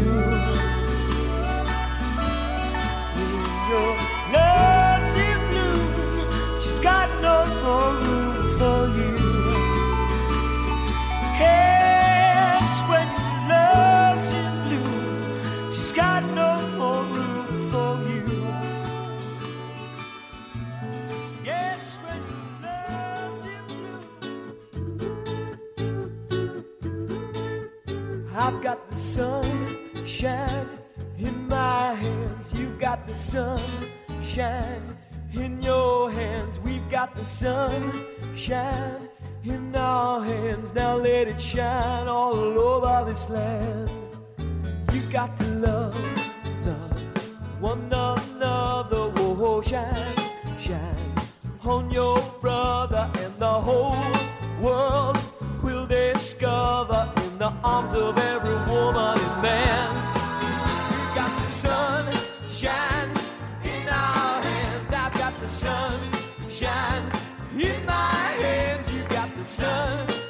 Your 3.69 4.02
no 7.73 7.81
room 8.05 8.35
for 8.59 8.81
you. 8.99 9.13
Yes, 11.43 12.67
when 12.89 13.09
love's 13.51 14.29
in 14.41 14.55
she's 15.73 15.91
got 15.91 16.21
no 16.41 16.51
more 16.79 17.03
room 17.15 17.47
for 17.73 17.91
you. 18.11 18.25
Yes, 21.49 21.81
when 22.03 22.21
love's 22.63 23.45
in. 23.55 23.65
I've 28.43 28.59
got 28.67 28.79
the 28.91 28.99
sunshine 29.15 30.69
in 31.17 31.35
my 31.47 31.93
hands. 32.03 32.47
You've 32.57 32.79
got 32.87 32.99
the 33.07 33.15
sunshine 33.15 34.85
in 35.33 35.61
your 35.61 36.11
hands. 36.11 36.59
We've 36.59 36.82
got 36.93 37.15
the 37.15 37.25
sunshine 37.25 39.09
in 39.43 39.75
our 39.75 40.23
hands. 40.23 40.71
Now 40.75 40.97
let 40.97 41.27
it 41.27 41.41
shine 41.41 42.07
all 42.07 42.35
over 42.35 43.11
this 43.11 43.27
land. 43.29 43.89
You 44.93 45.01
got 45.11 45.35
to 45.39 45.45
love, 45.65 45.95
love 46.67 47.01
one 47.59 47.91
another. 47.91 49.09
Whoa, 49.09 49.63
shine, 49.63 50.17
shine 50.61 51.15
on 51.63 51.89
your 51.89 52.21
brother, 52.39 53.09
and 53.23 53.33
the 53.39 53.55
whole 53.67 54.05
world 54.61 55.17
will 55.63 55.87
discover 55.87 57.11
in 57.25 57.39
the 57.39 57.51
arms 57.63 57.97
of 57.97 58.19
every 58.19 58.59
woman 58.71 59.17
and 59.19 59.41
man. 59.41 59.89
You 60.93 61.15
got 61.15 61.41
the 61.41 61.49
sunshine 61.49 63.09
in 63.63 63.89
our 63.89 64.43
hands. 64.43 64.93
I've 64.93 65.13
got 65.15 65.33
the 65.41 65.49
in 66.63 67.85
my 67.85 67.91
hands. 67.91 68.95
You 68.95 69.03
got 69.09 69.29
the 69.35 69.45
sunshine 69.45 70.22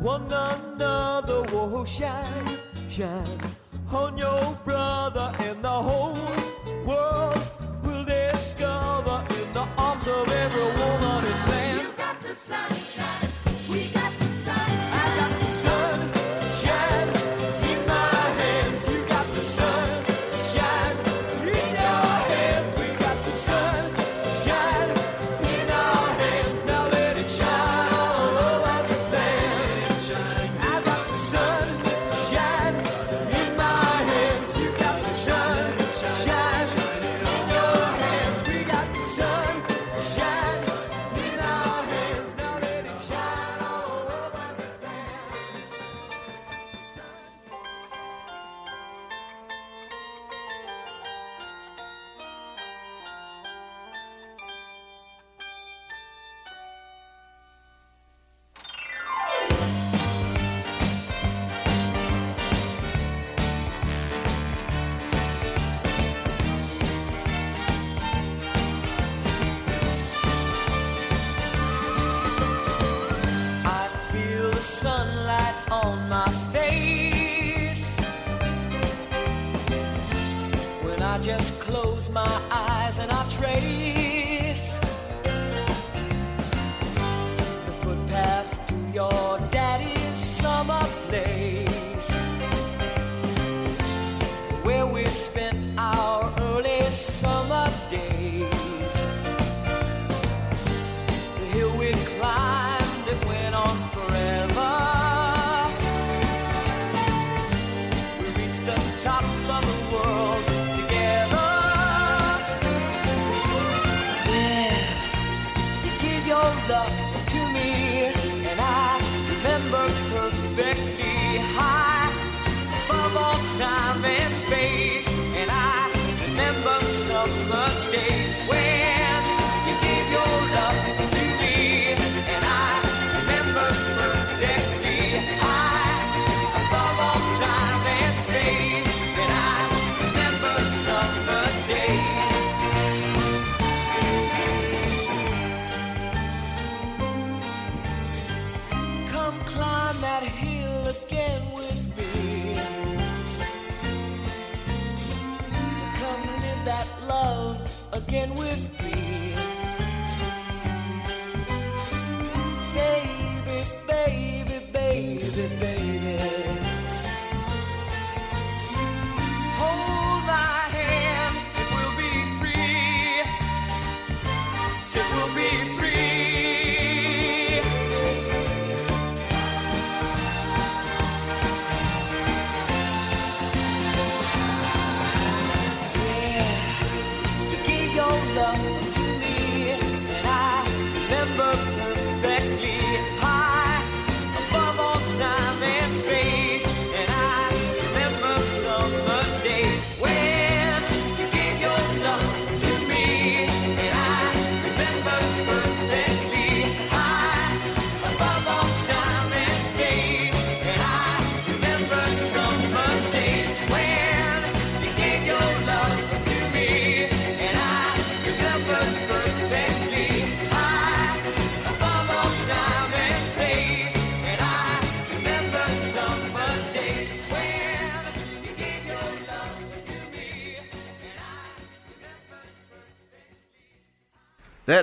one 0.00 0.26
another. 0.32 1.42
will 1.42 1.84
shine, 1.84 2.58
shine 2.90 3.40
on 3.92 4.16
your 4.18 4.52
brother, 4.64 5.32
and 5.40 5.62
the 5.62 5.68
whole 5.68 6.14
world 6.86 7.42
will 7.82 8.04
discover 8.04 9.24
in 9.40 9.52
the 9.52 9.66
arms 9.78 10.06
of 10.06 10.28
everyone. 10.28 10.75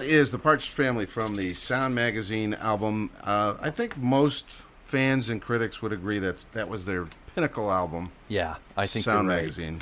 That 0.04 0.10
is 0.10 0.32
the 0.32 0.38
Partridge 0.38 0.68
Family 0.68 1.06
from 1.06 1.34
the 1.36 1.48
Sound 1.48 1.96
Magazine 1.96 2.56
album. 2.56 3.10
Uh, 3.24 3.56
I 3.62 3.70
think 3.70 3.96
most 3.96 4.46
fans 4.84 5.30
and 5.30 5.42
critics 5.42 5.82
would 5.82 5.94
agree 5.94 6.20
that 6.20 6.44
that 6.52 6.68
was 6.68 6.84
their 6.84 7.08
pinnacle 7.34 7.72
album. 7.72 8.12
Yeah, 8.28 8.58
I 8.76 8.86
think 8.86 9.06
Sound 9.06 9.30
right. 9.30 9.38
Magazine. 9.38 9.82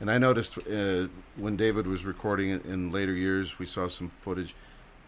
And 0.00 0.10
I 0.10 0.18
noticed 0.18 0.58
uh, 0.58 1.06
when 1.36 1.56
David 1.56 1.86
was 1.86 2.04
recording 2.04 2.50
it 2.50 2.64
in 2.64 2.90
later 2.90 3.12
years, 3.12 3.60
we 3.60 3.66
saw 3.66 3.86
some 3.86 4.08
footage 4.08 4.56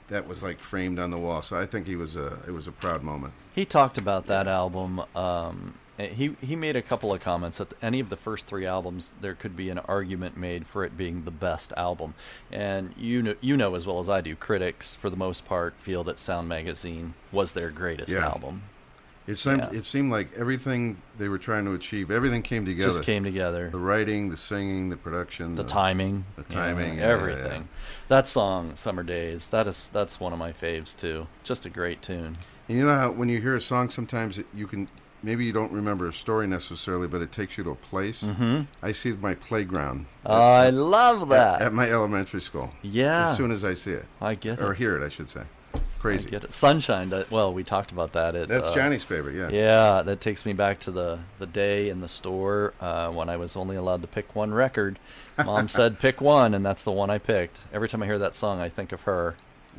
that 0.07 0.29
was 0.29 0.41
like 0.41 0.61
framed 0.61 1.01
on 1.01 1.11
the 1.11 1.19
wall. 1.19 1.43
So 1.43 1.57
I 1.57 1.67
think 1.67 1.89
he 1.89 1.97
was 1.97 2.15
a 2.15 2.39
it 2.47 2.53
was 2.53 2.69
a 2.69 2.73
proud 2.73 3.03
moment. 3.03 3.33
He 3.57 3.65
talked 3.65 3.99
about 3.99 4.27
that 4.27 4.47
album. 4.47 5.03
Um, 5.17 5.75
Uh, 5.99 6.05
he 6.05 6.37
he 6.41 6.55
made 6.55 6.77
a 6.77 6.83
couple 6.83 7.13
of 7.13 7.21
comments 7.21 7.59
that 7.59 7.73
any 7.83 7.99
of 8.01 8.09
the 8.09 8.17
first 8.17 8.47
three 8.47 8.65
albums 8.67 9.15
there 9.21 9.35
could 9.35 9.57
be 9.57 9.69
an 9.71 9.79
argument 9.81 10.37
made 10.37 10.67
for 10.67 10.85
it 10.85 10.97
being 10.97 11.25
the 11.25 11.31
best 11.31 11.73
album, 11.77 12.15
and 12.53 12.95
you 12.97 13.23
know 13.23 13.35
you 13.41 13.57
know 13.57 13.75
as 13.75 13.87
well 13.87 13.99
as 14.01 14.09
I 14.09 14.21
do, 14.21 14.37
critics 14.37 14.95
for 14.95 15.11
the 15.11 15.17
most 15.17 15.45
part 15.45 15.75
feel 15.79 16.05
that 16.05 16.19
Sound 16.19 16.49
Magazine 16.49 17.15
was 17.33 17.53
their 17.53 17.71
greatest 17.71 18.13
Yeah. 18.13 18.27
album. 18.27 18.63
It 19.27 19.35
seemed 19.37 19.59
Yeah. 19.59 19.71
it 19.73 19.85
seemed 19.85 20.11
like 20.13 20.29
everything 20.37 21.03
they 21.19 21.29
were 21.29 21.37
trying 21.37 21.65
to 21.67 21.73
achieve, 21.75 22.11
everything 22.11 22.43
came 22.43 22.65
together. 22.65 22.91
Just 22.91 23.03
came 23.03 23.25
together. 23.25 23.69
The 23.71 23.79
writing, 23.79 24.31
the 24.31 24.37
singing, 24.39 24.89
the 24.91 24.97
production, 24.97 25.55
the 25.57 25.65
timing, 25.65 26.25
the 26.37 26.45
timing, 26.45 26.99
yeah, 26.99 27.05
everything. 27.07 27.69
That 28.07 28.27
song, 28.27 28.73
"Summer 28.77 29.03
Days," 29.03 29.49
that 29.49 29.67
is 29.67 29.91
that's 29.93 30.19
one 30.21 30.33
of 30.33 30.39
my 30.39 30.53
faves 30.53 30.97
too. 30.97 31.27
Just 31.45 31.67
a 31.67 31.71
great 31.71 32.01
tune. 32.03 32.39
And 32.69 32.79
you 32.79 32.87
know 32.87 32.95
how 32.95 33.11
when 33.11 33.29
you 33.29 33.41
hear 33.41 33.55
a 33.57 33.61
song, 33.61 33.91
sometimes 33.91 34.41
you 34.55 34.67
can 34.67 34.89
maybe 35.23 35.45
you 35.45 35.53
don't 35.53 35.73
remember 35.73 36.09
a 36.09 36.13
story 36.13 36.47
necessarily, 36.47 37.09
but 37.09 37.21
it 37.23 37.33
takes 37.33 37.59
you 37.59 37.65
to 37.65 37.71
a 37.71 37.75
place. 37.75 38.23
Mhm. 38.23 38.67
I 38.83 38.93
see 38.93 39.13
my 39.13 39.35
playground. 39.35 40.07
Oh, 40.25 40.35
I 40.35 40.71
love 40.71 41.29
that. 41.31 41.63
at, 41.63 41.73
my 41.73 41.91
elementary 41.91 42.41
school. 42.41 42.73
Yeah. 42.83 43.31
as 43.31 43.37
soon 43.37 43.51
as 43.53 43.65
I 43.65 43.75
see 43.75 43.93
it, 43.93 44.07
I 44.21 44.35
get 44.35 44.61
it. 44.61 44.65
or 44.65 44.75
hear 44.75 44.97
it, 44.97 45.05
I 45.05 45.09
should 45.09 45.31
say. 45.31 45.43
Crazy. 46.01 46.29
I 46.29 46.31
get 46.31 46.45
it. 46.45 46.53
Sunshine. 46.53 47.13
Well, 47.29 47.53
we 47.53 47.65
talked 47.65 47.91
about 47.91 48.13
that. 48.13 48.37
It, 48.37 48.49
That's 48.49 48.69
uh, 48.69 48.75
Johnny's 48.75 49.03
favorite, 49.03 49.35
yeah. 49.35 49.49
Yeah, 49.49 50.03
that 50.03 50.21
takes 50.21 50.47
me 50.47 50.53
back 50.53 50.79
to 50.81 50.93
the 50.93 51.19
the 51.41 51.47
day 51.47 51.89
in 51.89 52.01
the 52.01 52.09
store 52.09 52.73
uh, 52.81 53.11
when 53.11 53.29
I 53.29 53.37
was 53.37 53.57
only 53.57 53.75
allowed 53.77 54.03
to 54.03 54.09
pick 54.09 54.35
one 54.37 54.53
record. 54.55 54.99
Mom 55.45 55.67
said 55.79 55.99
pick 55.99 56.21
one, 56.21 56.55
and 56.55 56.65
that's 56.65 56.85
the 56.85 56.93
one 56.93 57.11
I 57.11 57.19
picked. 57.19 57.59
Every 57.73 57.89
time 57.89 58.03
I 58.03 58.07
hear 58.07 58.19
that 58.21 58.35
song, 58.35 58.61
I 58.61 58.69
think 58.69 58.93
of 58.93 59.03
her. 59.03 59.35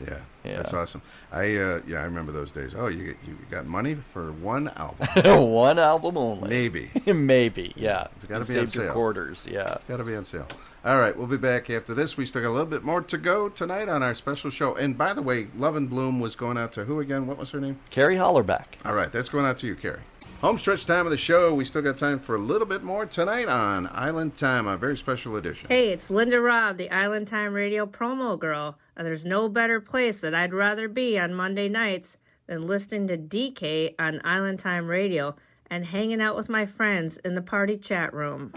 Yeah, 0.07 0.17
Yeah. 0.43 0.57
that's 0.57 0.73
awesome. 0.73 1.01
I 1.31 1.55
uh, 1.57 1.81
yeah, 1.87 1.99
I 1.99 2.03
remember 2.05 2.31
those 2.31 2.51
days. 2.51 2.73
Oh, 2.77 2.87
you 2.87 3.15
you 3.27 3.37
got 3.51 3.65
money 3.65 3.95
for 4.13 4.31
one 4.33 4.69
album? 4.75 5.07
one 5.51 5.79
album 5.79 6.17
only. 6.17 6.49
Maybe. 6.49 6.89
Maybe. 7.05 7.73
Yeah. 7.75 8.07
It's 8.15 8.25
got 8.25 8.45
to 8.45 8.51
be 8.53 8.59
on 8.59 8.67
sale. 8.67 8.93
quarters. 8.93 9.47
Yeah. 9.49 9.73
It's 9.73 9.83
got 9.83 9.97
to 9.97 10.03
be 10.03 10.15
on 10.15 10.25
sale. 10.25 10.47
All 10.85 10.97
right, 10.97 11.15
we'll 11.15 11.27
be 11.27 11.35
back 11.37 11.69
after 11.69 11.93
this. 11.93 12.15
We 12.15 12.25
still 12.25 12.41
got 12.41 12.47
a 12.49 12.51
little 12.51 12.65
bit 12.65 12.83
more 12.83 13.01
to 13.01 13.17
go 13.17 13.49
tonight 13.49 13.89
on 13.89 14.01
our 14.01 14.15
special 14.15 14.49
show. 14.49 14.75
And 14.75 14.97
by 14.97 15.13
the 15.13 15.21
way, 15.21 15.47
Love 15.57 15.75
and 15.75 15.89
Bloom 15.89 16.21
was 16.21 16.37
going 16.37 16.57
out 16.57 16.71
to 16.73 16.85
who 16.85 17.01
again? 17.01 17.27
What 17.27 17.37
was 17.37 17.51
her 17.51 17.59
name? 17.59 17.77
Carrie 17.89 18.15
Hollerback. 18.15 18.63
All 18.85 18.93
right, 18.95 19.11
that's 19.11 19.27
going 19.27 19.45
out 19.45 19.57
to 19.59 19.67
you, 19.67 19.75
Carrie. 19.75 19.99
Home 20.39 20.57
stretch 20.57 20.85
time 20.85 21.05
of 21.05 21.11
the 21.11 21.17
show. 21.17 21.53
We 21.53 21.65
still 21.65 21.81
got 21.81 21.97
time 21.97 22.17
for 22.17 22.35
a 22.35 22.39
little 22.39 22.65
bit 22.65 22.81
more 22.81 23.05
tonight 23.05 23.49
on 23.49 23.89
Island 23.91 24.37
Time, 24.37 24.67
a 24.67 24.77
very 24.77 24.95
special 24.95 25.35
edition. 25.35 25.67
Hey, 25.67 25.89
it's 25.89 26.09
Linda 26.09 26.39
Robb, 26.41 26.77
the 26.77 26.89
Island 26.91 27.27
Time 27.27 27.51
Radio 27.53 27.85
promo 27.85 28.39
girl. 28.39 28.77
And 28.99 29.07
there's 29.07 29.23
no 29.23 29.47
better 29.47 29.79
place 29.79 30.17
that 30.17 30.35
I'd 30.35 30.53
rather 30.53 30.89
be 30.89 31.17
on 31.17 31.33
Monday 31.33 31.69
nights 31.69 32.17
than 32.47 32.67
listening 32.67 33.07
to 33.07 33.17
DK 33.17 33.95
on 33.97 34.19
Island 34.25 34.59
Time 34.59 34.87
Radio 34.87 35.37
and 35.71 35.85
hanging 35.85 36.21
out 36.21 36.35
with 36.35 36.49
my 36.49 36.65
friends 36.65 37.15
in 37.19 37.33
the 37.33 37.41
party 37.41 37.77
chat 37.77 38.13
room. 38.13 38.51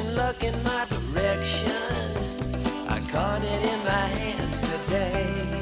Look 0.00 0.42
in 0.42 0.60
my 0.64 0.86
direction. 0.86 1.70
I 2.88 3.00
caught 3.12 3.44
it 3.44 3.64
in 3.64 3.84
my 3.84 4.06
hands 4.18 4.60
today. 4.60 5.60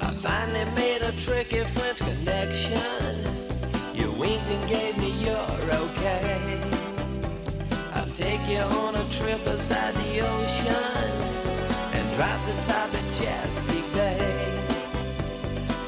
I 0.00 0.14
finally 0.14 0.64
made 0.76 1.02
a 1.02 1.12
tricky 1.12 1.64
French 1.64 1.98
connection. 1.98 3.16
You 3.94 4.12
winked 4.12 4.48
and 4.50 4.68
gave 4.68 4.98
me 4.98 5.10
your 5.24 5.46
okay. 5.82 6.60
I'll 7.94 8.12
take 8.12 8.46
you 8.48 8.60
on 8.60 8.94
a 8.94 9.04
trip 9.10 9.44
beside 9.44 9.94
the 9.94 10.20
ocean 10.20 11.10
and 11.96 12.14
drop 12.16 12.44
the 12.44 12.54
top 12.70 12.92
of 12.94 13.04
Chesapeake 13.18 13.92
Bay. 13.94 14.62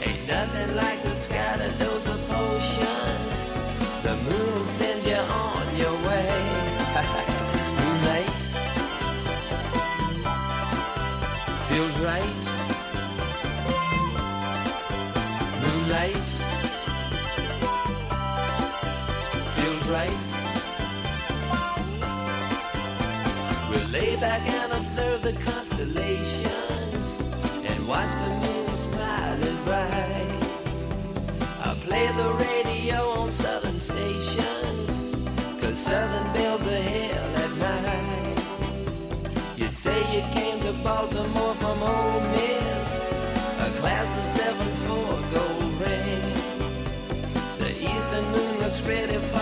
Ain't 0.02 0.26
nothing 0.26 0.74
like 0.74 1.02
the 1.02 1.14
sky 1.14 1.56
to 1.58 1.70
dose 1.78 1.91
back 24.22 24.48
and 24.48 24.72
observe 24.74 25.20
the 25.20 25.32
constellations 25.32 27.04
and 27.68 27.88
watch 27.88 28.12
the 28.22 28.28
moon 28.28 28.68
smiling 28.68 29.58
bright. 29.64 30.32
I'll 31.64 31.74
play 31.88 32.06
the 32.14 32.28
radio 32.46 32.98
on 33.18 33.32
southern 33.32 33.80
stations, 33.80 34.90
cause 35.60 35.76
southern 35.76 36.32
belles 36.34 36.64
are 36.64 36.82
hell 36.82 37.36
at 37.44 37.52
night. 37.66 38.38
You 39.56 39.68
say 39.68 39.98
you 40.14 40.22
came 40.30 40.60
to 40.60 40.72
Baltimore 40.84 41.56
from 41.56 41.82
Ole 41.82 42.20
Miss, 42.36 42.88
a 43.58 43.72
class 43.80 44.08
of 44.20 44.24
7-4 44.40 45.32
gold 45.34 45.72
ring. 45.82 46.34
The 47.58 47.72
eastern 47.90 48.24
moon 48.30 48.60
looks 48.60 48.82
ready 48.82 49.18
for 49.18 49.41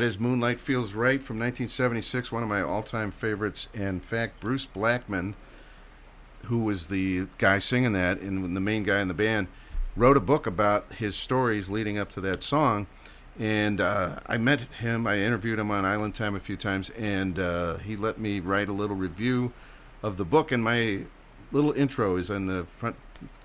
That 0.00 0.06
is 0.06 0.18
Moonlight 0.18 0.58
Feels 0.58 0.94
Right 0.94 1.22
from 1.22 1.38
1976, 1.38 2.32
one 2.32 2.42
of 2.42 2.48
my 2.48 2.62
all 2.62 2.82
time 2.82 3.10
favorites. 3.10 3.68
And 3.74 3.82
in 3.82 4.00
fact, 4.00 4.40
Bruce 4.40 4.64
Blackman, 4.64 5.34
who 6.44 6.60
was 6.60 6.86
the 6.86 7.26
guy 7.36 7.58
singing 7.58 7.92
that 7.92 8.18
and 8.18 8.56
the 8.56 8.60
main 8.60 8.82
guy 8.82 9.02
in 9.02 9.08
the 9.08 9.14
band, 9.14 9.48
wrote 9.94 10.16
a 10.16 10.20
book 10.20 10.46
about 10.46 10.90
his 10.94 11.16
stories 11.16 11.68
leading 11.68 11.98
up 11.98 12.10
to 12.12 12.22
that 12.22 12.42
song. 12.42 12.86
And 13.38 13.78
uh, 13.78 14.20
I 14.26 14.38
met 14.38 14.60
him, 14.60 15.06
I 15.06 15.18
interviewed 15.18 15.58
him 15.58 15.70
on 15.70 15.84
Island 15.84 16.14
Time 16.14 16.34
a 16.34 16.40
few 16.40 16.56
times, 16.56 16.88
and 16.98 17.38
uh, 17.38 17.76
he 17.76 17.94
let 17.94 18.18
me 18.18 18.40
write 18.40 18.70
a 18.70 18.72
little 18.72 18.96
review 18.96 19.52
of 20.02 20.16
the 20.16 20.24
book. 20.24 20.50
And 20.50 20.64
my 20.64 21.00
little 21.52 21.72
intro 21.72 22.16
is 22.16 22.30
on 22.30 22.46
the 22.46 22.64
front 22.74 22.96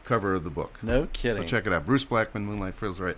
cover 0.06 0.34
of 0.34 0.46
the 0.46 0.50
book. 0.50 0.80
No 0.82 1.10
kidding. 1.12 1.44
So 1.44 1.48
check 1.50 1.68
it 1.68 1.74
out. 1.74 1.86
Bruce 1.86 2.06
Blackman, 2.06 2.46
Moonlight 2.46 2.76
Feels 2.76 3.02
Right. 3.02 3.18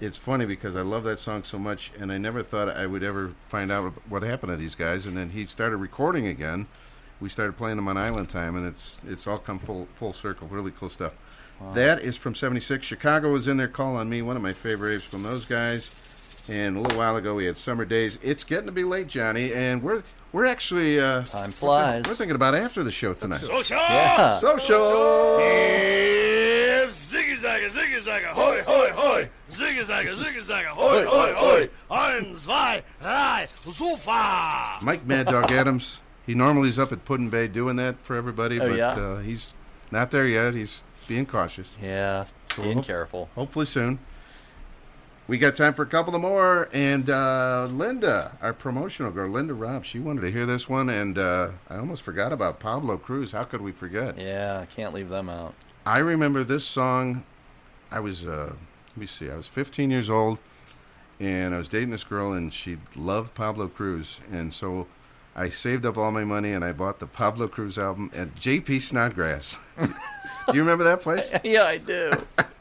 It's 0.00 0.16
funny 0.16 0.46
because 0.46 0.76
I 0.76 0.80
love 0.80 1.04
that 1.04 1.18
song 1.18 1.44
so 1.44 1.58
much, 1.58 1.92
and 1.98 2.10
I 2.10 2.16
never 2.16 2.42
thought 2.42 2.70
I 2.70 2.86
would 2.86 3.02
ever 3.02 3.34
find 3.48 3.70
out 3.70 3.92
what 4.08 4.22
happened 4.22 4.50
to 4.50 4.56
these 4.56 4.74
guys. 4.74 5.04
And 5.04 5.14
then 5.16 5.30
he 5.30 5.44
started 5.46 5.76
recording 5.76 6.26
again. 6.26 6.68
We 7.20 7.28
started 7.28 7.58
playing 7.58 7.76
them 7.76 7.86
on 7.86 7.98
Island 7.98 8.30
Time, 8.30 8.56
and 8.56 8.66
it's 8.66 8.96
it's 9.06 9.26
all 9.26 9.38
come 9.38 9.58
full 9.58 9.88
full 9.94 10.14
circle. 10.14 10.48
Really 10.48 10.70
cool 10.70 10.88
stuff. 10.88 11.14
Wow. 11.60 11.74
That 11.74 12.00
is 12.00 12.16
from 12.16 12.34
'76. 12.34 12.84
Chicago 12.86 13.30
was 13.30 13.46
in 13.46 13.58
there. 13.58 13.68
Call 13.68 13.96
on 13.96 14.08
me, 14.08 14.22
one 14.22 14.36
of 14.36 14.42
my 14.42 14.54
favorites 14.54 15.10
from 15.10 15.22
those 15.22 15.46
guys. 15.46 16.48
And 16.50 16.78
a 16.78 16.80
little 16.80 16.96
while 16.96 17.16
ago, 17.16 17.34
we 17.34 17.44
had 17.44 17.58
Summer 17.58 17.84
Days. 17.84 18.18
It's 18.22 18.42
getting 18.42 18.66
to 18.66 18.72
be 18.72 18.84
late, 18.84 19.06
Johnny, 19.06 19.52
and 19.52 19.82
we're 19.82 20.02
we're 20.32 20.46
actually 20.46 20.98
uh, 20.98 21.24
time 21.24 21.50
flies. 21.50 22.04
We're, 22.06 22.14
thinking 22.14 22.36
about 22.36 22.54
after 22.54 22.82
the 22.82 22.92
show 22.92 23.12
tonight. 23.12 23.42
Social! 23.42 23.76
Yeah. 23.76 24.38
Social! 24.40 25.40
Yes! 25.40 27.10
Ziggy 27.10 27.38
zagga, 27.38 27.68
ziggy 27.68 28.00
zagga, 28.02 28.28
hoi, 28.28 28.62
hoi, 28.62 28.90
hoi! 28.94 29.28
Ziggy 29.60 29.86
zagga, 29.86 30.14
ziggy 30.16 30.40
zagga, 30.46 30.68
hoi, 30.68 31.04
hoi, 31.06 31.34
hoi! 31.36 31.70
Ein, 31.90 32.38
zwei, 32.38 32.82
drei, 33.00 33.44
super! 33.46 34.86
Mike 34.86 35.04
Mad 35.06 35.26
Dog 35.26 35.52
Adams. 35.52 36.00
He 36.26 36.34
normally 36.34 36.70
is 36.70 36.78
up 36.78 36.92
at 36.92 37.04
Put-in-Bay 37.04 37.48
doing 37.48 37.76
that 37.76 37.96
for 38.02 38.16
everybody, 38.16 38.58
Oh, 38.58 38.68
but 38.68 38.76
yeah? 38.78 38.88
uh, 38.92 39.18
he's 39.18 39.52
not 39.90 40.10
there 40.12 40.26
yet. 40.26 40.54
He's 40.54 40.84
being 41.08 41.26
cautious. 41.26 41.76
Yeah, 41.82 42.24
being 42.56 42.82
careful. 42.82 43.28
Hopefully 43.34 43.66
soon. 43.66 43.98
We 45.28 45.36
got 45.38 45.56
time 45.56 45.74
for 45.74 45.82
a 45.82 45.86
couple 45.86 46.14
of 46.14 46.22
more, 46.22 46.68
and 46.72 47.10
uh, 47.10 47.68
Linda, 47.70 48.38
our 48.40 48.52
promotional 48.54 49.12
girl, 49.12 49.28
Linda 49.30 49.52
Robb, 49.54 49.84
she 49.84 49.98
wanted 49.98 50.22
to 50.22 50.30
hear 50.32 50.46
this 50.46 50.68
one, 50.68 50.88
and 50.88 51.18
uh, 51.18 51.50
I 51.68 51.76
almost 51.76 52.02
forgot 52.02 52.32
about 52.32 52.60
Pablo 52.60 52.96
Cruise. 52.96 53.32
How 53.32 53.44
could 53.44 53.60
we 53.60 53.72
forget? 53.72 54.18
Yeah, 54.18 54.64
can't 54.74 54.94
leave 54.94 55.08
them 55.10 55.28
out. 55.28 55.54
I 55.84 55.98
remember 55.98 56.44
this 56.44 56.64
song. 56.64 57.24
I 57.90 58.00
was, 58.00 58.26
uh, 58.26 58.54
let 58.90 58.96
me 58.96 59.06
see, 59.06 59.30
I 59.30 59.36
was 59.36 59.48
15 59.48 59.90
years 59.90 60.10
old, 60.10 60.38
and 61.18 61.54
I 61.54 61.58
was 61.58 61.68
dating 61.68 61.90
this 61.90 62.04
girl, 62.04 62.32
and 62.32 62.52
she 62.52 62.78
loved 62.96 63.34
Pablo 63.34 63.68
Cruise, 63.68 64.20
and 64.30 64.52
so 64.52 64.86
I 65.34 65.48
saved 65.48 65.86
up 65.86 65.96
all 65.96 66.10
my 66.10 66.24
money 66.24 66.52
and 66.52 66.64
I 66.64 66.72
bought 66.72 66.98
the 66.98 67.06
Pablo 67.06 67.46
Cruise 67.48 67.78
album 67.78 68.10
at 68.14 68.34
JP 68.34 68.82
Snodgrass. 68.82 69.58
do 69.78 69.86
you 70.52 70.60
remember 70.60 70.84
that 70.84 71.02
place? 71.02 71.30
yeah, 71.44 71.64
I 71.64 71.78
do. 71.78 72.10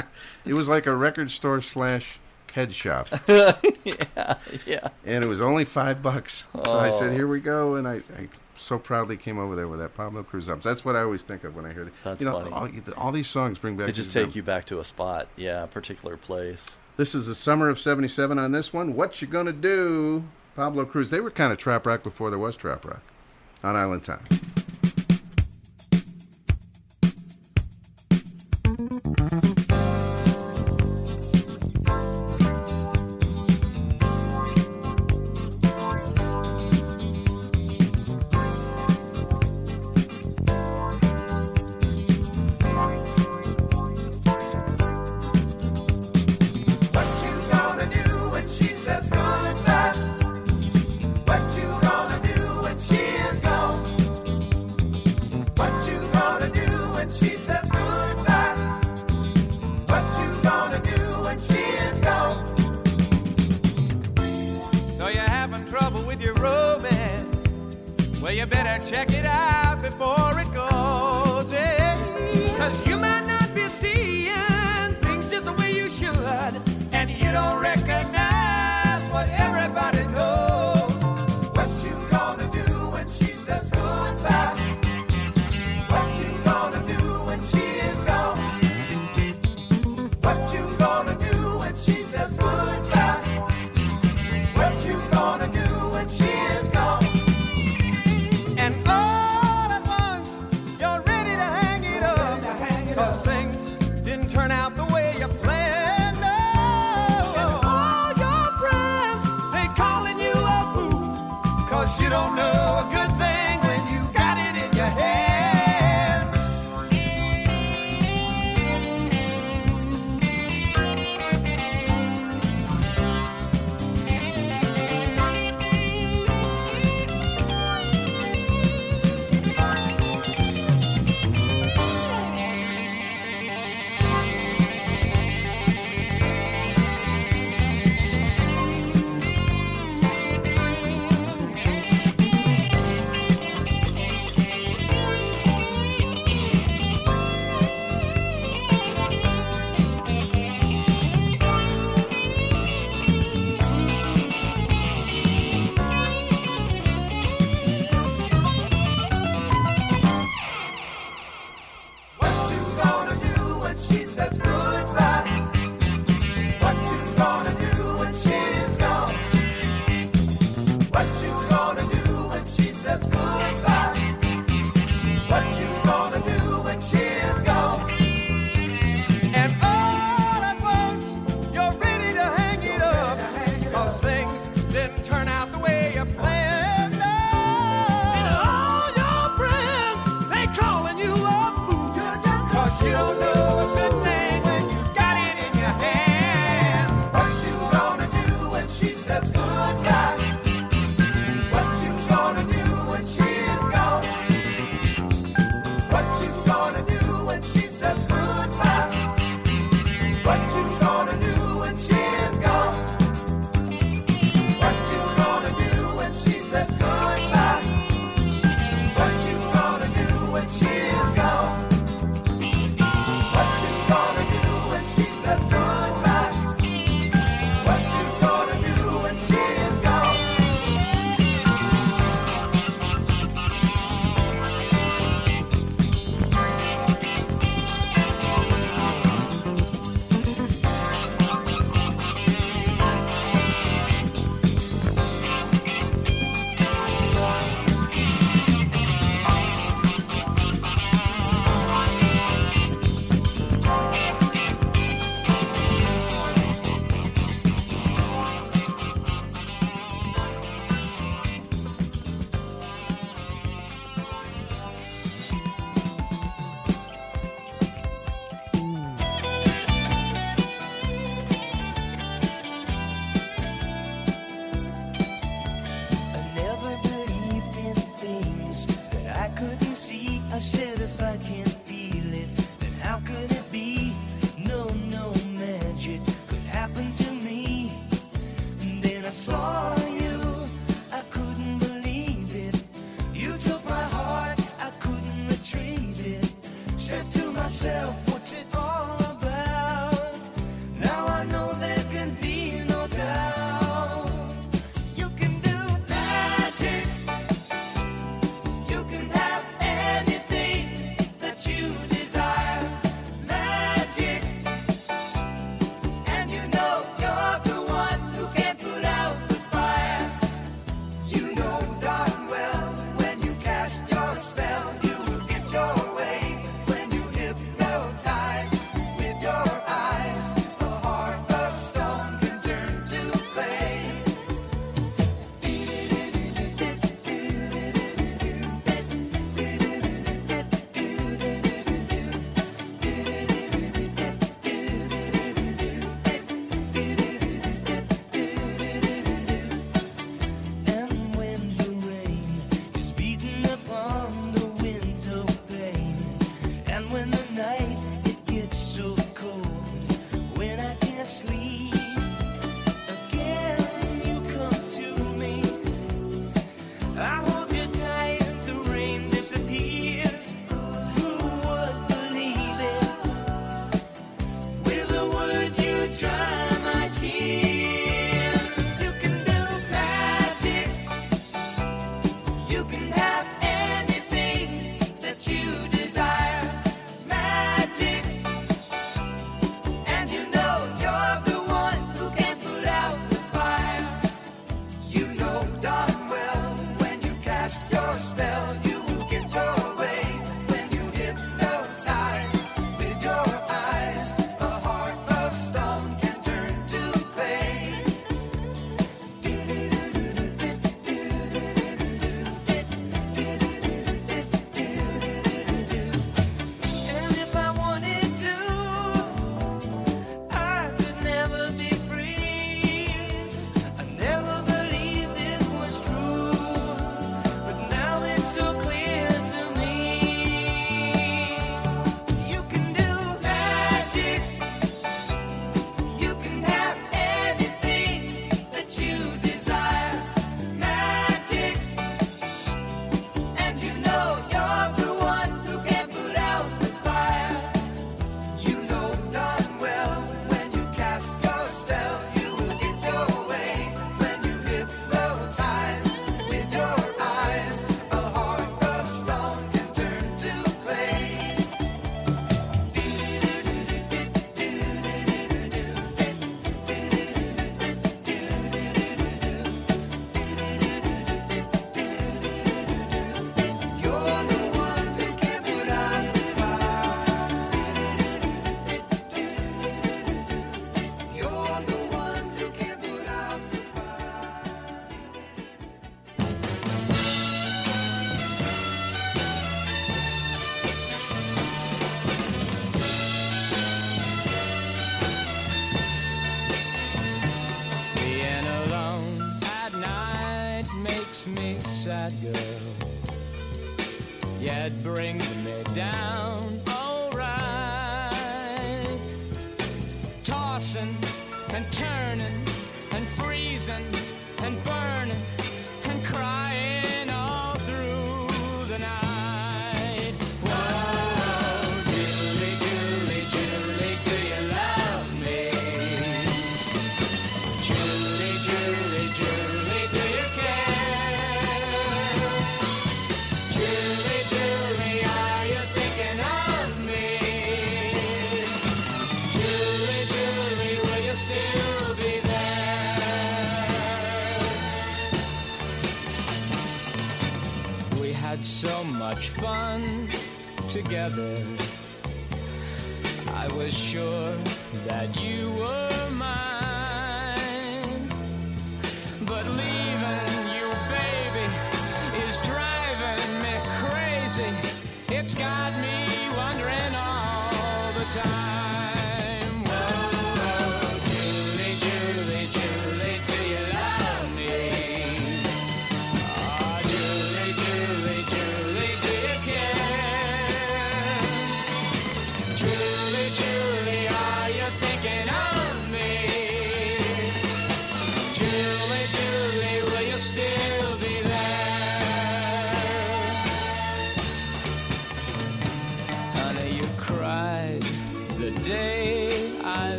it 0.46 0.54
was 0.54 0.66
like 0.66 0.86
a 0.86 0.96
record 0.96 1.30
store 1.30 1.60
slash 1.60 2.18
head 2.54 2.72
shop. 2.72 3.08
yeah, 3.28 4.38
yeah. 4.64 4.88
And 5.04 5.24
it 5.24 5.26
was 5.26 5.40
only 5.40 5.64
five 5.64 6.02
bucks. 6.02 6.46
So 6.54 6.62
oh. 6.66 6.78
I 6.78 6.90
said, 6.90 7.10
oh. 7.10 7.12
here 7.12 7.26
we 7.26 7.40
go. 7.40 7.74
And 7.74 7.86
I, 7.86 7.96
I, 7.96 8.28
so 8.56 8.78
proudly 8.78 9.16
came 9.16 9.38
over 9.38 9.56
there 9.56 9.68
with 9.68 9.80
that 9.80 9.94
Pablo 9.94 10.22
Cruise 10.22 10.48
album. 10.48 10.62
That's 10.64 10.84
what 10.84 10.96
I 10.96 11.00
always 11.00 11.24
think 11.24 11.44
of 11.44 11.56
when 11.56 11.66
I 11.66 11.72
hear 11.72 11.84
that. 11.84 11.92
That's 12.04 12.22
you 12.22 12.28
know, 12.28 12.40
funny. 12.40 12.82
All, 12.86 12.94
all, 12.96 13.12
these 13.12 13.28
songs 13.28 13.58
bring 13.58 13.76
back. 13.76 13.86
They 13.86 13.92
just 13.92 14.12
take 14.12 14.26
them. 14.26 14.32
you 14.36 14.42
back 14.42 14.66
to 14.66 14.80
a 14.80 14.84
spot, 14.84 15.28
yeah, 15.36 15.64
a 15.64 15.66
particular 15.66 16.16
place. 16.16 16.76
This 16.96 17.14
is 17.14 17.26
the 17.26 17.34
summer 17.34 17.68
of 17.68 17.80
'77 17.80 18.38
on 18.38 18.52
this 18.52 18.72
one. 18.72 18.94
What 18.94 19.20
you 19.20 19.26
gonna 19.26 19.52
do, 19.52 20.24
Pablo 20.54 20.84
Cruise? 20.84 21.10
They 21.10 21.20
were 21.20 21.32
kind 21.32 21.52
of 21.52 21.58
trop 21.58 21.84
rock 21.84 22.04
before 22.04 22.30
there 22.30 22.38
was 22.38 22.56
trop 22.56 22.84
rock 22.84 23.02
on 23.64 23.74
Island 23.74 24.04
Time. 24.04 24.24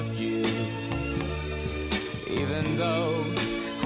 Left 0.00 0.18
you, 0.18 0.44
even 2.40 2.64
though 2.78 3.12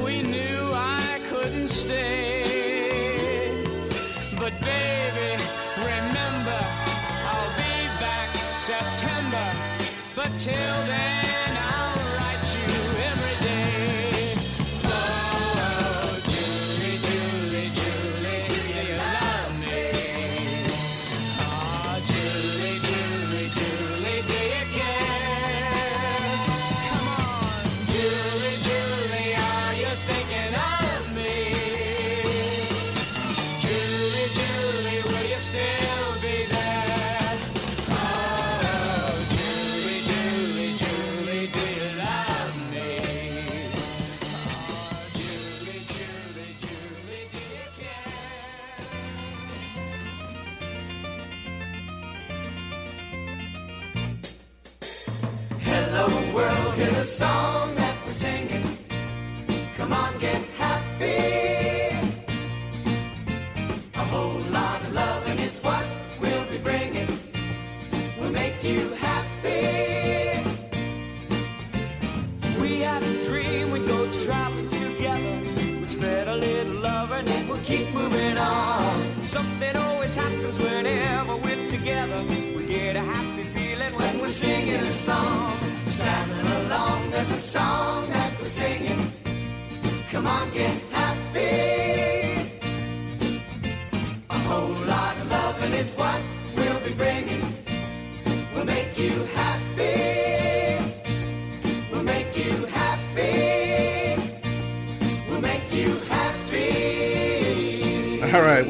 we 0.05 0.23
knew 0.23 0.61
I 0.73 1.19
couldn't 1.29 1.69
stay. 1.69 3.51
But 4.39 4.53
baby, 4.61 5.31
remember, 5.77 6.61
I'll 7.31 7.55
be 7.57 7.77
back 7.99 8.29
September. 8.71 9.49
But 10.15 10.31
till 10.39 10.79
then, 10.87 11.44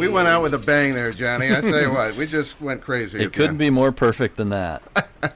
we 0.09 0.13
went 0.13 0.29
out 0.29 0.43
with 0.43 0.55
a 0.55 0.59
bang 0.59 0.95
there, 0.95 1.11
Johnny. 1.11 1.51
I 1.51 1.61
tell 1.61 1.81
you 1.81 1.91
what, 1.91 2.17
we 2.17 2.27
just 2.27 2.61
went 2.61 2.81
crazy. 2.81 3.21
It 3.21 3.33
couldn't 3.33 3.59
be 3.59 3.71
more 3.71 3.93
perfect 3.93 4.37
than 4.37 4.51
that. 4.51 4.83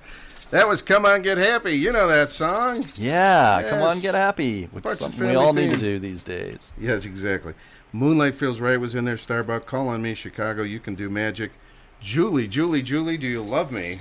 That 0.51 0.67
was 0.67 0.81
"Come 0.81 1.05
On 1.05 1.21
Get 1.21 1.37
Happy." 1.37 1.77
You 1.77 1.93
know 1.93 2.09
that 2.09 2.31
song? 2.31 2.83
Yeah, 2.95 3.69
come 3.69 3.83
on, 3.83 4.01
get 4.01 4.15
happy. 4.15 4.65
Which 4.65 4.83
Parts 4.83 4.99
is 4.99 5.05
something 5.05 5.29
we 5.29 5.35
all 5.35 5.53
need 5.53 5.75
to 5.75 5.79
do 5.79 5.99
these 5.99 6.23
days. 6.23 6.73
Yes, 6.81 7.05
exactly. 7.05 7.53
Moonlight 7.93 8.35
Feels 8.35 8.59
Right 8.59 8.81
was 8.81 8.95
in 8.95 9.05
there. 9.05 9.19
Starbuck, 9.19 9.67
Call 9.67 9.89
on 9.89 10.01
Me, 10.01 10.15
Chicago. 10.15 10.63
You 10.63 10.81
can 10.81 10.95
do 10.95 11.11
magic. 11.11 11.53
Julie, 12.01 12.49
Julie, 12.49 12.81
Julie, 12.81 13.19
do 13.19 13.27
you 13.27 13.43
love 13.43 13.73
me? 13.73 13.97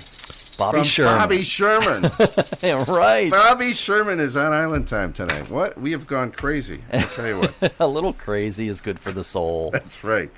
Bobby 0.58 0.78
From 0.78 0.84
Sherman. 0.84 1.18
Bobby 1.18 1.42
Sherman. 1.42 2.10
Right. 2.88 3.30
Bobby 3.30 3.72
Sherman 3.72 4.18
is 4.18 4.36
on 4.36 4.52
Island 4.52 4.88
Time 4.88 5.12
tonight. 5.12 5.50
What? 5.50 5.80
We 5.80 5.92
have 5.92 6.06
gone 6.06 6.32
crazy. 6.32 6.82
I'll 6.92 7.06
tell 7.08 7.26
you 7.26 7.38
what. 7.40 7.74
a 7.80 7.86
little 7.86 8.12
crazy 8.12 8.68
is 8.68 8.80
good 8.80 8.98
for 8.98 9.12
the 9.12 9.22
soul. 9.24 9.70
That's 9.70 10.02
right. 10.02 10.30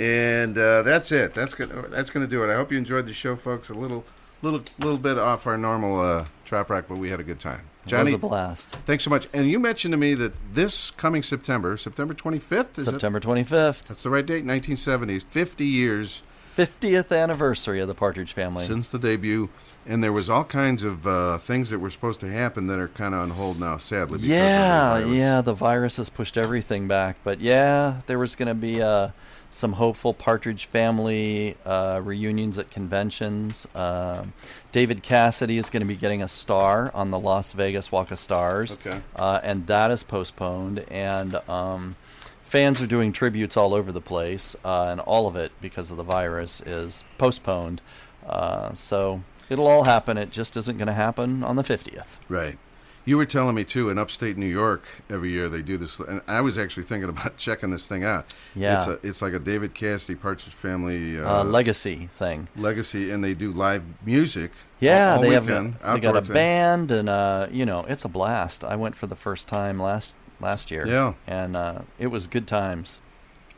And 0.00 0.56
uh, 0.56 0.80
that's 0.82 1.12
it. 1.12 1.34
That's 1.34 1.52
good. 1.52 1.68
That's 1.90 2.08
going 2.08 2.24
to 2.24 2.30
do 2.30 2.42
it. 2.42 2.50
I 2.50 2.54
hope 2.54 2.72
you 2.72 2.78
enjoyed 2.78 3.04
the 3.06 3.12
show, 3.12 3.36
folks. 3.36 3.68
A 3.68 3.74
little, 3.74 4.06
little, 4.40 4.62
little 4.78 4.96
bit 4.96 5.18
off 5.18 5.46
our 5.46 5.58
normal 5.58 6.00
uh, 6.00 6.24
trop 6.46 6.70
rock, 6.70 6.86
but 6.88 6.96
we 6.96 7.10
had 7.10 7.20
a 7.20 7.22
good 7.22 7.38
time. 7.38 7.66
It 7.84 7.90
Johnny, 7.90 8.04
was 8.04 8.14
a 8.14 8.18
blast. 8.18 8.70
Thanks 8.86 9.04
so 9.04 9.10
much. 9.10 9.28
And 9.34 9.50
you 9.50 9.58
mentioned 9.58 9.92
to 9.92 9.98
me 9.98 10.14
that 10.14 10.32
this 10.54 10.90
coming 10.92 11.22
September, 11.22 11.76
September 11.76 12.14
25th, 12.14 12.78
is 12.78 12.88
it? 12.88 12.92
September 12.92 13.20
25th. 13.20 13.84
That's 13.88 14.02
the 14.02 14.08
right 14.08 14.24
date. 14.24 14.46
1970s. 14.46 15.22
50 15.22 15.66
years 15.66 16.22
50th 16.56 17.16
anniversary 17.16 17.80
of 17.80 17.88
the 17.88 17.94
Partridge 17.94 18.32
Family. 18.32 18.66
since 18.66 18.88
the 18.88 18.98
debut, 18.98 19.50
and 19.86 20.02
there 20.02 20.12
was 20.12 20.28
all 20.28 20.44
kinds 20.44 20.82
of 20.82 21.06
uh, 21.06 21.38
things 21.38 21.70
that 21.70 21.78
were 21.78 21.90
supposed 21.90 22.20
to 22.20 22.30
happen 22.30 22.66
that 22.66 22.78
are 22.78 22.88
kind 22.88 23.14
of 23.14 23.20
on 23.20 23.30
hold 23.30 23.60
now, 23.60 23.76
sadly. 23.76 24.18
because 24.18 24.24
of 24.24 24.28
the 24.28 24.34
Yeah, 24.34 25.04
yeah, 25.06 25.40
the 25.40 25.54
virus 25.54 25.96
has 25.96 26.10
pushed 26.10 26.36
everything 26.36 26.88
back. 26.88 27.16
But 27.22 27.40
yeah, 27.40 28.00
there 28.06 28.18
was 28.18 28.34
going 28.34 28.48
to 28.48 28.54
be 28.54 28.82
uh, 28.82 29.08
some 29.50 29.74
hopeful 29.74 30.14
Partridge 30.14 30.66
Family 30.66 31.56
uh, 31.64 32.00
reunions 32.02 32.58
at 32.58 32.70
conventions. 32.70 33.66
Um 33.74 34.32
David 34.72 35.02
Cassidy 35.02 35.58
is 35.58 35.68
going 35.68 35.80
to 35.80 35.86
be 35.86 35.96
getting 35.96 36.22
a 36.22 36.28
star 36.28 36.90
on 36.94 37.10
the 37.10 37.18
Las 37.18 37.52
Vegas 37.52 37.90
Walk 37.90 38.10
of 38.10 38.18
Stars. 38.18 38.78
Okay. 38.86 39.00
Uh, 39.16 39.40
and 39.42 39.66
that 39.66 39.90
is 39.90 40.02
postponed. 40.02 40.84
And 40.88 41.36
um, 41.48 41.96
fans 42.44 42.80
are 42.80 42.86
doing 42.86 43.12
tributes 43.12 43.56
all 43.56 43.74
over 43.74 43.90
the 43.90 44.00
place. 44.00 44.54
Uh, 44.64 44.84
and 44.84 45.00
all 45.00 45.26
of 45.26 45.34
it, 45.34 45.52
because 45.60 45.90
of 45.90 45.96
the 45.96 46.04
virus, 46.04 46.60
is 46.60 47.02
postponed. 47.18 47.80
Uh, 48.24 48.72
so 48.74 49.22
it'll 49.48 49.66
all 49.66 49.84
happen. 49.84 50.16
It 50.16 50.30
just 50.30 50.56
isn't 50.56 50.78
going 50.78 50.86
to 50.86 50.92
happen 50.92 51.42
on 51.42 51.56
the 51.56 51.64
50th. 51.64 52.20
Right. 52.28 52.58
You 53.06 53.16
were 53.16 53.24
telling 53.24 53.54
me 53.54 53.64
too 53.64 53.88
in 53.88 53.98
upstate 53.98 54.36
New 54.36 54.46
York 54.46 54.82
every 55.08 55.30
year 55.30 55.48
they 55.48 55.62
do 55.62 55.76
this, 55.78 55.98
and 56.00 56.20
I 56.28 56.42
was 56.42 56.58
actually 56.58 56.82
thinking 56.82 57.08
about 57.08 57.36
checking 57.38 57.70
this 57.70 57.88
thing 57.88 58.04
out. 58.04 58.34
Yeah. 58.54 58.76
it's, 58.76 58.86
a, 58.86 59.06
it's 59.08 59.22
like 59.22 59.32
a 59.32 59.38
David 59.38 59.74
Cassidy 59.74 60.14
Partridge 60.14 60.52
Family 60.54 61.18
uh, 61.18 61.40
Uh, 61.40 61.44
legacy 61.44 62.08
thing. 62.18 62.48
legacy, 62.56 63.10
and 63.10 63.24
they 63.24 63.34
do 63.34 63.50
live 63.52 63.82
music. 64.04 64.52
Yeah, 64.80 65.10
all, 65.12 65.16
all 65.16 65.22
they 65.22 65.32
have 65.32 65.46
weekend, 65.46 65.76
a, 65.82 65.94
they 65.94 66.00
got 66.00 66.16
a 66.16 66.20
thing. 66.22 66.34
band, 66.34 66.90
and 66.92 67.08
uh, 67.08 67.46
you 67.50 67.64
know 67.64 67.84
it's 67.88 68.04
a 68.04 68.08
blast. 68.08 68.64
I 68.64 68.76
went 68.76 68.94
for 68.96 69.06
the 69.06 69.16
first 69.16 69.48
time 69.48 69.80
last 69.80 70.14
last 70.40 70.70
year. 70.70 70.86
Yeah. 70.86 71.14
and 71.26 71.56
uh, 71.56 71.80
it 71.98 72.08
was 72.08 72.26
good 72.26 72.46
times. 72.46 73.00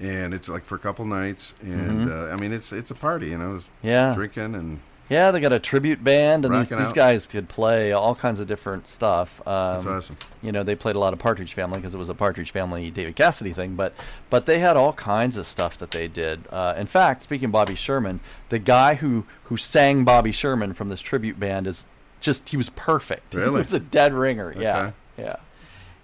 and 0.01 0.35
it's 0.35 0.49
like 0.49 0.65
for 0.65 0.75
a 0.77 0.79
couple 0.81 1.05
nights, 1.05 1.55
and 1.61 2.09
Mhm. 2.09 2.11
uh, 2.31 2.33
I 2.33 2.37
mean 2.37 2.53
it's 2.53 2.73
it's 2.73 2.91
a 2.91 2.95
party, 2.95 3.29
you 3.31 3.39
know, 3.39 3.61
Yeah. 3.83 4.15
drinking 4.15 4.55
and 4.55 4.81
Yeah, 5.09 5.31
they 5.31 5.41
got 5.41 5.53
a 5.53 5.59
tribute 5.59 6.03
band, 6.03 6.45
and 6.47 6.55
these, 6.55 6.71
Rocking 6.71 6.79
these 6.79 6.89
out. 6.91 6.95
guys 6.95 7.27
could 7.27 7.49
play 7.49 7.93
all 7.93 8.15
kinds 8.15 8.41
of 8.41 8.47
different 8.47 8.87
stuff. 8.87 9.41
Um, 9.47 9.85
That's 9.85 9.87
awesome. 9.87 10.17
You 10.41 10.53
know, 10.53 10.63
they 10.63 10.75
played 10.75 10.97
a 10.97 10.99
lot 10.99 11.13
of 11.13 11.19
Partridge 11.19 11.53
Family 11.53 11.79
because 11.79 11.93
it 11.93 11.99
was 11.99 12.09
a 12.09 12.15
Partridge 12.15 12.51
Family 12.51 12.91
David 12.91 13.15
Cassidy 13.17 13.53
thing, 13.53 13.75
but 13.75 13.93
but 14.31 14.47
they 14.47 14.61
had 14.61 14.77
all 14.77 14.93
kinds 14.95 15.37
of 15.37 15.47
stuff 15.47 15.77
that 15.79 15.91
they 15.91 16.09
did. 16.09 16.45
Uh, 16.51 16.75
in 16.79 16.87
fact, 16.87 17.23
speaking 17.25 17.47
of 17.47 17.53
Bobby 17.53 17.75
Sherman, 17.75 18.21
the 18.49 18.59
guy 18.59 18.95
who 18.95 19.27
who 19.45 19.57
sang 19.59 20.05
Bobby 20.05 20.33
Sherman 20.33 20.73
from 20.73 20.89
this 20.89 21.03
tribute 21.03 21.39
band 21.39 21.67
is 21.67 21.85
just 22.21 22.49
he 22.49 22.57
was 22.57 22.71
perfect. 22.71 23.35
He 23.35 23.41
Really? 23.41 23.61
was 23.61 23.75
a 23.75 23.81
dead 23.81 24.15
ringer. 24.15 24.55
Yeah, 24.57 24.93
yeah. 25.19 25.37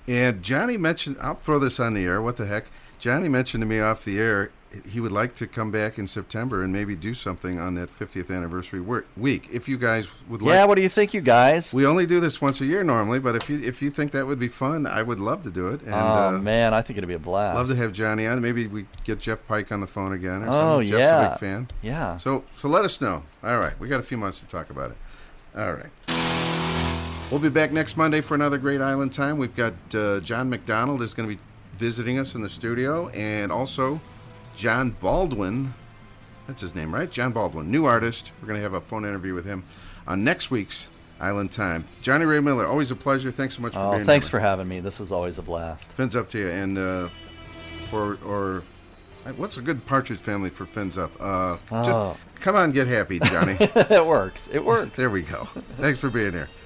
And 0.07 0.43
Johnny 0.43 0.77
mentioned, 0.77 1.17
I'll 1.21 1.35
throw 1.35 1.59
this 1.59 1.79
on 1.81 1.95
the 1.95 2.05
air. 2.05 2.21
What 2.21 2.37
the 2.37 2.47
heck? 2.47 2.67
Johnny 2.99 3.29
mentioned 3.29 3.61
to 3.63 3.67
me 3.67 3.79
off 3.81 4.05
the 4.05 4.19
air 4.19 4.51
he 4.91 5.01
would 5.01 5.13
like 5.13 5.35
to 5.37 5.47
come 5.47 5.71
back 5.71 5.99
in 5.99 6.07
September 6.07 6.63
and 6.63 6.73
maybe 6.73 6.95
do 6.95 7.15
something 7.15 7.59
on 7.59 7.75
that 7.77 7.89
50th 7.99 8.31
anniversary 8.35 8.81
work, 8.81 9.07
week. 9.17 9.49
If 9.51 9.69
you 9.69 9.79
guys 9.79 10.09
would 10.29 10.43
like. 10.43 10.55
Yeah, 10.55 10.65
what 10.67 10.75
do 10.75 10.83
you 10.83 10.89
think, 10.89 11.15
you 11.15 11.21
guys? 11.21 11.73
We 11.73 11.87
only 11.87 12.05
do 12.07 12.21
this 12.21 12.41
once 12.41 12.61
a 12.61 12.67
year 12.67 12.85
normally, 12.85 13.19
but 13.19 13.35
if 13.35 13.49
you 13.49 13.59
if 13.63 13.81
you 13.81 13.91
think 13.91 14.13
that 14.13 14.27
would 14.27 14.39
be 14.39 14.49
fun, 14.49 14.87
I 14.87 15.03
would 15.03 15.21
love 15.21 15.43
to 15.45 15.51
do 15.51 15.69
it. 15.69 15.81
And, 15.83 15.95
oh 15.95 16.29
uh, 16.29 16.33
man, 16.33 16.75
I 16.75 16.83
think 16.83 16.99
it'd 16.99 17.09
be 17.09 17.15
a 17.15 17.19
blast. 17.19 17.55
Love 17.55 17.69
to 17.71 17.77
have 17.77 17.93
Johnny 17.93 18.27
on. 18.27 18.41
Maybe 18.43 18.67
we 18.67 18.87
get 19.05 19.19
Jeff 19.21 19.39
Pike 19.49 19.73
on 19.73 19.81
the 19.81 19.87
phone 19.87 20.13
again. 20.13 20.43
Or 20.43 20.49
Oh, 20.49 20.53
something. 20.53 20.89
Jeff's 20.91 21.01
a 21.01 21.05
yeah. 21.05 21.29
big 21.31 21.39
fan. 21.39 21.69
Yeah. 21.83 22.17
So 22.19 22.45
so 22.59 22.69
let 22.69 22.85
us 22.85 23.01
know. 23.01 23.23
All 23.43 23.59
right, 23.59 23.79
we 23.81 23.89
got 23.89 24.01
a 24.01 24.05
few 24.05 24.19
months 24.19 24.41
to 24.41 24.47
talk 24.47 24.71
about 24.71 24.91
it. 24.91 24.97
All 25.57 25.73
right. 25.73 25.91
We'll 27.31 27.41
be 27.41 27.51
back 27.51 27.73
next 27.73 27.97
Monday 27.97 28.23
for 28.23 28.35
another 28.35 28.57
great 28.57 28.81
Island 28.81 29.13
Time. 29.13 29.37
We've 29.37 29.55
got 29.55 29.75
uh, 29.95 30.21
John 30.21 30.49
McDonald 30.49 31.03
is 31.03 31.13
going 31.13 31.29
to 31.29 31.35
be 31.37 31.41
visiting 31.77 32.19
us 32.19 32.35
in 32.35 32.41
the 32.43 32.49
studio, 32.49 33.09
and 33.11 33.53
also 33.53 34.01
John 34.59 34.91
Baldwin. 34.91 35.73
That's 36.49 36.61
his 36.61 36.75
name, 36.75 36.93
right? 36.93 37.09
John 37.11 37.33
Baldwin, 37.33 37.71
new 37.71 37.85
artist. 37.85 38.33
We're 38.41 38.49
going 38.49 38.59
to 38.59 38.63
have 38.63 38.75
a 38.75 38.81
phone 38.81 39.05
interview 39.05 39.33
with 39.33 39.45
him 39.45 39.63
on 40.07 40.25
next 40.25 40.51
week's 40.51 40.89
Island 41.21 41.53
Time. 41.53 41.85
Johnny 42.03 42.25
Ray 42.25 42.41
Miller, 42.41 42.67
always 42.67 42.91
a 42.91 42.97
pleasure. 42.97 43.31
Thanks 43.31 43.55
so 43.55 43.63
much 43.63 43.75
for 43.75 43.79
Oh, 43.79 43.93
being 43.93 44.05
thanks 44.05 44.27
here. 44.27 44.31
for 44.33 44.41
having 44.41 44.67
me. 44.67 44.81
This 44.81 44.99
was 44.99 45.13
always 45.13 45.39
a 45.39 45.43
blast. 45.43 45.93
Fins 45.93 46.17
up 46.17 46.29
to 46.31 46.39
you, 46.39 46.49
and 46.49 46.77
uh, 46.77 47.09
or 47.93 48.19
or 48.27 48.63
uh, 49.27 49.31
what's 49.37 49.57
a 49.59 49.61
good 49.63 49.85
Partridge 49.87 50.19
Family 50.19 50.51
for 50.51 50.67
fins 50.67 50.99
up? 50.99 51.13
Uh, 51.21 51.57
just- 51.57 51.91
Oh. 51.91 52.17
come 52.41 52.57
on, 52.57 52.73
get 52.73 52.87
happy, 52.89 53.21
Johnny. 53.21 53.57
it 53.61 54.05
works. 54.07 54.49
It 54.53 54.65
works. 54.65 54.97
There 54.97 55.11
we 55.11 55.23
go. 55.23 55.45
Thanks 55.79 56.01
for 56.01 56.11
being 56.11 56.33
here. 56.33 56.49